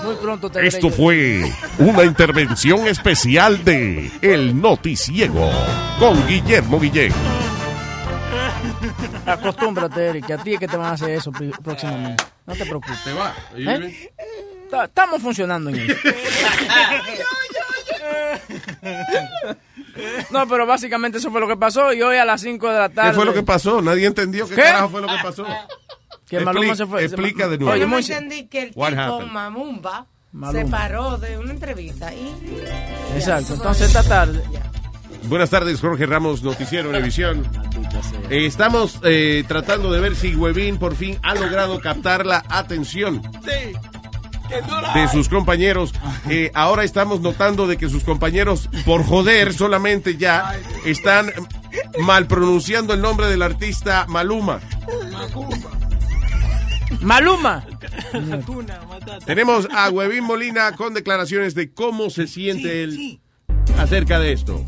Muy 0.08 0.16
pronto 0.16 0.48
te 0.50 0.58
veré 0.60 0.68
Esto 0.68 0.88
fue 0.88 1.52
una 1.78 2.02
intervención 2.04 2.86
especial 2.86 3.62
de 3.62 4.10
El 4.22 4.58
Noticiego 4.58 5.50
con 5.98 6.26
Guillermo 6.26 6.80
Guillén. 6.80 7.12
Acostúmbrate, 9.26 10.06
Eric, 10.08 10.26
que 10.26 10.32
a 10.32 10.38
ti 10.38 10.54
es 10.54 10.60
que 10.60 10.66
te 10.66 10.78
van 10.78 10.86
a 10.86 10.92
hacer 10.92 11.10
eso 11.10 11.30
próximamente. 11.62 12.24
No 12.46 12.54
te 12.54 12.64
preocupes. 12.64 13.04
¿Te 13.04 13.12
va? 13.12 13.34
¿Eh? 13.54 14.10
Ta- 14.70 14.84
Estamos 14.86 15.20
funcionando 15.20 15.68
en 15.70 15.90
eso. 15.90 15.98
No, 20.30 20.46
pero 20.46 20.64
básicamente 20.64 21.18
eso 21.18 21.30
fue 21.30 21.40
lo 21.40 21.48
que 21.48 21.56
pasó 21.56 21.92
y 21.92 22.00
hoy 22.02 22.16
a 22.16 22.24
las 22.24 22.40
5 22.40 22.68
de 22.70 22.78
la 22.78 22.88
tarde. 22.88 23.10
¿Qué 23.10 23.16
fue 23.16 23.24
lo 23.24 23.34
que 23.34 23.42
pasó? 23.42 23.82
Nadie 23.82 24.06
entendió 24.06 24.48
qué, 24.48 24.54
¿Qué? 24.54 24.62
carajo 24.62 24.88
fue 24.90 25.00
lo 25.00 25.08
que 25.08 25.16
pasó. 25.22 25.44
Que 26.28 26.40
Maluma 26.40 26.74
se 26.74 26.86
fue. 26.86 27.04
Explica 27.04 27.48
de 27.48 27.58
nuevo. 27.58 27.72
Oye, 27.72 27.86
Yo 27.88 28.14
entendí 28.14 28.46
que 28.46 28.62
el 28.64 28.72
What 28.74 28.90
tipo 28.90 29.00
happened? 29.02 29.32
Mamumba 29.32 30.06
Maluma. 30.32 30.64
se 30.64 30.70
paró 30.70 31.16
de 31.18 31.38
una 31.38 31.52
entrevista 31.52 32.12
y... 32.14 32.34
Exacto. 33.14 33.54
Entonces 33.54 33.86
esta 33.88 34.02
tarde. 34.02 34.42
Buenas 35.24 35.50
tardes, 35.50 35.80
Jorge 35.80 36.06
Ramos, 36.06 36.42
Noticiero 36.42 36.90
Univisión. 36.90 37.44
Eh, 38.30 38.46
estamos 38.46 39.00
eh, 39.04 39.44
tratando 39.48 39.90
de 39.90 40.00
ver 40.00 40.14
si 40.16 40.34
Huevín 40.34 40.78
por 40.78 40.94
fin 40.94 41.18
ha 41.22 41.34
logrado 41.34 41.80
captar 41.80 42.24
la 42.24 42.44
atención 42.48 43.20
de 44.94 45.08
sus 45.08 45.28
compañeros. 45.28 45.92
Eh, 46.28 46.50
ahora 46.54 46.84
estamos 46.84 47.20
notando 47.20 47.66
de 47.66 47.76
que 47.76 47.88
sus 47.88 48.04
compañeros, 48.04 48.68
por 48.86 49.04
joder 49.04 49.52
solamente 49.52 50.16
ya, 50.16 50.54
están 50.84 51.30
mal 52.00 52.26
pronunciando 52.26 52.94
el 52.94 53.00
nombre 53.02 53.26
del 53.26 53.42
artista 53.42 54.06
Maluma. 54.08 54.60
Maluma. 57.00 57.64
Tenemos 59.26 59.68
a 59.72 59.90
Huevín 59.90 60.24
Molina 60.24 60.72
con 60.76 60.94
declaraciones 60.94 61.54
de 61.54 61.72
cómo 61.72 62.10
se 62.10 62.26
siente 62.26 62.82
él 62.84 63.20
acerca 63.78 64.18
de 64.18 64.32
esto. 64.32 64.64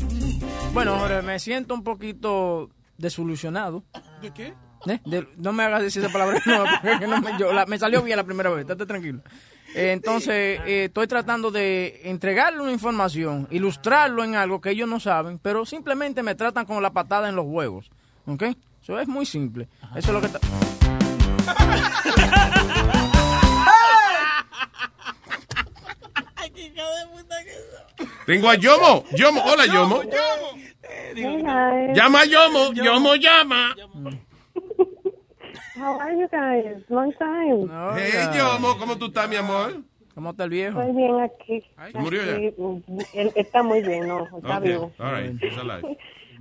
Bueno, 0.73 0.97
Jorge, 0.99 1.21
me 1.21 1.39
siento 1.39 1.73
un 1.73 1.83
poquito 1.83 2.69
desilusionado. 2.97 3.83
¿De 4.21 4.31
qué? 4.31 4.53
¿Eh? 4.87 4.99
De- 5.05 5.27
no 5.37 5.51
me 5.53 5.63
hagas 5.63 5.81
decir 5.83 6.03
esa 6.03 6.11
palabra 6.11 6.41
no, 6.45 6.63
porque 6.81 7.07
no 7.07 7.21
me, 7.21 7.37
yo- 7.37 7.51
la- 7.53 7.65
me 7.65 7.77
salió 7.77 8.01
bien 8.01 8.17
la 8.17 8.23
primera 8.23 8.49
vez, 8.49 8.61
estate 8.61 8.85
tranquilo. 8.85 9.21
Eh, 9.75 9.91
entonces, 9.91 10.59
eh, 10.65 10.85
estoy 10.85 11.07
tratando 11.07 11.51
de 11.51 12.01
entregarle 12.05 12.61
una 12.61 12.71
información, 12.71 13.47
ilustrarlo 13.51 14.23
en 14.23 14.35
algo 14.35 14.59
que 14.59 14.71
ellos 14.71 14.87
no 14.89 14.99
saben, 14.99 15.39
pero 15.39 15.65
simplemente 15.65 16.23
me 16.23 16.35
tratan 16.35 16.65
con 16.65 16.81
la 16.81 16.91
patada 16.93 17.29
en 17.29 17.35
los 17.35 17.45
huevos. 17.45 17.89
¿Ok? 18.25 18.43
Eso 18.81 18.99
es 18.99 19.07
muy 19.07 19.25
simple. 19.25 19.67
Eso 19.95 20.07
es 20.07 20.13
lo 20.13 20.21
que... 20.21 20.29
Tengo 28.25 28.49
a 28.49 28.55
Yomo. 28.55 29.03
Yomo, 29.13 29.41
hola 29.43 29.65
Yomo. 29.65 30.01
Llama 31.93 32.21
a 32.21 32.25
Yomo. 32.25 32.73
Yomo 32.73 33.15
llama. 33.15 33.75
How 35.75 35.99
are 35.99 36.15
you 36.15 36.27
guys? 36.29 36.83
Long 36.89 37.11
time. 37.13 37.67
Hey 37.97 38.29
Yomo, 38.37 38.77
¿cómo 38.77 38.97
tú 38.97 39.07
estás, 39.07 39.27
mi 39.27 39.35
amor? 39.35 39.81
¿Cómo 40.13 40.31
está 40.31 40.43
el 40.43 40.49
viejo? 40.51 40.79
Estoy 40.79 40.95
bien 40.95 41.19
aquí. 41.19 41.63
¿Se 41.91 41.97
murió 41.97 42.23
ya? 42.23 42.35
Aquí, 42.35 42.53
mm, 42.57 42.99
él 43.13 43.31
está 43.35 43.63
muy 43.63 43.81
bien, 43.81 44.07
¿no? 44.07 44.27
Está 44.37 44.59
vivo. 44.59 44.91
all 44.99 45.11
right, 45.11 45.43
alive. 45.57 45.97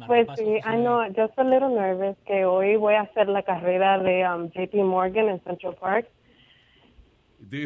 Pues 0.07 0.27
sí, 0.39 0.45
I 0.65 0.77
know, 0.77 1.03
just 1.15 1.39
a 1.39 1.45
little 1.45 1.71
nervous 1.71 2.17
que 2.27 2.45
hoy 2.45 2.77
voy 2.77 2.95
a 2.95 3.03
hacer 3.03 3.29
la 3.29 3.43
carrera 3.43 3.99
de 3.99 4.27
um, 4.29 4.51
JP 4.51 4.75
Morgan 4.85 5.29
en 5.29 5.41
Central 5.45 5.75
Park. 5.81 6.07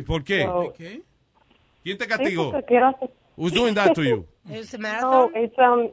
¿Por 0.07 0.25
qué? 0.25 0.43
So- 0.45 0.73
¿Quién 1.83 1.99
te 1.99 2.07
castigó? 2.07 2.53
hacer- 2.55 3.11
Who's 3.37 3.53
doing 3.53 3.75
that 3.75 3.93
to 3.95 4.03
you? 4.03 4.27
No, 5.01 5.31
it's 5.35 5.59
um, 5.59 5.89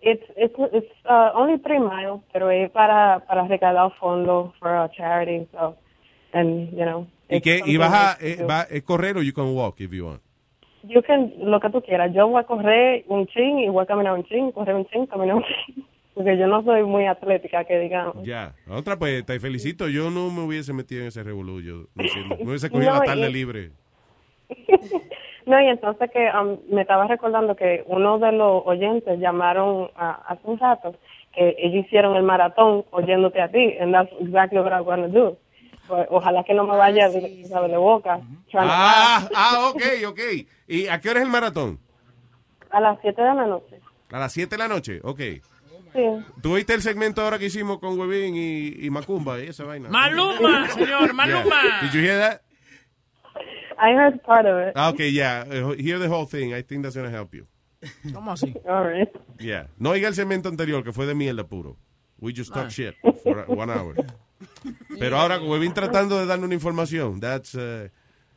it's 0.00 0.24
it's 0.36 0.54
it's 0.72 0.90
uh, 1.04 1.30
only 1.34 1.58
three 1.58 1.78
miles, 1.78 2.22
pero 2.32 2.50
es 2.50 2.70
para 2.70 3.20
para 3.26 3.46
recaudar 3.46 3.92
fondos 3.98 4.54
for 4.58 4.68
a 4.74 4.88
charity, 4.90 5.46
so 5.52 5.76
and 6.32 6.70
you 6.72 6.84
know. 6.84 7.06
¿Y 7.28 7.36
it's 7.36 7.44
qué? 7.44 7.62
¿Y 7.66 7.76
vas 7.76 7.92
a 7.92 8.16
eh, 8.20 8.42
va, 8.44 8.62
es 8.62 8.82
correr 8.82 9.16
o 9.18 9.22
you 9.22 9.32
can 9.34 9.54
walk 9.54 9.80
if 9.80 9.92
you 9.92 10.06
want? 10.06 10.22
You 10.82 11.02
can, 11.02 11.32
lo 11.38 11.60
que 11.60 11.70
tú 11.70 11.82
quieras. 11.82 12.12
Yo 12.14 12.26
voy 12.28 12.40
a 12.40 12.44
correr 12.44 13.04
un 13.08 13.26
chin 13.26 13.58
y 13.58 13.68
voy 13.68 13.82
a 13.82 13.86
caminar 13.86 14.14
un 14.14 14.24
chin, 14.24 14.50
correr 14.52 14.74
un 14.74 14.86
chin, 14.86 15.06
caminar 15.06 15.36
un 15.36 15.44
chin. 15.44 15.84
Porque 16.14 16.36
yo 16.36 16.46
no 16.48 16.62
soy 16.64 16.82
muy 16.82 17.06
atlética, 17.06 17.64
que 17.64 17.78
digamos. 17.78 18.24
Ya. 18.24 18.54
Otra, 18.68 18.98
pues 18.98 19.24
te 19.24 19.38
felicito. 19.38 19.88
Yo 19.88 20.10
no 20.10 20.28
me 20.30 20.42
hubiese 20.42 20.72
metido 20.72 21.02
en 21.02 21.08
ese. 21.08 21.22
Yo 21.22 21.84
diciendo, 21.94 22.36
me 22.40 22.44
hubiese 22.50 22.68
cogido 22.70 22.92
No, 22.94 22.98
la 23.00 23.04
tarde 23.04 23.30
y- 23.30 23.32
libre. 23.32 23.70
No, 25.46 25.60
y 25.60 25.66
entonces 25.66 26.10
que 26.10 26.28
um, 26.38 26.58
me 26.72 26.82
estaba 26.82 27.06
recordando 27.06 27.56
que 27.56 27.82
uno 27.86 28.18
de 28.18 28.30
los 28.32 28.62
oyentes 28.66 29.18
llamaron 29.18 29.90
a, 29.96 30.12
hace 30.28 30.42
un 30.44 30.58
rato 30.58 30.94
que 31.34 31.56
ellos 31.58 31.86
hicieron 31.86 32.14
el 32.16 32.22
maratón 32.22 32.84
oyéndote 32.90 33.40
a 33.40 33.48
ti, 33.48 33.76
and 33.80 33.92
that's 33.92 34.12
exactly 34.20 34.58
what 34.60 34.72
I'm 34.72 34.84
going 34.84 35.02
to 35.02 35.08
do. 35.08 35.36
Pues, 35.90 36.06
ojalá 36.08 36.44
que 36.44 36.54
no 36.54 36.64
me 36.66 36.76
vaya 36.76 37.08
de, 37.08 37.44
¿sabes? 37.48 37.70
de 37.70 37.76
boca. 37.76 38.20
trying 38.50 38.62
to 38.64 38.70
Ah, 38.72 39.28
ah, 39.34 39.70
ok, 39.74 39.82
ok. 40.08 40.20
¿Y 40.68 40.86
a 40.86 41.00
qué 41.00 41.10
hora 41.10 41.18
es 41.20 41.26
el 41.26 41.30
maratón? 41.32 41.80
A 42.70 42.80
las 42.80 42.98
7 43.02 43.20
de 43.20 43.34
la 43.34 43.46
noche. 43.46 43.80
A 44.12 44.18
las 44.20 44.32
7 44.32 44.50
de 44.54 44.58
la 44.58 44.68
noche, 44.68 45.00
ok. 45.02 45.18
Sí. 45.92 46.02
¿Tú 46.40 46.54
viste 46.54 46.72
el 46.74 46.82
segmento 46.82 47.20
ahora 47.22 47.38
que 47.40 47.46
hicimos 47.46 47.80
con 47.80 47.98
Webin 47.98 48.36
y, 48.36 48.86
y 48.86 48.90
Macumba 48.90 49.40
y 49.40 49.48
esa 49.48 49.64
vaina? 49.64 49.88
Maluma, 49.88 50.68
señor, 50.74 51.12
Maluma. 51.12 51.42
Yeah. 51.62 51.80
Did 51.82 51.92
you 51.92 52.00
hear 52.00 52.18
that? 52.18 52.42
I 53.76 53.92
heard 53.94 54.22
part 54.22 54.46
of 54.46 54.68
it. 54.68 54.72
Ah, 54.76 54.90
ok, 54.90 55.00
yeah. 55.10 55.44
Uh, 55.48 55.72
Hear 55.72 55.98
the 55.98 56.06
whole 56.08 56.26
thing. 56.26 56.54
I 56.54 56.62
think 56.62 56.82
that's 56.84 56.94
going 56.94 57.10
to 57.10 57.16
help 57.16 57.34
you. 57.34 57.46
¿Cómo 58.12 58.30
así? 58.30 58.54
All 58.68 58.84
right. 58.84 59.08
Yeah. 59.40 59.66
No 59.78 59.90
oiga 59.90 60.06
el 60.06 60.14
segmento 60.14 60.48
anterior, 60.48 60.84
que 60.84 60.92
fue 60.92 61.06
de 61.06 61.14
mierda 61.14 61.44
puro. 61.48 61.76
We 62.20 62.32
just 62.32 62.52
talk 62.52 62.66
Ah. 62.66 62.70
shit 62.70 62.94
for 63.24 63.44
one 63.48 63.70
hour. 63.70 63.96
Pero 64.98 65.18
ahora, 65.18 65.38
como 65.38 65.52
Webin 65.52 65.72
tratando 65.74 66.18
de 66.18 66.26
darnos 66.26 66.46
una 66.46 66.54
información, 66.54 67.20
that's, 67.20 67.54
uh, 67.54 67.88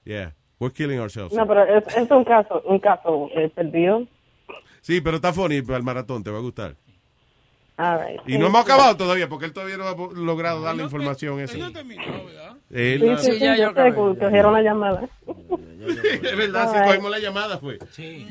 yeah, 0.06 0.34
we're 0.60 0.74
killing 0.74 1.00
ourselves. 1.00 1.34
No, 1.34 1.48
pero 1.48 1.64
es, 1.66 1.84
es 1.96 2.10
un 2.12 2.24
caso, 2.24 2.62
un 2.66 2.80
caso 2.80 3.30
eh, 3.36 3.50
perdido. 3.50 4.08
Sí, 4.82 5.02
pero 5.02 5.16
está 5.18 5.32
funny 5.34 5.62
para 5.62 5.78
el 5.78 5.84
maratón, 5.84 6.24
te 6.24 6.30
va 6.32 6.38
a 6.40 6.42
gustar. 6.42 6.76
All 7.76 8.00
right. 8.00 8.22
Y 8.28 8.38
no 8.38 8.48
hemos 8.48 8.62
acabado 8.64 8.96
todavía, 8.96 9.28
porque 9.28 9.46
él 9.46 9.54
todavía 9.54 9.78
no 9.78 9.88
ha 9.88 9.96
logrado 10.14 10.62
dar 10.62 10.76
la 10.76 10.84
información 10.84 11.40
esa. 11.40 11.58
Él- 12.70 13.18
Sí, 13.20 13.32
sí, 13.32 13.40
sí, 13.40 13.46
yo 13.58 13.74
sé 13.74 13.94
cogieron 13.94 14.54
la 14.54 14.62
llamada. 14.62 15.10
Es 16.22 16.38
verdad, 16.38 16.72
right. 16.74 16.86
cogimos 16.86 17.12
la 17.12 17.20
llamada, 17.20 17.58
fue. 17.58 17.80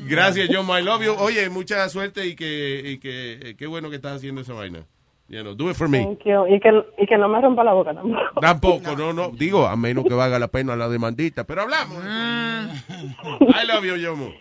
Gracias, 0.07 0.49
John, 0.51 0.65
I 0.69 0.81
love 0.81 1.03
you. 1.03 1.13
Oye, 1.19 1.49
mucha 1.49 1.87
suerte 1.89 2.25
y 2.25 2.35
que, 2.35 2.81
y 2.85 2.97
que 2.99 3.33
eh, 3.49 3.55
qué 3.57 3.67
bueno 3.67 3.89
que 3.89 3.97
estás 3.97 4.15
haciendo 4.15 4.41
esa 4.41 4.53
vaina. 4.53 4.85
You 5.29 5.41
know, 5.41 5.55
do 5.55 5.69
it 5.69 5.75
for 5.77 5.87
me. 5.87 6.03
Thank 6.03 6.25
you. 6.25 6.45
Y 6.47 6.59
que, 6.59 6.69
y 6.97 7.05
que 7.07 7.17
no 7.17 7.27
me 7.29 7.39
rompa 7.41 7.63
la 7.63 7.73
boca 7.73 7.93
tampoco. 7.93 8.39
Tampoco, 8.41 8.95
no, 8.95 9.13
no. 9.13 9.29
Digo, 9.31 9.65
a 9.65 9.75
menos 9.75 10.03
que 10.03 10.13
valga 10.13 10.37
la 10.37 10.49
pena 10.49 10.75
la 10.75 10.89
demandita. 10.89 11.45
Pero 11.45 11.61
hablamos. 11.63 12.03
I 12.03 13.65
love 13.67 13.83
you, 13.85 13.95
Yomo. 13.95 14.31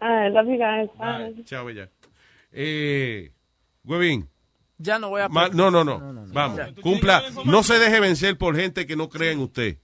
I 0.00 0.30
love 0.30 0.46
you 0.46 0.58
guys. 0.58 0.88
Bye. 0.98 1.44
Chao, 1.44 1.64
bella. 1.66 1.88
Eh, 2.52 3.30
Huevín. 3.84 4.28
Ya 4.78 4.98
no 4.98 5.10
voy 5.10 5.20
a... 5.22 5.28
ma- 5.28 5.48
no, 5.48 5.70
no, 5.70 5.84
no. 5.84 5.98
Vamos, 6.32 6.56
Ya. 6.56 6.72
cumpla. 6.82 7.22
No 7.44 7.62
se 7.62 7.78
deje 7.78 8.00
vencer 8.00 8.38
por 8.38 8.56
gente 8.56 8.86
que 8.86 8.96
no 8.96 9.08
cree 9.08 9.32
en 9.32 9.40
usted. 9.40 9.76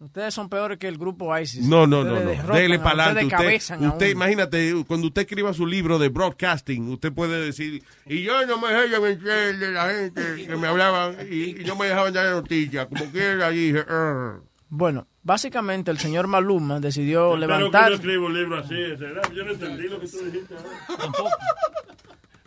Ustedes 0.00 0.32
son 0.32 0.48
peores 0.48 0.78
que 0.78 0.88
el 0.88 0.96
grupo 0.96 1.36
ISIS. 1.38 1.66
No, 1.66 1.86
no, 1.86 2.02
no, 2.02 2.14
Ustedes 2.14 2.44
no. 2.44 2.54
Dele 2.54 2.78
para 2.78 3.04
adelante. 3.10 3.36
Usted, 3.86 4.08
imagínate, 4.08 4.74
cuando 4.86 5.08
usted 5.08 5.22
escriba 5.22 5.52
su 5.52 5.66
libro 5.66 5.98
de 5.98 6.08
broadcasting, 6.08 6.88
usted 6.88 7.12
puede 7.12 7.44
decir, 7.44 7.82
y 8.06 8.22
yo 8.22 8.46
no 8.46 8.58
me 8.58 8.72
dejé 8.72 8.98
vencer 8.98 9.58
de 9.58 9.70
la 9.72 9.90
gente 9.90 10.46
que 10.46 10.56
me 10.56 10.68
hablaban 10.68 11.16
y, 11.30 11.60
y 11.60 11.64
no 11.64 11.76
me 11.76 11.86
dejaban 11.86 12.14
dar 12.14 12.30
noticias. 12.32 12.86
Como 12.86 13.04
quiera, 13.12 13.50
dije, 13.50 13.80
"Arr". 13.80 14.40
Bueno, 14.70 15.06
básicamente 15.22 15.90
el 15.90 15.98
señor 15.98 16.28
Maluma 16.28 16.80
decidió 16.80 17.34
Espero 17.34 17.40
que 17.40 17.58
levantar... 17.58 17.90
no 17.90 17.96
escriba 17.96 18.26
un 18.26 18.34
libro 18.34 18.58
así, 18.58 18.96
¿será? 18.96 19.20
Yo 19.34 19.44
no 19.44 19.50
entendí 19.52 19.82
lo 19.86 20.00
que 20.00 20.08
tú 20.08 20.16
dijiste 20.24 20.54
ahora. 20.54 21.30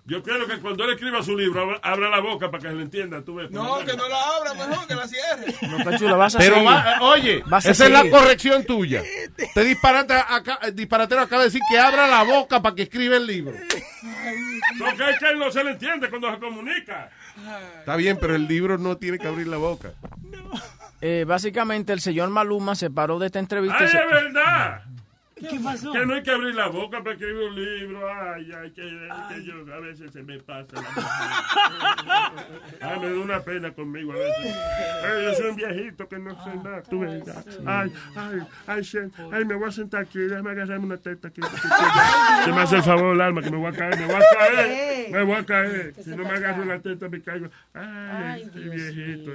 Yo 0.06 0.22
creo 0.22 0.46
que 0.46 0.60
cuando 0.60 0.84
él 0.84 0.92
escriba 0.92 1.24
su 1.24 1.38
libro, 1.38 1.62
abra, 1.62 1.80
abra 1.82 2.10
la 2.10 2.20
boca 2.20 2.52
para 2.52 2.62
que 2.62 2.68
se 2.70 2.76
lo 2.76 2.82
entienda. 2.82 3.22
Tú 3.24 3.36
ves, 3.36 3.50
No, 3.52 3.80
que 3.86 3.96
no 3.96 4.10
la 4.10 4.22
abra, 4.36 4.54
mejor 4.54 4.86
que 4.86 4.96
la 4.96 5.08
cierre. 5.08 5.56
No, 5.62 5.78
Cachulo, 5.84 6.18
vas 6.18 6.36
a 6.36 6.40
Pero 6.40 6.56
seguir. 6.56 6.70
va- 6.70 6.98
oye, 7.02 7.44
Vas 7.48 7.66
a 7.66 7.72
esa 7.72 7.86
es 7.86 7.92
la 7.92 8.10
corrección 8.10 8.66
tuya. 8.66 9.02
Te 9.54 9.64
disparate 9.64 10.14
acá, 10.14 10.60
disparatero 10.74 11.22
acaba 11.22 11.44
de 11.44 11.48
decir 11.48 11.62
que 11.70 11.80
abra 11.80 12.08
la 12.08 12.24
boca 12.24 12.62
para 12.62 12.76
que 12.76 12.82
escriba 12.84 13.16
el 13.16 13.26
libro. 13.26 13.54
Porque 14.78 15.10
es 15.10 15.20
que 15.20 15.30
él 15.30 15.40
no 15.40 15.50
se 15.52 15.64
le 15.64 15.72
entiende 15.72 16.10
cuando 16.10 16.32
se 16.34 16.40
comunica. 16.40 17.10
Está 17.80 17.96
bien, 17.96 18.18
pero 18.20 18.36
el 18.36 18.46
libro 18.46 18.78
no 18.78 18.98
tiene 18.98 19.18
que 19.20 19.28
abrir 19.28 19.48
la 19.48 19.58
boca. 19.58 19.94
Eh, 21.00 21.24
básicamente 21.28 21.94
el 21.94 22.02
señor 22.02 22.30
Maluma 22.30 22.76
se 22.76 22.90
paró 22.90 23.20
de 23.20 23.28
esta 23.28 23.40
entrevista. 23.40 23.78
¡Ay, 23.80 23.84
y 23.84 23.86
es 23.88 23.92
se- 23.92 23.98
verdad! 24.06 24.84
¿Qué 25.36 25.60
pasó? 25.64 25.92
Que 25.92 26.06
no 26.06 26.14
hay 26.14 26.24
que 26.24 26.32
abrir 26.32 26.56
la 26.56 26.68
boca 26.68 27.00
para 27.00 27.14
escribir 27.14 27.44
un 27.50 27.56
libro. 27.56 28.08
Ay, 28.08 28.52
ay, 28.56 28.72
que, 28.72 28.82
que 29.30 29.44
yo 29.44 29.56
a 29.74 29.80
veces 29.80 30.12
se 30.12 30.24
me 30.24 30.40
pasa 30.40 30.68
la 30.76 32.34
Ay, 32.82 33.00
me 33.00 33.10
da 33.10 33.20
una 33.20 33.40
pena 33.42 33.72
conmigo 33.72 34.14
a 34.14 34.16
veces. 34.16 34.56
Ay, 35.04 35.24
yo 35.24 35.34
soy 35.36 35.50
un 35.50 35.56
viejito 35.56 36.08
que 36.08 36.20
no 36.20 36.32
sé 36.44 36.56
nada. 36.64 36.82
Tú 36.84 37.00
ves. 37.00 37.24
Ay, 37.66 37.92
ay, 38.16 38.40
ay, 38.68 38.82
Shen, 38.84 39.12
ay, 39.32 39.46
me 39.46 39.56
voy 39.56 39.70
a 39.70 39.72
sentar 39.72 40.02
aquí. 40.02 40.20
Déjame 40.20 40.52
agarrarme 40.52 40.86
una 40.86 40.98
teta 40.98 41.28
aquí. 41.30 41.42
Se 42.46 42.52
me 42.52 42.62
hace 42.62 42.78
el 42.78 42.84
favor, 42.84 43.20
alma, 43.22 43.42
que 43.42 43.50
me 43.52 43.58
voy 43.58 43.74
a 43.74 43.76
caer, 43.78 43.98
me 44.00 44.06
voy 44.06 44.16
a 44.16 44.38
caer. 44.38 45.12
Me 45.12 45.24
voy 45.24 45.36
a 45.36 45.46
caer. 45.46 45.94
Si 46.04 46.10
no 46.12 46.24
me 46.24 46.30
agarro 46.30 46.66
la 46.66 46.80
teta, 46.80 47.10
me 47.10 47.22
caigo. 47.22 47.48
Ay, 47.74 48.50
qué 48.54 48.60
viejito. 48.60 49.32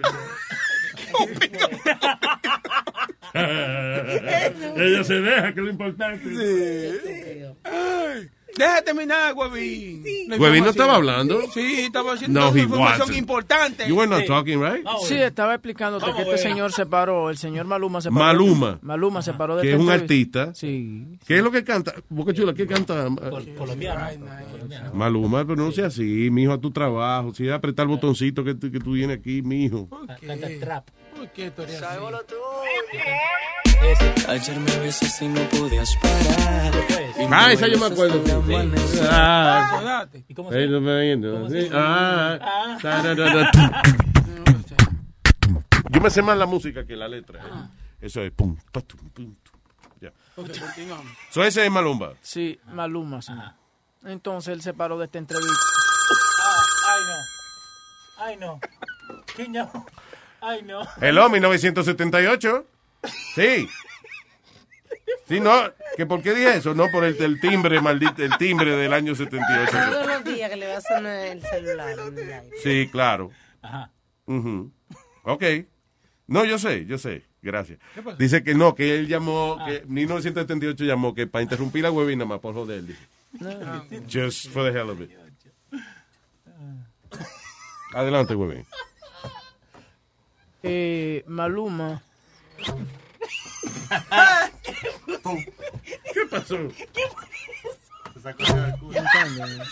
Ella 4.77 5.05
se 5.05 5.21
deja, 5.21 5.53
que 5.53 5.61
es 5.61 5.65
lo 5.65 5.71
importante. 5.71 6.25
Ay, 7.65 8.31
Deja 8.59 8.83
terminar, 8.83 9.35
Huevín. 9.35 10.03
La 10.29 10.37
Huevín 10.37 10.65
no 10.65 10.71
estaba 10.71 10.97
hablando. 10.97 11.41
Sí, 11.55 11.81
estaba 11.81 12.15
haciendo 12.15 12.41
No, 12.41 12.51
una 12.51 12.61
información 12.61 13.01
wasn't. 13.03 13.19
importante. 13.19 13.89
You 13.89 13.97
were 13.97 14.09
not 14.11 14.23
Sí. 14.23 14.27
talking, 14.27 14.61
right? 14.61 14.85
Sí, 15.07 15.15
estaba 15.15 15.55
explicándote 15.55 16.13
que 16.15 16.23
este 16.23 16.39
señor 16.39 16.73
se 16.73 16.85
paró, 16.87 17.31
el 17.31 17.39
señor 17.39 17.67
Maluma 17.67 18.01
se 18.01 18.11
paró. 18.11 18.25
Maluma. 18.25 18.79
Maluma 18.83 19.23
se 19.23 19.33
paró 19.35 19.57
de 19.57 19.63
Que 19.63 19.75
es 19.75 19.81
un 19.81 19.89
artista. 19.91 20.53
Sí. 20.55 21.07
¿Qué 21.27 21.39
es 21.39 21.43
lo 21.43 21.51
que 21.51 21.63
canta? 21.65 21.95
Boca 22.09 22.35
Chula, 22.35 22.53
¿qué 22.53 22.67
canta? 22.67 23.09
Colombiano. 23.57 24.27
Maluma, 24.93 25.45
pero 25.45 25.57
no 25.57 25.71
sea 25.73 25.87
así, 25.87 26.29
mijo, 26.31 26.53
a 26.53 26.61
tu 26.61 26.71
trabajo. 26.71 27.33
Si 27.35 27.49
apretar 27.49 27.85
el 27.85 27.91
botoncito 27.91 28.45
que, 28.45 28.55
tú- 28.55 28.71
que 28.71 28.81
tú 28.81 28.93
vienes 28.93 29.19
aquí, 29.19 29.43
mijo. 29.43 29.89
Canta 30.27 30.49
trap. 30.61 30.89
¿Por 31.19 31.29
qué 31.31 31.51
tú 31.51 31.63
eres 31.63 31.83
así? 31.83 31.99
Ayer 34.29 34.61
me 34.61 34.77
besas 34.79 35.23
y 35.23 35.29
no 35.29 35.41
podías 35.49 35.97
parar. 35.97 36.73
Ah, 37.31 37.53
esa 37.53 37.67
yo 37.67 37.79
me 37.79 37.87
acuerdo. 37.87 38.23
Ah. 39.11 40.07
¿Y 40.29 40.35
cómo 40.35 40.53
Eh, 40.53 40.69
se 41.49 41.63
sí. 41.63 41.71
Ah, 41.75 42.79
tararara, 42.81 43.51
Yo 45.91 46.01
me 46.01 46.11
sé 46.11 46.23
más 46.23 46.39
la 46.39 46.47
música 46.47 46.85
que 46.87 46.95
la 46.95 47.09
letra. 47.09 47.41
Ah. 47.51 47.69
Eso 48.01 48.23
es 48.23 48.31
pum, 48.31 48.57
pa, 48.71 48.81
tum, 48.83 49.01
pum, 49.11 49.35
tum. 49.43 49.61
Ya. 50.01 50.11
Ok, 50.37 50.51
continuamos. 50.61 51.13
So 51.31 51.43
ese 51.43 51.65
es 51.65 51.71
Malumba. 51.73 52.13
Sí, 52.21 52.61
Maluma, 52.67 53.21
sí. 53.23 53.33
Entonces 54.05 54.53
él 54.53 54.63
se 54.63 54.73
paró 54.73 54.97
de 54.99 55.07
esta 55.07 55.19
entrevista. 55.19 55.53
Ay, 56.89 57.01
no. 57.09 58.25
Ay, 58.25 58.37
no. 58.37 58.61
¿Qué 59.35 59.49
no? 59.49 59.87
Ay, 60.41 60.63
no. 60.63 60.83
Hello, 61.01 61.29
1978. 61.29 62.67
Sí. 63.35 63.69
Sí, 65.27 65.41
no, 65.41 65.53
que 65.97 66.07
¿por 66.07 66.23
qué 66.23 66.35
dije 66.35 66.57
eso? 66.57 66.75
No 66.75 66.91
por 66.91 67.05
el, 67.05 67.21
el 67.23 67.41
timbre, 67.41 67.81
maldito, 67.81 68.23
el 68.23 68.37
timbre 68.39 68.77
del 68.77 68.93
año 68.93 69.15
78. 69.15 69.71
Todos 69.91 70.07
los 70.07 70.25
días 70.25 70.51
que 70.51 70.57
le 70.57 70.69
va 70.69 70.79
a 70.79 70.81
sonar 70.81 71.27
el 71.27 71.43
celular. 71.43 71.97
Sí, 72.63 72.89
claro. 72.91 73.31
Ajá. 73.63 73.91
Ujú. 74.27 74.71
Ok. 75.25 75.45
No, 76.27 76.45
yo 76.45 76.59
sé, 76.59 76.87
yo 76.87 76.99
sé. 76.99 77.25
Gracias. 77.41 77.79
Dice 78.19 78.43
que 78.43 78.55
no, 78.55 78.75
que 78.75 78.99
él 78.99 79.07
llamó, 79.07 79.59
que 79.67 79.85
1978 79.87 80.85
llamó, 80.85 81.15
que 81.15 81.27
para 81.27 81.43
interrumpir 81.43 81.83
la 81.85 81.91
webina 81.91 82.25
más 82.25 82.41
por 82.41 82.55
joder. 82.55 82.85
dice. 82.85 83.01
Just 84.11 84.49
for 84.51 84.65
the 84.71 84.79
hell 84.79 84.91
of 84.91 85.01
it. 85.01 85.11
Adelante, 87.95 88.35
webin. 88.35 88.67
Eh, 90.63 91.25
Maluma. 91.27 92.03
¿Qué 96.13 96.27
pasó? 96.31 96.57
¿entiendes? 98.93 99.69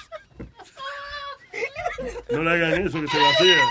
No 2.31 2.43
le 2.43 2.51
hagan 2.51 2.87
eso, 2.87 3.01
que 3.01 3.09
se 3.09 3.19
vacía. 3.19 3.63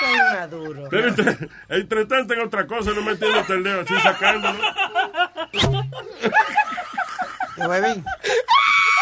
Soy 0.00 0.16
maduro. 0.34 0.88
Pero 0.90 1.08
entre, 1.08 1.48
entre 1.68 2.06
tanto 2.06 2.34
en 2.34 2.40
otra 2.40 2.66
cosa, 2.66 2.90
no 2.92 3.02
metiéndote 3.02 3.52
el 3.54 3.62
dedo 3.64 3.80
así 3.80 3.94
sacándolo. 4.02 4.58
Huevín, 7.68 8.04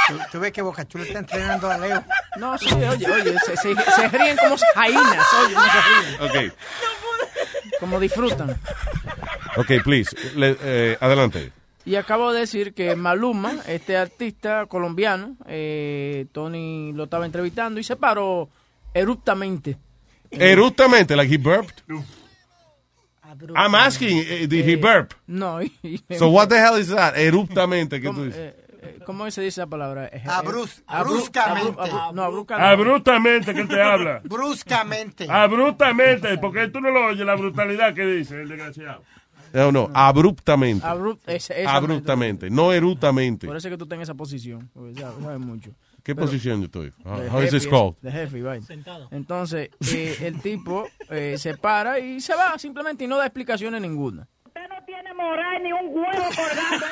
tú, 0.09 0.19
tú 0.33 0.41
ves 0.41 0.53
que 0.53 0.63
Boca 0.63 0.87
Chula 0.87 1.05
está 1.05 1.19
entrenando 1.21 1.71
a 1.71 1.79
Leo. 1.79 2.05
No, 2.39 2.57
sí, 2.59 2.73
oye, 2.75 3.11
oye, 3.11 3.37
se, 3.45 3.57
se, 3.57 3.75
se 3.75 4.09
ríen 4.09 4.37
como 4.37 4.57
jainas, 4.75 5.27
oye, 5.45 5.55
no 5.55 5.63
se 5.63 6.29
ríen. 6.37 6.49
Ok, 6.51 6.55
Como 7.81 7.99
disfrutan. 8.01 8.51
ok, 9.57 9.71
please. 9.85 10.15
Le- 10.37 10.57
eh, 10.61 10.99
adelante. 11.01 11.53
Y 11.85 11.97
acabo 11.97 12.33
de 12.33 12.41
decir 12.41 12.75
que 12.75 12.95
Maluma, 12.95 13.55
este 13.67 13.97
artista 13.97 14.67
colombiano, 14.67 15.37
eh, 15.47 16.27
Tony 16.33 16.93
lo 16.93 17.05
estaba 17.05 17.25
entrevistando 17.27 17.81
y 17.81 17.85
se 17.85 17.97
paró 17.97 18.49
eruptamente. 18.93 19.79
Eruptamente, 20.31 21.17
like 21.17 21.33
he 21.35 21.39
burped. 21.39 21.83
I'm 23.57 23.75
asking, 23.75 24.19
eh, 24.19 24.47
did 24.47 24.67
he 24.69 24.77
burp? 24.77 25.15
No. 25.27 25.61
So 26.19 26.29
what 26.31 26.49
the 26.49 26.59
hell 26.59 26.77
is 26.77 26.89
that? 26.89 27.17
Eruptamente, 27.17 28.01
¿qué 28.01 28.07
¿Cómo, 28.09 28.19
tú 28.21 28.25
dices? 28.27 28.39
eh, 28.41 28.57
eh, 28.83 28.99
¿cómo 29.05 29.31
se 29.31 29.43
dice 29.43 29.61
esa 29.61 29.67
palabra? 29.67 30.07
Eh, 30.07 30.11
eh, 30.15 30.23
Abrus- 30.27 30.83
abru- 30.87 31.05
bruscamente. 31.11 31.73
abru- 31.79 31.89
abru- 31.91 32.13
no, 32.15 32.23
abruptamente. 32.23 32.67
Abruptamente 32.73 33.55
que 33.55 33.61
él 33.61 33.69
te 33.69 33.81
habla. 33.83 34.21
Bruscamente. 34.25 35.27
Abruptamente, 35.31 36.39
porque 36.39 36.69
tú 36.69 36.81
no 36.81 36.91
lo 36.91 37.07
oyes, 37.07 37.25
la 37.27 37.35
brutalidad 37.37 37.95
que 37.95 38.05
dice 38.07 38.41
el 38.43 38.49
desgraciado. 38.49 39.03
No, 39.53 39.73
no, 39.73 39.91
abruptamente. 39.93 40.87
Abru- 40.87 41.19
ese- 41.27 41.61
esa- 41.63 41.75
Abruptamente, 41.75 42.51
no 42.51 42.73
eruptamente. 42.73 43.47
Por 43.49 43.57
eso 43.57 43.67
es 43.69 43.73
que 43.73 43.79
tú 43.79 43.85
estás 43.85 43.97
en 43.97 44.03
esa 44.03 44.15
posición, 44.15 44.71
porque 44.73 44.95
sabes, 45.01 45.17
sabes 45.23 45.41
mucho. 45.41 45.71
¿Qué 46.03 46.15
Pero- 46.15 46.27
posición 46.27 46.61
yo 46.61 46.67
estoy? 46.67 46.93
How, 47.05 47.43
is 47.43 47.51
this 47.51 47.67
called? 47.67 47.95
De 48.03 48.11
jefe, 48.11 48.39
y 48.39 48.43
vaina. 48.43 48.67
Entonces, 49.11 49.71
eh, 49.93 50.17
el 50.23 50.41
tipo 50.41 50.87
eh, 51.11 51.37
se 51.39 51.57
para 51.57 51.99
y 51.99 52.21
se 52.21 52.35
va 52.35 52.59
simplemente 52.59 53.05
y 53.05 53.07
no 53.07 53.17
da 53.19 53.27
explicaciones 53.27 53.81
ninguna. 53.81 54.27
tiene 54.87 55.15
moral 55.15 55.63
ni 55.63 55.73
un 55.73 55.87
huevo 55.89 56.25
colgando. 56.35 56.87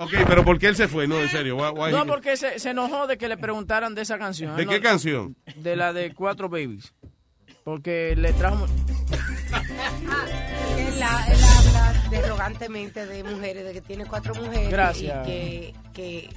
Ok, 0.00 0.12
pero 0.28 0.44
¿por 0.44 0.58
qué 0.60 0.68
él 0.68 0.76
se 0.76 0.86
fue? 0.86 1.08
No, 1.08 1.20
en 1.20 1.28
serio. 1.28 1.56
why- 1.56 1.72
why 1.76 1.90
No, 1.90 2.06
porque 2.06 2.36
se, 2.36 2.58
se 2.60 2.70
enojó 2.70 3.06
de 3.08 3.18
que 3.18 3.28
le 3.28 3.36
preguntaran 3.36 3.94
de 3.96 4.02
esa 4.02 4.16
canción. 4.18 4.56
¿De 4.56 4.64
qué 4.66 4.76
no- 4.76 4.82
canción? 4.82 5.36
De 5.56 5.74
la 5.74 5.92
de 5.92 6.14
Cuatro 6.14 6.48
Babies. 6.48 6.94
Porque 7.64 8.14
le 8.16 8.32
trajo... 8.34 8.66
Él, 10.76 11.02
ha- 11.02 11.26
él 11.32 11.38
habla 11.42 12.08
derrogantemente 12.10 13.06
de 13.06 13.24
mujeres, 13.24 13.64
de 13.64 13.72
que 13.72 13.80
tiene 13.80 14.06
cuatro 14.06 14.34
mujeres. 14.36 14.70
Gracias. 14.70 15.26
Y 15.26 15.30
que. 15.30 15.74
que 15.92 16.30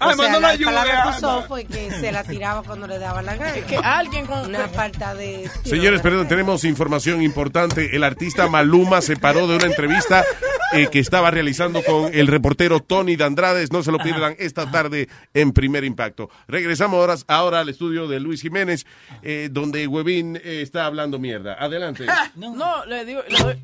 O 0.00 0.04
Ay, 0.04 0.14
sea, 0.16 0.28
manda 0.30 0.52
la 0.52 0.64
palabra 0.64 1.02
que 1.02 1.18
usó 1.18 1.42
fue 1.48 1.64
que 1.64 1.90
se 1.90 2.12
la 2.12 2.22
tiraba 2.22 2.62
cuando 2.62 2.86
le 2.86 2.98
daba 3.00 3.20
la 3.20 3.36
gana. 3.36 3.52
que 3.66 3.76
alguien 3.76 4.26
con. 4.26 4.46
Una 4.46 4.68
falta 4.68 5.14
de. 5.14 5.50
Señores, 5.64 6.00
perdón, 6.00 6.28
tenemos 6.28 6.62
información 6.64 7.20
importante. 7.20 7.96
El 7.96 8.04
artista 8.04 8.46
Maluma 8.48 9.00
se 9.00 9.16
paró 9.16 9.48
de 9.48 9.56
una 9.56 9.66
entrevista 9.66 10.24
eh, 10.72 10.86
que 10.90 11.00
estaba 11.00 11.30
realizando 11.32 11.82
con 11.82 12.14
el 12.14 12.28
reportero 12.28 12.78
Tony 12.80 13.16
Dandrades. 13.16 13.72
No 13.72 13.82
se 13.82 13.90
lo 13.90 13.98
pierdan 13.98 14.36
esta 14.38 14.70
tarde 14.70 15.08
en 15.34 15.52
Primer 15.52 15.82
Impacto. 15.82 16.30
Regresamos 16.46 16.98
ahora, 17.00 17.14
ahora 17.26 17.60
al 17.60 17.68
estudio 17.68 18.06
de 18.06 18.20
Luis 18.20 18.40
Jiménez, 18.42 18.86
eh, 19.22 19.48
donde 19.50 19.86
Huevín 19.88 20.36
eh, 20.36 20.62
está 20.62 20.86
hablando 20.86 21.18
mierda. 21.18 21.54
Adelante. 21.58 22.06
No, 22.36 22.84
le 22.86 23.04
digo... 23.04 23.20
le 23.28 23.38
doy- 23.38 23.62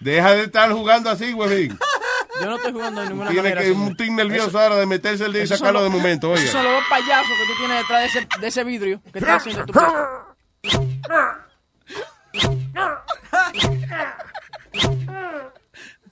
Deja 0.00 0.32
de 0.32 0.42
estar 0.44 0.70
jugando 0.72 1.10
así, 1.10 1.32
Huevín. 1.32 1.78
Yo 2.40 2.46
no 2.46 2.56
estoy 2.56 2.72
jugando 2.72 3.00
de 3.02 3.08
ninguna 3.08 3.30
Tiene 3.30 3.42
manera. 3.50 3.62
que 3.62 3.70
un 3.72 3.96
tic 3.96 4.10
nervioso 4.10 4.48
Eso- 4.48 4.58
ahora 4.60 4.76
de 4.76 4.86
meterse 4.86 5.24
el 5.26 5.32
dedo 5.32 5.44
y 5.44 5.46
sacarlo 5.48 5.80
son 5.80 5.88
de 5.88 5.92
los- 5.94 6.02
momento. 6.02 6.34
Esos 6.34 6.50
son 6.50 6.60
Oiga. 6.60 6.72
los 6.72 6.80
dos 6.80 6.88
payasos 6.90 7.26
que 7.38 7.46
tú 7.52 7.58
tienes 7.58 7.78
detrás 7.82 8.00
de 8.00 8.06
ese, 8.06 8.28
de 8.40 8.46
ese 8.48 8.64
vidrio 8.64 9.02
que 9.12 9.18
está 9.18 9.34
haciendo 9.36 9.66
tu... 9.66 9.72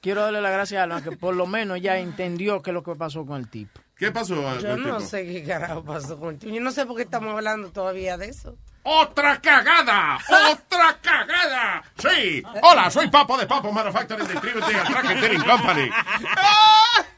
Quiero 0.01 0.23
darle 0.23 0.41
las 0.41 0.53
gracias 0.53 0.81
a 0.81 0.85
Alma 0.85 1.03
que 1.03 1.13
por 1.13 1.35
lo 1.37 1.47
menos 1.47 1.81
ya 1.81 1.99
entendió 1.99 2.63
qué 2.63 2.71
es 2.71 2.75
lo 2.75 2.83
que 2.83 2.95
pasó 2.95 3.27
con 3.27 3.37
el 3.39 3.49
tipo. 3.51 3.81
¿Qué 3.97 4.11
pasó? 4.11 4.35
Yo 4.61 4.77
no 4.79 5.01
sé 5.01 5.27
qué 5.27 5.45
carajo 5.45 5.85
pasó 5.85 6.19
con 6.19 6.31
el 6.31 6.39
tío. 6.39 6.55
Yo 6.55 6.61
no 6.61 6.71
sé 6.71 6.87
por 6.87 6.97
qué 6.97 7.03
estamos 7.03 7.35
hablando 7.35 7.71
todavía 7.71 8.17
de 8.17 8.29
eso. 8.29 8.57
¡Otra 8.83 9.41
cagada! 9.41 10.19
¡Otra 10.51 10.97
cagada! 11.03 11.83
Sí. 11.99 12.43
Hola, 12.63 12.91
soy 12.91 13.09
Papo 13.09 13.37
de 13.37 13.47
Papo 13.47 13.71
Manufacturing 13.71 14.27
Distributing 14.27 14.77
and 14.77 14.89
Racketeering 14.89 15.43
Company. 15.43 15.91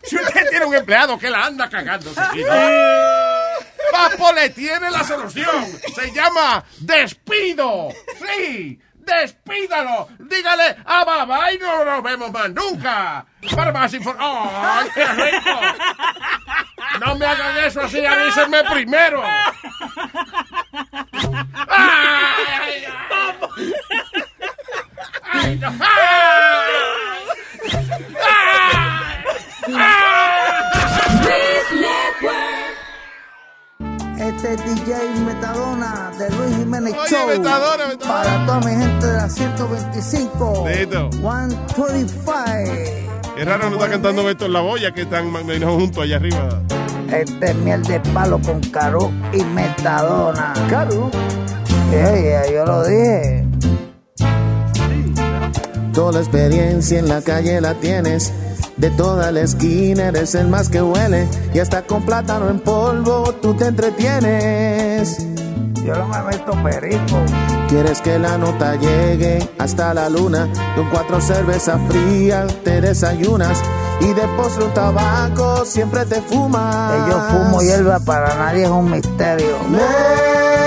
Si 0.02 0.16
usted 0.16 0.51
tiene 0.51 0.64
un 0.66 0.74
empleado 0.74 1.16
que 1.18 1.30
la 1.30 1.47
anda 1.47 1.70
cagando 1.70 2.12
seguido, 2.12 2.52
Papo 3.93 4.32
le 4.32 4.51
tiene 4.51 4.90
la 4.90 5.05
solución. 5.05 5.66
Se 5.94 6.10
llama 6.12 6.64
despido. 6.78 7.90
Sí. 8.18 8.80
Despídalo. 9.02 10.08
Dígale 10.18 10.76
a 10.84 11.04
Baba 11.04 11.52
y 11.52 11.58
no 11.58 11.84
nos 11.84 12.02
vemos 12.02 12.32
más 12.32 12.50
nunca. 12.50 13.26
Para 13.54 13.72
más 13.72 13.92
información. 13.92 14.40
¡Ay, 14.64 14.88
qué 14.94 15.04
rico! 15.04 15.60
No 17.00 17.16
me 17.16 17.26
hagan 17.26 17.58
eso 17.58 17.80
así, 17.80 18.04
avísenme 18.04 18.62
primero. 18.64 19.22
¡Ay, 21.68 22.86
ay, 25.32 25.58
no! 25.58 25.72
Este 34.22 34.54
es 34.54 34.64
DJ 34.64 34.94
Metadona 35.26 36.12
de 36.16 36.30
Luis 36.30 36.56
Jiménez 36.56 36.94
Oye, 36.94 37.10
Show. 37.10 37.26
Metadona, 37.26 37.88
Metadona. 37.88 38.22
Para 38.22 38.46
toda 38.46 38.60
mi 38.60 38.70
gente 38.80 39.06
de 39.06 39.12
la 39.14 39.28
125. 39.28 40.68
Dito. 40.68 41.10
125. 41.10 42.32
Es 43.36 43.44
raro 43.44 43.68
no 43.68 43.76
está 43.76 43.90
cantando 43.90 44.22
Beto 44.22 44.46
en 44.46 44.52
la 44.52 44.60
boya 44.60 44.94
que 44.94 45.02
están 45.02 45.32
menos 45.32 45.74
juntos 45.74 46.04
allá 46.04 46.16
arriba. 46.16 46.62
Este 47.10 47.50
es 47.50 47.56
miel 47.56 47.82
de 47.82 47.98
palo 47.98 48.38
con 48.38 48.60
Caro 48.60 49.10
y 49.32 49.42
Metadona. 49.42 50.54
Caro. 50.70 51.10
Oye, 51.90 52.52
yo 52.54 52.64
lo 52.64 52.84
dije. 52.84 53.44
Toda 55.92 56.12
la 56.12 56.18
experiencia 56.20 57.00
en 57.00 57.08
la 57.08 57.22
calle 57.22 57.60
la 57.60 57.74
tienes. 57.74 58.32
De 58.76 58.90
toda 58.90 59.30
la 59.30 59.40
esquina 59.40 60.08
eres 60.08 60.34
el 60.34 60.48
más 60.48 60.68
que 60.68 60.82
huele. 60.82 61.28
Y 61.54 61.58
hasta 61.58 61.82
con 61.82 62.02
plátano 62.02 62.48
en 62.48 62.60
polvo 62.60 63.34
tú 63.40 63.54
te 63.54 63.66
entretienes. 63.66 65.18
Yo 65.84 65.94
no 65.96 66.06
me 66.06 66.22
meto 66.22 66.52
perico. 66.62 67.22
Quieres 67.68 68.00
que 68.00 68.18
la 68.18 68.38
nota 68.38 68.76
llegue 68.76 69.48
hasta 69.58 69.92
la 69.94 70.08
luna. 70.08 70.48
Con 70.76 70.88
cuatro 70.90 71.20
cervezas 71.20 71.80
frías 71.88 72.54
te 72.64 72.80
desayunas. 72.80 73.58
Y 74.00 74.12
de 74.14 74.22
postre 74.36 74.64
un 74.64 74.74
tabaco 74.74 75.64
siempre 75.64 76.04
te 76.06 76.22
fumas. 76.22 76.92
Que 76.92 76.98
yo 77.10 77.20
fumo 77.20 77.60
hierba 77.62 77.98
para 78.00 78.34
nadie 78.34 78.64
es 78.64 78.70
un 78.70 78.90
misterio. 78.90 79.56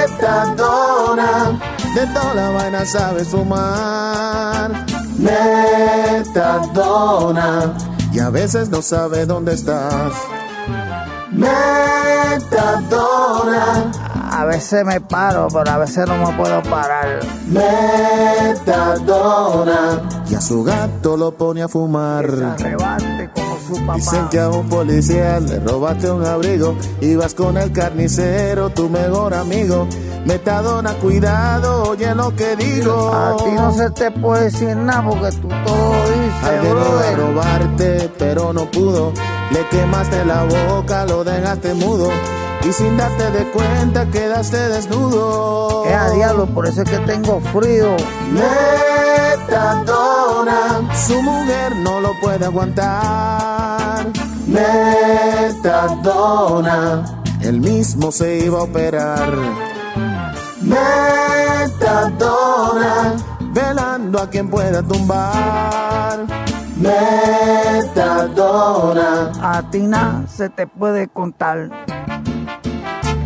Metadona, 0.08 1.60
de 1.96 2.08
toda 2.08 2.34
la 2.34 2.50
vaina 2.52 2.86
sabes 2.86 3.28
fumar. 3.30 4.86
Metadona, 6.36 7.74
y 8.16 8.20
a 8.20 8.30
veces 8.30 8.70
no 8.70 8.82
sabes 8.82 9.28
dónde 9.28 9.54
estás. 9.54 10.14
Metadona, 11.34 12.62
A 14.38 14.44
veces 14.44 14.84
me 14.86 15.00
paro, 15.00 15.48
pero 15.52 15.72
a 15.72 15.78
veces 15.78 16.06
no 16.08 16.18
me 16.18 16.34
puedo 16.38 16.62
parar. 16.64 17.20
Metadona, 18.66 20.02
y 20.30 20.36
a 20.36 20.42
su 20.42 20.62
gato 20.64 21.16
lo 21.16 21.32
pone 21.32 21.64
a 21.64 21.68
fumar. 21.70 22.28
Como 23.34 23.58
su 23.66 23.80
papá. 23.86 23.96
Dicen 23.96 24.28
que 24.30 24.40
a 24.42 24.50
un 24.50 24.68
policía 24.68 25.40
le 25.40 25.60
robaste 25.60 26.12
un 26.12 26.26
abrigo. 26.26 26.76
Ibas 27.00 27.34
con 27.34 27.58
el 27.58 27.72
carnicero, 27.72 28.70
tu 28.72 28.90
mejor 28.90 29.34
amigo. 29.34 29.88
Metadona, 30.26 30.94
cuidado, 30.96 31.84
oye 31.92 32.14
lo 32.14 32.36
que 32.36 32.56
digo. 32.58 33.14
A 33.14 33.38
ti 33.38 33.52
no 33.56 33.72
se 33.72 33.90
te 33.92 34.12
puede 34.12 34.46
decir 34.46 34.76
nada 34.76 35.04
porque 35.10 35.32
tú 35.38 35.48
todo 35.48 35.94
dices, 36.10 36.44
Alguien 36.44 36.72
iba 36.72 36.82
a 36.82 36.90
brother. 36.90 37.18
robarte, 37.20 38.12
pero 38.20 38.52
no 38.52 38.70
pudo. 38.70 39.14
Le 39.52 39.66
quemaste 39.70 40.26
la 40.26 40.44
boca, 40.44 41.06
lo 41.06 41.24
dejaste 41.24 41.74
mudo. 41.76 42.10
Y 42.68 42.74
sin 42.74 42.98
darte 42.98 43.30
de 43.30 43.46
cuenta, 43.52 44.08
quedaste 44.08 44.58
desnudo. 44.70 45.86
Es 45.86 45.94
a 45.94 46.10
diablo, 46.10 46.48
por 46.48 46.66
eso 46.66 46.82
es 46.82 46.90
que 46.90 46.98
tengo 47.00 47.40
frío. 47.54 47.96
Metadona, 49.48 50.82
su 50.96 51.22
mujer 51.22 51.76
no 51.76 52.02
lo 52.02 52.20
puede 52.20 52.46
aguantar. 52.46 54.08
Metadona, 55.56 56.26
él 57.42 57.62
mismo 57.62 58.12
se 58.12 58.40
iba 58.46 58.58
a 58.58 58.64
operar. 58.64 59.32
Metadona, 61.82 62.34
velando 63.54 64.20
a 64.20 64.28
quien 64.28 64.50
pueda 64.50 64.82
tumbar. 64.82 66.26
Metadona, 66.78 68.32
A 69.40 69.62
ti 69.70 69.82
nada 69.82 70.26
se 70.28 70.50
te 70.50 70.66
puede 70.66 71.08
contar. 71.08 71.70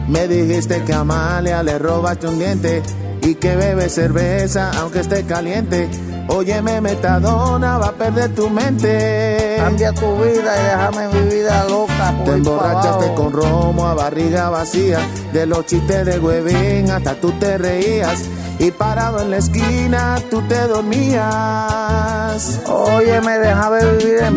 Me 0.10 0.28
dijiste 0.28 0.84
que 0.84 0.94
a 0.94 1.00
Amalia 1.02 1.64
le 1.64 1.80
robaste 1.80 2.28
un 2.28 2.38
diente 2.40 2.84
y 3.22 3.36
que 3.36 3.56
bebe 3.56 3.90
cerveza 3.90 4.72
aunque 4.80 5.00
esté 5.02 5.24
caliente. 5.24 5.88
Óyeme, 6.28 6.80
Metadona, 6.80 7.78
va 7.80 7.88
a 7.88 7.92
perder 7.92 8.36
tu 8.36 8.50
mente. 8.50 9.56
Cambia 9.58 9.92
tu 9.94 10.16
vida 10.18 10.54
y 10.60 10.64
déjame 10.64 11.08
mi 11.08 11.22
vida 11.30 11.66
loca. 11.68 12.14
por 12.18 12.26
Te 12.26 12.32
emborrachaste 12.34 13.14
con 13.16 13.32
romo 13.32 13.88
a 13.88 13.96
barriga 13.96 14.50
vacía. 14.50 15.00
De 15.34 15.48
los 15.48 15.66
chistes 15.66 16.06
de 16.06 16.20
huevín 16.20 16.92
hasta 16.92 17.16
tú 17.16 17.32
te 17.40 17.58
reías. 17.58 18.26
Y 18.60 18.70
parado 18.72 19.22
en 19.22 19.32
la 19.32 19.38
esquina 19.38 20.20
tú 20.30 20.42
te 20.44 20.68
dormías. 20.68 22.60
Oye, 22.68 23.22
me 23.22 23.40
déjame 23.40 23.86
vivir 23.86 24.20
en 24.20 24.36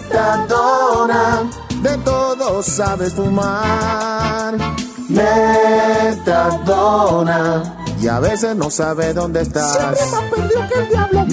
Metadona, 0.00 1.42
de 1.82 1.98
sabes 2.62 3.14
fumar. 3.14 4.54
Metadona, 6.28 7.62
y 8.00 8.06
a 8.06 8.20
veces 8.20 8.54
no 8.54 8.70
sabes 8.70 9.14
dónde 9.14 9.42
estás. 9.42 9.72
Siempre 9.72 10.06
más 10.06 10.22
perdido 10.30 10.68
que 10.68 10.78
el 10.78 10.88
diablo. 10.88 11.26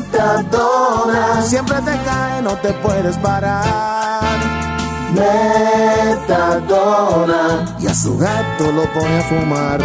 Metadona, 0.00 1.42
siempre 1.42 1.76
te 1.76 2.02
cae, 2.04 2.42
no 2.42 2.56
te 2.58 2.72
puedes 2.74 3.18
parar. 3.18 4.38
Metadona, 6.32 7.76
y 7.78 7.86
a 7.86 7.94
su 7.94 8.16
gato 8.16 8.72
lo 8.72 8.90
pone 8.94 9.18
a 9.18 9.22
fumar. 9.24 9.80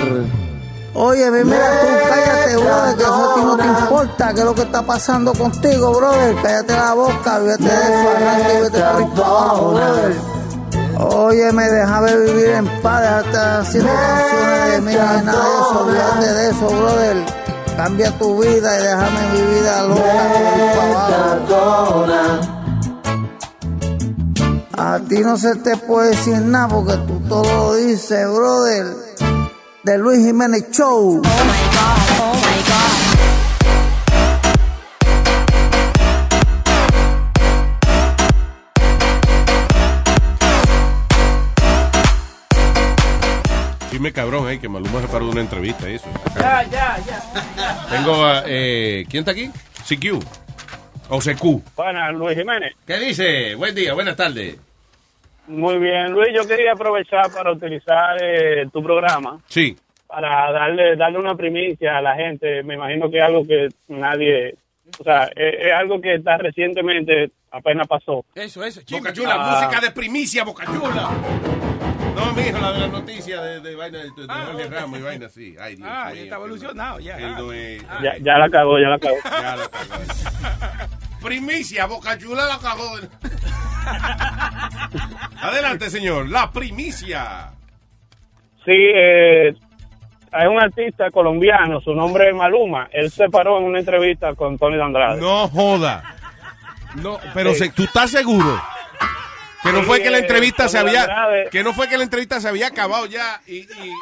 Oye, 0.98 1.30
mi 1.30 1.44
mira 1.44 1.82
tú, 1.82 1.88
cállate, 2.08 2.56
brother, 2.56 2.96
que 2.96 3.04
eso 3.04 3.32
a 3.32 3.36
ti 3.36 3.42
no 3.42 3.58
te 3.58 3.66
importa, 3.66 4.34
que 4.34 4.40
es 4.40 4.46
lo 4.46 4.56
que 4.56 4.62
está 4.62 4.82
pasando 4.84 5.34
contigo, 5.34 5.92
brother. 5.92 6.36
Cállate 6.42 6.74
la 6.74 6.94
boca, 6.94 7.36
olvídate 7.36 7.64
de 7.64 7.70
eso, 7.70 8.10
arranca 8.16 8.54
y 8.54 8.62
vete 8.62 8.80
por 8.80 9.10
brother. 9.14 10.35
Oye, 11.00 11.52
me 11.52 11.64
déjame 11.70 12.16
vivir 12.18 12.50
en 12.52 12.82
paz, 12.82 13.02
déjate 13.02 13.38
haciendo 13.38 13.90
canciones 13.90 14.72
de 14.72 14.82
mira, 14.82 15.14
de 15.14 15.24
nada 15.24 15.44
de 15.44 15.50
eso, 15.62 15.80
olvídate 15.80 16.34
de 16.34 16.50
eso, 16.50 16.68
brother. 16.68 17.18
Cambia 17.76 18.12
tu 18.18 18.42
vida 18.42 18.80
y 18.80 18.84
déjame 18.84 19.28
mi 19.34 19.42
vida 19.54 19.84
loca. 19.84 20.26
A 24.78 25.00
ti 25.00 25.20
no 25.20 25.38
se 25.38 25.56
te 25.56 25.76
puede 25.78 26.10
decir 26.12 26.42
nada 26.42 26.68
porque 26.70 26.98
tú 27.08 27.20
todo 27.28 27.44
lo 27.44 27.76
dices, 27.76 28.28
brother. 28.30 28.86
De 29.84 29.98
Luis 29.98 30.26
Jiménez 30.26 30.70
Show. 30.72 31.22
Cabrón, 44.14 44.49
eh, 44.52 44.60
que 44.60 44.68
Maluma 44.69 45.02
se 45.02 45.07
paró 45.07 45.26
de 45.26 45.32
una 45.32 45.41
entrevista 45.41 45.90
y 45.90 45.95
eso. 45.95 46.07
Ya, 46.36 46.64
ya, 46.64 46.98
ya. 47.06 47.86
Tengo 47.90 48.26
a, 48.26 48.44
eh, 48.45 49.06
¿quién 49.10 49.22
está 49.22 49.32
aquí? 49.32 49.49
CQ. 49.88 50.19
O 51.10 51.19
CQ. 51.19 51.61
Buenas, 51.76 52.14
Luis 52.15 52.38
Jiménez. 52.38 52.73
¿Qué 52.86 52.98
dice? 52.99 53.56
Buen 53.56 53.76
día, 53.76 53.94
buenas 53.94 54.15
tardes. 54.15 54.57
Muy 55.48 55.77
bien, 55.77 56.11
Luis, 56.11 56.30
yo 56.34 56.48
quería 56.48 56.72
aprovechar 56.72 57.32
para 57.32 57.52
utilizar 57.52 58.18
eh, 58.22 58.65
tu 58.73 58.82
programa 58.82 59.40
Sí. 59.48 59.77
para 60.07 60.52
darle 60.52 60.95
darle 60.95 61.19
una 61.19 61.36
primicia 61.36 61.98
a 61.98 62.02
la 62.02 62.15
gente. 62.15 62.64
Me 62.64 62.73
imagino 62.73 63.11
que 63.11 63.18
es 63.19 63.23
algo 63.23 63.45
que 63.45 63.69
nadie, 63.90 64.56
o 64.99 65.03
sea, 65.03 65.26
es, 65.36 65.65
es 65.68 65.72
algo 65.72 66.02
que 66.02 66.15
está 66.15 66.38
recientemente, 66.38 67.30
apenas 67.52 67.88
pasó. 67.88 68.26
Eso, 68.34 68.64
eso. 68.64 68.82
Boca 68.90 69.14
Chula, 69.14 69.36
Ah. 69.38 69.61
música 69.61 69.82
de 69.86 69.91
primicia, 69.91 70.44
Boca 70.44 70.65
Chula. 70.65 71.10
No, 72.16 72.32
mijo, 72.34 72.58
la 72.60 72.72
de 72.72 72.80
la 72.80 72.88
noticia 72.88 73.42
de, 73.42 73.60
de 73.60 73.76
vaina 73.76 73.98
de, 74.00 74.06
de 74.06 74.28
Jorge 74.28 74.68
Ramos 74.70 75.00
y 75.00 75.02
vaina 75.02 75.26
así. 75.26 75.56
Ay, 75.60 75.76
Dios 75.76 75.90
Ah, 75.92 76.06
mío, 76.08 76.16
ya 76.16 76.22
está 76.24 76.36
evolucionado, 76.36 77.00
ya. 77.00 77.18
No 77.18 77.52
es- 77.52 77.82
Ya, 78.02 78.14
ya 78.22 78.38
la 78.38 78.50
cagó, 78.50 78.80
ya 78.80 78.90
la 78.90 79.00
cagó. 79.00 79.16
Ya 79.42 79.56
la 79.56 79.68
cagó. 79.68 80.90
Primicia, 81.22 81.86
Boca 81.88 82.18
Chula 82.18 82.46
la 82.46 82.58
cagó. 82.60 82.96
Adelante, 85.42 85.90
señor. 85.90 86.30
La 86.30 86.52
primicia. 86.52 87.52
Sí, 88.64 88.72
eh, 88.72 89.54
hay 90.32 90.48
un 90.48 90.60
artista 90.62 91.12
colombiano, 91.12 91.82
su 91.82 91.94
nombre 91.94 92.30
es 92.30 92.36
Maluma. 92.36 92.88
Él 92.92 93.12
se 93.12 93.30
paró 93.30 93.58
en 93.60 93.66
una 93.66 93.80
entrevista 93.80 94.34
con 94.36 94.58
Tony 94.58 94.80
Andrade. 94.80 95.20
No 95.22 95.48
joda. 95.50 96.04
No, 96.96 97.20
pero 97.34 97.54
se- 97.54 97.70
tú 97.70 97.84
estás 97.84 98.10
seguro 98.12 98.62
que 99.64 99.72
no 99.72 99.84
fue 99.84 100.02
que 100.02 100.10
la 100.10 100.18
eh, 100.18 100.22
entrevista 100.22 100.68
se 100.69 100.77
había 100.77 101.07
que 101.52 101.64
no 101.64 101.73
fue 101.73 101.88
que 101.90 101.98
la 101.98 102.03
entrevista 102.03 102.40
se 102.40 102.48
había 102.48 102.68
acabado 102.68 103.06
ya 103.06 103.41
y, 103.48 103.57
y- 103.57 103.94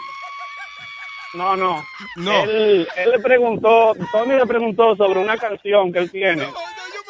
No, 1.34 1.55
no. 1.55 1.84
No. 2.17 2.43
Él, 2.43 2.88
él 2.95 3.09
le 3.11 3.19
preguntó, 3.19 3.93
Tony 4.11 4.35
le 4.35 4.45
preguntó 4.45 4.95
sobre 4.95 5.19
una 5.19 5.38
canción 5.38 5.91
que 5.91 5.99
él 5.99 6.11
tiene 6.11 6.47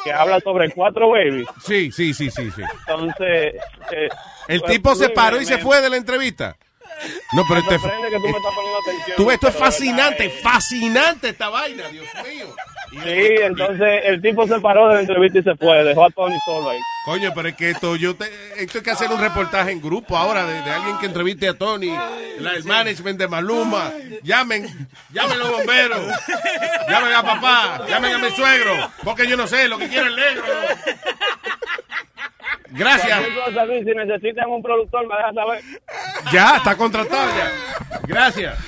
que 0.04 0.12
habla 0.12 0.38
sobre 0.40 0.70
cuatro 0.70 1.08
babies. 1.10 1.46
Sí, 1.64 1.90
sí, 1.90 2.12
sí, 2.12 2.30
sí, 2.30 2.50
sí. 2.50 2.62
Entonces, 2.80 3.54
eh, 3.90 4.08
El 4.48 4.60
pues, 4.60 4.72
tipo 4.72 4.94
se 4.94 5.08
paró 5.08 5.40
y 5.40 5.46
se 5.46 5.58
fue 5.58 5.80
de 5.80 5.88
la 5.88 5.96
entrevista. 5.96 6.56
No, 7.32 7.42
pero 7.48 7.60
este, 7.60 7.74
que 7.74 8.16
tú 8.16 8.22
me 8.28 8.36
estás 8.36 8.54
poniendo 8.54 8.78
atención. 8.78 9.16
tú 9.16 9.24
ves, 9.26 9.34
esto 9.34 9.48
es 9.48 9.56
fascinante, 9.56 10.30
fascinante 10.30 11.28
esta 11.30 11.48
vaina, 11.48 11.88
Dios 11.88 12.06
mío. 12.22 12.54
Sí, 13.02 13.34
entonces 13.42 14.02
el 14.04 14.22
tipo 14.22 14.46
se 14.46 14.60
paró 14.60 14.88
de 14.88 14.94
la 14.94 15.00
entrevista 15.00 15.38
y 15.38 15.42
se 15.42 15.56
fue, 15.56 15.82
dejó 15.84 16.04
a 16.04 16.10
Tony 16.10 16.36
solo 16.44 16.70
ahí. 16.70 16.78
Coño, 17.04 17.32
pero 17.34 17.48
es 17.48 17.54
que 17.54 17.70
esto, 17.70 17.96
yo 17.96 18.16
te, 18.16 18.26
esto 18.56 18.78
hay 18.78 18.84
que 18.84 18.90
hacer 18.90 19.10
un 19.10 19.20
reportaje 19.20 19.72
en 19.72 19.80
grupo 19.82 20.16
ahora 20.16 20.46
de, 20.46 20.62
de 20.62 20.70
alguien 20.70 20.96
que 20.98 21.06
entreviste 21.06 21.48
a 21.48 21.54
Tony, 21.54 21.94
la, 22.38 22.52
el 22.54 22.64
management 22.64 23.18
de 23.18 23.28
Maluma. 23.28 23.92
Llamen, 24.22 24.88
llamen 25.12 25.38
los 25.38 25.50
bomberos, 25.50 26.00
llamen 26.88 27.12
a 27.12 27.22
papá, 27.22 27.86
llamen 27.88 28.14
a 28.14 28.18
mi 28.18 28.30
suegro, 28.30 28.90
porque 29.02 29.26
yo 29.26 29.36
no 29.36 29.46
sé 29.46 29.68
lo 29.68 29.76
que 29.76 29.88
quiere 29.88 30.08
el 30.08 30.16
negro. 30.16 30.44
Gracias. 32.70 33.18
Cualquier 33.20 33.44
cosa, 33.44 33.64
Luis, 33.66 33.84
si 33.84 33.94
necesitan 33.94 34.50
un 34.50 34.62
productor, 34.62 35.06
me 35.06 35.16
dejas 35.16 35.34
saber. 35.34 35.62
Ya, 36.32 36.56
está 36.56 36.76
contratado 36.76 37.28
ya. 37.36 38.00
Gracias. 38.06 38.58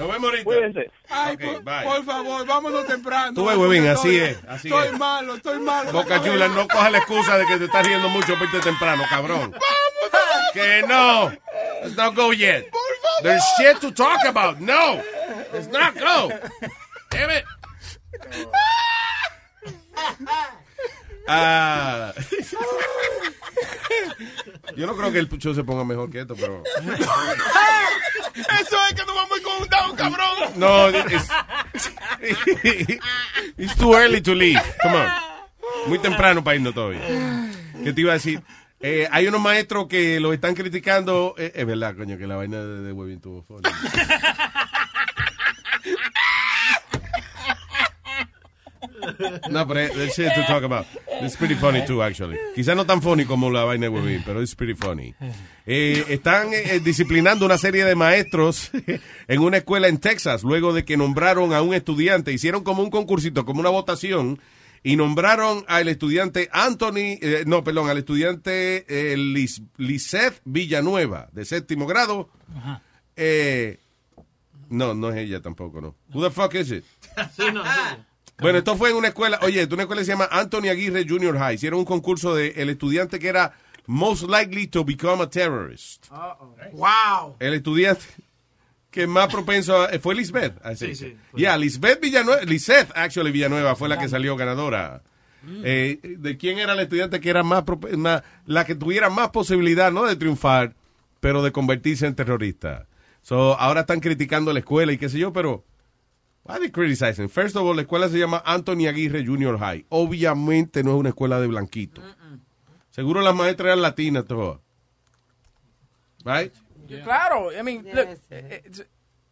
Nos 0.00 0.08
vemos 0.12 0.24
ahorita. 0.30 0.44
Cuídense. 0.44 0.90
Ay, 1.08 1.36
por, 1.36 1.62
bye. 1.62 1.84
por 1.84 2.04
favor, 2.04 2.46
vámonos 2.46 2.86
temprano. 2.86 3.32
Tú 3.34 3.44
ves, 3.46 3.56
huevín, 3.56 3.84
Porque 3.84 4.00
así 4.00 4.16
estoy- 4.16 4.30
es, 4.30 4.38
así 4.48 4.68
estoy 4.68 4.86
es. 4.88 4.98
malo, 4.98 5.34
estoy 5.34 5.58
malo. 5.60 5.92
Boca 5.92 6.22
Chula, 6.22 6.48
no 6.48 6.66
coja 6.68 6.90
la 6.90 6.98
excusa 6.98 7.36
de 7.38 7.46
que 7.46 7.56
te 7.58 7.64
estás 7.66 7.86
riendo 7.86 8.08
mucho 8.08 8.34
por 8.38 8.44
irte 8.44 8.60
temprano, 8.60 9.04
cabrón. 9.10 9.54
Que 10.54 10.82
no. 10.88 11.30
Let's 11.82 11.96
not 11.96 12.14
go 12.16 12.32
yet. 12.32 12.64
There's 13.22 13.42
shit 13.58 13.78
to 13.80 13.92
talk 13.92 14.24
about. 14.26 14.58
No. 14.58 15.00
Let's 15.52 15.68
not 15.68 15.94
go. 15.94 16.30
Damn 17.10 17.30
it. 17.30 17.44
Ah. 21.32 22.12
Yo 24.76 24.86
no 24.86 24.96
creo 24.96 25.12
que 25.12 25.20
el 25.20 25.28
show 25.38 25.54
se 25.54 25.62
ponga 25.62 25.84
mejor 25.84 26.10
que 26.10 26.20
esto, 26.22 26.34
pero. 26.34 26.64
Eso 28.34 28.76
es 28.88 28.94
que 28.94 29.04
nos 29.06 29.14
vamos 29.14 29.40
con 29.40 29.62
un 29.62 29.68
down, 29.68 29.94
cabrón. 29.96 30.50
No, 30.56 30.88
it's, 30.88 31.30
it's 33.56 33.76
too 33.76 33.94
early 33.94 34.20
to 34.20 34.34
leave. 34.34 34.60
Come 34.82 34.96
on. 34.96 35.08
Muy 35.86 36.00
temprano 36.00 36.42
para 36.42 36.56
irnos 36.56 36.74
todavía. 36.74 37.00
¿Qué 37.84 37.92
te 37.92 38.00
iba 38.00 38.10
a 38.10 38.14
decir? 38.14 38.42
Eh, 38.80 39.06
hay 39.10 39.28
unos 39.28 39.40
maestros 39.40 39.86
que 39.86 40.18
lo 40.18 40.32
están 40.32 40.54
criticando. 40.54 41.36
Eh, 41.38 41.52
es 41.54 41.66
verdad, 41.66 41.94
coño, 41.96 42.18
que 42.18 42.26
la 42.26 42.34
vaina 42.36 42.58
de, 42.58 42.80
de 42.82 42.92
Webin 42.92 43.20
tuvo 43.20 43.42
funny. 43.44 43.68
No, 49.50 49.66
pero 49.66 49.80
eh, 49.80 49.90
there's 49.94 50.14
shit 50.14 50.32
to 50.34 50.42
talk 50.46 50.62
about. 50.62 50.86
It's 51.22 51.36
pretty 51.36 51.54
funny 51.54 51.84
too, 51.84 52.02
actually. 52.02 52.36
Quizás 52.54 52.74
no 52.76 52.86
tan 52.86 53.02
funny 53.02 53.24
como 53.24 53.50
la 53.50 53.64
vaina 53.64 53.86
de 53.86 53.88
Webin, 53.90 54.22
pero 54.24 54.40
it's 54.40 54.54
pretty 54.54 54.74
funny. 54.74 55.14
Eh, 55.66 56.04
están 56.08 56.52
eh, 56.52 56.80
disciplinando 56.82 57.44
una 57.44 57.58
serie 57.58 57.84
de 57.84 57.94
maestros 57.94 58.70
en 59.28 59.40
una 59.40 59.58
escuela 59.58 59.88
en 59.88 59.98
Texas, 59.98 60.42
luego 60.42 60.72
de 60.72 60.84
que 60.84 60.96
nombraron 60.96 61.52
a 61.52 61.62
un 61.62 61.74
estudiante, 61.74 62.32
hicieron 62.32 62.62
como 62.64 62.82
un 62.82 62.90
concursito, 62.90 63.44
como 63.44 63.60
una 63.60 63.70
votación, 63.70 64.40
y 64.82 64.96
nombraron 64.96 65.64
al 65.68 65.88
estudiante 65.88 66.48
Anthony, 66.52 67.18
eh, 67.20 67.44
no, 67.46 67.62
perdón, 67.62 67.90
al 67.90 67.98
estudiante 67.98 68.86
eh, 68.88 69.16
Lis- 69.16 69.62
Lisette 69.76 70.40
Villanueva, 70.44 71.28
de 71.32 71.44
séptimo 71.44 71.86
grado. 71.86 72.30
Eh, 73.16 73.78
no, 74.70 74.94
no 74.94 75.10
es 75.10 75.16
ella 75.16 75.40
tampoco, 75.42 75.80
no. 75.80 75.96
Who 76.14 76.22
the 76.22 76.30
fuck 76.30 76.54
is 76.54 76.70
it? 76.70 76.84
Sí, 77.36 77.42
no, 77.52 77.62
sí. 77.62 77.70
Bueno, 78.40 78.58
esto 78.58 78.76
fue 78.76 78.90
en 78.90 78.96
una 78.96 79.08
escuela, 79.08 79.38
oye, 79.42 79.66
una 79.70 79.82
escuela 79.82 80.00
que 80.00 80.06
se 80.06 80.12
llama 80.12 80.28
Anthony 80.30 80.68
Aguirre 80.70 81.06
Junior 81.08 81.36
High. 81.38 81.54
Hicieron 81.56 81.80
un 81.80 81.84
concurso 81.84 82.34
de 82.34 82.48
el 82.56 82.70
estudiante 82.70 83.18
que 83.18 83.28
era 83.28 83.52
most 83.86 84.24
likely 84.28 84.66
to 84.66 84.84
become 84.84 85.22
a 85.22 85.28
terrorist. 85.28 86.06
Wow. 86.72 87.36
El 87.38 87.54
estudiante 87.54 88.04
que 88.90 89.06
más 89.06 89.28
propenso 89.28 89.82
a- 89.82 89.88
fue 90.00 90.14
Lisbeth. 90.14 90.54
Sí, 90.76 90.94
sí, 90.94 91.16
Ya, 91.34 91.56
Lisbeth 91.56 92.00
Villanueva, 92.00 92.42
Lisette, 92.42 92.90
actually 92.94 93.30
Villanueva 93.30 93.76
fue 93.76 93.88
la 93.88 93.98
que 93.98 94.08
salió 94.08 94.36
ganadora. 94.36 95.02
Eh, 95.64 95.98
¿De 96.18 96.36
quién 96.36 96.58
era 96.58 96.74
el 96.74 96.80
estudiante 96.80 97.18
que 97.20 97.30
era 97.30 97.42
más, 97.42 97.64
más- 97.96 98.22
la 98.46 98.64
que 98.64 98.74
tuviera 98.74 99.08
más 99.10 99.30
posibilidad, 99.30 99.90
no 99.90 100.04
de 100.04 100.16
triunfar, 100.16 100.74
pero 101.20 101.42
de 101.42 101.50
convertirse 101.52 102.06
en 102.06 102.14
terrorista? 102.14 102.86
So, 103.22 103.58
ahora 103.58 103.82
están 103.82 104.00
criticando 104.00 104.52
la 104.52 104.58
escuela 104.58 104.92
y 104.92 104.98
qué 104.98 105.08
sé 105.08 105.18
yo, 105.18 105.32
pero 105.32 105.64
why 106.44 106.58
they 106.58 106.70
criticizing? 106.70 107.28
First 107.28 107.56
of 107.56 107.62
all, 107.62 107.76
la 107.76 107.82
escuela 107.82 108.08
se 108.08 108.18
llama 108.18 108.42
Anthony 108.44 108.86
Aguirre 108.88 109.24
Junior 109.24 109.58
High. 109.58 109.86
Obviamente 109.90 110.82
no 110.82 110.92
es 110.92 110.96
una 110.96 111.10
escuela 111.10 111.40
de 111.40 111.46
blanquito. 111.46 112.02
Seguro 112.90 113.20
las 113.20 113.34
maestras 113.34 113.66
eran 113.66 113.82
latinas 113.82 114.26
todas. 114.26 114.58
Right? 116.24 116.52
Claro, 117.04 117.50
I 117.52 117.62
mean, 117.62 117.86
look, 117.94 118.08
it's, 118.30 118.82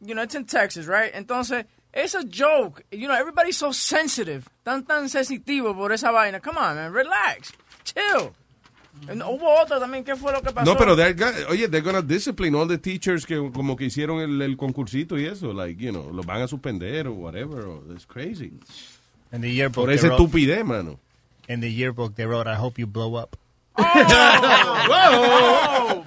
you 0.01 0.14
know, 0.14 0.22
it's 0.22 0.35
in 0.35 0.44
Texas, 0.44 0.86
right? 0.86 1.12
Entonces, 1.12 1.64
it's 1.93 2.14
a 2.14 2.22
joke. 2.24 2.85
You 2.93 3.09
know, 3.09 3.14
everybody's 3.14 3.56
so 3.56 3.72
sensitive, 3.72 4.48
tan 4.64 4.85
tan 4.85 5.09
sensitivo 5.09 5.74
por 5.74 5.90
esa 5.93 6.12
vaina. 6.12 6.40
Come 6.40 6.56
on, 6.56 6.76
man, 6.76 6.93
relax, 6.93 7.52
chill. 7.85 8.32
And 9.08 9.22
hubo 9.22 9.48
otro 9.62 9.78
también, 9.78 10.04
¿qué 10.04 10.16
fue 10.16 10.32
lo 10.32 10.42
que 10.42 10.50
pasó? 10.52 10.64
No, 10.70 10.76
pero 10.76 10.94
they're 10.96 11.14
go- 11.14 11.30
oye, 11.50 11.68
they're 11.68 11.80
gonna 11.84 12.02
discipline 12.02 12.54
all 12.54 12.66
the 12.68 12.78
teachers 12.78 13.24
que 13.24 13.36
como 13.52 13.76
que 13.76 13.84
hicieron 13.86 14.20
el, 14.20 14.42
el 14.42 14.56
concursito 14.56 15.18
y 15.18 15.24
eso, 15.26 15.52
like, 15.52 15.80
you 15.82 15.90
know, 15.92 16.10
los 16.12 16.26
van 16.26 16.42
a 16.42 16.48
suspender 16.48 17.06
o 17.08 17.12
whatever. 17.14 17.64
or- 17.64 17.82
It's 17.94 18.04
crazy. 18.06 18.52
In 19.32 19.40
the 19.40 19.50
yearbook, 19.52 19.74
Por 19.84 19.86
they 19.88 19.96
esa 19.96 20.08
estupidez, 20.08 20.64
mano. 20.64 20.98
In 21.48 21.60
the 21.60 21.72
yearbook, 21.72 22.14
they 22.16 22.26
wrote, 22.26 22.46
"I 22.46 22.56
hope 22.56 22.78
you 22.80 22.86
blow 22.86 23.14
up." 23.16 23.36
Oh, 23.80 23.82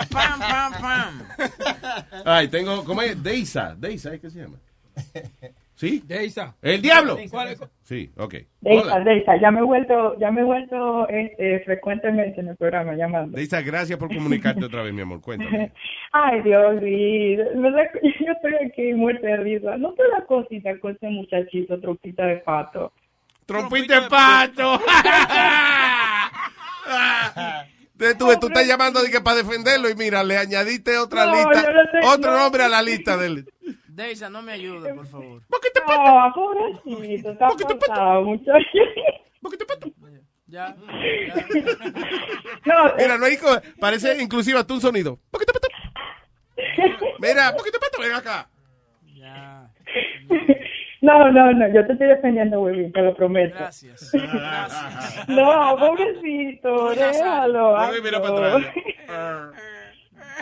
pam, 0.11 0.39
pam, 0.39 0.73
pam. 0.73 1.23
Ay, 2.25 2.47
tengo, 2.49 2.83
¿cómo 2.83 3.01
es? 3.01 3.21
Deisa, 3.23 3.75
Deisa, 3.79 4.17
¿qué 4.19 4.29
se 4.29 4.39
llama? 4.41 4.57
¿Sí? 5.81 6.03
Deisa. 6.05 6.55
¿El 6.61 6.79
diablo? 6.79 7.17
¿Cuál 7.31 7.47
es? 7.47 7.59
Sí, 7.81 8.11
ok. 8.15 8.35
Deisa, 8.59 8.83
Hola. 8.83 8.99
Deisa, 8.99 9.35
ya 9.41 9.49
me 9.49 9.61
he 9.61 9.63
vuelto, 9.63 10.15
ya 10.19 10.29
me 10.29 10.41
he 10.41 10.43
vuelto 10.43 11.07
este, 11.09 11.59
frecuentemente 11.61 12.39
en 12.39 12.49
el 12.49 12.55
programa 12.55 12.93
llamando. 12.93 13.35
Deisa, 13.35 13.63
gracias 13.63 13.97
por 13.97 14.13
comunicarte 14.13 14.63
otra 14.63 14.83
vez, 14.83 14.93
mi 14.93 15.01
amor. 15.01 15.21
Cuéntame. 15.21 15.71
Ay, 16.11 16.43
Dios, 16.43 16.75
da- 16.75 16.81
yo 18.03 18.31
estoy 18.31 18.53
aquí 18.63 18.93
muerta 18.93 19.25
de 19.25 19.37
risa. 19.37 19.75
No 19.77 19.93
te 19.93 20.03
da 20.03 20.23
cosita 20.27 20.69
con 20.79 20.91
ese 20.91 21.09
muchachito, 21.09 21.79
trompita 21.79 22.27
de 22.27 22.35
pato. 22.35 22.93
¡Trompita 23.47 24.01
de 24.01 24.07
pato! 24.07 24.79
Entonces, 27.93 28.17
tú, 28.19 28.27
tú 28.39 28.47
estás 28.49 28.67
llamando 28.67 29.01
de 29.01 29.09
que 29.09 29.21
para 29.21 29.37
defenderlo 29.37 29.89
y 29.89 29.95
mira, 29.95 30.23
le 30.23 30.37
añadiste 30.37 30.95
otra 30.99 31.25
No, 31.25 31.33
lista, 31.33 31.65
otro 32.03 32.31
no. 32.33 32.37
nombre 32.37 32.61
a 32.65 32.69
la 32.69 32.83
lista 32.83 33.17
del... 33.17 33.47
Deisa, 33.93 34.29
no 34.29 34.41
me 34.41 34.53
ayude, 34.53 34.93
por 34.93 35.05
favor. 35.05 35.41
No, 35.49 36.33
pobrecito, 36.33 37.31
está 37.31 37.49
pasado, 37.49 38.23
muchacho. 38.23 38.65
Ya. 40.47 40.75
No, 42.65 42.95
Mira, 42.97 43.17
no 43.17 43.25
hay... 43.25 43.37
Parece 43.79 44.21
inclusive 44.21 44.59
hasta 44.59 44.73
un 44.73 44.81
sonido. 44.81 45.19
Poquito 45.29 45.51
pato. 45.51 45.67
Mira, 47.19 47.53
poquito 47.55 47.79
pato, 47.79 48.01
ven 48.01 48.13
acá. 48.13 48.49
No, 51.01 51.31
no, 51.31 51.51
no, 51.51 51.67
yo 51.73 51.85
te 51.85 51.93
estoy 51.93 52.07
defendiendo, 52.07 52.61
Webin, 52.61 52.93
te 52.93 53.01
lo 53.01 53.13
prometo. 53.15 53.55
Gracias. 53.57 54.11
No, 55.27 55.75
pobrecito, 55.77 56.91
déjalo. 56.91 57.77
Luego 57.77 58.03
mira 58.03 58.21
para 58.21 58.55
hazlo. 58.55 58.67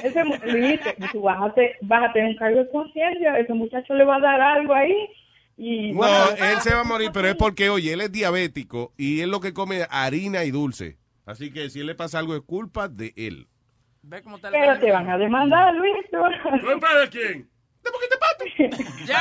Ese, 0.04 0.24
mu- 0.24 0.36
Luis, 0.46 0.80
te- 0.84 0.96
tú 1.12 1.22
vas 1.22 1.42
a, 1.42 1.54
te- 1.54 1.76
vas 1.82 2.10
a 2.10 2.14
tener 2.14 2.30
un 2.30 2.36
cargo 2.38 2.60
de 2.60 2.70
conciencia, 2.70 3.38
ese 3.40 3.54
muchacho 3.54 3.94
le 3.94 4.06
va 4.06 4.16
a 4.18 4.20
dar 4.20 4.42
algo 4.42 4.74
ahí 4.74 5.10
y... 5.58 5.92
No, 5.94 6.06
él 6.32 6.62
se 6.62 6.74
va 6.74 6.82
a 6.82 6.84
morir, 6.86 7.12
pero 7.14 7.28
es 7.28 7.36
porque, 7.36 7.70
oye, 7.70 7.94
él 7.94 8.02
es 8.02 8.12
diabético 8.12 8.94
y 8.98 9.22
él 9.22 9.30
lo 9.32 9.40
que 9.42 9.54
come 9.54 9.86
harina 9.90 10.44
y 10.46 10.52
dulce. 10.52 10.98
Así 11.26 11.52
que 11.52 11.70
si 11.70 11.82
él 11.82 11.88
le 11.88 11.96
pasa 11.96 12.20
algo 12.20 12.36
es 12.36 12.42
culpa 12.42 12.88
de 12.88 13.14
él. 13.16 13.48
Ve 14.02 14.22
cómo 14.24 14.38
está 14.38 14.50
Pero 14.52 14.80
te 14.80 14.92
van 14.92 15.10
a 15.10 15.18
demandar, 15.18 15.76
Luis. 15.76 15.94
te 16.10 16.16
a- 16.18 16.60
¿Culpa 16.62 16.88
de 17.02 17.10
quién? 17.10 17.50
Ya, 19.06 19.18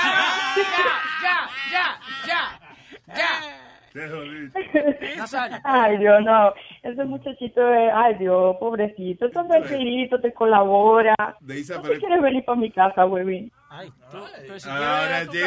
ya, 0.56 1.50
ya, 1.72 2.00
ya, 2.26 2.60
ya, 3.06 3.16
ya. 3.16 3.67
Ay, 5.64 5.98
Dios, 5.98 6.22
no. 6.24 6.52
Ese 6.82 7.04
muchachito, 7.04 7.74
es- 7.74 7.90
ay, 7.94 8.14
Dios, 8.14 8.56
pobrecito. 8.58 9.26
Ese 9.26 9.34
tranquilito 9.44 10.20
te 10.20 10.32
colabora. 10.32 11.14
Deisa, 11.40 11.76
¿No 11.76 11.82
pero- 11.82 11.94
te 11.94 12.00
quieres 12.00 12.22
venir 12.22 12.44
para 12.44 12.58
mi 12.58 12.70
casa, 12.70 13.06
Webin? 13.06 13.50
Ahora 13.70 15.24
sí, 15.30 15.38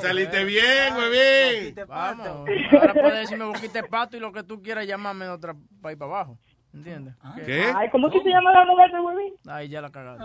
saliste 0.00 0.44
bien, 0.44 0.94
muy 0.94 1.10
bien. 1.10 1.74
Vamos. 1.86 2.26
Ahora 2.72 2.92
puedes 2.94 3.20
decirme 3.20 3.44
boquita 3.44 3.82
de 3.82 3.88
pato 3.88 4.16
y 4.16 4.20
lo 4.20 4.32
que 4.32 4.42
tú 4.42 4.60
quieras 4.62 4.86
llamarme 4.86 5.26
de 5.26 5.30
otra 5.30 5.54
para 5.80 5.92
ir 5.92 5.98
para 5.98 6.10
abajo. 6.10 6.38
¿Entiendes? 6.74 7.14
¿Qué? 7.46 7.72
Ay, 7.74 7.88
¿cómo 7.90 8.10
que 8.10 8.20
se 8.20 8.28
llama 8.28 8.52
la 8.52 8.64
mujer 8.66 8.90
de 8.92 9.00
Webin? 9.00 9.34
Ahí 9.48 9.68
ya 9.68 9.80
la 9.80 9.90
cagaste. 9.90 10.24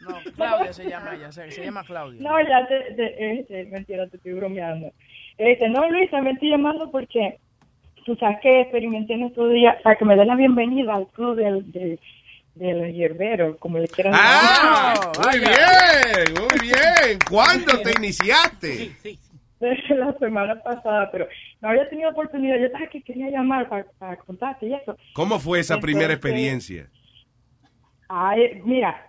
No, 0.00 0.16
Claudia 0.34 0.72
se 0.72 0.88
llama 0.88 1.14
ella, 1.14 1.30
se, 1.32 1.50
se 1.50 1.64
llama 1.64 1.84
Claudia. 1.84 2.20
No, 2.20 2.40
ya 2.40 2.66
te, 2.66 2.94
te- 2.94 3.40
este, 3.40 3.64
mentira, 3.66 4.08
te 4.08 4.16
estoy 4.16 4.32
bromeando. 4.32 4.90
Este, 5.38 5.68
no, 5.68 5.88
Luisa, 5.90 6.20
me 6.20 6.30
estoy 6.32 6.50
llamando 6.50 6.90
porque 6.90 7.38
tú 8.04 8.14
sabes 8.16 8.38
que 8.42 8.60
experimenté 8.60 9.14
en 9.14 9.24
estos 9.24 9.52
días 9.52 9.76
para 9.82 9.96
que 9.96 10.04
me 10.04 10.16
den 10.16 10.28
la 10.28 10.36
bienvenida 10.36 10.94
al 10.94 11.08
club 11.08 11.36
del, 11.36 11.70
de, 11.72 11.98
del 12.54 12.92
hierbero, 12.94 13.56
como 13.58 13.78
le 13.78 13.88
quieran 13.88 14.12
Ah, 14.14 14.94
llamar. 14.94 15.26
muy 15.26 15.40
bien, 15.40 16.34
muy 16.34 16.68
bien. 16.68 17.18
¿Cuándo 17.28 17.80
te 17.82 17.92
iniciaste? 17.98 18.92
Desde 19.60 19.94
la 19.96 20.12
semana 20.18 20.60
pasada, 20.62 21.10
pero 21.10 21.26
no 21.60 21.68
había 21.70 21.88
tenido 21.88 22.10
oportunidad. 22.10 22.56
Yo 22.58 22.68
sabes 22.70 22.90
que 22.90 23.02
quería 23.02 23.30
llamar 23.30 23.68
para, 23.68 23.86
para 23.98 24.16
contarte 24.16 24.66
y 24.66 24.74
eso. 24.74 24.96
¿Cómo 25.14 25.40
fue 25.40 25.58
esa 25.60 25.78
primera 25.80 26.12
experiencia? 26.12 26.88
Ay, 28.08 28.60
mira, 28.64 29.08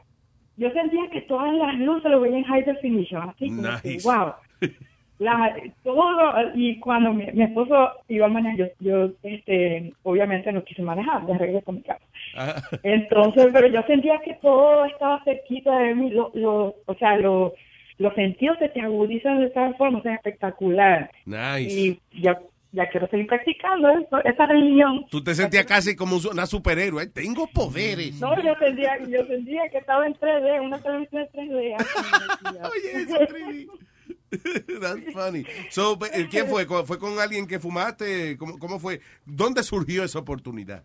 yo 0.57 0.71
sentía 0.71 1.01
que 1.11 1.21
todas 1.23 1.53
las 1.53 1.75
luces 1.75 2.09
lo 2.09 2.21
veía 2.21 2.37
en 2.37 2.43
high 2.45 2.63
definition, 2.63 3.29
así 3.29 3.49
como 3.49 3.79
que, 3.81 3.89
Nice. 3.89 4.07
wow. 4.07 4.33
La, 5.17 5.55
todo, 5.83 6.33
y 6.55 6.77
cuando 6.79 7.13
mi, 7.13 7.25
mi 7.31 7.43
esposo 7.43 7.91
iba 8.09 8.25
a 8.25 8.29
manejar, 8.29 8.57
yo, 8.57 8.65
yo 8.79 9.11
este, 9.23 9.93
obviamente 10.03 10.51
no 10.51 10.63
quise 10.63 10.81
manejar, 10.81 11.25
de 11.25 11.37
regreso 11.37 11.71
a 11.71 11.73
mi 11.73 11.81
casa. 11.81 12.05
Ah, 12.35 12.61
Entonces, 12.83 13.47
pero 13.53 13.67
yo 13.67 13.81
sentía 13.83 14.19
que 14.23 14.33
todo 14.41 14.85
estaba 14.85 15.23
cerquita 15.23 15.77
de 15.79 15.95
mí, 15.95 16.09
lo, 16.09 16.31
lo, 16.33 16.75
o 16.85 16.95
sea, 16.99 17.15
lo, 17.17 17.53
los 17.97 18.13
sentidos 18.15 18.57
se 18.59 18.69
te 18.69 18.81
agudizan 18.81 19.39
de 19.39 19.49
tal 19.51 19.75
forma, 19.77 19.99
o 19.99 20.03
sea, 20.03 20.15
espectacular. 20.15 21.09
Nice. 21.25 21.61
Y 21.61 21.99
ya, 22.21 22.37
ya 22.73 22.89
quiero 22.89 23.07
seguir 23.07 23.27
practicando 23.27 23.89
eso, 23.89 24.21
esa 24.23 24.45
religión. 24.47 25.05
Tú 25.09 25.23
te 25.23 25.33
sentías 25.33 25.65
casi 25.65 25.95
como 25.95 26.17
una 26.29 26.45
superhéroe. 26.45 27.07
Tengo 27.07 27.47
poderes. 27.47 28.19
No, 28.19 28.35
yo 28.43 28.53
sentía, 28.59 28.97
yo 29.07 29.25
sentía 29.25 29.69
que 29.71 29.77
estaba 29.77 30.05
en 30.05 30.13
3D, 30.13 30.61
una 30.61 30.79
televisión 30.79 31.25
en 31.33 31.49
3D. 31.49 31.75
Oye, 32.69 32.91
eso 33.01 33.17
That's 34.81 35.13
funny. 35.13 35.43
So, 35.69 35.97
¿Quién 36.29 36.47
fue? 36.47 36.65
¿Co- 36.65 36.85
¿Fue 36.85 36.99
con 36.99 37.19
alguien 37.19 37.47
que 37.47 37.59
fumaste? 37.59 38.37
¿Cómo, 38.37 38.57
cómo 38.59 38.79
fue? 38.79 38.99
¿Dónde 39.25 39.63
surgió 39.63 40.03
esa 40.03 40.19
oportunidad? 40.19 40.83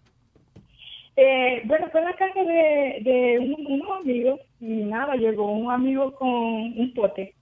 Eh, 1.17 1.63
bueno, 1.65 1.89
fue 1.91 2.01
en 2.01 2.07
la 2.07 2.17
casa 2.17 2.43
de, 2.43 2.99
de 3.03 3.39
un- 3.41 3.67
unos 3.67 4.01
amigos 4.01 4.41
y 4.61 4.67
nada, 4.85 5.17
llegó 5.17 5.51
un 5.53 5.71
amigo 5.71 6.15
con 6.15 6.29
un 6.29 6.93
pote. 6.95 7.35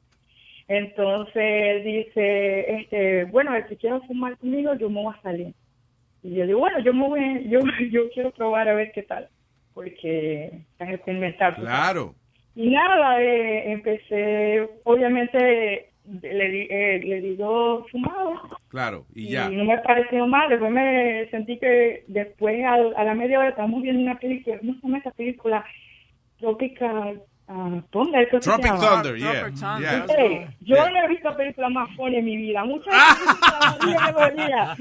Entonces 0.68 1.84
dice, 1.84 2.74
este, 2.80 3.24
bueno, 3.26 3.54
el 3.54 3.66
que 3.66 3.76
quiera 3.76 4.00
fumar 4.00 4.36
conmigo, 4.38 4.74
yo 4.74 4.90
me 4.90 5.02
voy 5.02 5.14
a 5.16 5.22
salir. 5.22 5.54
Y 6.22 6.34
yo 6.34 6.46
digo, 6.46 6.58
bueno, 6.58 6.78
yo 6.80 6.92
me 6.92 7.08
voy, 7.08 7.48
yo, 7.48 7.60
yo 7.90 8.10
quiero 8.10 8.30
probar 8.32 8.68
a 8.68 8.74
ver 8.74 8.92
qué 8.92 9.02
tal, 9.02 9.28
porque 9.74 10.46
están 10.72 10.90
experimentando. 10.90 11.60
Claro. 11.60 12.14
Y 12.60 12.70
nada, 12.70 13.22
eh, 13.22 13.70
empecé, 13.70 14.68
obviamente, 14.82 15.90
le 16.04 16.96
eh, 16.96 16.98
le 17.04 17.20
di 17.20 17.36
dos 17.36 17.88
fumadas 17.90 18.40
Claro. 18.68 19.06
Y 19.14 19.26
y 19.26 19.30
ya. 19.30 19.48
no 19.48 19.64
me 19.64 19.78
pareció 19.78 20.26
mal. 20.26 20.48
Después 20.50 20.72
me 20.72 21.28
sentí 21.30 21.56
que 21.58 22.02
después 22.08 22.64
al- 22.64 22.94
a, 22.96 23.04
la 23.04 23.14
media 23.14 23.38
hora 23.38 23.50
estábamos 23.50 23.82
viendo 23.82 24.02
una 24.02 24.18
película, 24.18 24.58
¿cómo 24.58 24.74
se 24.74 24.80
llama 24.82 24.98
esa 24.98 25.10
película? 25.12 25.64
Tropical 26.38 27.22
ah, 27.48 27.80
Thunder. 27.90 28.28
creo 28.28 28.40
que 28.40 28.44
se 28.44 28.50
Tropic 28.50 28.66
llama. 28.66 29.02
Thunder, 29.02 29.16
yeah. 29.16 30.54
yo 30.60 30.90
no 30.90 31.04
he 31.04 31.08
visto 31.08 31.36
película 31.36 31.68
más 31.70 31.88
funny 31.96 32.16
en 32.16 32.24
mi 32.24 32.36
vida. 32.36 32.64
Muchas 32.64 32.94
veces 32.94 34.04
me 34.04 34.12
dolía. 34.12 34.76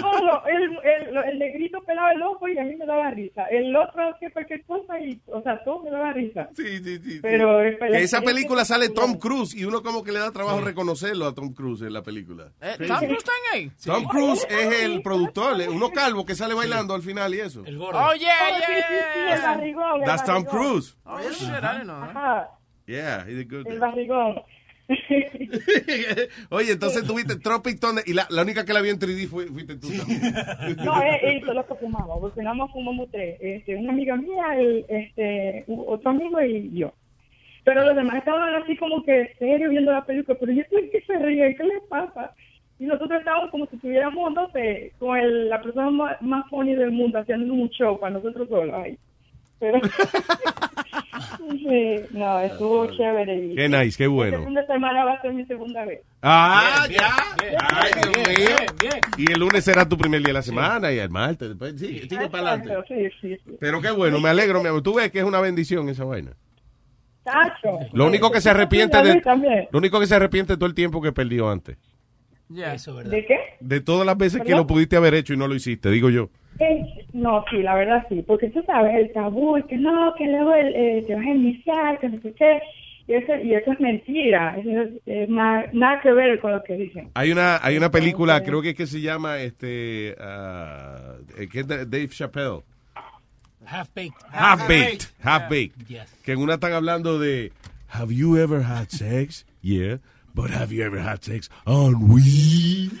Todo, 0.00 0.42
el, 0.46 0.62
el, 0.84 1.16
el 1.16 1.38
negrito 1.38 1.80
pelaba 1.84 2.12
el 2.12 2.22
ojo 2.22 2.48
y 2.48 2.58
a 2.58 2.64
mí 2.64 2.76
me 2.76 2.86
daba 2.86 3.10
risa. 3.10 3.44
El 3.44 3.74
otro 3.74 4.08
hacía 4.10 4.30
cualquier 4.30 4.64
cosa 4.64 4.98
y, 5.00 5.20
o 5.26 5.42
sea, 5.42 5.62
todo 5.64 5.82
me 5.82 5.90
daba 5.90 6.12
risa. 6.12 6.48
Sí, 6.56 6.78
sí, 6.82 6.98
sí. 6.98 7.18
Pero 7.22 7.60
Que 7.60 8.02
esa 8.02 8.20
película 8.20 8.64
sale 8.64 8.88
Tom 8.90 9.18
Cruise 9.18 9.54
y 9.54 9.64
uno 9.64 9.82
como 9.82 10.02
que 10.04 10.12
le 10.12 10.18
da 10.20 10.30
trabajo 10.30 10.60
reconocerlo 10.60 11.26
a 11.26 11.34
Tom 11.34 11.52
Cruise 11.52 11.82
en 11.82 11.92
la 11.92 12.02
película. 12.02 12.48
Eh, 12.60 12.76
¿Tom 12.86 12.98
Cruise 12.98 13.18
está 13.18 13.32
en 13.52 13.58
ahí? 13.60 13.70
Tom 13.84 14.04
Cruise 14.04 14.46
es 14.48 14.80
el 14.82 15.02
productor, 15.02 15.60
eh, 15.60 15.68
uno 15.68 15.90
calvo 15.90 16.24
que 16.24 16.34
sale 16.34 16.54
bailando 16.54 16.94
al 16.94 17.02
final 17.02 17.34
y 17.34 17.40
eso. 17.40 17.60
Oh, 17.60 17.64
yeah, 17.64 17.96
Oh, 18.06 18.12
sí, 18.14 18.20
yeah, 18.20 18.36
sí, 18.66 18.74
sí, 18.78 19.20
el 19.20 19.26
yeah. 19.40 19.54
barrigón. 19.56 20.00
el 20.00 20.06
That's 20.06 20.24
Tom. 20.24 20.44
Cruise. 20.44 20.96
Oh, 21.04 21.18
shit, 21.20 21.48
That. 21.86 22.10
Ajá, 22.10 22.50
Yeah, 22.86 23.24
he 23.26 23.34
did 23.34 23.50
good. 23.50 23.66
el 23.66 23.80
barrigón. 23.80 24.42
Oye, 26.50 26.72
entonces 26.72 27.04
tuviste 27.04 27.36
Tropic 27.36 27.80
Thunder 27.80 28.04
y 28.06 28.12
la, 28.14 28.26
la 28.30 28.42
única 28.42 28.64
que 28.64 28.72
la 28.72 28.80
vio 28.80 28.92
en 28.92 29.00
3D 29.00 29.26
fue, 29.28 29.46
fuiste 29.46 29.76
tú 29.76 29.88
también. 29.88 30.22
No, 30.84 31.02
él, 31.02 31.16
él 31.22 31.44
fue 31.44 31.54
lo 31.54 31.66
que 31.66 31.74
fumaba, 31.74 32.18
porque 32.20 32.42
nada 32.42 32.54
más 32.54 32.70
fumamos 32.72 33.10
tres. 33.10 33.36
Este, 33.40 33.74
una 33.74 33.92
amiga 33.92 34.14
mía, 34.16 34.44
el, 34.56 34.84
este, 34.88 35.64
otro 35.66 36.10
amigo 36.10 36.40
y 36.40 36.70
yo. 36.72 36.92
Pero 37.64 37.84
los 37.84 37.96
demás 37.96 38.18
estaban 38.18 38.54
así 38.62 38.76
como 38.76 39.02
que 39.04 39.34
serio 39.40 39.70
viendo 39.70 39.90
la 39.90 40.04
película, 40.04 40.38
pero 40.38 40.52
yo 40.52 40.62
estoy 40.62 40.88
que 40.90 41.00
se 41.00 41.18
ríe, 41.18 41.56
¿qué 41.56 41.64
les 41.64 41.82
pasa? 41.88 42.32
Y 42.78 42.84
nosotros 42.84 43.18
estábamos 43.18 43.50
como 43.50 43.66
si 43.66 43.74
estuviéramos, 43.76 44.32
no 44.34 44.48
sé, 44.52 44.92
con 45.00 45.18
el, 45.18 45.48
la 45.48 45.60
persona 45.60 45.90
más, 45.90 46.22
más 46.22 46.48
funny 46.48 46.76
del 46.76 46.92
mundo 46.92 47.18
haciendo 47.18 47.52
un 47.52 47.68
show 47.70 47.98
para 47.98 48.12
nosotros 48.12 48.48
solos 48.48 48.74
ahí. 48.74 48.96
Pero, 49.58 49.80
sí, 51.50 51.96
no, 52.12 52.40
estuvo 52.40 52.86
chévere. 52.96 53.36
y- 53.36 53.54
Qué 53.54 53.68
nice, 53.68 53.96
qué 53.96 54.06
bueno. 54.06 54.44
Fin 54.44 54.54
de 54.54 54.66
semana 54.66 55.04
va 55.04 55.12
a 55.14 55.22
ser 55.22 55.32
mi 55.32 55.44
segunda 55.46 55.84
vez. 55.84 56.00
Ah, 56.22 56.84
Bien, 56.88 57.00
ya. 57.00 57.08
bien, 57.40 57.50
bien, 57.52 57.60
Ay, 57.62 57.90
Dios 57.94 58.12
bien, 58.14 58.38
mío. 58.38 58.56
bien, 58.80 58.90
bien. 59.16 59.28
Y 59.28 59.32
el 59.32 59.40
lunes 59.40 59.64
será 59.64 59.88
tu 59.88 59.96
primer 59.96 60.20
día 60.20 60.28
de 60.28 60.32
la 60.34 60.42
semana 60.42 60.92
y 60.92 60.98
el 60.98 61.08
martes. 61.10 61.48
Después, 61.50 61.74
sí, 61.78 62.00
sigue 62.08 62.28
para 62.28 62.52
adelante. 62.52 62.74
Sí, 62.88 63.08
sí, 63.20 63.36
sí. 63.44 63.56
Pero 63.60 63.80
qué 63.80 63.90
bueno, 63.90 64.20
me 64.20 64.28
alegro, 64.28 64.60
mi 64.62 64.68
amor. 64.68 64.82
Tú 64.82 64.94
ves 64.94 65.10
que 65.10 65.18
es 65.20 65.24
una 65.24 65.40
bendición 65.40 65.88
esa 65.88 66.04
vaina. 66.04 66.32
Tacho. 67.24 67.78
Lo 67.92 68.06
único 68.06 68.30
que 68.30 68.40
se 68.40 68.50
arrepiente 68.50 68.98
Sí, 69.00 69.04
de, 69.08 69.20
también. 69.20 69.68
lo 69.72 69.78
único 69.78 69.98
que 69.98 70.06
se 70.06 70.14
arrepiente 70.14 70.52
de 70.52 70.56
todo 70.58 70.68
el 70.68 70.74
tiempo 70.74 71.00
que 71.02 71.12
perdió 71.12 71.50
antes. 71.50 71.76
Eso 72.50 72.90
es 72.92 72.96
verdad. 72.96 73.10
¿De 73.10 73.26
qué? 73.26 73.38
De 73.60 73.80
todas 73.80 74.06
las 74.06 74.16
veces 74.16 74.40
que 74.40 74.46
¿Perdón? 74.48 74.60
lo 74.60 74.66
pudiste 74.66 74.96
haber 74.96 75.14
hecho 75.14 75.34
y 75.34 75.36
no 75.36 75.48
lo 75.48 75.54
hiciste, 75.54 75.90
digo 75.90 76.10
yo. 76.10 76.30
Eh, 76.58 77.06
no, 77.12 77.44
sí, 77.50 77.58
la 77.58 77.74
verdad 77.74 78.06
sí, 78.08 78.22
porque 78.26 78.48
tú 78.50 78.62
sabes, 78.66 78.94
el 78.94 79.12
tabú, 79.12 79.56
es 79.56 79.64
que 79.66 79.76
no, 79.76 80.14
que 80.16 80.26
luego 80.26 80.54
el, 80.54 80.74
eh, 80.74 81.04
te 81.06 81.14
vas 81.14 81.26
a 81.26 81.30
iniciar, 81.30 81.98
que 82.00 82.08
no 82.08 82.20
sé 82.22 82.32
qué, 82.32 82.60
y 83.08 83.12
eso, 83.14 83.34
y 83.44 83.54
eso 83.54 83.72
es 83.72 83.80
mentira, 83.80 84.56
eso 84.58 84.70
es, 84.82 84.88
es 85.04 85.28
na- 85.28 85.66
nada 85.72 86.00
que 86.00 86.12
ver 86.12 86.40
con 86.40 86.52
lo 86.52 86.62
que 86.64 86.74
dicen. 86.76 87.10
Hay 87.14 87.30
una, 87.30 87.58
hay 87.62 87.76
una 87.76 87.90
película, 87.90 88.42
creo 88.42 88.62
que 88.62 88.70
es 88.70 88.74
que 88.74 88.86
se 88.86 89.00
llama 89.02 89.38
este, 89.40 90.16
eh, 90.18 91.48
que 91.52 91.60
es 91.60 91.66
de 91.68 91.78
Dave 91.84 92.08
Chappelle. 92.08 92.62
Half 93.66 93.90
baked. 93.94 94.12
Half 94.30 94.68
Baked, 94.68 95.02
Half 95.22 95.42
Baked. 95.50 95.86
Yes. 95.88 96.20
Que 96.24 96.32
en 96.32 96.38
una 96.38 96.54
están 96.54 96.72
hablando 96.72 97.18
de 97.18 97.52
Have 97.88 98.14
you 98.14 98.36
ever 98.36 98.62
had 98.62 98.86
sex? 98.88 99.44
Yeah. 99.60 99.98
But 100.36 100.50
have 100.50 100.70
you 100.70 100.84
ever 100.84 100.98
had 100.98 101.24
sex 101.24 101.48
on 101.66 102.08
weed? 102.08 102.92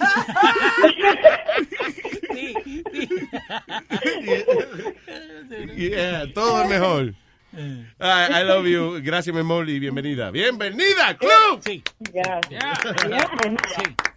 yeah, 5.76 6.24
todo 6.32 6.62
es 6.62 6.68
mejor. 6.70 7.14
I, 7.56 8.40
I 8.40 8.44
love 8.44 8.66
you. 8.66 9.00
Gracias, 9.02 9.34
mi 9.34 9.40
amor, 9.40 9.68
y 9.68 9.78
bienvenida. 9.78 10.30
¡Bienvenida 10.30 11.16
club! 11.18 11.60
Sí. 11.60 11.82
Gracias. 12.12 12.62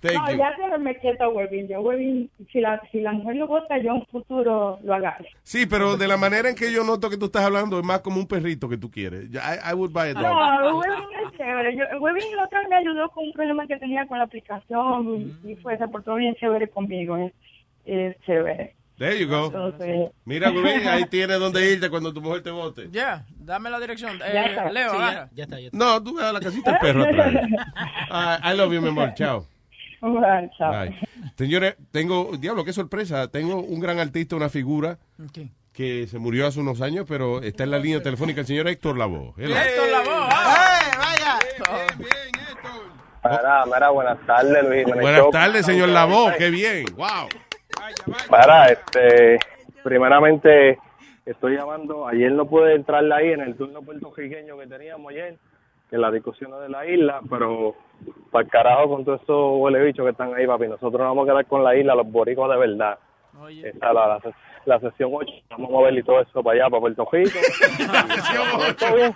Thank 0.02 0.14
no, 0.14 0.32
you. 0.32 0.38
ya 0.38 0.56
se 0.56 0.78
me 0.78 0.95
queda 0.98 1.28
Webin, 1.28 1.68
yo 1.68 1.82
Webin, 1.82 2.30
si 2.52 2.61
la, 2.61 2.82
si 2.91 3.02
la 3.02 3.11
mujer 3.11 3.36
lo 3.36 3.48
vota, 3.48 3.78
yo 3.78 3.95
en 3.95 4.06
futuro 4.07 4.80
lo 4.84 4.94
agarro. 4.94 5.26
Sí, 5.44 5.66
pero 5.66 5.98
de 5.98 6.07
la 6.07 6.18
manera 6.18 6.49
en 6.49 6.56
que 6.56 6.72
yo 6.72 6.84
noto 6.84 7.10
que 7.10 7.18
tú 7.18 7.26
estás 7.26 7.44
hablando 7.44 7.80
es 7.80 7.86
más 7.86 7.99
como 7.99 8.18
un 8.18 8.28
perrito 8.28 8.70
que 8.70 8.78
tú 8.78 8.90
quieres. 8.90 9.30
I, 9.34 9.72
I 9.72 9.74
would 9.74 9.91
buy 9.91 10.10
a 10.10 10.14
dog. 10.14 10.24
No, 10.24 10.78
Webin 10.80 11.03
es 11.26 11.38
chévere. 11.38 11.76
Yo, 11.76 11.99
Webin 11.99 12.36
la 12.36 12.45
otra 12.45 12.60
vez 12.60 12.70
me 12.70 12.76
ayudó 12.78 13.10
con 13.10 13.26
un 13.26 13.34
problema 13.34 13.68
que 13.68 13.78
tenía 13.78 14.07
con 14.07 14.18
la 14.18 14.26
aplicación 14.26 15.36
y, 15.44 15.52
y 15.52 15.56
fue, 15.57 15.78
se 15.78 15.88
portó 15.88 16.16
bien 16.16 16.36
chévere 16.36 16.70
conmigo. 16.70 17.18
Es, 17.18 17.34
es 17.86 18.20
chévere. 18.26 18.78
There 19.00 19.18
you 19.18 19.28
go. 19.28 19.46
Entonces, 19.46 20.12
Mira, 20.26 20.50
Rubén, 20.52 20.86
ahí 20.88 21.06
tienes 21.06 21.40
donde 21.40 21.72
irte 21.72 21.90
cuando 21.90 22.14
tu 22.14 22.22
mujer 22.22 22.44
te 22.44 22.52
vote. 22.52 22.90
Ya, 22.92 23.26
dame 23.38 23.70
la 23.70 23.80
dirección. 23.80 24.20
Ya 24.20 24.26
Eh, 24.46 24.50
está. 24.50 24.70
Leo, 24.72 24.92
Sí, 24.92 24.98
ya, 24.98 25.30
ya 25.34 25.44
está, 25.46 25.60
ya 25.60 25.66
está. 25.68 25.78
No, 25.78 26.04
tú 26.04 26.20
a 26.20 26.32
la 26.34 26.40
casita 26.42 26.72
del 26.72 26.80
perro 26.82 27.04
atrás. 27.06 27.34
I, 28.44 28.52
I 28.54 28.58
love 28.58 28.74
you, 28.74 28.82
mi 28.82 28.90
amor. 28.90 29.14
Chao. 29.16 29.46
bueno, 30.02 30.50
chao. 30.58 30.72
Bye. 30.72 31.00
Señores, 31.38 31.76
tengo, 31.92 32.32
diablo, 32.38 32.66
qué 32.66 32.74
sorpresa. 32.74 33.30
Tengo 33.30 33.62
un 33.62 33.80
gran 33.80 34.00
artista, 34.00 34.36
una 34.36 34.50
figura 34.50 35.00
Ok. 35.24 35.48
que 35.72 36.06
se 36.08 36.20
murió 36.20 36.46
hace 36.48 36.60
unos 36.60 36.82
años, 36.82 37.06
pero 37.08 37.42
está 37.42 37.64
en 37.64 37.72
la 37.72 37.80
línea 37.80 38.04
telefónica 38.04 38.42
el 38.42 38.48
señor 38.48 38.68
Héctor 38.68 38.98
Lavoe. 38.98 39.34
Hello. 39.38 39.56
Héctor 39.56 39.90
Lavoe, 39.92 40.28
ah. 40.30 40.76
Mira, 43.24 43.66
mira, 43.66 43.90
buenas 43.90 44.18
tardes, 44.26 44.64
Luis. 44.68 44.86
Buenas 44.86 45.30
tardes, 45.32 45.66
señor 45.66 45.90
Lavoe. 45.90 46.36
Qué 46.38 46.50
bien. 46.50 46.86
Wow. 46.96 47.30
Mira, 48.30 48.66
este, 48.68 49.40
primeramente 49.84 50.78
estoy 51.26 51.56
llamando, 51.56 52.07
ayer 52.07 52.32
no 52.32 52.45
pude 52.45 52.76
entrarle 52.76 53.14
ahí 53.14 53.32
en 53.32 53.41
el 53.41 53.56
turno 53.56 53.82
puertorriqueño 53.82 54.57
que 54.57 54.68
teníamos 54.68 55.11
ayer, 55.11 55.36
que 55.90 55.98
las 55.98 56.14
discusiones 56.14 56.60
de 56.61 56.70
la 56.70 56.86
isla, 56.86 57.22
pero 57.30 57.76
para 58.32 58.45
el 58.45 58.52
carajo 58.52 58.90
con 58.90 59.06
todos 59.06 59.22
esos 59.22 59.53
huele 59.60 59.84
bichos 59.84 60.06
que 60.06 60.11
están 60.11 60.34
ahí, 60.34 60.45
papi, 60.48 60.68
nosotros 60.68 60.99
nos 60.99 61.10
vamos 61.10 61.28
a 61.28 61.32
quedar 61.32 61.45
con 61.45 61.64
la 61.64 61.76
isla, 61.76 61.95
los 61.95 62.10
boricos 62.11 62.49
de 62.49 62.57
verdad. 62.57 62.98
Esa, 63.64 63.94
la, 63.94 64.07
la, 64.07 64.20
la 64.66 64.80
sesión 64.80 65.11
8, 65.14 65.32
vamos 65.52 65.70
a 65.70 65.72
mover 65.72 65.94
y 65.98 66.03
todo 66.03 66.20
eso 66.22 66.44
para 66.44 66.56
allá, 66.56 66.70
para 66.70 66.82
Puerto 66.82 67.07
Rico. 67.11 67.40
Todo 68.80 68.95
bien. 68.95 69.14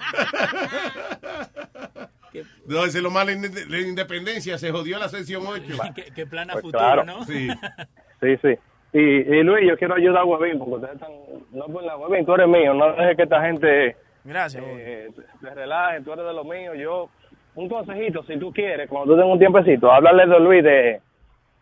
No, 2.65 2.85
ese 2.85 2.97
es 2.97 3.03
lo 3.03 3.11
malo 3.11 3.31
de 3.31 3.65
la 3.67 3.79
independencia. 3.79 4.57
Se 4.57 4.71
jodió 4.71 4.97
la 4.97 5.09
sección 5.09 5.43
8. 5.45 5.63
¿Qué, 5.95 6.05
qué 6.15 6.25
plan 6.25 6.49
a 6.49 6.53
Pues 6.53 6.63
futuro, 6.63 6.79
claro. 6.79 7.03
no? 7.03 7.25
Sí. 7.25 7.47
Sí, 8.23 8.37
sí. 8.41 8.59
Y, 8.93 8.99
y 8.99 9.43
Luis, 9.43 9.67
yo 9.67 9.77
quiero 9.77 9.95
ayudar 9.95 10.21
a 10.21 10.25
Huevín, 10.25 10.59
porque 10.59 10.75
ustedes 10.75 10.95
están... 10.95 11.11
No, 11.51 11.65
pues 11.65 11.85
la 11.85 11.97
Huevín, 11.97 12.25
tú 12.25 12.33
eres 12.35 12.47
mío, 12.47 12.73
no 12.73 12.93
dejes 12.93 13.17
que 13.17 13.23
esta 13.23 13.41
gente 13.41 13.95
Gracias. 14.23 14.63
eh, 14.65 15.09
se 15.41 15.49
relaje, 15.49 16.01
tú 16.01 16.13
eres 16.13 16.25
de 16.25 16.33
los 16.33 16.45
míos. 16.45 16.75
Yo, 16.79 17.09
un 17.55 17.67
consejito, 17.67 18.23
si 18.23 18.37
tú 18.37 18.51
quieres, 18.53 18.89
cuando 18.89 19.13
tú 19.13 19.19
tengas 19.19 19.33
un 19.33 19.39
tiempecito, 19.39 19.91
háblale 19.91 20.25
de 20.27 20.39
Luis 20.39 20.63
de, 20.63 21.01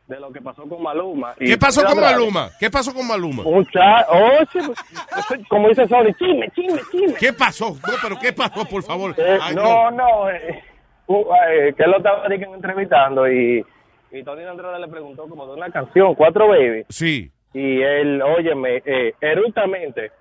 de 0.07 0.19
lo 0.19 0.31
que 0.31 0.41
pasó 0.41 0.63
con 0.67 0.83
Maluma. 0.83 1.33
Y 1.39 1.47
¿Qué 1.47 1.57
pasó 1.57 1.83
con. 1.85 1.99
Maluma? 1.99 2.49
¿Qué 2.59 2.69
pasó 2.69 2.93
con 2.93 3.07
Maluma? 3.07 3.43
Un 3.43 3.65
chat, 3.67 4.05
oh, 4.09 4.39
pues, 4.51 5.47
como 5.49 5.69
dice 5.69 5.87
Sony, 5.87 6.13
chisme, 6.19 6.49
chisme, 6.53 6.81
chisme. 6.91 7.15
¿Qué 7.19 7.33
pasó? 7.33 7.69
No, 7.69 7.93
pero 8.01 8.19
¿qué 8.19 8.33
pasó, 8.33 8.65
por 8.65 8.83
favor? 8.83 9.15
Eh, 9.17 9.37
Ay, 9.41 9.55
no, 9.55 9.89
no, 9.91 10.29
eh, 10.29 10.63
uh, 11.07 11.25
eh, 11.49 11.73
que 11.75 11.83
él 11.83 11.91
lo 11.91 11.97
estaba 11.97 12.25
entrevistando 12.27 13.27
y, 13.31 13.65
y 14.11 14.23
Tony 14.23 14.43
Andrade 14.43 14.79
le 14.79 14.87
preguntó 14.87 15.27
como 15.27 15.45
de 15.47 15.53
una 15.53 15.69
canción, 15.71 16.15
Cuatro 16.15 16.47
Baby. 16.49 16.85
Sí. 16.89 17.31
Y 17.53 17.81
él, 17.81 18.21
óyeme, 18.21 18.81
eh, 18.85 19.13
erudamente, 19.21 20.11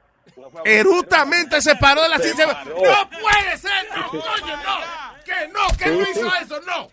Erudamente 0.65 1.61
se 1.61 1.75
paró 1.77 2.03
de 2.03 2.09
la 2.09 2.19
Se 2.19 2.31
silla. 2.31 2.47
¡No 2.65 2.73
puede 2.73 3.57
ser! 3.57 3.71
¡No, 3.97 4.09
coño, 4.09 4.57
no! 4.57 5.25
¿Qué 5.25 5.49
no? 5.53 5.61
¿Qué 5.79 5.87
no 5.91 6.05
Sí, 6.05 6.11
hizo 6.13 6.31
sí. 6.31 6.37
eso? 6.43 6.61
¡No! 6.67 6.89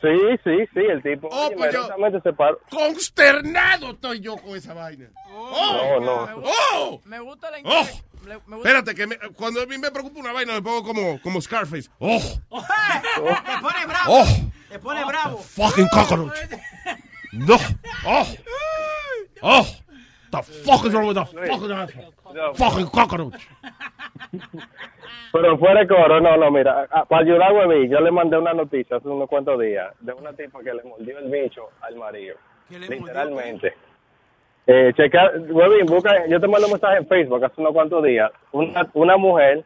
sí, 0.00 0.38
sí, 0.44 0.66
sí, 0.74 0.80
el 0.80 1.02
tipo, 1.02 1.28
Oh, 1.30 1.50
pues 1.56 1.72
yo- 1.74 2.20
se 2.22 2.32
paró. 2.32 2.58
Consternado 2.70 3.90
estoy 3.90 4.20
yo 4.20 4.36
con 4.36 4.56
esa 4.56 4.74
vaina. 4.74 5.08
No, 5.28 6.00
no. 6.00 6.42
¡Oh! 6.74 7.00
Me 7.04 7.18
gusta 7.20 7.50
la 7.50 7.58
¡Oh! 7.64 7.84
Me 8.24 8.56
Espérate, 8.56 8.94
que 8.94 9.06
me- 9.06 9.18
cuando 9.34 9.62
a 9.62 9.66
mí 9.66 9.78
me 9.78 9.90
preocupa 9.90 10.20
una 10.20 10.32
vaina 10.32 10.54
me 10.54 10.62
pongo 10.62 10.82
como, 10.84 11.20
como 11.22 11.40
Scarface. 11.40 11.88
¡Oh! 11.98 12.20
Te 12.50 13.60
pone 13.60 13.86
bravo. 13.86 14.06
¡Oh! 14.08 14.26
Te 14.68 14.78
pone 14.78 15.04
bravo. 15.04 15.38
¡Fucking 15.38 15.88
cockroach! 15.88 16.32
¡No! 17.32 17.56
¡Oh! 18.06 18.26
¡Oh! 19.42 19.66
The 20.30 20.42
fuck 20.42 20.84
is 20.84 20.92
wrong 20.92 21.06
with 21.08 21.14
the 21.16 21.24
fucking 21.24 21.72
asshole? 21.72 22.54
Fucking 22.54 22.86
cockroach. 22.88 23.40
Pero 25.32 25.58
fuera 25.58 25.80
de 25.80 25.88
coro, 25.88 26.20
no, 26.20 26.36
no, 26.36 26.50
mira, 26.50 26.86
para 27.08 27.22
ayudar 27.22 27.50
a 27.50 27.52
Huevín, 27.52 27.90
yo 27.90 28.00
le 28.00 28.10
mandé 28.10 28.38
una 28.38 28.52
noticia 28.54 28.96
hace 28.96 29.08
unos 29.08 29.28
cuantos 29.28 29.60
días 29.60 29.92
de 30.00 30.12
una 30.12 30.32
tipa 30.32 30.62
que 30.62 30.72
le 30.72 30.82
mordió 30.82 31.18
el 31.18 31.30
bicho 31.30 31.68
al 31.82 31.96
marido. 31.96 32.36
Literalmente. 32.70 33.74
Eh, 34.70 34.92
checa, 34.94 35.30
Huevín, 35.48 35.86
busca, 35.86 36.26
yo 36.26 36.38
te 36.38 36.46
mando 36.46 36.66
un 36.66 36.72
mensaje 36.74 36.98
en 36.98 37.06
Facebook 37.06 37.42
hace 37.42 37.58
unos 37.58 37.72
cuantos 37.72 38.04
días. 38.04 38.30
Una, 38.52 38.86
una 38.92 39.16
mujer 39.16 39.62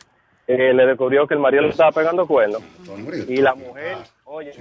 eh, 0.46 0.72
le 0.72 0.86
descubrió 0.86 1.26
que 1.26 1.34
el 1.34 1.40
marido 1.40 1.62
le 1.64 1.70
estaba 1.70 1.90
pegando 1.90 2.24
cuernos. 2.24 2.62
Y 3.28 3.38
la 3.38 3.54
mujer, 3.56 3.96
oye, 4.24 4.52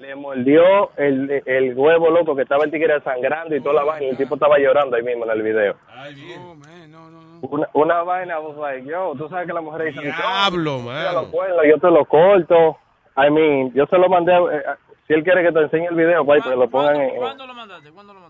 le 0.00 0.14
mordió 0.14 0.90
el, 0.96 1.42
el 1.44 1.74
huevo 1.76 2.08
loco 2.08 2.36
que 2.36 2.42
estaba 2.42 2.62
el 2.64 2.70
tigre 2.70 3.00
sangrando 3.00 3.56
y 3.56 3.60
toda 3.60 3.74
la 3.74 3.82
vaina. 3.84 4.06
Y 4.06 4.10
el 4.10 4.16
tipo 4.16 4.34
estaba 4.36 4.58
llorando 4.60 4.94
ahí 4.94 5.02
mismo 5.02 5.24
en 5.24 5.30
el 5.32 5.42
video. 5.42 5.74
Una, 7.42 7.68
una 7.72 8.02
vaina, 8.04 8.38
pues, 8.40 8.56
like, 8.58 8.88
yo, 8.88 9.12
tú 9.18 9.28
sabes 9.28 9.48
que 9.48 9.52
la 9.54 9.60
mujer 9.60 9.86
dice, 9.86 10.02
Diablo, 10.02 10.78
"Mira 10.82 10.94
mano. 11.06 11.22
los 11.22 11.30
cuernos, 11.30 11.64
yo 11.68 11.78
te 11.78 11.90
lo 11.90 12.04
corto. 12.04 12.76
I 13.16 13.28
mean, 13.30 13.72
yo 13.72 13.86
se 13.86 13.98
lo 13.98 14.08
mandé, 14.08 14.32
eh, 14.34 14.62
si 15.08 15.14
él 15.14 15.24
quiere 15.24 15.42
que 15.42 15.50
te 15.50 15.60
enseñe 15.62 15.86
el 15.86 15.96
video, 15.96 16.24
pues, 16.24 16.44
lo 16.46 16.68
pongan 16.70 16.94
en... 16.96 17.10
en- 17.10 17.16
¿Cuándo 17.16 17.46
lo 17.46 17.54
mandaste? 17.54 17.90
¿Cuándo 17.90 18.12
lo 18.14 18.20
mandaste? 18.20 18.29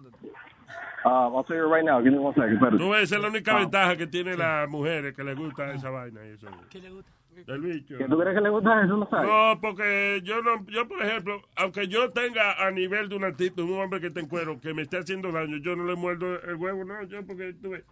Ah, 1.04 1.28
I'll 1.28 1.44
tell 1.44 1.56
you 1.56 1.66
right 1.72 1.84
now, 1.84 2.00
give 2.02 2.12
me 2.12 2.18
one 2.18 2.34
second. 2.34 2.58
Tú 2.78 2.90
ves, 2.90 3.04
esa 3.04 3.16
es 3.16 3.22
la 3.22 3.28
única 3.28 3.54
ventaja 3.54 3.96
que 3.96 4.06
tienen 4.06 4.38
las 4.38 4.68
mujeres 4.68 5.14
que 5.14 5.24
les 5.24 5.36
gusta 5.36 5.72
esa 5.72 5.90
vaina 5.90 6.20
y 6.26 6.30
eso. 6.30 6.46
¿Qué 6.68 6.80
le 6.80 6.90
gusta? 6.90 7.10
Del 7.46 7.60
bicho. 7.60 7.96
¿Que 7.96 8.04
tú 8.04 8.18
crees 8.18 8.34
que 8.34 8.40
le 8.42 8.50
gusta 8.50 8.84
eso? 8.84 8.96
No 8.96 9.08
sabes. 9.08 9.30
No, 9.30 9.58
porque 9.62 10.20
yo 10.24 10.42
no, 10.42 10.66
yo 10.66 10.86
por 10.86 11.02
ejemplo, 11.02 11.40
aunque 11.56 11.88
yo 11.88 12.10
tenga 12.10 12.66
a 12.66 12.70
nivel 12.70 13.08
de 13.08 13.16
una 13.16 13.34
tipa, 13.34 13.62
un 13.62 13.80
hombre 13.80 14.00
que 14.00 14.08
esté 14.08 14.20
en 14.20 14.26
cuero, 14.26 14.60
que 14.60 14.74
me 14.74 14.82
esté 14.82 14.98
haciendo 14.98 15.32
daño, 15.32 15.56
yo 15.56 15.74
no 15.74 15.84
le 15.84 15.94
muerdo 15.94 16.38
el 16.42 16.56
huevo, 16.56 16.84
no, 16.84 17.02
yo 17.04 17.24
porque 17.24 17.54
tú 17.54 17.70
ves. 17.70 17.84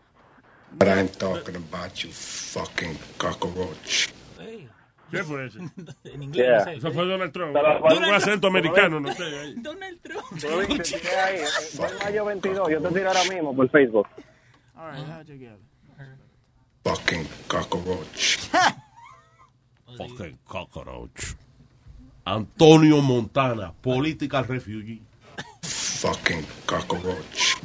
But 0.72 0.88
I'm 0.88 1.08
talking 1.08 1.56
about 1.56 1.94
you 1.94 2.10
fucking 2.10 2.98
cockroach. 3.16 4.10
¿Qué 5.10 5.24
fue 5.24 5.46
ese? 5.46 5.58
En 6.04 6.22
inglés, 6.22 6.46
Yeah. 6.46 6.58
no 6.58 6.64
sé. 6.64 6.74
Eso 6.76 6.92
fue 6.92 7.06
Donald 7.06 7.32
Trump. 7.32 7.54
Donald 7.54 7.82
Un 7.82 7.88
Trump. 7.98 8.12
acento 8.14 8.46
americano, 8.48 9.00
no 9.00 9.12
sé. 9.14 9.24
ahí. 9.24 9.54
Donald 9.56 10.00
Trump. 10.02 10.24
Te 10.40 10.78
tiré 10.82 11.16
ahí, 11.20 11.36
eh, 11.36 11.44
en 11.90 11.98
mayo 12.04 12.24
22, 12.26 12.70
yo 12.70 12.82
te 12.82 12.88
tiré 12.88 13.06
ahora 13.06 13.24
mismo 13.24 13.56
por 13.56 13.70
Facebook. 13.70 14.06
All 14.76 14.90
right, 14.92 15.00
déjame 15.06 15.24
chequear. 15.24 15.56
Fucking 16.84 17.28
cockroach. 17.48 18.38
Fucking 19.96 20.38
cockroach. 20.46 21.34
Antonio 22.24 23.00
Montana, 23.00 23.72
political 23.80 24.44
refugee. 24.46 25.02
Fucking 25.62 26.44
cockroach. 26.66 27.56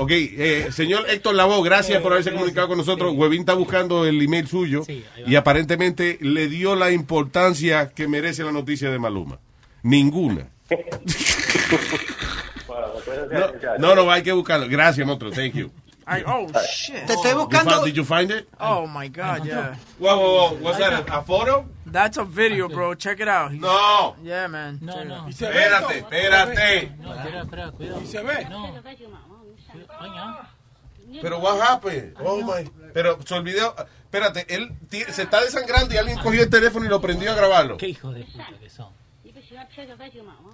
Ok, 0.00 0.10
eh, 0.12 0.68
señor 0.72 1.06
Héctor 1.08 1.34
Lavoe, 1.34 1.62
gracias 1.64 2.00
por 2.02 2.12
haberse 2.12 2.32
comunicado 2.32 2.68
con 2.68 2.78
nosotros. 2.78 3.12
Huevín 3.16 3.40
está 3.40 3.54
buscando 3.54 4.04
el 4.04 4.20
email 4.22 4.46
suyo 4.48 4.82
y 5.26 5.34
aparentemente 5.36 6.18
le 6.20 6.48
dio 6.48 6.74
la 6.76 6.90
importancia 6.90 7.90
que 7.90 8.06
merece 8.08 8.42
la 8.44 8.52
noticia 8.52 8.90
de 8.90 8.98
Maluma. 8.98 9.38
Ninguna. 9.82 10.48
No, 13.78 13.94
no, 13.94 14.10
hay 14.10 14.22
que 14.22 14.32
buscarlo. 14.32 14.68
Gracias, 14.68 15.06
monstruo. 15.06 15.30
Thank 15.32 15.54
you. 15.54 15.70
Oh, 16.26 16.46
shit. 16.74 17.04
Te 17.06 17.12
estoy 17.12 17.32
You 17.32 17.38
buscando. 17.40 17.70
found- 17.70 17.84
did 17.84 17.94
you 17.94 18.04
find 18.04 18.30
it? 18.30 18.48
Oh, 18.58 18.86
my 18.86 19.08
God, 19.08 19.44
yeah. 19.44 19.76
Whoa, 19.98 20.16
whoa, 20.16 20.50
whoa. 20.52 20.58
What's 20.62 20.78
that? 20.78 21.06
A, 21.10 21.18
a 21.18 21.22
photo? 21.22 21.66
That's 21.84 22.16
a 22.16 22.24
video, 22.24 22.66
bro. 22.68 22.94
Check 22.94 23.20
it 23.20 23.28
out. 23.28 23.50
He's- 23.52 23.60
No. 23.60 24.16
Yeah, 24.24 24.48
man. 24.48 24.78
No, 24.80 25.04
no. 25.04 25.28
Espérate, 25.28 25.98
espérate. 25.98 26.92
No, 27.02 27.14
espera, 27.14 27.42
espera, 27.42 27.70
cuidado. 27.72 28.00
¿Y 28.02 28.06
se 28.06 28.22
ve? 28.22 28.46
No. 28.48 28.72
Pero 31.22 31.38
what 31.38 31.58
happened? 31.60 32.14
Oh 32.22 32.42
my. 32.42 32.68
Pero 32.92 33.18
se 33.24 33.34
olvidó. 33.34 33.74
Espérate, 34.04 34.46
él 34.54 34.72
se 35.10 35.22
está 35.22 35.40
desangrando 35.42 35.94
y 35.94 35.98
alguien 35.98 36.18
cogió 36.18 36.42
el 36.42 36.50
teléfono 36.50 36.84
y 36.86 36.88
lo 36.88 37.00
prendió 37.00 37.32
a 37.32 37.34
grabarlo. 37.34 37.76
Qué 37.76 37.88
hijo 37.88 38.12
de 38.12 38.24
puta 38.24 38.46
que 38.60 38.70
son. 38.70 38.92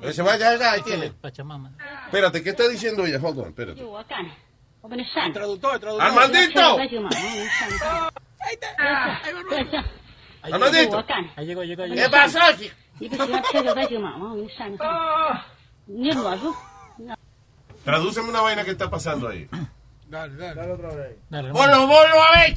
Eh, 0.01 0.13
Se 0.13 0.23
va 0.23 0.37
ya, 0.37 0.57
ya, 0.57 0.73
ahí 0.73 0.83
tiene. 0.83 1.11
Pachamama. 1.11 1.73
Espérate, 2.07 2.43
¿qué 2.43 2.51
está 2.51 2.69
diciendo 2.69 3.05
ella? 3.05 3.19
Hold 3.23 3.39
on, 3.41 3.49
espérate. 3.49 3.81
El 3.83 5.33
traductor, 5.33 5.75
el 5.75 5.81
traductor. 5.81 6.01
¡Armandito! 6.01 6.79
¡Armandito! 10.43 11.05
Ahí 11.37 11.47
llegó, 11.47 11.65
llegó, 11.65 11.87
llegó. 11.87 12.03
¿Qué 12.03 12.09
pasó, 12.11 12.39
chico? 12.59 12.75
Tradúceme 17.85 18.29
una 18.31 18.41
vaina 18.41 18.65
que 18.65 18.71
está 18.71 18.91
pasando 18.91 19.29
ahí. 19.29 19.49
Dale, 20.09 20.37
dale. 20.37 20.55
Dale 20.55 20.73
otra 20.73 20.89
vez. 20.95 21.17
Dale, 21.29 21.53
¡Bolo, 21.53 21.87
bolo, 21.87 22.23
a 22.23 22.39
ver! 22.39 22.55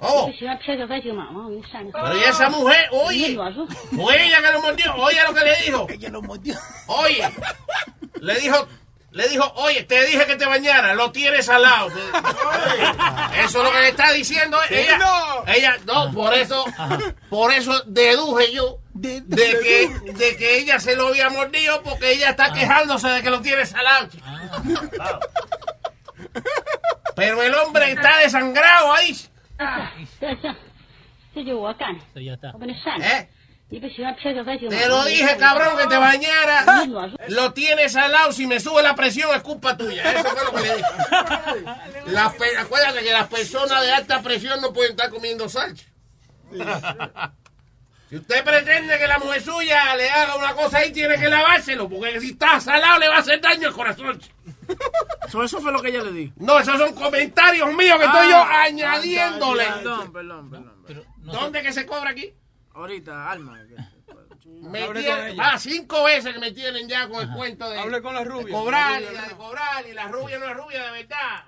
Oh. 0.00 0.30
Pero 1.92 2.16
y 2.16 2.22
esa 2.22 2.48
mujer, 2.50 2.88
oye, 2.92 3.36
fue 3.96 4.26
ella 4.26 4.40
que 4.40 4.52
lo 4.52 4.62
mordió, 4.62 4.94
oye 4.94 5.18
lo 5.26 5.34
que 5.34 5.44
le 5.44 5.56
dijo. 5.64 5.86
Ella 5.88 6.08
lo 6.10 6.22
mordió. 6.22 6.56
Oye, 6.86 7.28
le 8.20 8.34
dijo, 8.40 8.68
le 9.10 9.28
dijo, 9.28 9.52
oye, 9.56 9.82
te 9.84 10.04
dije 10.06 10.24
que 10.26 10.36
te 10.36 10.46
bañara, 10.46 10.94
lo 10.94 11.10
tienes 11.10 11.48
al 11.48 11.62
lado. 11.62 11.88
Eso 13.40 13.58
es 13.58 13.64
lo 13.64 13.72
que 13.72 13.80
le 13.80 13.88
está 13.88 14.12
diciendo 14.12 14.56
ella. 14.70 14.98
Ella, 15.46 15.76
no, 15.84 16.12
por 16.12 16.32
eso, 16.34 16.64
por 17.28 17.52
eso 17.52 17.82
deduje 17.86 18.52
yo 18.52 18.78
de 19.22 19.58
que, 19.60 20.12
de 20.12 20.36
que 20.36 20.58
ella 20.58 20.78
se 20.80 20.96
lo 20.96 21.08
había 21.08 21.30
mordido 21.30 21.82
porque 21.82 22.12
ella 22.12 22.30
está 22.30 22.52
quejándose 22.52 23.08
de 23.08 23.22
que 23.22 23.30
lo 23.30 23.40
tiene 23.40 23.64
salado. 23.66 24.08
Claro. 24.90 25.20
Pero 27.16 27.42
el 27.42 27.54
hombre 27.54 27.92
está 27.92 28.18
desangrado 28.18 28.92
ahí. 28.92 29.16
¿Eh? 33.02 33.28
Te 34.70 34.88
lo 34.88 35.04
dije, 35.04 35.36
cabrón, 35.36 35.76
que 35.76 35.86
te 35.88 35.96
bañara. 35.98 36.64
Lo 37.28 37.52
tienes 37.52 37.94
al 37.96 38.10
lado. 38.12 38.32
Si 38.32 38.46
me 38.46 38.60
sube 38.60 38.82
la 38.82 38.94
presión, 38.94 39.34
es 39.36 39.42
culpa 39.42 39.76
tuya. 39.76 40.10
Eso 40.10 40.30
fue 40.30 40.44
lo 40.44 40.52
que 40.54 40.62
le 40.62 40.76
dije. 40.76 40.88
Pe- 42.38 42.56
acuérdate 42.58 43.02
que 43.02 43.12
las 43.12 43.28
personas 43.28 43.82
de 43.82 43.92
alta 43.92 44.22
presión 44.22 44.58
no 44.62 44.72
pueden 44.72 44.92
estar 44.92 45.10
comiendo 45.10 45.48
salsa. 45.50 45.84
Si 48.08 48.16
usted 48.16 48.42
pretende 48.42 48.98
que 48.98 49.06
la 49.06 49.18
mujer 49.18 49.42
suya 49.42 49.94
le 49.96 50.08
haga 50.10 50.36
una 50.36 50.54
cosa 50.54 50.78
ahí, 50.78 50.90
tiene 50.92 51.18
que 51.18 51.28
lavárselo. 51.28 51.88
Porque 51.88 52.20
si 52.20 52.30
está 52.30 52.58
salado, 52.60 52.98
le 52.98 53.08
va 53.08 53.16
a 53.16 53.18
hacer 53.18 53.40
daño 53.40 53.68
al 53.68 53.74
corazón. 53.74 54.20
So, 55.30 55.42
eso 55.44 55.60
fue 55.60 55.72
lo 55.72 55.82
que 55.82 55.88
ella 55.90 56.02
le 56.02 56.12
dijo. 56.12 56.32
No, 56.36 56.58
esos 56.58 56.78
son 56.78 56.94
comentarios 56.94 57.72
míos 57.74 57.98
que 57.98 58.04
estoy 58.06 58.30
yo 58.30 58.36
Ah, 58.36 58.62
añadiéndole. 58.64 59.64
Perdón, 59.64 60.12
perdón, 60.12 60.50
perdón. 60.50 61.04
¿Dónde 61.18 61.62
que 61.62 61.72
se 61.72 61.84
cobra 61.86 62.10
aquí? 62.10 62.32
Ahorita, 62.74 63.30
Alma. 63.30 63.58
Me 64.62 64.88
tienen- 64.88 65.38
ah, 65.40 65.58
cinco 65.58 66.04
veces 66.04 66.32
que 66.32 66.40
me 66.40 66.52
tienen 66.52 66.88
ya 66.88 67.06
con 67.08 67.22
el 67.22 67.30
cuento 67.34 67.68
de, 67.68 67.78
Hable 67.78 68.00
con 68.00 68.14
la 68.14 68.24
rubia. 68.24 68.46
de 68.46 68.52
cobrar, 68.52 68.90
La 68.92 68.98
y 69.00 69.04
rubia, 69.06 69.20
la 69.22 69.28
de 69.28 69.34
cobrar, 69.36 69.86
y 69.86 69.92
la 69.92 70.08
rubia 70.08 70.38
no 70.38 70.46
es 70.48 70.56
rubia 70.56 70.84
de 70.84 70.90
verdad. 70.92 71.44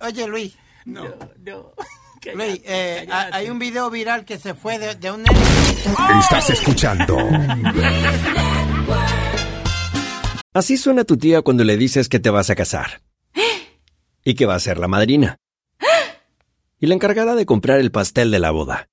Oye, 0.00 0.26
Luis. 0.28 0.56
No, 0.84 1.04
no. 1.44 1.72
Eh, 2.26 3.06
hay 3.10 3.50
un 3.50 3.58
video 3.58 3.90
viral 3.90 4.24
que 4.24 4.38
se 4.38 4.54
fue 4.54 4.78
de, 4.78 4.94
de 4.94 5.10
un 5.10 5.24
nene. 5.24 5.38
Estás 6.18 6.48
escuchando 6.48 7.18
Así 10.54 10.78
suena 10.78 11.04
tu 11.04 11.18
tía 11.18 11.42
cuando 11.42 11.64
le 11.64 11.76
dices 11.76 12.08
que 12.08 12.20
te 12.20 12.30
vas 12.30 12.48
a 12.48 12.54
casar. 12.54 13.02
Y 14.24 14.36
que 14.36 14.46
va 14.46 14.54
a 14.54 14.58
ser 14.58 14.78
la 14.78 14.88
madrina. 14.88 15.36
Y 16.80 16.86
la 16.86 16.94
encargada 16.94 17.34
de 17.34 17.44
comprar 17.44 17.78
el 17.78 17.90
pastel 17.90 18.30
de 18.30 18.38
la 18.38 18.52
boda. 18.52 18.88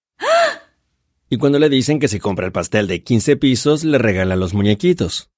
Y 1.30 1.38
cuando 1.38 1.58
le 1.58 1.70
dicen 1.70 2.00
que 2.00 2.10
si 2.10 2.20
compra 2.20 2.46
el 2.46 2.52
pastel 2.52 2.88
de 2.88 3.02
15 3.02 3.38
pisos, 3.38 3.86
le 3.86 3.98
regalan 3.98 4.42
los 4.42 4.54
muñequitos. 4.54 5.30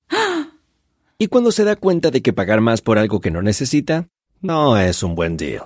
Y 1.19 1.27
cuando 1.27 1.51
se 1.51 1.63
da 1.63 1.75
cuenta 1.75 2.09
de 2.09 2.23
que 2.23 2.33
pagar 2.33 2.61
más 2.61 2.81
por 2.81 2.97
algo 2.97 3.21
que 3.21 3.29
no 3.29 3.43
necesita, 3.43 4.07
no 4.41 4.77
es 4.77 5.03
un 5.03 5.13
buen 5.13 5.37
deal. 5.37 5.65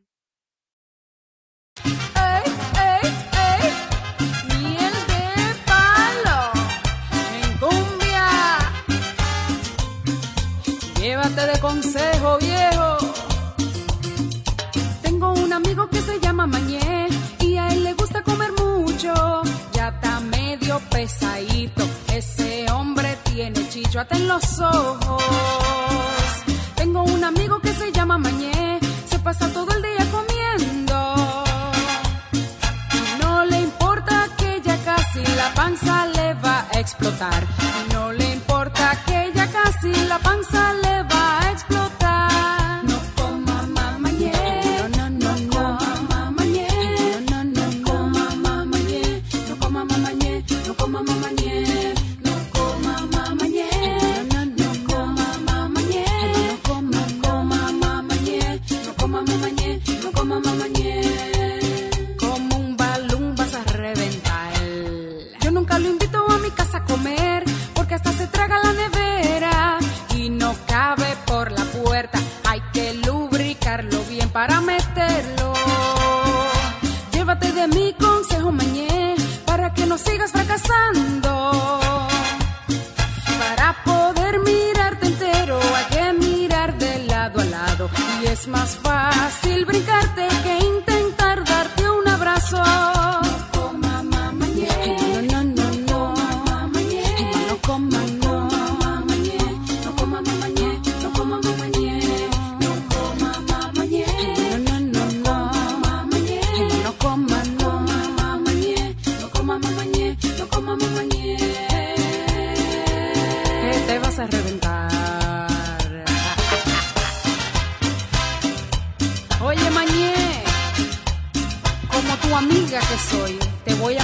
De 11.31 11.59
consejo, 11.59 12.37
viejo. 12.39 12.97
Tengo 15.01 15.33
un 15.33 15.51
amigo 15.51 15.89
que 15.89 15.99
se 16.01 16.19
llama 16.19 16.45
Mañé 16.45 17.07
y 17.39 17.57
a 17.57 17.69
él 17.69 17.83
le 17.83 17.93
gusta 17.93 18.21
comer 18.21 18.51
mucho. 18.51 19.13
Ya 19.73 19.87
está 19.87 20.19
medio 20.19 20.79
pesadito. 20.91 21.83
Ese 22.13 22.69
hombre 22.71 23.17
tiene 23.23 23.67
chichoate 23.69 24.17
en 24.17 24.27
los 24.27 24.59
ojos. 24.59 25.23
Tengo 26.75 27.03
un 27.03 27.23
amigo 27.23 27.59
que 27.59 27.73
se 27.73 27.91
llama 27.91 28.17
Mañé. 28.19 28.79
Se 29.09 29.17
pasa 29.19 29.51
todo 29.51 29.71
el 29.71 29.81
día 29.81 29.90
panza 35.61 36.07
le 36.17 36.33
va 36.45 36.65
a 36.73 36.79
explotar. 36.79 37.41
Y 37.67 37.93
no 37.93 38.11
le 38.11 38.27
importa 38.33 38.85
que 39.05 39.31
ya 39.35 39.45
casi 39.47 39.91
la 40.07 40.17
panza 40.17 40.60
es 88.41 88.47
más 88.47 88.75
fácil 88.77 89.65
brincarte 89.65 90.30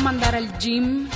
mandar 0.08 0.36
al 0.36 0.50
gym. 0.58 1.10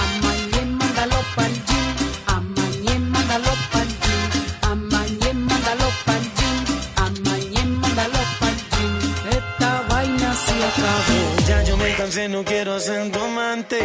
A 0.00 0.02
Mañé, 0.24 0.62
mándalo 0.78 1.18
pa'l 1.36 1.54
gym. 1.68 1.86
A 2.34 2.36
Mañé, 2.56 2.94
mándalo 3.14 3.52
pa'l 3.72 3.90
gym. 4.02 4.22
A 4.68 4.72
Mañé, 4.92 5.30
mándalo 5.48 5.86
pa'l 6.06 6.26
gym. 6.38 6.56
A 7.02 7.06
Mañé, 7.26 7.62
mándalo 7.82 8.20
pa'l 8.40 8.58
gym. 8.72 8.94
Esta 9.38 9.70
vaina 9.90 10.30
se 10.44 10.56
acabó. 10.70 11.20
Ya 11.48 11.58
yo 11.68 11.76
me 11.76 11.90
cansé, 11.98 12.28
no 12.28 12.44
quiero 12.44 12.78
ser 12.78 13.10
tu 13.10 13.18
amante. 13.30 13.78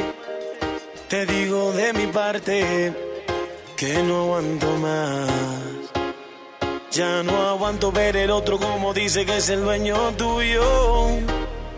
Te 1.12 1.26
digo 1.26 1.72
de 1.80 1.88
mi 1.94 2.06
parte 2.20 2.94
que 3.80 4.04
no 4.04 4.16
aguanto 4.24 4.68
más. 4.86 5.32
Ya 6.92 7.24
no 7.24 7.36
aguanto 7.54 7.92
ver 7.92 8.16
el 8.16 8.30
otro 8.30 8.60
como 8.60 8.94
dice 8.94 9.26
que 9.26 9.38
es 9.38 9.50
el 9.50 9.62
dueño 9.64 9.98
tuyo. 10.22 10.64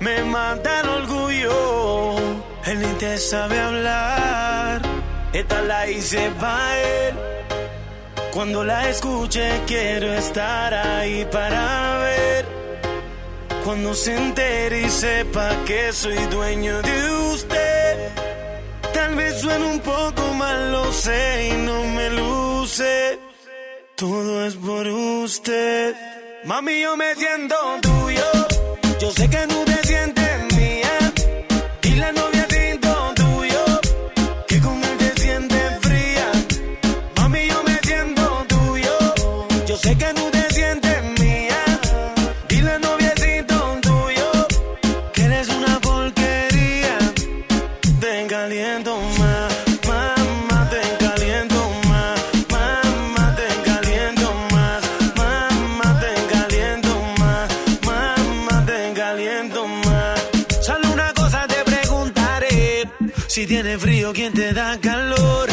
Me 0.02 0.15
mata 0.26 0.81
el 0.81 0.89
orgullo. 0.99 2.36
Él 2.68 2.80
ni 2.81 2.94
te 2.99 3.18
sabe 3.18 3.57
hablar. 3.60 4.81
Esta 5.31 5.61
la 5.61 5.89
hice 5.89 6.30
para 6.38 6.80
él. 6.80 7.15
Cuando 8.34 8.65
la 8.65 8.89
escuche 8.89 9.61
quiero 9.65 10.14
estar 10.14 10.73
ahí 10.73 11.26
para 11.31 11.99
ver. 11.99 12.45
Cuando 13.64 13.94
se 13.94 14.15
entere 14.15 14.81
y 14.81 14.89
sepa 14.89 15.49
que 15.65 15.94
soy 15.94 16.18
dueño 16.26 16.81
de 16.81 17.11
usted. 17.34 18.10
Tal 18.94 19.15
vez 19.15 19.39
suene 19.39 19.65
un 19.65 19.80
poco 19.80 20.34
mal, 20.34 20.72
lo 20.73 20.91
sé 20.91 21.49
y 21.53 21.57
no 21.65 21.84
me 21.84 22.10
luce. 22.10 23.18
Todo 23.95 24.45
es 24.45 24.56
por 24.56 24.85
usted. 24.88 25.95
Mami, 26.44 26.81
yo 26.81 26.98
me 26.98 27.15
siento 27.15 27.56
tuyo. 27.81 28.26
Yo 28.99 29.11
sé 29.11 29.30
que 29.30 29.48
tú 29.48 29.64
te 29.64 29.88
sientes 29.88 30.16
frío, 64.08 64.14
¿quién 64.14 64.34
te 64.34 64.54
da 64.54 64.78
calor? 64.80 65.50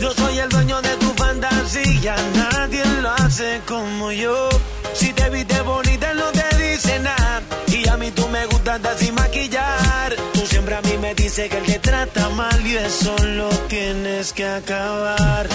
Yo 0.00 0.12
soy 0.12 0.38
el 0.38 0.48
dueño 0.48 0.80
de 0.82 0.96
tu 0.96 1.12
fantasía, 1.14 2.16
nadie 2.34 2.84
lo 3.02 3.10
hace 3.10 3.60
como 3.66 4.12
yo. 4.12 4.48
Si 4.94 5.12
te 5.12 5.28
viste 5.30 5.60
bonita, 5.62 6.14
no 6.14 6.30
te 6.32 6.56
dice 6.56 6.98
nada. 7.00 7.42
Y 7.68 7.88
a 7.88 7.96
mí 7.96 8.10
tú 8.10 8.28
me 8.28 8.46
gustas 8.46 8.80
sin 8.98 9.14
maquillar. 9.14 10.14
Tú 10.32 10.46
siempre 10.46 10.74
a 10.76 10.82
mí 10.82 10.96
me 10.98 11.14
dices 11.14 11.48
que 11.48 11.58
él 11.58 11.66
te 11.66 11.78
trata 11.78 12.28
mal 12.30 12.66
y 12.66 12.76
eso 12.76 13.16
lo 13.24 13.48
tienes 13.68 14.32
que 14.32 14.46
acabar. 14.46 15.48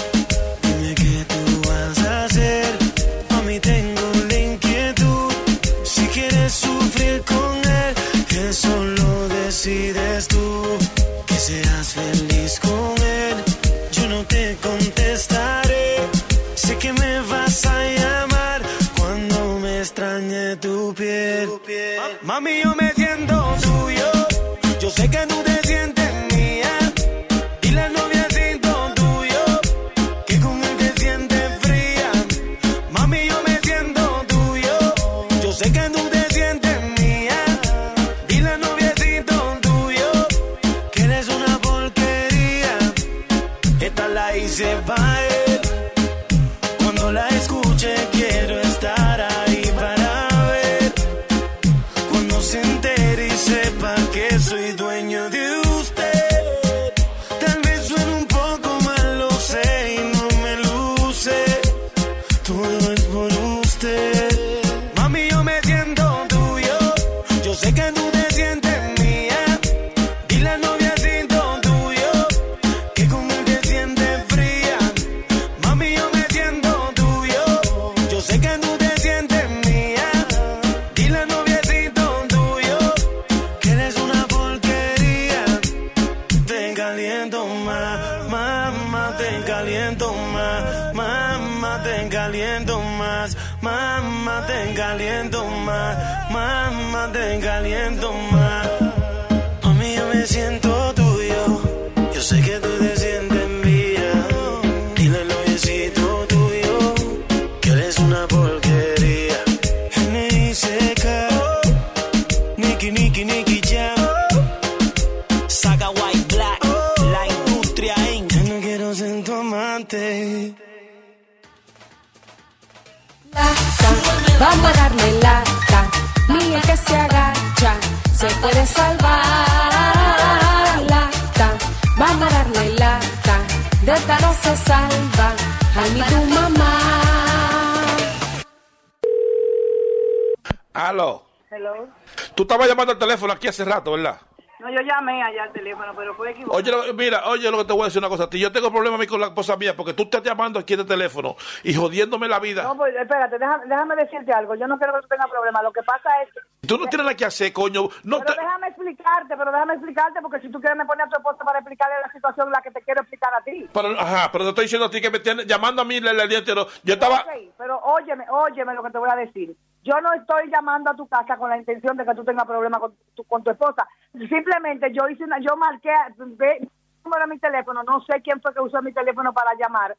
Al 142.92 142.98
teléfono 142.98 143.32
aquí 143.32 143.48
hace 143.48 143.64
rato, 143.64 143.92
¿verdad? 143.92 144.20
No, 144.60 144.70
yo 144.70 144.80
llamé 144.80 145.22
allá 145.22 145.42
al 145.42 145.52
teléfono, 145.52 145.92
pero 145.94 146.14
fue 146.14 146.30
equivocado. 146.30 146.80
Oye, 146.80 146.92
mira, 146.94 147.26
oye 147.28 147.50
lo 147.50 147.58
que 147.58 147.64
te 147.64 147.72
voy 147.74 147.82
a 147.82 147.84
decir 147.86 147.98
una 147.98 148.08
cosa. 148.08 148.28
Yo 148.30 148.50
tengo 148.50 148.70
problemas 148.70 148.98
a 148.98 149.00
mí 149.02 149.06
con 149.06 149.20
la 149.20 149.26
esposa 149.26 149.56
mía 149.56 149.76
porque 149.76 149.92
tú 149.92 150.04
estás 150.04 150.22
llamando 150.22 150.58
aquí 150.58 150.72
en 150.72 150.80
el 150.80 150.86
teléfono 150.86 151.36
y 151.64 151.74
jodiéndome 151.74 152.28
la 152.28 152.38
vida. 152.38 152.62
No, 152.62 152.74
pues 152.74 152.94
espérate, 152.96 153.36
déjame, 153.38 153.66
déjame 153.66 153.96
decirte 153.96 154.32
algo. 154.32 154.54
Yo 154.54 154.66
no 154.66 154.78
quiero 154.78 154.94
que 154.94 155.02
tú 155.02 155.08
tengas 155.08 155.28
problemas. 155.28 155.62
Lo 155.62 155.72
que 155.72 155.82
pasa 155.82 156.08
es 156.22 156.32
que. 156.32 156.40
Tú 156.66 156.78
no 156.78 156.86
tienes 156.86 157.04
nada 157.04 157.14
que 157.16 157.26
hacer, 157.26 157.52
coño. 157.52 157.88
No 158.04 158.20
pero 158.20 158.32
te- 158.34 158.40
déjame 158.40 158.68
explicarte, 158.68 159.36
pero 159.36 159.52
déjame 159.52 159.74
explicarte, 159.74 160.20
porque 160.22 160.40
si 160.40 160.48
tú 160.50 160.58
quieres 160.60 160.78
me 160.78 160.86
pones 160.86 161.06
a 161.06 161.10
tu 161.10 161.16
esposa 161.16 161.44
para 161.44 161.58
explicarle 161.58 161.96
la 162.00 162.10
situación 162.12 162.50
la 162.50 162.62
que 162.62 162.70
te 162.70 162.80
quiero 162.80 163.02
explicar 163.02 163.34
a 163.34 163.42
ti. 163.42 163.68
pero, 163.70 163.88
ajá, 164.00 164.30
pero 164.32 164.44
te 164.44 164.48
estoy 164.50 164.64
diciendo 164.64 164.86
a 164.86 164.90
ti 164.90 165.00
que 165.02 165.10
me 165.10 165.18
tienes 165.18 165.46
llamando 165.46 165.82
a 165.82 165.84
mí 165.84 166.00
día 166.00 166.38
entero. 166.38 166.68
Yo 166.84 166.94
estaba... 166.94 167.16
Ok, 167.16 167.52
pero 167.58 167.78
óyeme, 167.80 168.24
óyeme 168.30 168.72
lo 168.72 168.82
que 168.82 168.90
te 168.90 168.98
voy 168.98 169.10
a 169.10 169.16
decir. 169.16 169.54
Yo 169.84 170.00
no 170.00 170.14
estoy 170.14 170.50
llamando 170.50 170.90
a 170.90 170.96
tu 170.96 171.06
casa 171.06 171.36
con 171.36 171.50
la 171.50 171.58
intención 171.58 171.96
de 171.96 172.06
que 172.06 172.14
tú 172.14 172.24
tengas 172.24 172.46
problemas 172.46 172.80
con 172.80 172.96
tu, 173.14 173.22
con 173.24 173.44
tu 173.44 173.50
esposa. 173.50 173.86
Simplemente 174.12 174.90
yo 174.92 175.06
hice 175.08 175.24
una, 175.24 175.38
yo 175.40 175.56
marqué 175.56 175.92
número 176.16 177.26
de 177.26 177.34
mi 177.34 177.38
teléfono, 177.38 177.82
no 177.82 178.00
sé 178.00 178.22
quién 178.22 178.40
fue 178.40 178.54
que 178.54 178.62
usó 178.62 178.80
mi 178.80 178.92
teléfono 178.92 179.34
para 179.34 179.52
llamar, 179.54 179.94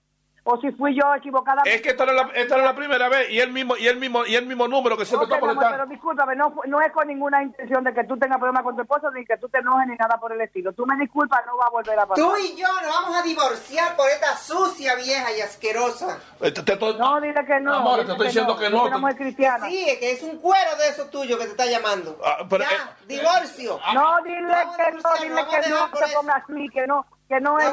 o 0.47 0.61
si 0.61 0.72
fui 0.73 0.93
yo 0.95 1.13
equivocada. 1.15 1.63
Es 1.65 1.81
que 1.81 1.89
esta 1.89 2.05
no 2.05 2.11
es 2.11 2.17
la, 2.17 2.31
esta 2.35 2.55
no 2.55 2.61
es 2.61 2.67
la 2.69 2.76
primera 2.76 3.09
vez 3.09 3.30
y 3.31 3.39
el 3.39 3.51
mismo 3.51 3.76
y 3.77 3.88
el 3.88 3.97
mismo 3.97 4.26
y 4.26 4.35
el 4.35 4.45
mismo 4.45 4.67
número 4.67 4.95
que 4.95 5.03
siempre 5.03 5.26
Ok, 5.26 5.34
está 5.34 5.45
molestando. 5.45 5.72
pero 5.77 5.85
discúlpame, 5.89 6.35
no, 6.35 6.53
no 6.67 6.81
es 6.81 6.91
con 6.91 7.07
ninguna 7.07 7.41
intención 7.41 7.84
de 7.84 7.93
que 7.93 8.03
tú 8.03 8.15
tengas 8.17 8.38
problemas 8.38 8.61
con 8.63 8.76
tu 8.76 8.84
esposo, 8.84 9.09
ni 9.11 9.26
que 9.26 9.38
tú 9.38 9.49
te 9.49 9.57
enojes, 9.57 9.88
ni 9.88 9.95
nada 9.95 10.17
por 10.19 10.31
el 10.31 10.39
estilo. 10.41 10.72
Tú 10.73 10.85
me 10.85 10.95
disculpas, 10.97 11.43
no 11.47 11.57
va 11.57 11.65
a 11.65 11.69
volver 11.72 11.97
a 11.99 12.05
pasar. 12.05 12.23
Tú 12.23 12.31
y 12.38 12.55
yo 12.55 12.67
nos 12.84 12.91
vamos 12.93 13.17
a 13.17 13.23
divorciar 13.23 13.95
por 13.95 14.07
esta 14.09 14.38
sucia 14.38 14.95
vieja 14.95 15.31
y 15.35 15.41
asquerosa. 15.41 16.19
Eh, 16.41 16.51
te- 16.51 16.61
te 16.63 16.73
estoy- 16.73 16.95
No, 16.97 17.19
dile 17.19 17.43
que 17.45 17.59
no. 17.59 17.73
Amor, 17.73 17.95
te 17.97 18.01
dile 18.03 18.11
estoy 18.13 18.27
diciendo 18.27 18.57
que 18.57 18.69
no. 18.69 18.84
Una 18.85 18.97
mujer 18.99 19.17
cristiana. 19.17 19.67
Sí, 19.67 19.84
es 19.89 19.97
que 19.97 20.11
es 20.11 20.22
un 20.22 20.38
cuero 20.39 20.76
de 20.77 20.89
eso 20.89 21.05
tuyo 21.09 21.38
que 21.39 21.45
te 21.45 21.51
está 21.51 21.65
llamando. 21.65 22.19
Ah, 22.23 22.45
pero, 22.47 22.63
ya, 22.63 22.69
eh, 22.69 23.05
divorcio. 23.07 23.80
No, 23.93 24.17
dile 24.23 24.41
Vamos 24.47 24.76
a 24.76 24.77
que 24.77 24.91
no, 24.91 24.99
dile 25.22 25.45
que 25.49 25.69
no 25.69 25.76
dejar 25.76 25.89
por 25.91 25.99
se 25.99 26.05
eso. 26.05 26.19
ponga 26.19 26.35
así, 26.35 26.69
que 26.69 26.88
no, 26.88 27.05
que 27.27 27.39
no 27.39 27.57
es... 27.60 27.65
Eh, 27.65 27.69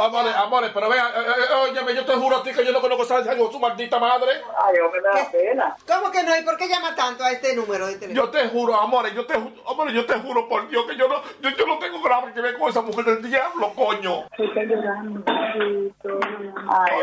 amores, 0.00 0.34
amores, 0.34 0.70
pero 0.74 0.88
vean, 0.88 1.06
eh, 1.06 1.10
eh, 1.50 1.54
óyeme, 1.70 1.94
yo 1.94 2.04
te 2.04 2.12
juro 2.14 2.38
a 2.38 2.42
ti 2.42 2.52
que 2.52 2.64
yo 2.64 2.72
no 2.72 2.80
conozco 2.80 3.02
a 3.14 3.20
esa 3.20 3.36
con 3.36 3.52
su 3.52 3.60
maldita 3.60 3.98
madre. 3.98 4.32
Ay, 4.58 4.78
hombre, 4.80 5.00
me 5.00 5.08
da 5.20 5.30
pena. 5.30 5.76
¿Cómo 5.86 6.10
que 6.10 6.22
no? 6.24 6.36
¿Y 6.36 6.42
por 6.42 6.56
qué 6.56 6.68
llama 6.68 6.94
tanto 6.96 7.22
a 7.24 7.30
este 7.30 7.54
número 7.54 7.86
de 7.86 7.96
teléfono? 7.96 8.24
Yo 8.26 8.30
te 8.30 8.48
juro, 8.48 8.74
amores, 8.80 9.14
yo 9.14 9.24
te, 9.26 9.34
ju- 9.34 9.62
amores, 9.68 9.94
yo 9.94 10.04
te 10.06 10.14
juro 10.20 10.48
por 10.48 10.66
Dios 10.68 10.84
que 10.86 10.96
yo 10.96 11.06
no, 11.08 11.22
yo, 11.40 11.50
yo 11.50 11.66
no 11.66 11.78
tengo 11.78 12.00
grave 12.02 12.32
que 12.32 12.40
ver 12.40 12.58
con 12.58 12.68
esa 12.68 12.82
mujer 12.82 13.04
del 13.04 13.22
diablo, 13.30 13.72
coño. 13.74 14.24
Ay, 14.36 14.48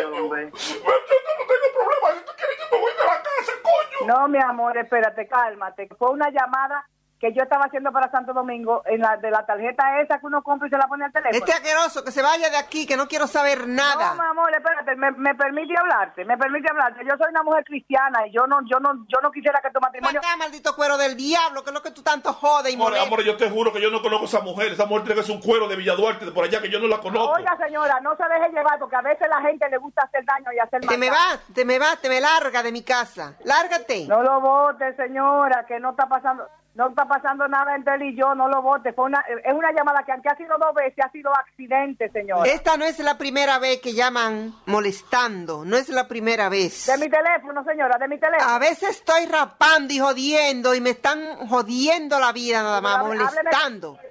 hombre. 0.03 0.51
Yo 0.51 0.83
no 0.83 0.91
tengo 1.07 1.67
problema, 1.73 2.19
si 2.19 2.25
tú 2.25 2.31
quieres 2.35 2.57
yo 2.59 2.65
me 2.75 2.81
voy 2.81 2.91
de 2.91 3.05
la 3.05 3.21
casa, 3.23 3.53
coño. 3.63 4.07
No, 4.13 4.27
mi 4.27 4.39
amor, 4.41 4.77
espérate, 4.77 5.25
cálmate. 5.27 5.87
Fue 5.97 6.09
una 6.09 6.29
llamada 6.29 6.85
que 7.19 7.33
yo 7.33 7.41
estaba 7.43 7.65
haciendo 7.65 7.91
para 7.91 8.11
Santo 8.11 8.33
Domingo 8.33 8.83
en 8.85 9.01
la 9.01 9.17
de 9.17 9.31
la 9.31 9.45
tarjeta 9.45 9.99
esa 10.01 10.19
que 10.19 10.25
uno 10.27 10.43
compra 10.43 10.67
y 10.67 10.71
se 10.71 10.77
la 10.77 10.87
pone 10.87 11.05
al 11.05 11.11
teléfono. 11.11 11.37
Este 11.37 11.51
asqueroso, 11.51 12.03
que 12.03 12.11
se 12.11 12.21
vaya 12.21 12.49
de 12.49 12.57
aquí, 12.57 12.85
que 12.85 12.95
no 12.95 13.07
quiero 13.07 13.25
saber 13.25 13.67
nada. 13.67 14.13
No, 14.13 14.21
mi 14.21 14.29
amor, 14.29 14.51
espérate, 14.55 14.95
me, 14.95 15.11
me 15.11 15.33
permite 15.33 15.73
hablarte, 15.79 16.25
me 16.25 16.37
permite 16.37 16.69
hablarte. 16.69 17.03
Yo 17.05 17.17
soy 17.17 17.27
una 17.31 17.43
mujer 17.43 17.63
cristiana 17.63 18.27
y 18.27 18.31
yo 18.31 18.45
no, 18.45 18.59
yo 18.69 18.79
no, 18.79 19.05
yo 19.07 19.17
no 19.23 19.31
quisiera 19.31 19.59
que 19.61 19.71
tu 19.71 19.79
matrimonio. 19.79 20.19
Acá, 20.19 20.37
maldito 20.37 20.75
cuero 20.75 20.97
del 20.97 21.17
diablo, 21.17 21.63
que 21.63 21.71
es 21.71 21.73
lo 21.73 21.81
que 21.81 21.91
tú 21.91 22.03
tanto 22.03 22.33
jodes 22.33 22.73
y 22.73 22.77
molestas. 22.77 23.07
amores, 23.07 23.25
yo 23.25 23.35
te 23.35 23.49
juro 23.49 23.73
que 23.73 23.81
yo 23.81 23.89
no 23.89 24.01
conozco 24.01 24.25
a 24.25 24.27
esa 24.27 24.41
mujer. 24.41 24.73
Esa 24.73 24.85
mujer 24.85 25.05
tiene 25.05 25.21
que 25.21 25.25
ser 25.25 25.35
un 25.35 25.41
cuero 25.41 25.67
de 25.67 25.75
Villaduarte, 25.75 26.25
de 26.25 26.31
por 26.31 26.45
allá, 26.45 26.61
que 26.61 26.69
yo 26.69 26.79
no 26.79 26.87
la 26.87 26.99
conozco. 26.99 27.33
Oiga, 27.33 27.57
señora, 27.57 27.99
no 28.01 28.15
se 28.15 28.23
deje 28.23 28.51
llevar 28.51 28.77
porque 28.77 28.95
a 28.95 29.01
veces 29.01 29.27
la 29.27 29.41
gente 29.41 29.67
le 29.69 29.77
gusta 29.77 30.03
hacer 30.03 30.23
daño 30.23 30.51
y 30.53 30.59
hacer 30.59 30.81
mal. 30.85 30.89
Te 30.89 30.97
me 30.97 31.09
vas, 31.09 31.39
te 31.53 31.65
me 31.65 31.79
vas, 31.79 31.99
te 31.99 32.09
me 32.09 32.21
larga 32.21 32.61
de 32.61 32.71
mi 32.71 32.83
casa. 32.83 33.33
Lárgate. 33.43 34.05
No 34.07 34.21
lo 34.21 34.39
vote, 34.39 34.95
señora, 34.95 35.65
que 35.65 35.79
no 35.79 35.91
está 35.91 36.07
pasando, 36.07 36.47
no 36.77 36.89
está 36.89 37.07
pasando 37.07 37.47
nada 37.47 37.75
entre 37.75 37.95
él 37.95 38.03
y 38.03 38.15
yo, 38.15 38.35
no 38.35 38.47
lo 38.47 38.61
vote. 38.61 38.93
Fue 38.93 39.05
una, 39.05 39.19
es 39.43 39.51
una 39.51 39.71
llamada 39.71 40.03
que 40.05 40.11
aunque 40.11 40.29
ha 40.29 40.37
sido 40.37 40.55
dos 40.59 40.75
veces, 40.75 41.03
ha 41.03 41.11
sido 41.11 41.31
accidente, 41.33 42.07
señora. 42.11 42.47
Esta 42.47 42.77
no 42.77 42.85
es 42.85 42.99
la 42.99 43.17
primera 43.17 43.57
vez 43.57 43.81
que 43.81 43.93
llaman 43.93 44.53
molestando, 44.67 45.65
no 45.65 45.75
es 45.75 45.89
la 45.89 46.07
primera 46.07 46.49
vez. 46.49 46.85
De 46.85 46.97
mi 46.99 47.09
teléfono, 47.09 47.63
señora, 47.63 47.97
de 47.97 48.07
mi 48.07 48.19
teléfono. 48.19 48.47
A 48.47 48.59
veces 48.59 48.91
estoy 48.91 49.25
rapando 49.25 49.91
y 49.91 49.97
jodiendo 49.97 50.75
y 50.75 50.81
me 50.81 50.91
están 50.91 51.47
jodiendo 51.47 52.19
la 52.19 52.31
vida 52.31 52.61
nada 52.61 52.79
más, 52.79 53.03
molestando. 53.03 53.95
Hábleme 53.95 54.06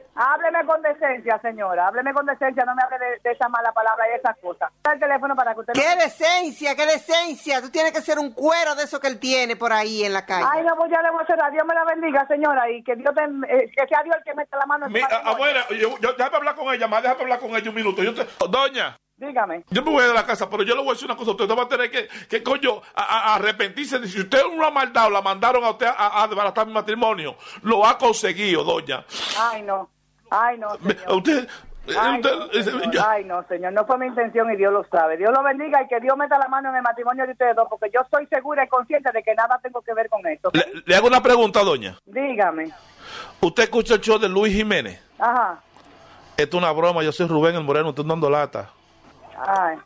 con 0.67 0.83
decencia, 0.83 1.39
señora. 1.43 1.89
Hábleme 1.89 2.13
con 2.13 2.27
decencia. 2.27 2.65
No 2.65 2.75
me 2.75 2.83
hable 2.83 2.99
de, 2.99 3.21
de 3.23 3.33
esa 3.33 3.49
mala 3.49 3.73
palabra 3.73 4.05
y 4.13 4.19
esas 4.19 4.37
cosas. 4.39 4.71
El 4.93 4.99
teléfono 4.99 5.35
para 5.37 5.55
que 5.55 5.61
usted... 5.61 5.73
¡Qué 5.75 5.97
decencia, 5.97 6.75
qué 6.75 6.87
decencia! 6.87 7.61
Tú 7.61 7.71
tienes 7.71 7.93
que 7.93 8.01
ser 8.01 8.19
un 8.19 8.33
cuero 8.33 8.75
de 8.75 8.85
eso 8.85 8.99
que 9.01 9.09
él 9.09 9.19
tiene 9.21 9.57
por 9.57 9.73
ahí 9.73 10.05
en 10.05 10.13
la 10.13 10.25
calle. 10.25 10.47
Ay, 10.51 10.63
no, 10.65 10.75
pues 10.77 10.91
ya 10.91 11.03
le 11.03 11.11
voy 11.11 11.23
a 11.23 11.27
cerrar. 11.27 11.53
Dios 11.53 11.65
me 11.67 11.75
la 11.75 11.85
bendiga, 11.85 12.27
señora. 12.27 12.71
Y 12.71 12.83
que 12.83 12.97
Dios 12.97 13.15
te, 13.15 13.23
eh, 13.25 13.71
que 13.77 13.87
sea 13.87 14.03
Dios 14.03 14.17
el 14.17 14.25
que 14.25 14.35
meta 14.35 14.57
la 14.57 14.67
mano 14.67 14.87
en 14.87 14.93
Mi, 14.93 15.01
su 15.01 15.07
a- 15.07 15.19
abuela, 15.31 15.67
yo, 15.71 15.99
yo, 15.99 16.13
déjame 16.15 16.37
hablar 16.37 16.55
con 16.55 16.73
ella, 16.75 16.89
más 16.89 17.03
déjame 17.03 17.23
hablar 17.23 17.39
con 17.41 17.51
ella 17.55 17.69
un 17.69 17.77
minuto. 17.77 18.03
Yo 18.03 18.15
te- 18.15 18.27
doña. 18.49 18.97
Dígame. 19.19 19.65
Yo 19.71 19.83
me 19.83 19.91
voy 19.93 20.05
de 20.05 20.13
la 20.13 20.27
casa, 20.27 20.49
pero 20.51 20.63
yo 20.63 20.75
le 20.75 20.83
voy 20.83 20.91
a 20.91 20.93
decir 20.93 21.07
una 21.07 21.17
cosa. 21.17 21.31
Usted 21.31 21.47
no 21.49 21.57
va 21.57 21.63
a 21.65 21.69
tener 21.69 21.91
que, 21.91 22.07
que 22.29 22.43
coño, 22.43 22.83
a, 22.95 23.03
a- 23.03 23.21
a 23.33 23.35
arrepentirse. 23.37 23.99
de 23.99 24.09
Si 24.09 24.21
usted 24.21 24.41
no 24.55 24.67
ha 24.67 24.71
maldado, 24.71 25.09
la 25.11 25.23
mandaron 25.23 25.65
a 25.65 25.71
usted 25.71 25.87
a, 25.87 26.23
a 26.23 26.29
desbaratar 26.29 26.67
mi 26.67 26.73
matrimonio. 26.75 27.37
Lo 27.63 27.87
ha 27.87 27.97
conseguido, 27.97 28.63
doña. 28.65 29.05
Ay, 29.39 29.63
no. 29.63 29.91
Ay, 30.31 30.59
no, 30.59 30.69
señor. 30.77 31.13
Usted, 31.17 31.49
Ay, 31.99 32.21
usted- 32.21 32.37
no, 32.37 32.81
señor. 32.81 33.05
Ay, 33.09 33.25
no, 33.25 33.43
señor. 33.49 33.73
No 33.73 33.87
fue 33.87 33.99
mi 33.99 34.07
intención 34.07 34.51
y 34.53 34.57
Dios 34.57 34.73
lo 34.73 34.85
sabe. 34.85 35.17
Dios 35.17 35.31
lo 35.33 35.43
bendiga 35.43 35.83
y 35.83 35.87
que 35.89 36.01
Dios 36.01 36.17
meta 36.17 36.39
la 36.39 36.49
mano 36.49 36.71
en 36.71 36.77
el 36.77 36.83
matrimonio 36.83 37.25
de 37.27 37.33
ustedes 37.33 37.55
dos, 37.55 37.69
porque 37.71 37.91
yo 37.95 38.01
estoy 38.01 38.27
segura 38.27 38.65
y 38.65 38.69
consciente 38.69 39.11
de 39.13 39.23
que 39.23 39.35
nada 39.35 39.59
tengo 39.63 39.81
que 39.83 39.95
ver 39.95 40.09
con 40.09 40.27
esto. 40.27 40.51
le, 40.53 40.65
le 40.85 40.97
hago 40.97 41.07
una 41.07 41.23
pregunta, 41.23 41.63
doña. 41.63 41.97
Dígame. 42.07 42.71
¿Usted 43.41 43.63
escucha 43.65 43.95
el 43.95 44.01
show 44.01 44.19
de 44.19 44.29
Luis 44.29 44.53
Jiménez? 44.55 45.01
Ajá. 45.19 45.61
Esto 46.37 46.57
es 46.57 46.63
una 46.63 46.73
broma. 46.73 47.03
Yo 47.03 47.13
soy 47.13 47.27
Rubén 47.29 47.55
el 47.55 47.63
Moreno. 47.65 47.91
Estoy 47.91 48.07
dando 48.07 48.29
lata. 48.29 48.71
Ay. 49.39 49.77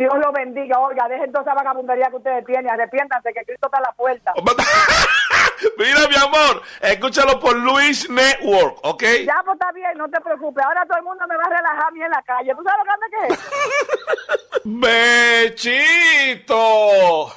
Dios 0.00 0.14
lo 0.18 0.32
bendiga. 0.32 0.80
Oiga, 0.80 1.06
dejen 1.08 1.30
toda 1.30 1.42
esa 1.42 1.52
vagabundería 1.52 2.06
que 2.08 2.16
ustedes 2.16 2.46
tienen. 2.46 2.70
Arrepiéntanse 2.70 3.34
que 3.34 3.44
Cristo 3.44 3.66
está 3.66 3.76
a 3.76 3.82
la 3.82 3.92
puerta. 3.92 4.32
Mira, 5.76 6.08
mi 6.08 6.16
amor, 6.16 6.62
escúchalo 6.80 7.38
por 7.38 7.54
Luis 7.54 8.08
Network, 8.08 8.78
¿ok? 8.82 9.02
Ya, 9.26 9.42
pues 9.44 9.58
está 9.60 9.70
bien, 9.72 9.92
no 9.98 10.08
te 10.08 10.18
preocupes. 10.22 10.64
Ahora 10.64 10.86
todo 10.86 10.96
el 10.96 11.04
mundo 11.04 11.26
me 11.28 11.36
va 11.36 11.42
a 11.44 11.50
relajar 11.50 11.88
a 11.88 11.90
mí 11.90 12.02
en 12.02 12.10
la 12.10 12.22
calle. 12.22 12.54
¿Tú 12.54 12.62
sabes 12.62 12.78
lo 12.78 12.84
grande 12.84 13.06
que 13.10 13.26
es? 13.28 13.38
¡Bechito! 16.38 17.36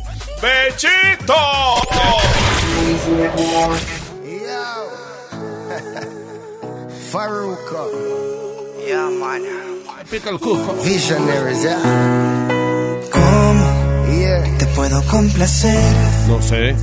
¡Bechito! 0.41 1.35
Faruka. 7.11 7.83
Yeah, 8.87 9.09
man. 9.19 9.41
Pica 10.09 10.29
el 10.29 10.39
cuco. 10.39 10.73
Visionaries, 10.83 11.61
yeah. 11.63 11.79
¿Cómo 13.11 13.65
Yeah. 14.11 14.43
te 14.57 14.65
puedo 14.67 15.01
complacer? 15.07 15.79
No 16.27 16.41
sé. 16.41 16.75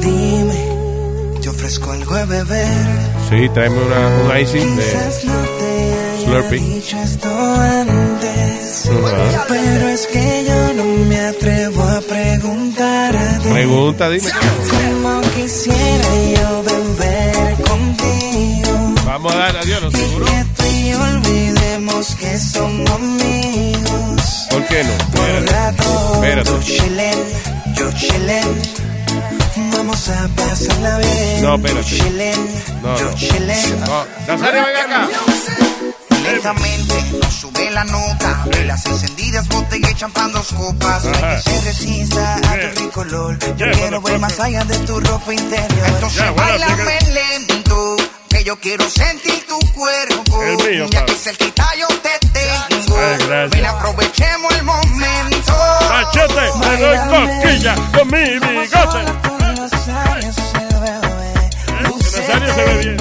Dime, 0.00 1.38
te 1.40 1.48
ofrezco 1.48 1.92
algo 1.92 2.14
de 2.16 2.24
beber. 2.26 2.86
Sí, 3.28 3.48
tráeme 3.54 3.78
una, 3.78 4.08
un 4.24 4.38
icing 4.40 4.76
de 4.76 4.82
Slurpee. 6.24 6.82
pero 9.48 9.88
es 9.88 10.06
que 10.06 10.44
yo 10.46 10.74
no 10.74 10.84
me 11.06 11.20
atrevo 11.26 11.82
a 11.82 12.00
preguntarte. 12.00 13.50
Pregunta, 13.50 14.10
dime. 14.10 14.30
Como 14.30 15.20
quisiera 15.34 16.08
yo 16.36 16.62
beber 16.62 17.54
contigo. 17.62 18.94
Vamos 19.04 19.34
a 19.34 19.38
dar 19.38 19.56
adiós, 19.56 19.82
¿no 19.82 19.90
seguro? 19.90 20.26
Que 20.26 20.44
tú 20.56 20.64
y 20.70 20.90
yo 20.90 21.00
olvidemos 21.00 22.14
que 22.16 22.38
somos 22.38 22.90
amigos. 22.90 24.46
¿Por 24.50 24.64
qué 24.66 24.84
no? 24.84 24.92
Espérate. 26.14 26.50
yo 27.76 27.92
chillen. 27.92 28.80
Vamos 29.72 30.08
a 30.08 30.28
pasarla 30.36 30.98
bien. 30.98 31.42
No, 31.42 31.54
espérate. 31.54 32.32
No, 32.82 32.98
yo 32.98 33.04
no. 33.04 33.86
No, 33.86 34.06
Nazario, 34.26 34.62
ven 34.64 34.92
acá. 34.92 35.69
Lentamente 36.32 37.18
nos 37.20 37.34
sube 37.34 37.70
la 37.70 37.84
nota. 37.84 38.44
De 38.46 38.64
las 38.64 38.86
encendidas 38.86 39.48
botella 39.48 39.90
y 39.90 39.94
champán 39.94 40.32
dos 40.32 40.52
copas. 40.52 41.04
No 41.04 41.12
hay 41.14 41.36
que 41.36 41.42
se 41.42 41.60
resista 41.62 42.34
a 42.36 42.60
tu 42.60 42.80
rico 42.80 43.00
olor 43.00 43.38
Yo 43.56 43.66
quiero 43.72 44.00
ver 44.00 44.18
más 44.18 44.38
allá 44.38 44.64
de 44.64 44.78
tu 44.80 45.00
ropa 45.00 45.34
interior. 45.34 45.86
Entonces 45.86 46.34
bailame 46.34 46.98
lento 47.12 47.96
Que 48.28 48.44
yo 48.44 48.58
quiero 48.60 48.88
sentir 48.88 49.44
tu 49.48 49.58
cuerpo. 49.72 50.42
Ya 50.90 51.04
que 51.04 51.14
cerquita 51.14 51.66
yo 51.78 51.88
te 51.88 52.18
tengo. 52.28 52.96
Ven 53.50 53.66
aprovechemos 53.66 54.54
el 54.54 54.62
momento. 54.62 55.52
Machete, 55.88 56.34
te 56.60 56.76
doy 56.78 56.98
cosquilla 57.08 57.74
con 57.92 58.08
mi 58.08 58.38
bigote. 58.38 59.30
Nazario 59.60 60.32
se 62.52 62.64
ve 62.64 62.78
bien. 62.78 62.96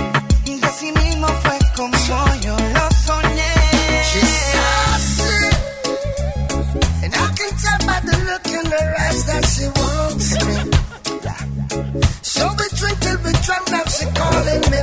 Y 0.45 0.65
así 0.65 0.91
mismo 0.91 1.27
fue 1.43 1.57
como 1.76 1.97
yo 2.41 2.56
that 8.70 9.44
she 9.54 9.66
wants 9.80 10.30
me. 10.46 10.56
So 12.22 12.44
we 12.58 12.66
drink 12.78 12.98
till 13.00 13.18
we 13.26 13.32
drunk, 13.46 13.66
now 13.72 13.86
she 13.96 14.06
calling 14.20 14.64
me. 14.72 14.80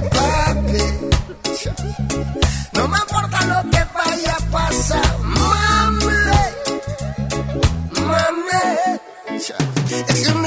No 2.74 2.82
me 2.88 2.98
importa 2.98 3.40
lo 3.46 3.58
que 3.70 3.82
vaya 3.94 4.36
a 4.36 4.40
pasar, 4.50 5.16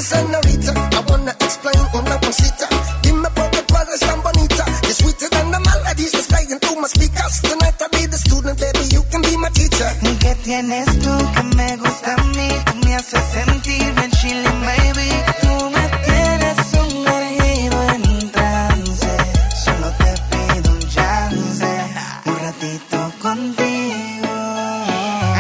señorita, 0.02 0.74
I 0.74 1.00
wanna 1.10 1.34
explain 1.40 1.90
sweeter 4.94 5.30
than 5.30 5.52
the 5.52 5.60
playing 6.28 6.60
through 6.60 6.82
my 6.82 6.88
speakers. 6.88 7.42
Tonight 7.42 7.82
I'll 7.82 7.90
be 7.90 8.06
the 8.08 8.18
student, 8.18 8.60
baby, 8.60 8.86
you 8.96 9.02
can 9.12 9.22
be 9.22 9.38
my 9.38 9.50
teacher. 9.50 9.90
¿Qué 10.20 10.36
tienes 10.44 10.88
tú 11.00 11.14
que 11.34 11.44
me 11.56 11.78
gusta 11.78 12.19
me 12.86 12.96
haces 12.96 13.24
sentir 13.34 13.94
bien 13.94 14.12
chilling, 14.12 14.62
baby. 14.62 15.10
Tú 15.42 15.70
me 15.72 15.84
tienes 16.06 16.58
sumergido 16.72 17.84
en 17.94 18.32
trance. 18.32 19.18
Solo 19.64 19.92
te 19.98 20.14
pido 20.30 20.72
un 20.72 20.90
chance, 20.90 21.68
un 22.26 22.40
ratito 22.40 23.12
contigo. 23.22 24.28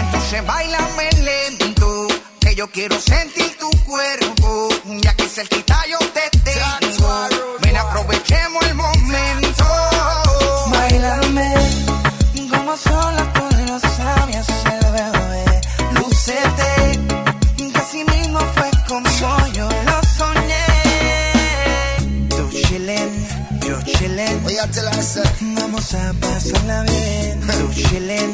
Entonces 0.01 0.45
bailame 0.45 1.09
lento, 1.23 2.07
que 2.39 2.55
yo 2.55 2.69
quiero 2.71 2.99
sentir 2.99 3.57
tu 3.57 3.69
cuerpo. 3.85 4.69
Ya 5.01 5.15
que 5.15 5.27
cerquita 5.27 5.83
yo 5.89 5.99
te 6.13 6.28
Vamos 25.91 26.07
a 26.07 26.13
pasarla 26.19 26.83
bien. 26.83 27.41
Tú 27.47 27.73
chillen, 27.73 28.31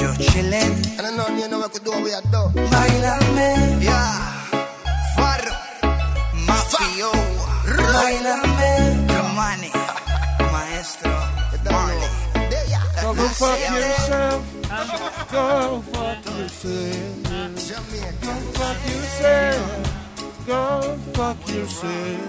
yo 0.00 0.14
chillen. 0.18 0.72
I 0.98 1.02
don't 1.02 1.16
know, 1.16 1.28
you 1.36 1.48
know 1.48 1.58
what 1.58 1.72
we 1.72 1.80
do, 1.80 1.90
we 2.04 2.14
are 2.14 2.22
do. 2.22 2.48
Bailame, 2.70 3.82
yeah. 3.82 4.46
Farro, 5.16 5.52
Mafio. 6.46 7.10
Bailame, 7.66 9.08
Romani, 9.08 9.70
Maestro, 10.52 11.10
Marley. 11.70 12.08
Go 13.02 13.14
fuck 13.14 13.58
yourself. 13.58 14.42
Go 15.32 15.82
fuck 15.92 16.24
yourself. 16.24 17.12
Go 17.26 18.36
fuck 18.54 18.80
yourself. 18.86 19.66
Go 20.46 20.96
fuck 21.14 21.48
yourself. 21.48 22.22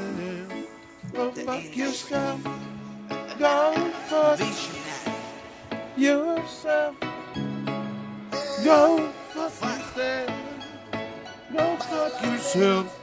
Go 1.13 1.31
fuck 1.31 1.75
yourself. 1.75 2.72
Go 3.39 3.73
fuck 4.07 4.39
yourself. 5.97 6.95
Go 8.63 9.09
fuck 9.49 9.95
yourself. 9.95 10.31
Go 11.51 11.77
fuck 11.77 12.23
yourself. 12.23 12.99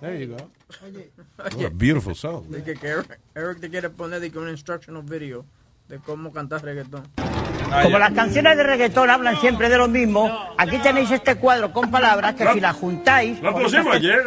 There 0.00 0.14
you 0.14 0.26
go. 0.28 0.50
What 1.36 1.64
a 1.64 1.70
beautiful 1.70 2.14
song. 2.14 2.46
De 2.50 2.62
que, 2.62 2.74
que 2.74 2.88
Eric, 2.88 3.18
Eric 3.34 3.60
te 3.60 3.68
quiere 3.68 3.90
poner 3.90 4.20
de 4.20 4.30
que 4.30 4.38
un 4.38 4.48
instructional 4.48 5.02
video 5.02 5.44
de 5.88 5.98
cómo 5.98 6.32
cantar 6.32 6.62
reggaetón. 6.62 7.02
Como 7.82 7.98
las 7.98 8.12
canciones 8.12 8.56
de 8.56 8.62
reggaetón 8.62 9.10
hablan 9.10 9.40
siempre 9.40 9.68
de 9.68 9.78
lo 9.78 9.88
mismo, 9.88 10.30
aquí 10.56 10.78
tenéis 10.78 11.10
este 11.10 11.36
cuadro 11.36 11.72
con 11.72 11.90
palabras 11.90 12.34
que 12.34 12.46
si 12.52 12.60
las 12.60 12.76
juntáis... 12.76 13.40
Lo 13.40 13.54
pusimos 13.54 13.94
ayer. 13.94 14.22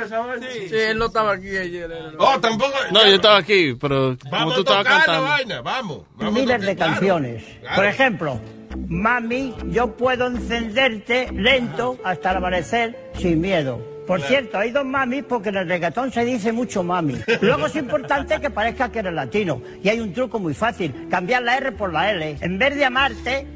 Sí, 0.70 0.76
él 0.76 0.98
no 0.98 1.06
estaba 1.08 1.34
aquí 1.34 1.56
ayer. 1.58 1.90
Oh, 2.18 2.40
tampoco. 2.40 2.74
No, 2.92 3.06
yo 3.08 3.16
estaba 3.16 3.38
aquí, 3.38 3.76
pero 3.80 4.18
como 4.20 4.32
Vamos 4.32 4.56
tú 4.56 4.60
estabas 4.62 4.86
cantando. 4.86 5.24
vaina, 5.24 5.62
vamos. 5.62 6.00
miles 6.18 6.62
de 6.62 6.76
canciones. 6.76 7.44
claro. 7.62 7.76
Por 7.76 7.86
ejemplo, 7.86 8.40
Mami, 8.88 9.54
yo 9.70 9.96
puedo 9.98 10.28
encenderte 10.28 11.30
lento 11.34 11.98
hasta 12.04 12.32
el 12.32 12.38
amanecer 12.38 13.12
sin 13.18 13.42
miedo. 13.42 13.91
Por 14.08 14.18
Claro. 14.20 14.28
cierto, 14.34 14.58
hay 14.58 14.72
dos 14.72 14.86
mamis 14.86 15.24
porque 15.28 15.50
en 15.50 15.58
el 15.58 15.68
reggaetón 15.70 16.12
se 16.12 16.26
dice 16.26 16.52
mucho 16.52 16.84
mami. 16.84 17.18
Luego 17.42 17.68
es 17.68 17.76
importante 17.76 18.40
que 18.42 18.50
parezca 18.50 18.92
que 18.92 19.00
eres 19.00 19.14
latino. 19.14 19.62
Y 19.84 19.90
hay 19.90 20.00
un 20.00 20.12
truco 20.14 20.40
muy 20.40 20.54
fácil, 20.54 21.08
cambiar 21.10 21.44
la 21.44 21.58
R 21.58 21.72
por 21.74 21.94
la 21.94 22.12
L. 22.12 22.38
En 22.42 22.58
vez 22.58 22.76
de 22.76 22.84
amarte, 22.86 23.48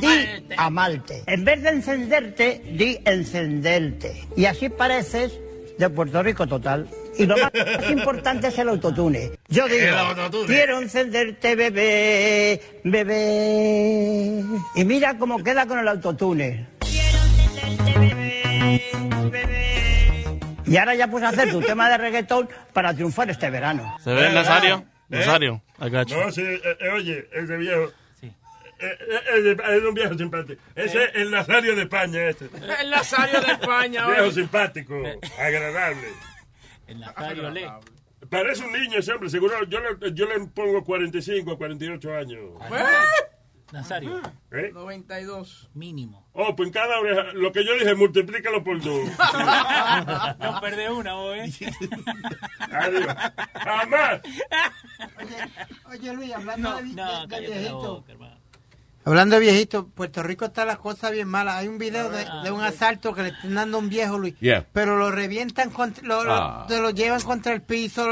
di 0.00 0.26
amarte. 0.56 1.22
En 1.26 1.44
vez 1.44 1.62
de 1.62 1.70
encenderte, 1.70 2.62
di 2.78 2.98
encenderte. 3.04 4.24
Y 4.36 4.44
así 4.44 4.68
pareces 4.68 5.32
de 5.78 5.90
Puerto 5.90 6.22
Rico 6.22 6.46
total. 6.46 6.86
Y 7.18 7.26
lo 7.26 7.36
más 7.36 7.50
importante 7.90 8.48
es 8.48 8.58
el 8.58 8.68
autotune. 8.68 9.32
Yo 9.48 9.66
digo, 9.66 9.86
El 9.86 9.94
autotune. 9.94 10.46
quiero 10.46 10.80
encenderte, 10.80 11.56
bebé, 11.56 12.60
bebé. 12.84 14.42
Y 14.74 14.84
mira 14.84 15.16
cómo 15.18 15.42
queda 15.42 15.66
con 15.66 15.78
el 15.78 15.88
autotune. 15.88 16.66
Y 20.66 20.76
ahora 20.76 20.94
ya 20.94 21.08
puedes 21.08 21.28
hacer 21.28 21.50
tu 21.50 21.60
tema 21.60 21.88
de 21.88 21.98
reggaetón 21.98 22.48
para 22.72 22.94
triunfar 22.94 23.30
este 23.30 23.50
verano. 23.50 23.96
¿Se 24.02 24.12
ve, 24.12 24.32
Nazario? 24.32 24.84
¿Eh? 25.10 25.18
Nazario, 25.18 25.62
you. 25.80 26.16
No, 26.16 26.30
sí, 26.32 26.42
eh, 26.42 26.60
eh, 26.80 26.88
oye, 26.90 27.28
ese 27.32 27.56
viejo. 27.56 27.92
Eh, 28.22 28.30
eh, 28.80 29.56
es 29.76 29.82
un 29.84 29.94
viejo 29.94 30.14
simpático. 30.16 30.60
Ese 30.74 31.04
es 31.04 31.10
el 31.14 31.30
Nazario 31.30 31.76
de 31.76 31.82
España, 31.82 32.22
este. 32.28 32.48
El 32.80 32.90
Nazario 32.90 33.40
de 33.40 33.52
España. 33.52 34.06
Viejo 34.06 34.22
oye. 34.22 34.32
simpático, 34.32 35.02
agradable. 35.38 36.08
El 36.86 37.00
Nazario 37.00 37.50
Le. 37.50 37.70
Parece 38.30 38.64
un 38.64 38.72
niño 38.72 38.98
ese 38.98 39.12
hombre, 39.12 39.28
seguro. 39.28 39.64
Yo 39.68 39.78
le, 39.80 40.12
yo 40.14 40.26
le 40.26 40.40
pongo 40.46 40.82
45 40.82 41.52
o 41.52 41.58
48 41.58 42.14
años. 42.14 42.40
Nazario. 43.72 44.20
¿Eh? 44.52 44.70
92. 44.72 45.70
Mínimo. 45.74 46.28
Oh, 46.32 46.54
pues 46.54 46.68
en 46.68 46.72
cada 46.72 46.98
oreja, 47.00 47.32
lo 47.32 47.50
que 47.52 47.64
yo 47.64 47.72
dije, 47.74 47.94
multiplícalo 47.94 48.62
por 48.62 48.80
dos. 48.80 49.08
no 50.38 50.60
perdés 50.60 50.90
una, 50.90 51.14
vos, 51.14 51.36
¿eh? 51.36 51.50
Adiós. 52.70 53.06
Jamás. 53.54 54.20
Oye, 55.90 56.12
Luis, 56.12 56.32
hablando 56.32 56.76
de, 56.76 56.82
de- 56.82 56.88
No, 56.94 57.20
de 57.22 57.28
cállate 57.28 57.48
la 57.48 57.54
viejito. 57.58 57.78
boca, 57.94 58.12
hermano. 58.12 58.34
Hablando 59.06 59.34
de 59.36 59.40
viejito, 59.42 59.88
Puerto 59.88 60.22
Rico 60.22 60.46
está 60.46 60.64
la 60.64 60.76
cosa 60.76 61.10
bien 61.10 61.28
mala. 61.28 61.58
Hay 61.58 61.68
un 61.68 61.76
video 61.78 62.08
de, 62.10 62.24
Ah, 62.26 62.42
de 62.42 62.50
un 62.50 62.62
asalto 62.62 63.12
que 63.14 63.22
le 63.22 63.28
están 63.30 63.54
dando 63.54 63.76
a 63.76 63.80
un 63.80 63.90
viejo, 63.90 64.16
Luis. 64.18 64.34
Yeah. 64.40 64.66
Pero 64.72 64.96
lo 64.96 65.10
revientan, 65.10 65.70
contra, 65.70 66.02
lo, 66.06 66.24
lo- 66.24 66.32
Ah. 66.34 66.64
te 66.68 66.80
lo 66.80 66.90
llevan 66.90 67.20
contra 67.22 67.52
el 67.52 67.60
piso. 67.60 68.06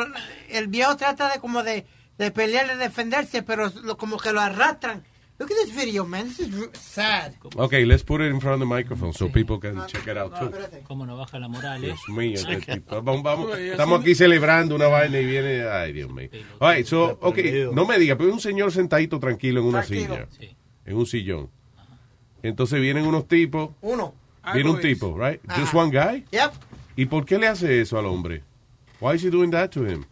El 0.50 0.68
viejo 0.68 0.96
trata 0.96 1.30
de 1.32 1.40
como 1.40 1.62
de, 1.62 1.86
de 2.18 2.30
pelear, 2.30 2.66
de 2.66 2.76
defenderse, 2.76 3.42
pero 3.42 3.70
lo- 3.82 3.96
como 3.96 4.18
que 4.18 4.32
lo 4.32 4.40
arrastran. 4.42 5.02
Look 5.42 5.50
at 5.50 5.56
this 5.66 5.70
video, 5.74 6.04
man. 6.04 6.28
This 6.28 6.38
is 6.38 6.54
r- 6.54 6.68
sad. 6.72 7.34
Okay, 7.56 7.84
let's 7.84 8.04
put 8.04 8.20
it 8.20 8.30
in 8.30 8.38
front 8.40 8.54
of 8.54 8.60
the 8.60 8.66
microphone 8.66 9.12
so 9.12 9.28
people 9.28 9.58
can 9.58 9.74
check 9.88 10.06
it 10.06 10.16
out 10.16 10.38
too. 10.38 10.52
¿Cómo 10.86 11.04
no 11.04 11.16
baja 11.16 11.40
la 11.40 11.48
moral, 11.48 11.82
eh? 11.82 11.86
Dios 11.88 12.00
mío, 12.10 12.34
este 12.34 12.60
tipo. 12.60 13.02
Vamos, 13.02 13.24
vamos. 13.24 13.58
Estamos 13.58 14.00
aquí 14.02 14.14
celebrando 14.14 14.76
una 14.76 14.86
vaina 14.86 15.18
y 15.18 15.26
viene. 15.26 15.64
Ay, 15.68 15.92
Dios 15.94 16.12
mío. 16.12 16.28
All 16.60 16.76
right, 16.76 16.86
so, 16.86 17.18
okay, 17.20 17.68
no 17.72 17.84
me 17.84 17.98
diga, 17.98 18.14
pero 18.16 18.28
es 18.28 18.34
un 18.34 18.40
señor 18.40 18.70
sentadito 18.70 19.18
tranquilo 19.18 19.60
en 19.60 19.66
una 19.66 19.82
Tranquilo. 19.82 20.28
silla. 20.30 20.48
En 20.86 20.96
un 20.96 21.06
sillón. 21.06 21.50
Entonces 22.44 22.80
vienen 22.80 23.04
unos 23.04 23.26
tipos. 23.26 23.70
Uno. 23.80 24.14
Viene 24.54 24.70
un 24.70 24.80
tipo, 24.80 25.18
right? 25.18 25.40
Just 25.58 25.74
one 25.74 25.90
guy. 25.90 26.24
Yep. 26.30 26.52
¿Y 26.94 27.06
por 27.06 27.24
qué 27.24 27.38
le 27.40 27.48
hace 27.48 27.80
eso 27.80 27.98
al 27.98 28.06
hombre? 28.06 28.44
Why 29.00 29.16
is 29.16 29.24
he 29.24 29.30
doing 29.30 29.50
that 29.50 29.70
to 29.70 29.84
him? 29.84 30.04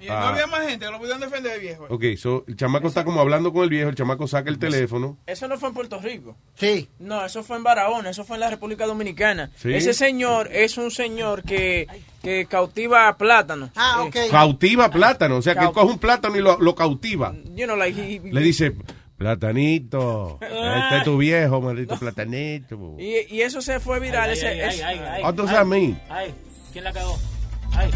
Y 0.00 0.06
no 0.06 0.12
Ah. 0.14 0.28
había 0.30 0.46
más 0.46 0.66
gente 0.66 0.86
que 0.86 0.90
lo 0.90 0.98
pudieran 0.98 1.20
defender, 1.20 1.60
viejo. 1.60 1.86
Ok, 1.90 2.04
so, 2.16 2.44
el 2.48 2.56
chamaco 2.56 2.88
está 2.88 3.04
como 3.04 3.20
hablando 3.20 3.52
con 3.52 3.64
el 3.64 3.68
viejo, 3.68 3.90
el 3.90 3.94
chamaco 3.94 4.26
saca 4.26 4.48
el 4.48 4.58
teléfono. 4.58 5.18
Eso 5.26 5.46
no 5.46 5.58
fue 5.58 5.68
en 5.68 5.74
Puerto 5.74 6.00
Rico. 6.00 6.36
Sí. 6.54 6.88
No, 6.98 7.24
eso 7.24 7.42
fue 7.42 7.56
en 7.58 7.62
Barahona, 7.62 8.10
eso 8.10 8.24
fue 8.24 8.36
en 8.36 8.40
la 8.40 8.50
República 8.50 8.86
Dominicana. 8.86 9.50
Sí. 9.56 9.74
Ese 9.74 9.92
señor 9.92 10.48
es 10.52 10.78
un 10.78 10.90
señor 10.90 11.42
que, 11.42 11.86
que 12.22 12.46
cautiva 12.46 13.14
plátanos. 13.18 13.70
Ah, 13.76 14.02
Eh, 14.04 14.08
ok. 14.26 14.30
Cautiva 14.30 14.90
plátano, 14.90 15.36
o 15.36 15.42
sea, 15.42 15.54
que 15.54 15.60
él 15.60 15.66
Cau- 15.66 15.74
coge 15.74 15.92
un 15.92 15.98
plátano 15.98 16.36
y 16.36 16.40
lo, 16.40 16.58
lo 16.58 16.74
cautiva. 16.74 17.34
you 17.54 17.64
know, 17.66 17.76
like 17.76 18.00
he- 18.00 18.16
he- 18.16 18.32
Le 18.32 18.40
dice, 18.40 18.72
platanito, 19.18 20.38
este 20.40 20.96
es 20.98 21.04
tu 21.04 21.18
viejo, 21.18 21.60
maldito 21.60 21.98
platanito. 21.98 22.96
y, 22.98 23.34
y 23.36 23.42
eso 23.42 23.60
se 23.60 23.80
fue 23.80 24.00
viral. 24.00 24.30
Ay, 24.30 24.32
ese, 24.36 24.48
ay, 24.48 24.60
ese- 24.60 24.84
ay, 24.84 24.98
ay, 24.98 25.22
ay. 25.22 25.96
Ay, 26.08 26.34
¿quién 26.72 26.84
la 26.84 26.92
cagó? 26.92 27.18
Ay. 27.72 27.90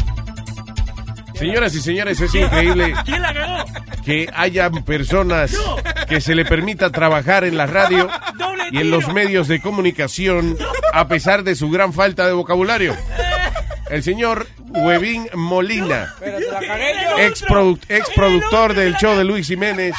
Señoras 1.37 1.75
y 1.75 1.81
señores, 1.81 2.19
es 2.21 2.33
increíble 2.33 2.93
¿Quién 3.05 3.21
la 3.21 3.33
cagó? 3.33 3.65
que 4.05 4.29
haya 4.33 4.69
personas 4.69 5.55
que 6.07 6.21
se 6.21 6.33
le 6.35 6.45
permita 6.45 6.91
trabajar 6.91 7.43
en 7.43 7.57
la 7.57 7.65
radio 7.67 8.07
y 8.71 8.79
en 8.79 8.89
los 8.91 9.07
medios 9.13 9.47
de 9.47 9.59
comunicación 9.61 10.57
a 10.93 11.07
pesar 11.07 11.43
de 11.43 11.55
su 11.55 11.69
gran 11.69 11.91
falta 11.93 12.25
de 12.25 12.33
vocabulario. 12.33 12.95
El 13.89 14.01
señor 14.01 14.47
Huevín 14.69 15.27
Molina, 15.33 16.13
produ- 17.47 17.79
ex 17.89 18.09
productor 18.15 18.73
del 18.73 18.95
show 18.97 19.15
de 19.15 19.23
Luis 19.23 19.47
Jiménez, 19.47 19.93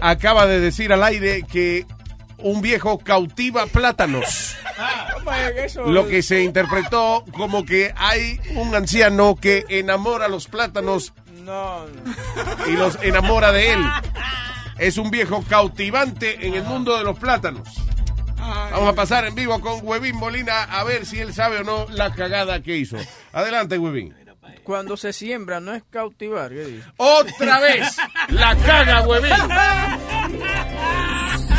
acaba 0.00 0.46
de 0.46 0.60
decir 0.60 0.92
al 0.92 1.02
aire 1.02 1.42
que 1.42 1.84
un 2.42 2.60
viejo 2.62 2.98
cautiva 2.98 3.66
plátanos. 3.66 4.56
Lo 5.86 6.06
que 6.08 6.22
se 6.22 6.42
interpretó 6.42 7.24
como 7.32 7.64
que 7.64 7.92
hay 7.96 8.40
un 8.54 8.74
anciano 8.74 9.36
que 9.36 9.64
enamora 9.68 10.28
los 10.28 10.46
plátanos 10.48 11.12
No, 11.44 11.84
no. 11.86 12.66
y 12.66 12.72
los 12.72 12.98
enamora 13.02 13.52
de 13.52 13.72
él. 13.72 13.84
Es 14.78 14.96
un 14.98 15.10
viejo 15.10 15.44
cautivante 15.48 16.46
en 16.46 16.54
el 16.54 16.62
mundo 16.62 16.96
de 16.96 17.04
los 17.04 17.18
plátanos. 17.18 17.68
Vamos 18.72 18.88
a 18.88 18.92
pasar 18.94 19.26
en 19.26 19.34
vivo 19.34 19.60
con 19.60 19.80
Huevín 19.86 20.16
Molina 20.16 20.64
a 20.64 20.82
ver 20.84 21.04
si 21.06 21.20
él 21.20 21.34
sabe 21.34 21.58
o 21.58 21.64
no 21.64 21.86
la 21.90 22.12
cagada 22.14 22.62
que 22.62 22.76
hizo. 22.76 22.96
Adelante, 23.32 23.78
Huevín. 23.78 24.14
Cuando 24.64 24.96
se 24.96 25.12
siembra 25.12 25.60
no 25.60 25.74
es 25.74 25.82
cautivar, 25.90 26.50
¿qué 26.50 26.64
dice? 26.64 26.88
Otra 26.96 27.60
vez 27.60 27.96
la 28.28 28.56
caga, 28.56 29.02
Huevín. 29.02 29.32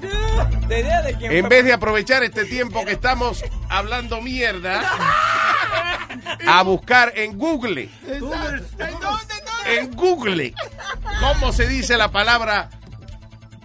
En 1.20 1.40
fue? 1.46 1.48
vez 1.48 1.64
de 1.64 1.72
aprovechar 1.72 2.22
este 2.24 2.44
tiempo 2.44 2.84
que 2.84 2.92
estamos 2.92 3.44
hablando 3.68 4.20
mierda, 4.20 4.80
a 6.46 6.62
buscar 6.62 7.12
en 7.16 7.38
Google, 7.38 7.88
en 9.66 9.90
Google, 9.92 10.54
cómo 11.20 11.52
se 11.52 11.66
dice 11.68 11.96
la 11.96 12.10
palabra 12.10 12.68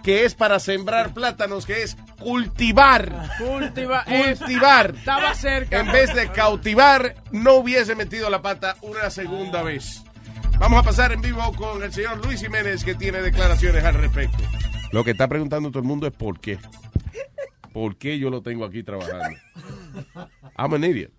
que 0.02 0.24
es 0.24 0.34
para 0.34 0.58
sembrar 0.58 1.12
plátanos, 1.14 1.64
que 1.66 1.82
es 1.82 1.96
cultivar. 2.18 3.36
Cultiva- 3.38 4.04
Cultivar. 4.04 4.94
Estaba 4.96 5.32
cerca. 5.34 5.78
En 5.80 5.92
vez 5.92 6.12
de 6.14 6.28
cautivar, 6.32 7.14
no 7.30 7.54
hubiese 7.54 7.94
metido 7.94 8.28
la 8.30 8.42
pata 8.42 8.76
una 8.82 9.10
segunda 9.10 9.62
vez. 9.62 10.02
Vamos 10.58 10.80
a 10.80 10.82
pasar 10.82 11.12
en 11.12 11.20
vivo 11.20 11.52
con 11.56 11.82
el 11.82 11.92
señor 11.92 12.24
Luis 12.24 12.40
Jiménez, 12.40 12.84
que 12.84 12.94
tiene 12.96 13.20
declaraciones 13.20 13.84
al 13.84 13.94
respecto. 13.94 14.42
Lo 14.92 15.02
que 15.04 15.12
está 15.12 15.26
preguntando 15.26 15.70
todo 15.70 15.80
el 15.80 15.86
mundo 15.86 16.06
es 16.06 16.12
por 16.12 16.38
qué. 16.38 16.58
¿Por 17.72 17.96
qué 17.96 18.18
yo 18.18 18.28
lo 18.28 18.42
tengo 18.42 18.64
aquí 18.66 18.82
trabajando? 18.82 19.38
I'm 20.58 20.74
an 20.74 20.84
idiot. 20.84 21.10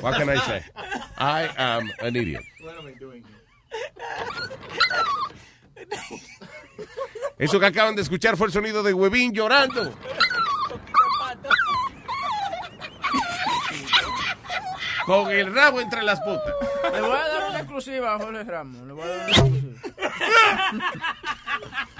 What 0.00 0.16
can 0.16 0.30
I 0.30 0.38
say? 0.38 0.62
I 1.18 1.48
am 1.56 1.90
an 2.00 2.14
idiot. 2.14 2.42
Eso 7.38 7.58
que 7.58 7.66
acaban 7.66 7.96
de 7.96 8.02
escuchar 8.02 8.36
fue 8.36 8.46
el 8.46 8.52
sonido 8.52 8.84
de 8.84 8.94
Huevín 8.94 9.32
llorando. 9.32 9.92
Con 15.04 15.30
el 15.30 15.52
rabo 15.52 15.80
entre 15.80 16.02
las 16.02 16.20
putas. 16.20 16.54
Le 16.92 17.00
voy 17.00 17.10
a 17.10 17.28
dar 17.28 17.50
una 17.50 17.58
exclusiva 17.58 18.14
a 18.14 18.18
Jorge 18.18 18.44
Ramos. 18.44 18.86
Le 18.86 18.92
voy 18.92 19.02
a 19.02 19.06
dar 19.06 19.16
una 19.18 19.28
exclusiva. 19.28 19.76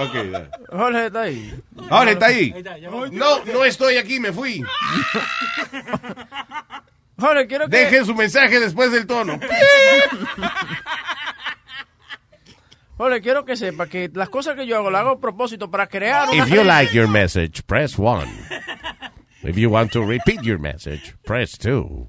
Ok, 0.00 0.14
dale. 0.30 0.50
Jorge 0.68 1.06
está 1.06 1.20
ahí. 1.22 1.54
Ahora 1.90 2.10
está 2.12 2.26
ahí. 2.26 2.54
No, 3.12 3.44
no 3.44 3.64
estoy 3.64 3.96
aquí, 3.96 4.18
me 4.20 4.32
fui. 4.32 4.62
Jorge, 7.18 7.46
quiero 7.46 7.68
que... 7.68 7.76
Dejen 7.76 8.06
su 8.06 8.14
mensaje 8.14 8.58
después 8.60 8.92
del 8.92 9.06
tono. 9.06 9.38
Jorge, 12.96 13.20
quiero 13.20 13.44
que 13.44 13.56
sepa 13.56 13.86
que 13.86 14.10
las 14.12 14.28
cosas 14.28 14.56
que 14.56 14.66
yo 14.66 14.76
hago 14.76 14.90
las 14.90 15.02
hago 15.02 15.10
a 15.10 15.20
propósito 15.20 15.70
para 15.70 15.86
crear 15.86 16.28
una... 16.28 16.42
If 16.44 16.50
you 16.50 16.64
like 16.64 16.94
your 16.94 17.08
message, 17.08 17.62
press 17.66 17.98
one. 17.98 18.30
If 19.42 19.56
you 19.56 19.70
want 19.70 19.92
to 19.92 20.02
repeat 20.02 20.42
your 20.42 20.58
message, 20.58 21.14
press 21.24 21.56
two. 21.58 22.08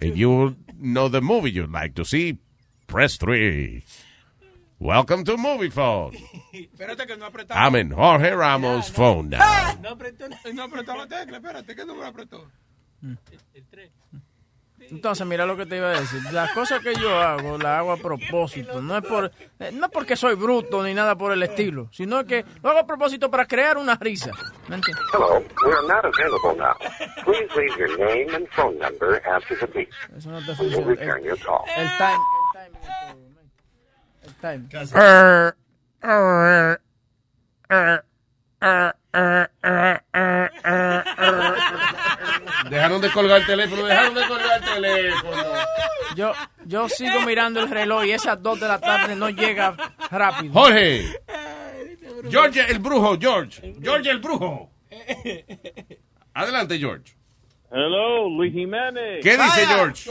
and 0.00 0.16
you 0.16 0.56
know 0.78 1.08
the 1.08 1.20
movie 1.20 1.50
you'd 1.50 1.70
like 1.70 1.94
to 1.94 2.04
see, 2.04 2.38
press 2.86 3.16
3. 3.16 3.84
Welcome 4.80 5.24
to 5.24 5.36
Movie 5.36 5.68
Phone. 5.70 6.12
Espérate 6.52 7.06
que 7.06 7.16
no 7.16 7.26
apretó. 7.26 7.52
I'm 7.54 7.76
in 7.76 7.90
Jorge 7.92 8.34
Ramos' 8.34 8.90
phone 8.90 9.28
now. 9.28 9.40
No 9.82 9.90
apretó, 9.90 10.26
no 10.54 10.62
apretó 10.64 10.94
la 10.96 11.06
tecla, 11.06 11.38
espérate, 11.38 11.74
¿qué 11.74 11.84
número 11.86 12.06
apretó? 12.06 12.46
Entonces, 14.90 15.26
mira 15.26 15.46
lo 15.46 15.56
que 15.56 15.64
te 15.66 15.76
iba 15.76 15.88
a 15.88 16.00
decir. 16.00 16.20
Las 16.32 16.50
cosas 16.52 16.80
que 16.82 16.94
yo 16.94 17.18
hago, 17.18 17.56
las 17.58 17.78
hago 17.78 17.92
a 17.92 17.96
propósito. 17.96 18.80
No 18.82 18.96
es, 18.98 19.04
por, 19.04 19.30
eh, 19.58 19.70
no 19.72 19.88
porque 19.90 20.16
soy 20.16 20.34
bruto 20.34 20.82
ni 20.82 20.92
nada 20.94 21.16
por 21.16 21.32
el 21.32 21.42
estilo, 21.42 21.88
sino 21.92 22.24
que 22.24 22.44
lo 22.62 22.70
hago 22.70 22.80
a 22.80 22.86
propósito 22.86 23.30
para 23.30 23.46
crear 23.46 23.76
una 23.78 23.94
risa. 23.96 24.32
¿Me 24.68 24.76
entiendes? 24.76 25.04
Hello, 25.14 25.38
we 25.64 25.72
are 25.72 25.86
not 25.86 26.04
available 26.04 26.56
now. 26.56 26.74
Please 27.24 27.48
leave 27.56 27.76
your 27.78 27.98
name 27.98 28.34
and 28.34 28.46
phone 28.50 28.78
number 28.78 29.22
after 29.26 29.56
the 29.58 29.66
beep. 29.66 29.90
Eso 30.16 30.30
no 30.30 30.40
te 30.40 30.52
We 30.62 30.68
will 30.68 30.84
funciona. 30.84 30.86
return 30.88 31.24
your 31.24 31.38
call. 31.38 31.64
El 31.76 31.88
time 31.98 32.18
time. 34.40 34.66
Dejaron 42.70 43.00
de 43.00 43.10
colgar 43.10 43.40
el 43.40 43.46
teléfono, 43.46 43.84
dejaron 43.86 44.14
de 44.14 44.26
colgar 44.26 44.62
el 44.62 44.74
teléfono. 44.74 45.42
Yo, 46.16 46.32
yo 46.66 46.88
sigo 46.88 47.20
mirando 47.22 47.60
el 47.60 47.70
reloj 47.70 48.04
y 48.04 48.12
esas 48.12 48.42
2 48.42 48.60
de 48.60 48.68
la 48.68 48.80
tarde 48.80 49.16
no 49.16 49.30
llega 49.30 49.76
rápido. 50.10 50.52
Jorge. 50.52 51.20
George 52.28 52.60
el 52.70 52.78
brujo, 52.78 53.16
George. 53.18 53.74
George 53.82 54.10
el 54.10 54.18
brujo. 54.18 54.70
Adelante, 56.34 56.78
George. 56.78 57.19
Hello, 57.72 58.28
Luis 58.28 58.52
Jiménez. 58.52 59.20
¿Qué 59.22 59.36
dice 59.36 59.64
George? 59.66 60.10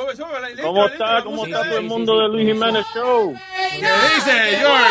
¿Cómo 0.64 0.86
está? 0.86 1.22
¿Cómo 1.24 1.46
está 1.46 1.64
todo 1.68 1.78
el 1.80 1.86
mundo 1.86 2.20
de 2.22 2.28
Luis 2.30 2.48
Jiménez 2.48 2.86
Show? 2.96 3.34
¿Qué 3.72 3.86
dice 4.16 4.32
George? 4.60 4.86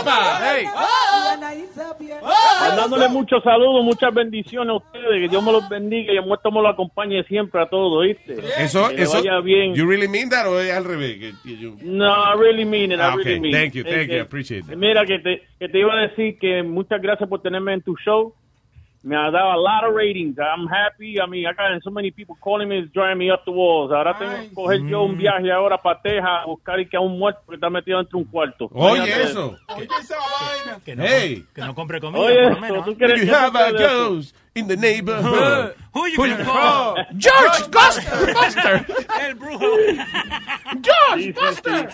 ¡Epa! 0.00 0.40
Hey. 0.40 0.66
Mandándole 2.60 3.08
muchos 3.08 3.42
saludos, 3.42 3.84
muchas 3.84 4.14
bendiciones 4.14 4.70
a 4.70 4.76
ustedes, 4.76 5.20
que 5.22 5.28
Dios 5.28 5.42
me 5.42 5.52
los 5.52 5.68
bendiga 5.68 6.12
y 6.12 6.16
el 6.16 6.24
muerto 6.24 6.50
me 6.50 6.60
lo 6.62 6.68
acompañe 6.68 7.22
siempre 7.24 7.60
a 7.60 7.66
todos, 7.68 7.92
¿oíste? 7.98 8.36
Eso, 8.58 8.88
que 8.88 9.02
eso. 9.02 9.14
vaya 9.18 9.40
bien. 9.40 9.74
You 9.74 9.86
really 9.88 10.08
mean 10.08 10.28
that 10.30 10.46
o 10.46 10.58
es 10.60 10.72
al 10.72 10.84
revés? 10.84 11.34
No, 11.82 12.06
I 12.08 12.36
really 12.38 12.64
mean 12.64 12.92
it, 12.92 12.98
I 12.98 13.02
Ah, 13.02 13.14
really 13.16 13.32
okay. 13.34 13.40
mean 13.40 13.52
Thank 13.52 13.74
you, 13.74 13.80
it. 13.82 13.86
thank 13.88 13.98
Eh, 13.98 14.06
you, 14.06 14.14
eh, 14.14 14.20
appreciate 14.20 14.66
that. 14.66 14.76
Mira, 14.76 15.04
que 15.04 15.18
te, 15.18 15.42
que 15.58 15.68
te 15.68 15.78
iba 15.78 15.92
a 15.94 16.02
decir 16.08 16.38
que 16.38 16.62
muchas 16.62 17.00
gracias 17.02 17.28
por 17.28 17.42
tenerme 17.42 17.74
en 17.74 17.82
tu 17.82 17.94
show. 17.96 18.32
Me 19.02 19.14
ha 19.14 19.30
dado 19.30 19.52
a 19.52 19.56
lot 19.56 19.84
of 19.88 19.94
ratings. 19.94 20.36
I'm 20.38 20.66
happy. 20.66 21.20
I 21.20 21.26
mean, 21.28 21.46
I 21.46 21.52
got 21.52 21.80
so 21.84 21.90
many 21.90 22.10
people 22.10 22.36
calling 22.40 22.68
me, 22.68 22.78
it's 22.80 22.92
driving 22.92 23.18
me 23.18 23.30
up 23.30 23.44
the 23.44 23.52
walls. 23.52 23.92
Ahora 23.92 24.18
tengo 24.18 24.32
que 24.36 24.52
coger 24.54 24.80
yo 24.88 25.02
un 25.04 25.16
viaje 25.16 25.50
ahora 25.52 25.78
para 25.80 26.00
Texas 26.02 26.24
a 26.42 26.46
buscar 26.46 26.80
y 26.80 26.86
que 26.88 26.96
a 26.96 27.00
un 27.00 27.16
muerto 27.18 27.40
que 27.48 27.54
está 27.54 27.70
metido 27.70 27.98
dentro 27.98 28.18
de 28.18 28.24
un 28.24 28.30
cuarto. 28.30 28.68
Oye, 28.72 29.22
eso. 29.22 29.56
Que 30.84 30.96
no, 30.96 31.04
Hey. 31.06 31.44
que 31.54 31.60
no 31.60 31.74
compre 31.74 32.00
comida, 32.00 32.20
Oye, 32.20 32.34
por 32.34 32.42
lo 32.44 32.50
eso, 32.52 32.60
menos. 32.60 32.84
¿tú 32.84 32.90
¿eh? 32.90 32.96
You 32.98 33.26
que 33.26 33.30
have 33.30 33.56
a 33.58 33.72
ghost 33.72 34.36
in 34.56 34.66
the 34.66 34.76
neighborhood. 34.76 35.74
Who 35.94 36.06
you 36.06 36.16
Who 36.16 36.28
gonna 36.28 36.38
you 36.38 36.44
call? 36.44 36.96
George 37.16 37.70
Buster, 37.70 38.32
Buster. 38.34 38.86
El 39.20 39.34
brujo. 39.34 39.76
George 40.82 41.22
Sí, 41.22 41.32
sí, 41.32 41.54
sí. 41.54 41.86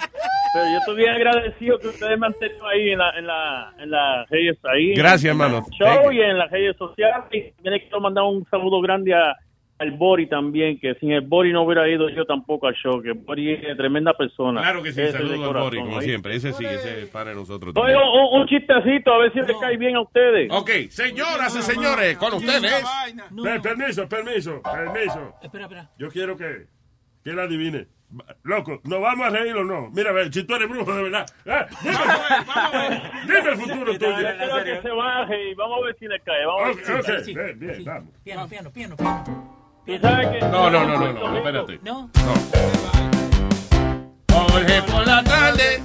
Pero 0.55 0.65
yo 0.71 0.79
estoy 0.79 0.97
bien 0.97 1.11
agradecido 1.11 1.79
que 1.79 1.89
ustedes 1.89 2.19
me 2.19 2.27
han 2.27 2.35
tenido 2.35 2.67
ahí 2.67 2.91
en 2.91 2.99
la, 2.99 3.11
en 3.19 3.27
la, 3.27 3.73
en 3.79 3.91
las 3.91 4.29
redes 4.29 4.59
ahí. 4.65 4.95
Gracias, 4.95 5.25
en 5.35 5.41
hermano. 5.41 5.67
el 5.67 5.73
show 5.79 6.13
y 6.13 6.21
en 6.21 6.39
las 6.39 6.51
redes 6.51 6.77
sociales. 6.77 7.25
Y 7.33 7.51
también 7.63 7.81
quiero 7.81 8.01
mandar 8.01 8.25
un 8.25 8.45
saludo 8.51 8.81
grande 8.81 9.15
a, 9.15 9.35
al 9.83 9.91
Bori 9.93 10.27
también, 10.29 10.79
que 10.79 10.95
sin 10.95 11.13
el 11.13 11.21
Bori 11.23 11.53
no 11.53 11.63
hubiera 11.63 11.89
ido 11.89 12.09
yo 12.09 12.25
tampoco 12.25 12.67
al 12.67 12.75
show, 12.75 13.03
que 13.03 13.13
Bori 13.13 13.53
es 13.53 13.77
tremenda 13.77 14.15
persona. 14.15 14.61
Claro 14.61 14.83
que 14.83 14.93
sí, 14.93 15.07
saludos 15.09 15.55
al 15.55 15.63
Bori, 15.63 15.79
como 15.79 16.01
siempre. 16.01 16.35
Ese 16.37 16.53
sí, 16.53 16.65
ese 16.65 17.03
es 17.03 17.09
para 17.11 17.35
nosotros 17.35 17.75
Oye, 17.77 17.93
también. 17.95 18.13
un, 18.33 18.41
un 18.41 18.47
chistecito, 18.47 19.13
a 19.13 19.19
ver 19.19 19.33
si 19.33 19.41
les 19.41 19.57
cae 19.61 19.77
bien 19.77 19.97
a 19.97 20.01
ustedes. 20.03 20.49
Ok, 20.53 20.71
señoras 20.91 21.55
y 21.57 21.63
señores, 21.63 22.17
con 22.17 22.33
ustedes. 22.35 22.85
Per- 23.43 23.61
permiso, 23.61 24.09
permiso, 24.09 24.63
permiso. 24.63 25.35
Espera, 25.43 25.65
espera. 25.65 25.91
Yo 25.99 26.09
quiero 26.11 26.37
que, 26.37 26.67
que 27.25 27.31
él 27.31 27.39
adivine. 27.39 27.87
Loco, 28.43 28.79
¿nos 28.85 29.01
vamos 29.01 29.27
a 29.27 29.31
reír 29.31 29.55
o 29.57 29.65
no? 29.65 29.89
Mira, 29.91 30.11
a 30.11 30.13
ver, 30.13 30.31
si 30.31 30.45
tú 30.45 30.55
eres 30.55 30.69
brujo 30.69 30.95
de 30.95 31.03
verdad. 31.05 31.25
Eh, 31.47 31.65
dime, 31.83 33.03
dime 33.27 33.51
el 33.53 33.57
futuro 33.57 33.99
tuyo. 33.99 34.21
Yo 34.21 34.37
quiero 34.37 34.65
que 34.65 34.83
se 34.83 34.91
baje 34.91 35.51
y 35.51 35.55
vamos 35.55 35.79
a 35.83 35.87
ver 35.87 35.97
si 35.99 36.07
le 36.07 36.21
cae. 36.21 36.45
Vamos 36.45 36.63
a 36.63 36.67
ver 36.67 36.77
Ok, 36.77 36.85
si- 36.85 37.13
ok, 37.13 37.19
Sí. 37.25 37.35
bien, 37.35 37.59
bien, 37.59 37.85
vamos. 37.87 38.11
Piano, 38.23 38.49
piano, 38.49 38.71
piano, 38.71 38.97
piano. 38.97 39.62
Que- 39.85 39.99
No, 39.99 40.71
no, 40.71 40.85
no, 40.87 40.97
no, 40.99 41.13
no, 41.13 41.37
espérate. 41.37 41.81
No. 41.83 42.09
Jorge 44.31 44.83
por 44.83 45.07
la 45.07 45.25
tarde. 45.25 45.83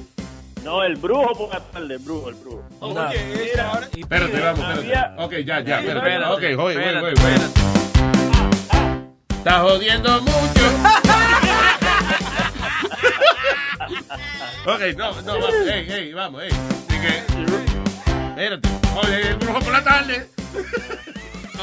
No, 0.63 0.83
el 0.83 0.95
brujo 0.97 1.33
por 1.33 1.49
la 1.53 1.59
tarde, 1.61 1.93
el 1.95 1.99
brujo, 1.99 2.29
el 2.29 2.35
brujo. 2.35 2.63
Oye, 2.79 2.95
ahora. 3.59 3.87
Espérate, 3.95 4.39
vamos, 4.39 4.59
espérate. 4.59 4.79
Había- 4.79 5.15
Ok, 5.17 5.31
ya, 5.45 5.59
ya, 5.61 5.79
espérate. 5.79 5.97
Espérate, 6.09 6.25
Ok, 6.33 6.39
oye, 6.39 6.55
oye, 6.57 6.75
espérate, 6.75 7.05
oye, 7.05 7.15
oye. 7.25 7.37
Está 9.37 9.59
jodiendo 9.61 10.21
mucho. 10.21 10.65
ok, 14.65 14.81
no, 14.97 15.21
no, 15.21 15.33
vamos, 15.33 15.49
hey, 15.67 15.85
hey, 15.89 16.13
vamos, 16.13 16.41
hey. 16.43 16.51
Así 16.87 16.99
que, 17.01 17.17
espérate. 18.29 18.69
Oye, 19.03 19.27
el 19.29 19.35
brujo 19.37 19.59
por 19.59 19.73
la 19.73 19.83
tarde. 19.83 20.29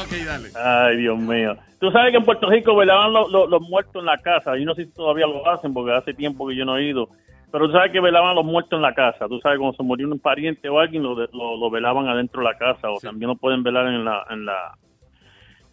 Ok, 0.01 0.25
dale. 0.25 0.49
Ay, 0.55 0.97
Dios 0.97 1.17
mío. 1.17 1.55
Tú 1.79 1.91
sabes 1.91 2.11
que 2.11 2.17
en 2.17 2.23
Puerto 2.25 2.49
Rico 2.49 2.75
velaban 2.75 3.13
los, 3.13 3.31
los- 3.31 3.49
los 3.49 3.61
muertos 3.61 3.95
en 4.01 4.05
la 4.05 4.17
casa. 4.19 4.55
Yo 4.57 4.65
no 4.65 4.73
sé 4.75 4.85
si 4.85 4.91
todavía 4.93 5.27
lo 5.27 5.47
hacen 5.49 5.73
porque 5.73 5.93
hace 5.93 6.13
tiempo 6.13 6.47
que 6.47 6.55
yo 6.55 6.65
no 6.65 6.77
he 6.77 6.83
ido. 6.85 7.09
Pero 7.51 7.67
tú 7.67 7.73
sabes 7.73 7.91
que 7.91 8.01
velaban 8.01 8.35
los 8.35 8.43
muertos 8.45 8.73
en 8.77 8.81
la 8.81 8.93
casa. 8.93 9.27
Tú 9.27 9.39
sabes 9.39 9.59
cuando 9.59 9.77
se 9.77 9.83
murió 9.83 10.07
un 10.07 10.19
pariente 10.19 10.67
o 10.69 10.79
alguien 10.79 11.03
lo, 11.03 11.15
de- 11.15 11.29
lo, 11.31 11.57
lo 11.57 11.69
velaban 11.69 12.07
adentro 12.07 12.41
de 12.41 12.49
la 12.49 12.57
casa 12.57 12.89
o 12.89 12.99
también 12.99 13.29
lo 13.29 13.35
pueden 13.35 13.63
velar 13.63 13.87
en 13.87 14.03
la 14.03 14.25
en 14.29 14.45
la 14.45 14.77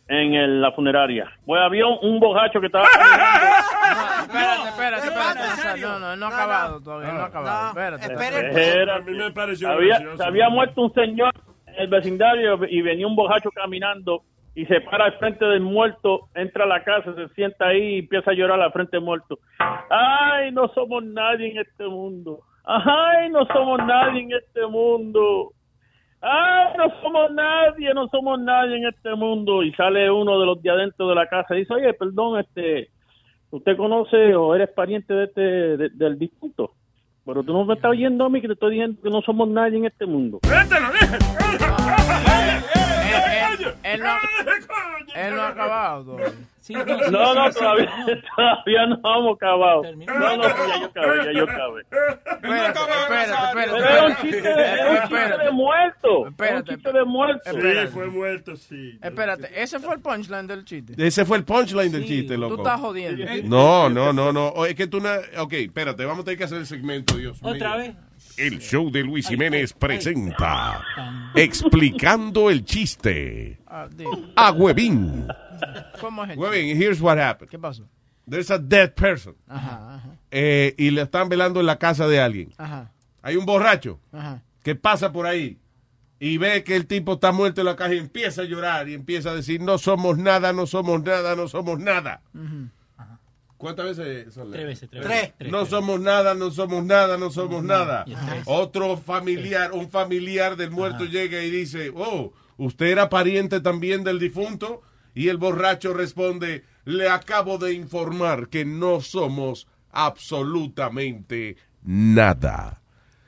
en 0.09 0.35
el- 0.35 0.61
la 0.61 0.73
funeraria. 0.73 1.31
Pues 1.47 1.61
había 1.63 1.87
un, 1.87 1.99
un 2.03 2.21
borracho 2.21 2.61
que 2.61 2.67
estaba 2.67 2.87
Espérate, 4.23 4.69
espérate, 4.69 5.07
espérate. 5.09 5.39
Nazario. 5.41 5.89
No, 5.89 5.99
no, 5.99 6.17
no 6.17 6.27
ha 6.27 6.29
acabado 6.29 6.81
todavía, 6.81 7.13
no 7.13 7.21
ha 7.21 7.25
acabado. 7.27 7.69
Espérate. 7.69 8.81
Era- 8.83 8.97
A 8.97 9.01
mí 9.01 9.13
me 9.13 9.31
pareció 9.33 9.71
había, 9.71 9.99
se 10.17 10.25
había 10.25 10.49
muerto 10.49 10.83
un 10.83 10.93
señor 10.95 11.33
el 11.79 11.89
vecindario 11.89 12.59
y 12.69 12.83
venía 12.83 13.07
un 13.07 13.17
borracho 13.17 13.51
caminando 13.51 14.23
y 14.55 14.67
se 14.67 14.81
para 14.83 15.07
al 15.07 15.15
frente 15.15 15.45
del 15.47 15.61
muerto, 15.61 16.29
entra 16.35 16.65
a 16.65 16.67
la 16.69 16.85
casa, 16.85 17.15
se 17.15 17.29
sienta 17.35 17.69
ahí 17.69 17.95
y 17.95 17.99
empieza 18.01 18.31
a 18.31 18.35
llorar 18.35 18.61
al 18.61 18.73
frente 18.73 18.97
del 18.99 19.05
muerto. 19.05 19.39
Ay, 19.89 20.53
no 20.53 20.69
somos 20.75 21.03
nadie 21.05 21.51
en 21.53 21.59
este 21.59 21.87
mundo. 21.87 22.41
Ay, 22.65 23.31
no 23.31 23.47
somos 23.47 23.79
nadie 23.87 24.23
en 24.23 24.33
este 24.33 24.67
mundo. 24.67 25.53
Ay, 26.21 26.75
no 26.79 27.01
somos 27.01 27.33
nadie, 27.33 27.93
no 27.95 28.07
somos 28.09 28.39
nadie 28.41 28.77
en 28.77 28.87
este 28.87 29.15
mundo. 29.15 29.63
Y 29.63 29.73
sale 29.73 30.11
uno 30.11 30.39
de 30.39 30.47
los 30.47 30.63
de 30.63 30.71
adentro 30.71 31.09
de 31.09 31.15
la 31.15 31.27
casa 31.27 31.55
y 31.57 31.61
dice, 31.61 31.75
oye, 31.75 31.93
perdón, 31.95 32.39
este, 32.39 32.91
¿usted 33.51 33.77
conoce 33.77 34.35
o 34.37 34.55
eres 34.55 34.69
pariente 34.71 35.13
de 35.15 35.25
este, 35.25 35.41
de- 35.41 35.91
del 35.95 36.19
difunto? 36.19 36.73
Pero 37.25 37.43
tú 37.43 37.53
no 37.53 37.65
me 37.65 37.75
estás 37.75 37.91
oyendo 37.91 38.25
a 38.25 38.29
mí 38.29 38.41
que 38.41 38.49
te 38.49 38.55
estoy 38.55 38.73
diciendo 38.73 39.01
que 39.03 39.11
no 39.11 39.23
somos 39.23 39.49
nadie 39.49 39.79
en 39.79 39.85
este 39.85 40.07
mundo. 40.07 40.41
No, 40.43 40.61
él 45.15 45.35
no 45.35 45.43
ha 45.43 45.49
acabado 45.49 46.17
No, 46.73 47.35
no, 47.35 47.51
todavía, 47.53 47.91
todavía 48.37 48.87
no 48.89 48.97
hemos 48.97 49.37
acabado. 49.37 49.83
No, 49.83 50.37
no, 50.37 50.43
sí, 50.45 50.51
ya 50.69 50.79
yo 50.81 50.87
acabé, 50.87 51.25
ya 51.25 51.33
yo 51.33 51.45
acabé. 51.45 51.81
Espérate, 51.83 52.79
espérate, 52.81 53.55
Pero 53.55 53.77
era 53.77 54.05
un 54.07 54.17
chiste 54.17 54.43
de, 54.43 54.51
era 54.51 54.91
un 54.91 54.99
chiste 55.09 55.45
de 55.45 55.51
muerto. 55.51 56.09
Era 56.09 56.21
un 56.21 56.29
Espérate. 56.29 56.75
chiste 56.75 56.93
de 56.93 57.05
muerto. 57.05 57.51
Sí, 57.53 57.89
fue 57.93 58.07
muerto, 58.09 58.57
sí. 58.57 58.99
Espérate, 59.03 59.63
ese 59.63 59.79
fue 59.81 59.95
el 59.95 60.01
punchline 60.01 60.47
del 60.47 60.65
chiste. 60.65 60.95
Ese 61.07 61.25
fue 61.25 61.37
el 61.39 61.45
punchline 61.45 61.93
del 61.93 62.05
chiste, 62.07 62.35
Tú 62.35 62.41
loco. 62.41 62.57
estás 62.57 62.81
jodiendo. 62.81 63.25
No, 63.45 63.89
no, 63.89 64.13
no, 64.13 64.33
no. 64.33 64.49
Oh, 64.49 64.67
Es 64.67 64.75
que 64.75 64.87
tú 64.87 65.01
no. 65.01 65.11
Ok, 65.39 65.53
espérate, 65.55 66.05
vamos 66.05 66.23
a 66.23 66.25
tener 66.25 66.39
que 66.39 66.45
hacer 66.45 66.59
el 66.59 66.67
segmento, 66.67 67.17
Dios 67.17 67.43
mío. 67.43 67.53
Otra 67.53 67.77
vez. 67.77 67.95
El 68.37 68.61
show 68.61 68.91
de 68.91 69.03
Luis 69.03 69.29
Jiménez 69.29 69.75
presenta 69.75 70.81
Explicando 71.35 72.49
el 72.51 72.65
chiste 72.65 73.59
a 74.37 74.53
Huevín. 74.53 75.27
¿Cómo 76.01 76.25
es 76.25 76.31
el 76.31 76.39
Huevín, 76.39 76.77
here's 76.81 77.01
what 77.01 77.19
happened. 77.19 77.51
¿Qué 77.51 77.59
pasó? 77.59 77.89
There's 78.29 78.51
a 78.51 78.59
dead 78.59 78.95
person. 78.95 79.35
Ajá, 79.49 79.97
ajá, 79.97 80.17
eh, 80.31 80.75
y 80.79 80.91
le 80.91 81.03
están 81.03 81.29
velando 81.29 81.61
en 81.61 81.67
la 81.67 81.79
casa 81.79 82.07
de 82.07 82.21
alguien. 82.21 82.53
ajá, 82.57 82.93
Hay 83.23 83.37
un 83.37 83.45
borracho 83.47 83.99
ajá. 84.13 84.43
que 84.63 84.75
pasa 84.75 85.13
por 85.13 85.27
ahí 85.27 85.59
y 86.21 86.39
ve 86.39 86.63
que 86.63 86.77
el 86.77 86.87
tipo 86.87 87.15
está 87.15 87.33
muerto 87.33 87.61
en 87.63 87.67
la 87.67 87.75
caja 87.77 87.95
y 87.95 87.99
empieza 87.99 88.43
a 88.43 88.45
llorar 88.45 88.89
y 88.89 88.95
empieza 88.95 89.31
a 89.31 89.35
decir, 89.35 89.61
no 89.61 89.77
somos 89.79 90.19
nada, 90.19 90.53
no 90.53 90.67
somos 90.67 91.03
nada, 91.03 91.35
no 91.35 91.49
somos 91.49 91.79
nada. 91.81 92.23
Ujú. 92.35 92.69
¿Cuántas 93.57 93.97
veces 93.97 94.35
son? 94.35 94.51
Tres 94.51 94.67
veces, 94.67 94.91
tres 94.91 95.03
Tres. 95.05 95.21
veces. 95.21 95.35
Tres, 95.39 95.51
No 95.53 95.59
tres. 95.59 95.71
somos 95.71 96.01
nada, 96.01 96.35
no 96.35 96.51
somos 96.51 96.85
nada, 96.85 97.17
no 97.17 97.31
somos 97.31 97.63
nada. 97.63 98.05
Otro 98.47 98.97
familiar, 98.97 99.71
un 99.73 99.89
familiar 99.89 100.57
del 100.57 100.71
muerto 100.73 101.05
llega 101.05 101.41
y 101.43 101.51
dice, 101.51 101.93
oh, 101.95 102.33
¿usted 102.57 102.87
era 102.87 103.09
pariente 103.09 103.61
también 103.61 104.03
del 104.03 104.19
difunto? 104.19 104.83
Y 105.15 105.29
el 105.29 105.37
borracho 105.39 105.93
responde, 105.95 106.65
le 106.85 107.09
acabo 107.09 107.59
de 107.59 107.73
informar 107.75 108.49
que 108.49 108.65
no 108.65 109.01
somos 109.01 109.67
absolutamente 109.91 111.57
nada. 111.83 112.81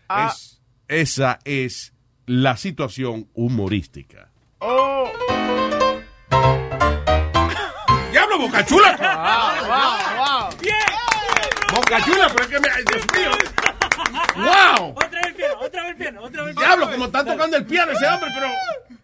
Ah. 0.09 0.33
Es- 0.33 0.61
esa 0.89 1.39
es 1.45 1.93
la 2.27 2.57
situación 2.57 3.29
humorística. 3.35 4.31
Oh. 4.59 5.11
¡Diablo, 8.11 8.39
Bocachula! 8.39 8.97
Wow, 8.97 9.69
wow, 9.69 9.97
wow. 10.17 10.51
Bocachula, 11.75 12.29
pero 12.29 12.43
es 12.45 12.49
que 12.49 12.61
me... 12.61 12.69
Dios 12.69 13.07
mío. 13.13 13.31
¡Wow! 14.37 14.91
Otra 14.97 15.09
vez 15.21 15.27
el 15.29 15.35
piano, 15.35 15.55
otra 15.61 15.83
vez 15.83 15.91
el 15.91 15.97
piano, 15.97 16.23
otra 16.23 16.43
vez 16.43 16.51
el 16.51 16.57
piano. 16.57 16.77
Diablo, 16.77 16.91
como 16.93 17.05
está 17.07 17.25
tocando 17.25 17.57
el 17.57 17.67
piano 17.67 17.93
ese 17.93 18.07
hombre, 18.07 18.31
pero... 18.35 18.49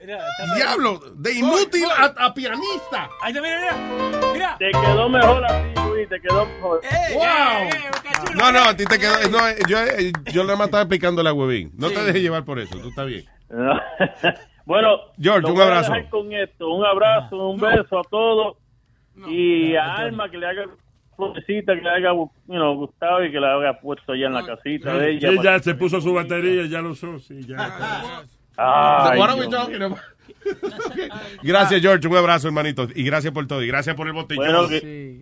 Mira, 0.00 0.24
Diablo, 0.56 0.98
de 1.14 1.34
inútil 1.34 1.84
a, 1.84 2.04
a 2.26 2.32
pianista. 2.32 3.10
Ahí 3.20 3.32
está, 3.32 3.42
mira, 3.42 3.60
mira. 3.60 4.32
Mira. 4.32 4.56
Te 4.58 4.70
quedó 4.70 5.08
mejor 5.10 5.44
así, 5.44 5.88
Luis, 5.88 6.08
te 6.08 6.20
quedó 6.20 6.46
mejor. 6.46 6.80
¡Wow! 7.12 8.34
No, 8.34 8.50
no, 8.52 8.58
a 8.60 8.74
ti 8.74 8.86
te 8.86 8.98
quedó. 8.98 9.12
No, 9.30 9.46
eh, 9.46 9.58
yo, 9.68 9.78
eh, 9.78 10.12
yo 10.32 10.44
nada 10.44 10.56
más 10.56 10.68
estaba 10.68 10.84
explicándole 10.84 11.28
a 11.28 11.34
Huevín. 11.34 11.72
No 11.76 11.90
te 11.90 12.02
dejes 12.02 12.22
llevar 12.22 12.44
por 12.44 12.58
eso, 12.58 12.78
tú 12.78 12.88
estás 12.88 13.06
bien. 13.06 13.26
bueno, 14.64 14.96
George, 15.18 15.50
un 15.50 15.60
abrazo. 15.60 15.92
con 16.08 16.32
esto, 16.32 16.68
un 16.70 16.86
abrazo, 16.86 17.48
un 17.48 17.60
beso 17.60 17.98
a 17.98 18.04
todos 18.04 18.56
y 19.28 19.76
a 19.76 19.96
Alma 19.96 20.30
que 20.30 20.38
le 20.38 20.46
haga 20.46 20.64
florcita, 21.14 21.74
que 21.74 21.82
le 21.82 22.02
you 22.02 22.30
know, 22.46 22.74
gustado 22.74 23.22
y 23.22 23.30
que 23.30 23.38
la 23.38 23.54
haya 23.54 23.78
puesto 23.78 24.12
allá 24.12 24.28
en 24.28 24.32
la 24.32 24.46
casita 24.46 24.94
de 24.94 25.10
ella. 25.10 25.30
Sí, 25.30 25.38
ya 25.42 25.58
se 25.58 25.74
puso 25.74 26.00
su 26.00 26.14
batería, 26.14 26.64
ya 26.64 26.80
lo 26.80 26.92
usó, 26.92 27.18
sí, 27.18 27.42
ya. 27.46 28.24
Ay, 28.62 29.18
What 29.18 29.30
are 29.30 29.40
we 29.40 29.48
talking 29.48 29.82
about? 29.82 29.98
Gracias, 31.42 31.80
George. 31.80 32.06
Un 32.08 32.16
abrazo, 32.16 32.48
hermanito. 32.48 32.88
Y 32.94 33.04
gracias 33.04 33.32
por 33.32 33.46
todo. 33.46 33.62
Y 33.62 33.66
gracias 33.68 33.94
por 33.96 34.06
el 34.06 34.12
botellón. 34.12 34.46
Bueno, 34.46 34.68
que- 34.68 35.20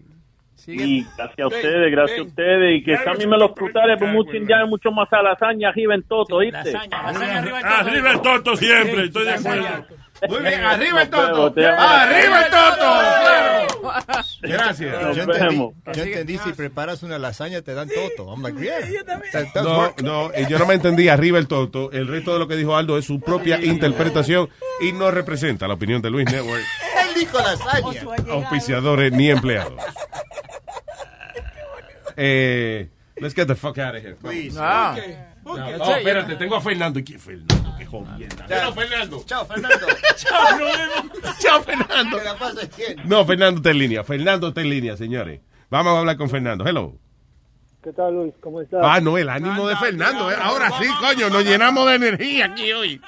Y 0.67 1.02
gracias 1.17 1.39
a 1.39 1.47
ustedes, 1.47 1.91
gracias 1.92 2.18
a 2.18 2.23
ustedes. 2.25 2.81
Y 2.81 2.84
que 2.84 2.99
me 3.26 3.39
los 3.39 3.52
frutales, 3.55 3.97
pues 3.99 4.12
mucho 4.12 4.33
ya 4.47 4.67
mucho 4.67 4.91
más 4.91 5.10
a 5.12 5.23
lasaña 5.23 5.70
arriba 5.70 5.94
en 5.94 6.02
Toto, 6.02 6.36
¿oíste? 6.36 6.76
Arriba 6.76 8.10
el 8.12 8.20
toto 8.20 8.57
siempre, 8.57 9.05
estoy 9.05 9.25
de 9.25 9.33
acuerdo. 9.33 9.86
Muy 10.28 10.40
bien, 10.40 10.64
arriba 10.64 11.02
el 11.02 11.10
toto. 11.10 11.55
Arriba 11.56 12.42
el 12.42 12.50
toto. 12.50 13.78
Gracias. 14.42 15.16
Yo 15.16 15.22
entendí, 15.22 15.56
yo 15.94 16.02
entendí 16.02 16.38
si 16.38 16.52
preparas 16.52 17.02
una 17.02 17.18
lasaña 17.18 17.62
te 17.62 17.74
dan 17.74 17.88
toto. 17.88 18.32
I'm 18.32 18.42
like, 18.42 18.58
yeah. 18.60 18.80
No, 19.62 19.94
no, 20.02 20.32
yo 20.48 20.58
no 20.58 20.66
me 20.66 20.74
entendí 20.74 21.08
arriba 21.08 21.38
el 21.38 21.47
toto. 21.47 21.92
El 21.92 22.08
resto 22.08 22.32
de 22.32 22.38
lo 22.38 22.48
que 22.48 22.56
dijo 22.56 22.76
Aldo 22.76 22.98
es 22.98 23.05
su 23.05 23.20
propia 23.20 23.62
interpretación 23.62 24.48
y 24.80 24.92
no 24.92 25.10
representa 25.10 25.68
la 25.68 25.74
opinión 25.74 26.02
de 26.02 26.10
Luis 26.10 26.26
Network, 26.30 26.62
Él 27.02 27.14
dijo 27.14 27.38
lasaña. 27.38 28.02
auspiciadores 28.30 29.12
ni 29.12 29.30
empleados. 29.30 29.74
Eh, 32.20 32.88
let's 33.20 33.32
get 33.32 33.47
the 33.47 33.55
fuck 33.55 33.78
out 33.78 33.94
of 33.94 34.02
here. 34.02 34.16
Please. 34.16 34.58
Ah. 34.58 34.97
No, 35.44 35.52
oh, 35.52 35.94
espérate, 35.94 36.34
tengo 36.34 36.56
a 36.56 36.60
Fernando. 36.60 36.98
¿Y 36.98 37.05
quién 37.05 37.20
Fernando? 37.20 37.57
Qué 37.78 37.86
jodienda. 37.86 38.47
Chao, 38.48 38.73
Fernando. 38.73 39.23
Chao, 39.24 39.44
Fernando. 39.47 39.86
Chao, 40.16 40.58
nos 40.58 40.58
vemos. 40.60 41.39
Chao, 41.39 41.62
Fernando. 41.62 42.18
Que 42.18 42.24
la 42.24 42.34
pases 42.39 42.76
bien. 42.76 42.97
No, 43.08 43.24
Fernando 43.24 43.58
está 43.58 43.70
en 43.70 43.78
línea. 43.78 44.05
Fernando 44.05 44.48
está 44.48 44.60
en 44.60 44.70
línea, 44.70 44.97
señores. 44.97 45.40
Vamos 45.70 45.92
a 45.94 45.98
hablar 46.00 46.16
con 46.16 46.28
Fernando. 46.28 46.65
Hello. 46.66 46.92
¿Qué 47.82 47.92
tal, 47.92 48.15
Luis? 48.15 48.34
¿Cómo 48.40 48.60
estás? 48.60 48.81
Ah, 48.82 49.00
no, 49.00 49.16
el 49.16 49.28
ánimo 49.28 49.66
de 49.68 49.76
Fernando. 49.76 50.31
eh. 50.31 50.34
Ahora 50.40 50.70
sí, 50.81 50.86
coño, 51.00 51.31
nos 51.31 51.44
llenamos 51.44 51.86
de 51.89 51.94
energía 51.94 52.47
aquí 52.47 52.73
hoy. 52.73 53.00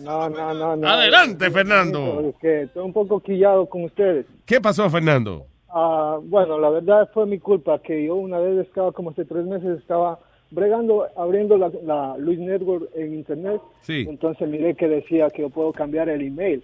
No, 0.00 0.28
no, 0.28 0.54
no, 0.54 0.76
no. 0.76 0.88
Adelante, 0.88 1.50
Fernando. 1.50 2.20
Es 2.30 2.36
que 2.40 2.62
estoy 2.62 2.84
un 2.84 2.92
poco 2.92 3.20
quillado 3.20 3.66
con 3.68 3.84
ustedes. 3.84 4.26
¿Qué 4.44 4.60
pasó, 4.60 4.88
Fernando? 4.90 5.46
Ah, 5.68 6.18
bueno, 6.22 6.58
la 6.58 6.70
verdad 6.70 7.10
fue 7.12 7.26
mi 7.26 7.38
culpa 7.38 7.80
que 7.82 8.06
yo 8.06 8.14
una 8.14 8.38
vez 8.38 8.66
estaba, 8.66 8.92
como 8.92 9.10
hace 9.10 9.24
tres 9.24 9.44
meses, 9.44 9.78
estaba 9.78 10.18
bregando, 10.50 11.06
abriendo 11.16 11.56
la, 11.58 11.70
la 11.84 12.16
Luis 12.18 12.38
Network 12.38 12.88
en 12.94 13.14
internet. 13.14 13.60
Sí. 13.82 14.06
Entonces 14.08 14.48
miré 14.48 14.74
que 14.74 14.88
decía 14.88 15.30
que 15.30 15.42
yo 15.42 15.50
puedo 15.50 15.72
cambiar 15.72 16.08
el 16.08 16.22
email. 16.22 16.62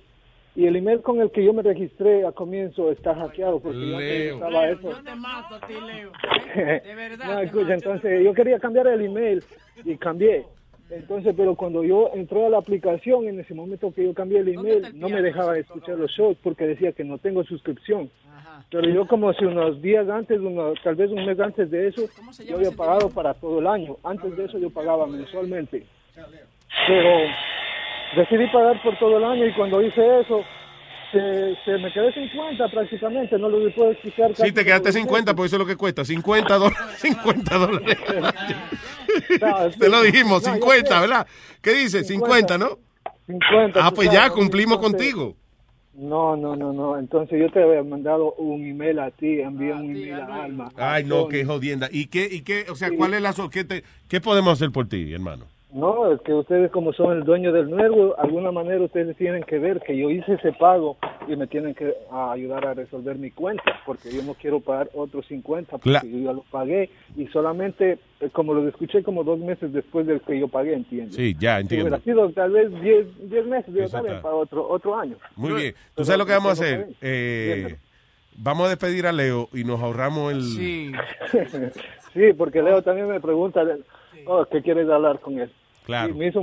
Y 0.54 0.66
el 0.66 0.76
email 0.76 1.00
con 1.00 1.20
el 1.20 1.30
que 1.30 1.42
yo 1.42 1.54
me 1.54 1.62
registré 1.62 2.26
a 2.26 2.32
comienzo 2.32 2.90
está 2.92 3.14
hackeado 3.14 3.58
porque 3.58 3.78
yo 3.78 3.98
Leo. 3.98 4.36
usaba 4.36 4.68
eso. 4.68 4.90
Yo 4.90 5.02
te 5.02 5.14
mato 5.14 5.54
a 5.54 5.66
ti, 5.66 5.72
Leo. 5.72 6.12
De 6.84 6.94
verdad. 6.94 7.26
no, 7.26 7.40
escucha, 7.40 7.62
mato. 7.62 7.74
entonces 7.74 8.24
yo 8.24 8.34
quería 8.34 8.58
cambiar 8.58 8.86
el 8.88 9.00
email 9.00 9.42
y 9.84 9.96
cambié. 9.96 10.44
Entonces, 10.90 11.32
pero 11.34 11.54
cuando 11.54 11.82
yo 11.84 12.10
entré 12.12 12.44
a 12.44 12.50
la 12.50 12.58
aplicación, 12.58 13.26
en 13.26 13.40
ese 13.40 13.54
momento 13.54 13.94
que 13.94 14.04
yo 14.04 14.12
cambié 14.12 14.40
el 14.40 14.48
email, 14.48 14.88
no 14.92 15.08
me 15.08 15.22
dejaba 15.22 15.56
escuchar 15.56 15.96
los 15.96 16.10
shows 16.10 16.36
porque 16.42 16.66
decía 16.66 16.92
que 16.92 17.02
no 17.02 17.16
tengo 17.16 17.42
suscripción. 17.44 18.10
Pero 18.72 18.88
yo 18.88 19.06
como 19.06 19.34
si 19.34 19.44
unos 19.44 19.82
días 19.82 20.08
antes, 20.08 20.40
unos, 20.40 20.80
tal 20.82 20.94
vez 20.94 21.10
un 21.10 21.26
mes 21.26 21.38
antes 21.38 21.70
de 21.70 21.88
eso, 21.88 22.08
yo 22.48 22.56
había 22.56 22.70
pagado 22.70 23.10
para 23.10 23.34
todo 23.34 23.58
el 23.58 23.66
año. 23.66 23.98
Antes 24.02 24.34
de 24.34 24.46
eso 24.46 24.58
yo 24.58 24.70
pagaba 24.70 25.06
mensualmente. 25.06 25.84
Pero 26.86 27.10
decidí 28.16 28.46
pagar 28.46 28.82
por 28.82 28.98
todo 28.98 29.18
el 29.18 29.24
año 29.24 29.46
y 29.46 29.52
cuando 29.52 29.82
hice 29.82 30.20
eso, 30.20 30.42
se, 31.12 31.54
se 31.66 31.78
me 31.78 31.92
quedé 31.92 32.14
50 32.14 32.66
prácticamente, 32.68 33.38
no 33.38 33.50
lo 33.50 33.70
puedo 33.74 33.90
explicar. 33.90 34.34
Sí, 34.34 34.50
te 34.52 34.64
quedaste 34.64 34.88
el 34.88 34.94
50, 34.94 35.34
pues 35.34 35.50
eso 35.50 35.56
es 35.56 35.60
lo 35.60 35.66
que 35.66 35.76
cuesta. 35.76 36.02
50 36.02 36.54
dólares. 36.56 36.78
50 36.96 37.58
dólares. 37.58 37.98
No, 39.38 39.70
Te 39.78 39.88
lo 39.90 40.02
dijimos, 40.02 40.42
no, 40.44 40.48
yo 40.48 40.54
50, 40.54 40.94
sé. 40.94 41.00
¿verdad? 41.00 41.26
¿Qué 41.60 41.72
dice? 41.74 42.04
50, 42.04 42.56
¿no? 42.56 42.78
50. 43.26 43.86
Ah, 43.86 43.90
pues 43.94 44.10
ya 44.10 44.30
cumplimos 44.30 44.76
Entonces, 44.76 45.12
contigo. 45.12 45.41
No, 45.94 46.36
no, 46.36 46.56
no, 46.56 46.72
no. 46.72 46.98
Entonces 46.98 47.38
yo 47.38 47.50
te 47.50 47.62
había 47.62 47.82
mandado 47.82 48.32
un 48.34 48.64
email 48.64 48.98
a 48.98 49.10
ti, 49.10 49.40
envié 49.40 49.72
un 49.74 49.90
email 49.90 50.14
a 50.14 50.44
Alma. 50.44 50.72
Ay, 50.76 51.04
no, 51.04 51.28
qué 51.28 51.44
jodienda. 51.44 51.88
¿Y 51.92 52.06
qué, 52.06 52.28
y 52.30 52.40
qué, 52.42 52.64
o 52.70 52.74
sea, 52.74 52.90
cuál 52.96 53.12
es 53.14 53.20
la, 53.22 53.32
so- 53.32 53.50
qué, 53.50 53.64
te- 53.64 53.84
qué 54.08 54.20
podemos 54.20 54.54
hacer 54.54 54.70
por 54.72 54.88
ti, 54.88 55.12
hermano? 55.12 55.44
No, 55.72 56.12
es 56.12 56.20
que 56.20 56.34
ustedes 56.34 56.70
como 56.70 56.92
son 56.92 57.16
el 57.16 57.24
dueño 57.24 57.50
del 57.50 57.70
nuevo, 57.70 58.14
alguna 58.18 58.52
manera 58.52 58.82
ustedes 58.84 59.16
tienen 59.16 59.42
que 59.42 59.58
ver 59.58 59.80
que 59.80 59.96
yo 59.96 60.10
hice 60.10 60.34
ese 60.34 60.52
pago 60.52 60.98
y 61.26 61.34
me 61.34 61.46
tienen 61.46 61.74
que 61.74 61.94
ayudar 62.10 62.66
a 62.66 62.74
resolver 62.74 63.16
mi 63.16 63.30
cuenta, 63.30 63.80
porque 63.86 64.10
yo 64.12 64.22
no 64.22 64.34
quiero 64.34 64.60
pagar 64.60 64.90
otros 64.92 65.24
50, 65.28 65.70
porque 65.78 65.88
Cla- 65.88 66.02
yo 66.02 66.18
ya 66.18 66.32
lo 66.34 66.44
pagué 66.50 66.90
y 67.16 67.26
solamente, 67.28 67.98
eh, 68.20 68.28
como 68.32 68.52
lo 68.52 68.68
escuché 68.68 69.02
como 69.02 69.24
dos 69.24 69.38
meses 69.38 69.72
después 69.72 70.06
del 70.06 70.20
que 70.20 70.38
yo 70.38 70.46
pagué, 70.48 70.74
¿entiendes? 70.74 71.14
Sí, 71.16 71.34
ya 71.40 71.56
Si 71.56 71.62
entiendo. 71.62 71.86
hubiera 71.86 72.04
sido 72.04 72.30
tal 72.32 72.50
vez 72.52 72.70
10 72.82 73.30
10 73.30 73.46
meses, 73.46 73.74
yo 73.74 73.88
también 73.88 74.20
para 74.20 74.34
otro, 74.34 74.68
otro 74.68 74.94
año. 74.98 75.16
Muy 75.36 75.52
bien. 75.54 75.74
¿Tú 75.94 76.04
sabes 76.04 76.18
lo 76.18 76.26
que 76.26 76.32
vamos 76.32 76.50
a 76.50 76.52
hacer? 76.52 76.88
Eh, 77.00 77.76
vamos 78.36 78.66
a 78.66 78.70
despedir 78.70 79.06
a 79.06 79.12
Leo 79.12 79.48
y 79.54 79.64
nos 79.64 79.80
ahorramos 79.80 80.32
el... 80.34 80.42
Sí. 80.42 80.92
sí, 82.12 82.32
porque 82.36 82.60
Leo 82.62 82.82
también 82.82 83.08
me 83.08 83.20
pregunta, 83.20 83.64
oh, 84.26 84.44
¿qué 84.52 84.60
quieres 84.60 84.86
hablar 84.90 85.18
con 85.20 85.38
él? 85.38 85.50
Claro. 85.84 86.10
Y 86.10 86.14
me 86.16 86.26
hizo, 86.28 86.42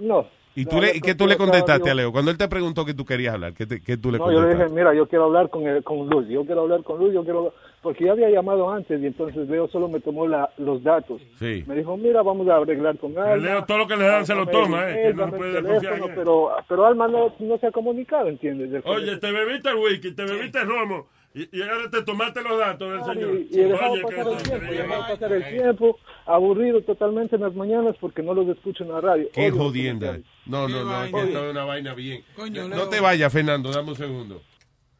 no. 0.00 0.26
¿Y 0.56 0.64
No, 0.64 0.70
tú 0.70 0.80
le, 0.80 0.88
hablar 0.88 1.02
qué 1.02 1.14
tú 1.14 1.26
le 1.28 1.36
contestaste 1.36 1.90
a 1.90 1.94
Leo? 1.94 2.10
Cuando 2.10 2.30
él 2.32 2.36
te 2.36 2.48
preguntó 2.48 2.84
que 2.84 2.92
tú 2.92 3.04
querías 3.04 3.34
hablar, 3.34 3.54
¿qué, 3.54 3.66
te- 3.66 3.80
qué 3.80 3.96
tú 3.96 4.10
le 4.10 4.18
No, 4.18 4.24
yo 4.26 4.30
le 4.32 4.36
contestaste? 4.48 4.64
dije, 4.64 4.74
mira, 4.80 4.94
yo 4.94 5.06
quiero 5.06 5.24
hablar 5.26 5.48
con, 5.48 5.64
el- 5.66 5.84
con 5.84 6.08
Luz, 6.08 6.26
yo 6.28 6.44
quiero 6.44 6.62
hablar 6.62 6.82
con 6.82 6.98
Luz, 6.98 7.14
yo 7.14 7.22
quiero... 7.22 7.54
Porque 7.82 8.04
yo 8.04 8.12
había 8.12 8.28
llamado 8.28 8.68
antes 8.70 9.00
y 9.00 9.06
entonces 9.06 9.48
Leo 9.48 9.66
solo 9.68 9.88
me 9.88 10.00
tomó 10.00 10.26
la, 10.26 10.50
los 10.58 10.82
datos. 10.82 11.22
Sí. 11.38 11.64
Me 11.66 11.76
dijo, 11.76 11.96
mira, 11.96 12.20
vamos 12.20 12.46
a 12.48 12.56
arreglar 12.56 12.98
con 12.98 13.16
Alma. 13.16 13.36
Leo 13.36 13.64
todo 13.64 13.78
lo 13.78 13.86
que 13.86 13.96
le 13.96 14.04
dan 14.04 14.26
se 14.26 14.34
lo 14.34 14.46
toma, 14.46 14.90
eh, 14.90 15.02
que 15.06 15.14
no 15.14 15.20
dame 15.24 15.38
puede 15.38 15.62
teléfono, 15.62 16.06
en 16.08 16.14
pero, 16.14 16.50
pero 16.68 16.84
Alma 16.84 17.08
no, 17.08 17.32
no 17.38 17.56
se 17.58 17.68
ha 17.68 17.70
comunicado, 17.70 18.28
¿entiendes? 18.28 18.82
Oye, 18.84 19.16
te 19.16 19.32
bebiste 19.32 19.70
el 19.70 19.76
whisky, 19.76 20.12
te 20.14 20.24
bebiste 20.24 20.58
el 20.60 20.68
romo 20.68 21.06
y, 21.32 21.48
y 21.56 21.62
ahora 21.62 21.88
te 21.90 22.02
tomaste 22.02 22.42
los 22.42 22.58
datos 22.58 22.92
del 22.92 23.14
señor. 23.14 23.34
y, 23.36 23.48
y 23.56 23.60
he 23.60 23.64
dejado 23.68 23.92
Oye, 23.92 24.02
pasar 24.02 24.26
el 24.28 24.42
tiempo, 24.42 24.66
he 24.66 24.76
dejado 24.76 25.00
pasar 25.08 25.32
el 25.32 25.48
tiempo, 25.48 25.98
aburrido 26.34 26.82
totalmente 26.82 27.36
en 27.36 27.42
las 27.42 27.54
mañanas 27.54 27.94
porque 28.00 28.22
no 28.22 28.34
los 28.34 28.48
escucho 28.48 28.84
en 28.84 28.92
la 28.92 29.00
radio. 29.00 29.28
Qué 29.32 29.48
los 29.50 29.58
jodienda. 29.58 30.18
No, 30.46 30.68
no, 30.68 30.84
no, 30.84 31.08
que 31.10 31.16
Oye. 31.16 31.50
una 31.50 31.64
vaina 31.64 31.94
bien. 31.94 32.24
Coño, 32.36 32.68
no 32.68 32.88
te 32.88 33.00
vayas, 33.00 33.32
Fernando, 33.32 33.70
dame 33.70 33.90
un 33.90 33.96
segundo. 33.96 34.42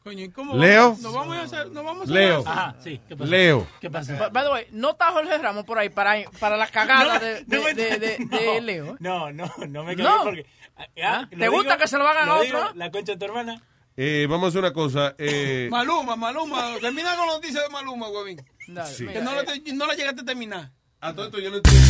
Coño, 0.02 0.24
¿y 0.24 0.30
cómo 0.30 0.56
Leo. 0.56 0.82
vamos- 0.82 1.00
Nos 1.02 1.12
vamos 1.14 1.36
a 1.36 1.42
hacer, 1.42 1.70
nos 1.72 1.84
vamos 1.84 2.08
a 2.08 2.12
Leo. 2.12 2.38
hacer- 2.38 2.48
Ajá, 2.52 2.76
sí. 2.80 3.00
¿Qué 3.06 3.16
pasó? 3.16 3.30
Leo. 3.30 3.66
¿Qué 3.82 3.90
pasó? 3.90 4.12
By, 4.18 4.30
by 4.30 4.44
the 4.44 4.50
way, 4.50 4.64
no 4.72 4.90
está 4.92 5.12
Jorge 5.12 5.36
Ramos 5.38 5.64
por 5.64 5.78
ahí 5.78 5.90
para, 5.90 6.14
para 6.40 6.56
la 6.56 6.66
cagada 6.68 7.18
de, 7.20 7.44
de, 7.44 7.56
no 7.58 7.62
me- 7.64 7.74
de, 7.74 7.98
de- 7.98 8.18
no. 8.30 8.38
de 8.38 8.60
Leo. 8.62 8.96
No, 8.98 9.30
no, 9.30 9.44
no 9.68 9.84
me 9.84 9.94
No. 9.96 10.20
porque... 10.24 10.46
ah, 10.78 10.86
¿Ah? 11.04 11.28
lo 11.30 11.38
¿Te 11.38 11.48
gusta 11.48 11.76
que 11.76 11.86
se 11.86 11.98
lo 11.98 12.06
hagan 12.08 12.28
a 12.30 12.34
otro? 12.36 12.44
digo, 12.46 12.60
La 12.76 12.90
concha 12.90 13.12
de 13.12 13.18
tu 13.18 13.24
hermana. 13.26 13.60
Eh, 13.96 14.26
vamos 14.30 14.46
a 14.46 14.48
hacer 14.48 14.60
una 14.60 14.72
cosa. 14.72 15.14
Eh, 15.18 15.68
Maluma, 15.70 16.16
Maluma. 16.16 16.76
Termina 16.80 17.14
con 17.16 17.26
la 17.26 17.34
noticia 17.34 17.60
de 17.60 17.68
Maluma, 17.68 18.08
huevín. 18.08 18.40
Sí. 18.86 19.06
Que 19.06 19.20
no, 19.20 19.34
la 19.34 19.44
te- 19.44 19.72
no 19.74 19.86
la 19.86 19.94
llegaste 19.94 20.22
a 20.22 20.24
terminar. 20.24 20.70
A 21.02 21.14
todo 21.14 21.26
esto 21.26 21.38
yo 21.38 21.50
no 21.50 21.56
entiendo. 21.56 21.88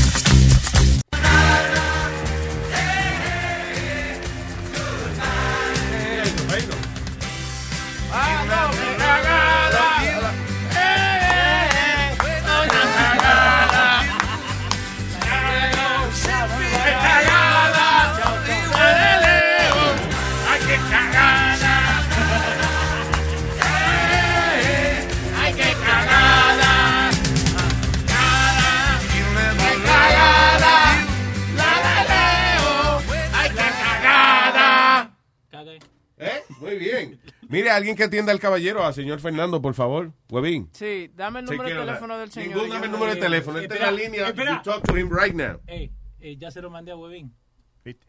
¡Ah, 8.13 8.45
no! 8.47 8.71
¡Qué 8.77 8.97
cagada! 8.97 9.40
Mire, 37.49 37.71
alguien 37.71 37.97
que 37.97 38.05
atienda 38.05 38.33
al 38.33 38.41
caballero, 38.41 38.85
al 38.85 38.95
señor 38.95 39.21
Fernando, 39.21 39.61
por 39.61 39.75
favor. 39.75 40.13
Huevín. 40.29 40.71
Sí, 40.73 41.11
dame 41.15 41.41
el 41.41 41.47
número 41.47 41.69
de 41.69 41.75
teléfono 41.75 42.19
del 42.19 42.31
señor. 42.31 42.57
Ningún, 42.57 42.71
dame 42.71 42.87
el 42.87 42.93
número 42.93 43.15
de 43.15 43.21
teléfono. 43.21 43.59
Él 43.59 43.65
está 43.65 43.77
en 43.77 43.83
la 43.83 43.93
línea. 43.93 44.29
espera. 44.29 44.57
You 44.57 44.63
talk 44.63 44.85
to 44.85 44.97
him 44.97 45.11
right 45.11 45.35
now. 45.35 45.61
Ey, 45.67 45.91
eh, 46.21 46.37
ya 46.37 46.51
se 46.51 46.61
lo 46.61 46.71
mandé 46.71 46.93
a 46.93 46.97
Huevín. 46.97 47.35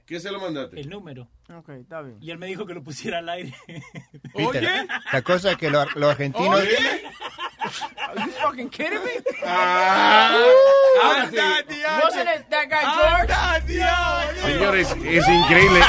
¿Qué 0.06 0.20
se 0.20 0.32
lo 0.32 0.40
mandaste? 0.40 0.80
El 0.80 0.90
número. 0.90 1.30
Ok, 1.50 1.70
está 1.70 2.02
bien. 2.02 2.18
Y 2.22 2.30
él 2.32 2.38
me 2.38 2.48
dijo 2.48 2.66
que 2.66 2.74
lo 2.74 2.84
pusiera 2.84 3.20
al 3.20 3.30
aire. 3.30 3.56
Peter, 4.36 4.88
La 5.12 5.22
cosa 5.22 5.52
es 5.52 5.58
que 5.58 5.70
los, 5.70 5.96
los 5.96 6.12
argentinos... 6.12 6.60
Are 8.12 8.26
you 8.26 8.32
fucking 8.42 8.70
kidding 8.70 9.00
me? 9.04 9.12
Ah, 9.46 10.36
sí. 11.30 11.38
Wasn't 11.38 12.28
it 12.28 12.50
that 12.50 12.68
guy 12.68 12.84
George? 13.78 14.42
Señores, 14.42 14.96
es 15.06 15.28
increíble. 15.30 15.80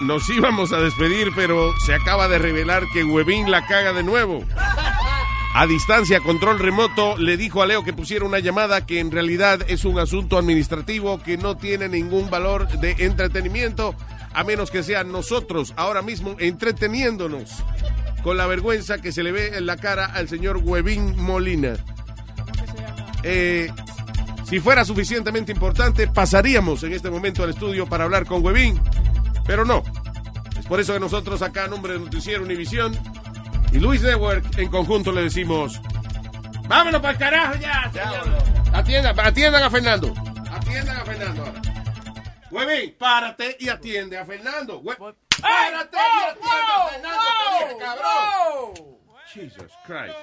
Nos 0.00 0.28
íbamos 0.28 0.72
a 0.72 0.80
despedir, 0.80 1.30
pero 1.34 1.72
se 1.80 1.94
acaba 1.94 2.28
de 2.28 2.38
revelar 2.38 2.84
que 2.92 3.04
Huevín 3.04 3.50
la 3.50 3.66
caga 3.66 3.92
de 3.92 4.02
nuevo. 4.02 4.44
A 5.54 5.66
distancia, 5.66 6.20
control 6.20 6.58
remoto, 6.58 7.16
le 7.16 7.36
dijo 7.36 7.62
a 7.62 7.66
Leo 7.66 7.84
que 7.84 7.92
pusiera 7.92 8.24
una 8.24 8.40
llamada 8.40 8.86
que 8.86 8.98
en 8.98 9.12
realidad 9.12 9.60
es 9.68 9.84
un 9.84 10.00
asunto 10.00 10.36
administrativo 10.36 11.22
que 11.22 11.36
no 11.36 11.56
tiene 11.56 11.88
ningún 11.88 12.28
valor 12.28 12.66
de 12.80 12.96
entretenimiento, 12.98 13.94
a 14.32 14.42
menos 14.42 14.72
que 14.72 14.82
sean 14.82 15.12
nosotros 15.12 15.72
ahora 15.76 16.02
mismo 16.02 16.34
entreteniéndonos 16.40 17.62
con 18.24 18.36
la 18.36 18.46
vergüenza 18.46 19.00
que 19.00 19.12
se 19.12 19.22
le 19.22 19.30
ve 19.30 19.56
en 19.56 19.66
la 19.66 19.76
cara 19.76 20.06
al 20.06 20.28
señor 20.28 20.56
Huevín 20.56 21.14
Molina. 21.22 21.76
Eh, 23.22 23.70
si 24.44 24.58
fuera 24.60 24.84
suficientemente 24.84 25.52
importante, 25.52 26.08
pasaríamos 26.08 26.82
en 26.82 26.94
este 26.94 27.10
momento 27.10 27.44
al 27.44 27.50
estudio 27.50 27.86
para 27.86 28.04
hablar 28.04 28.26
con 28.26 28.44
Huevín, 28.44 28.80
pero 29.46 29.64
no. 29.64 29.82
Es 30.58 30.66
por 30.66 30.80
eso 30.80 30.92
que 30.92 31.00
nosotros 31.00 31.42
acá, 31.42 31.64
a 31.64 31.68
nombre 31.68 31.94
de 31.94 31.98
Noticiero 32.00 32.44
Univisión 32.44 32.96
y 33.72 33.78
Luis 33.78 34.02
Network, 34.02 34.58
en 34.58 34.68
conjunto 34.68 35.12
le 35.12 35.22
decimos, 35.22 35.80
vámonos 36.66 37.00
para 37.00 37.12
el 37.12 37.18
carajo 37.18 37.54
ya. 37.56 37.90
Atiendan, 38.72 39.18
atiendan 39.20 39.62
a 39.62 39.70
Fernando. 39.70 40.14
Atiendan 40.50 40.96
a 40.96 41.04
Fernando 41.04 41.44
ahora. 41.44 41.60
Huevín, 42.50 42.94
párate 42.98 43.56
y 43.58 43.68
atiende 43.68 44.18
a 44.18 44.24
Fernando. 44.24 44.82
Párate 44.82 45.16
y 45.40 45.42
atiende 45.42 46.48
a 46.52 46.88
Fernando, 46.88 47.10
te 47.58 47.66
dije, 47.66 47.78
cabrón. 47.80 48.94
Jesus 49.26 49.72
Christ. 49.84 50.14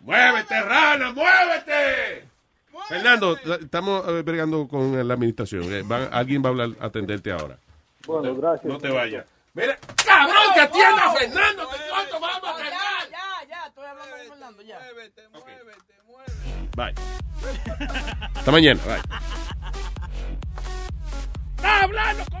¡Muévete, 0.00 0.62
rana! 0.62 1.12
¡Muévete! 1.12 2.28
Fernando, 2.88 3.36
estamos 3.60 4.06
eh, 4.08 4.22
bregando 4.22 4.66
con 4.68 5.06
la 5.06 5.14
administración. 5.14 5.64
Eh, 5.72 5.82
van- 5.84 6.08
alguien 6.12 6.42
va 6.42 6.48
a 6.48 6.50
hablar, 6.50 6.70
atenderte 6.80 7.30
ahora. 7.32 7.58
Bueno, 8.06 8.34
gracias. 8.36 8.64
No 8.72 8.78
te 8.78 8.88
vayas. 8.90 9.26
Mira, 9.54 9.76
cabrón, 10.06 10.42
que 10.54 10.60
atienda 10.60 11.04
a 11.06 11.12
Fernando. 11.14 11.68
que 11.68 11.76
¿Cuánto 11.90 12.20
vamos 12.20 12.50
a 12.50 12.56
cargar? 12.56 13.08
Ya, 13.10 13.48
ya, 13.48 13.66
estoy 13.66 13.84
hablando 13.86 14.16
con 14.16 14.26
Fernando, 14.28 14.62
ya. 14.62 14.78
Muévete, 14.78 15.28
muévete, 15.28 15.94
Bye. 16.76 16.94
Hasta 18.34 18.50
mañana. 18.52 18.80
Bye. 18.86 18.96
Está 21.56 21.82
hablando 21.82 22.24
con 22.30 22.40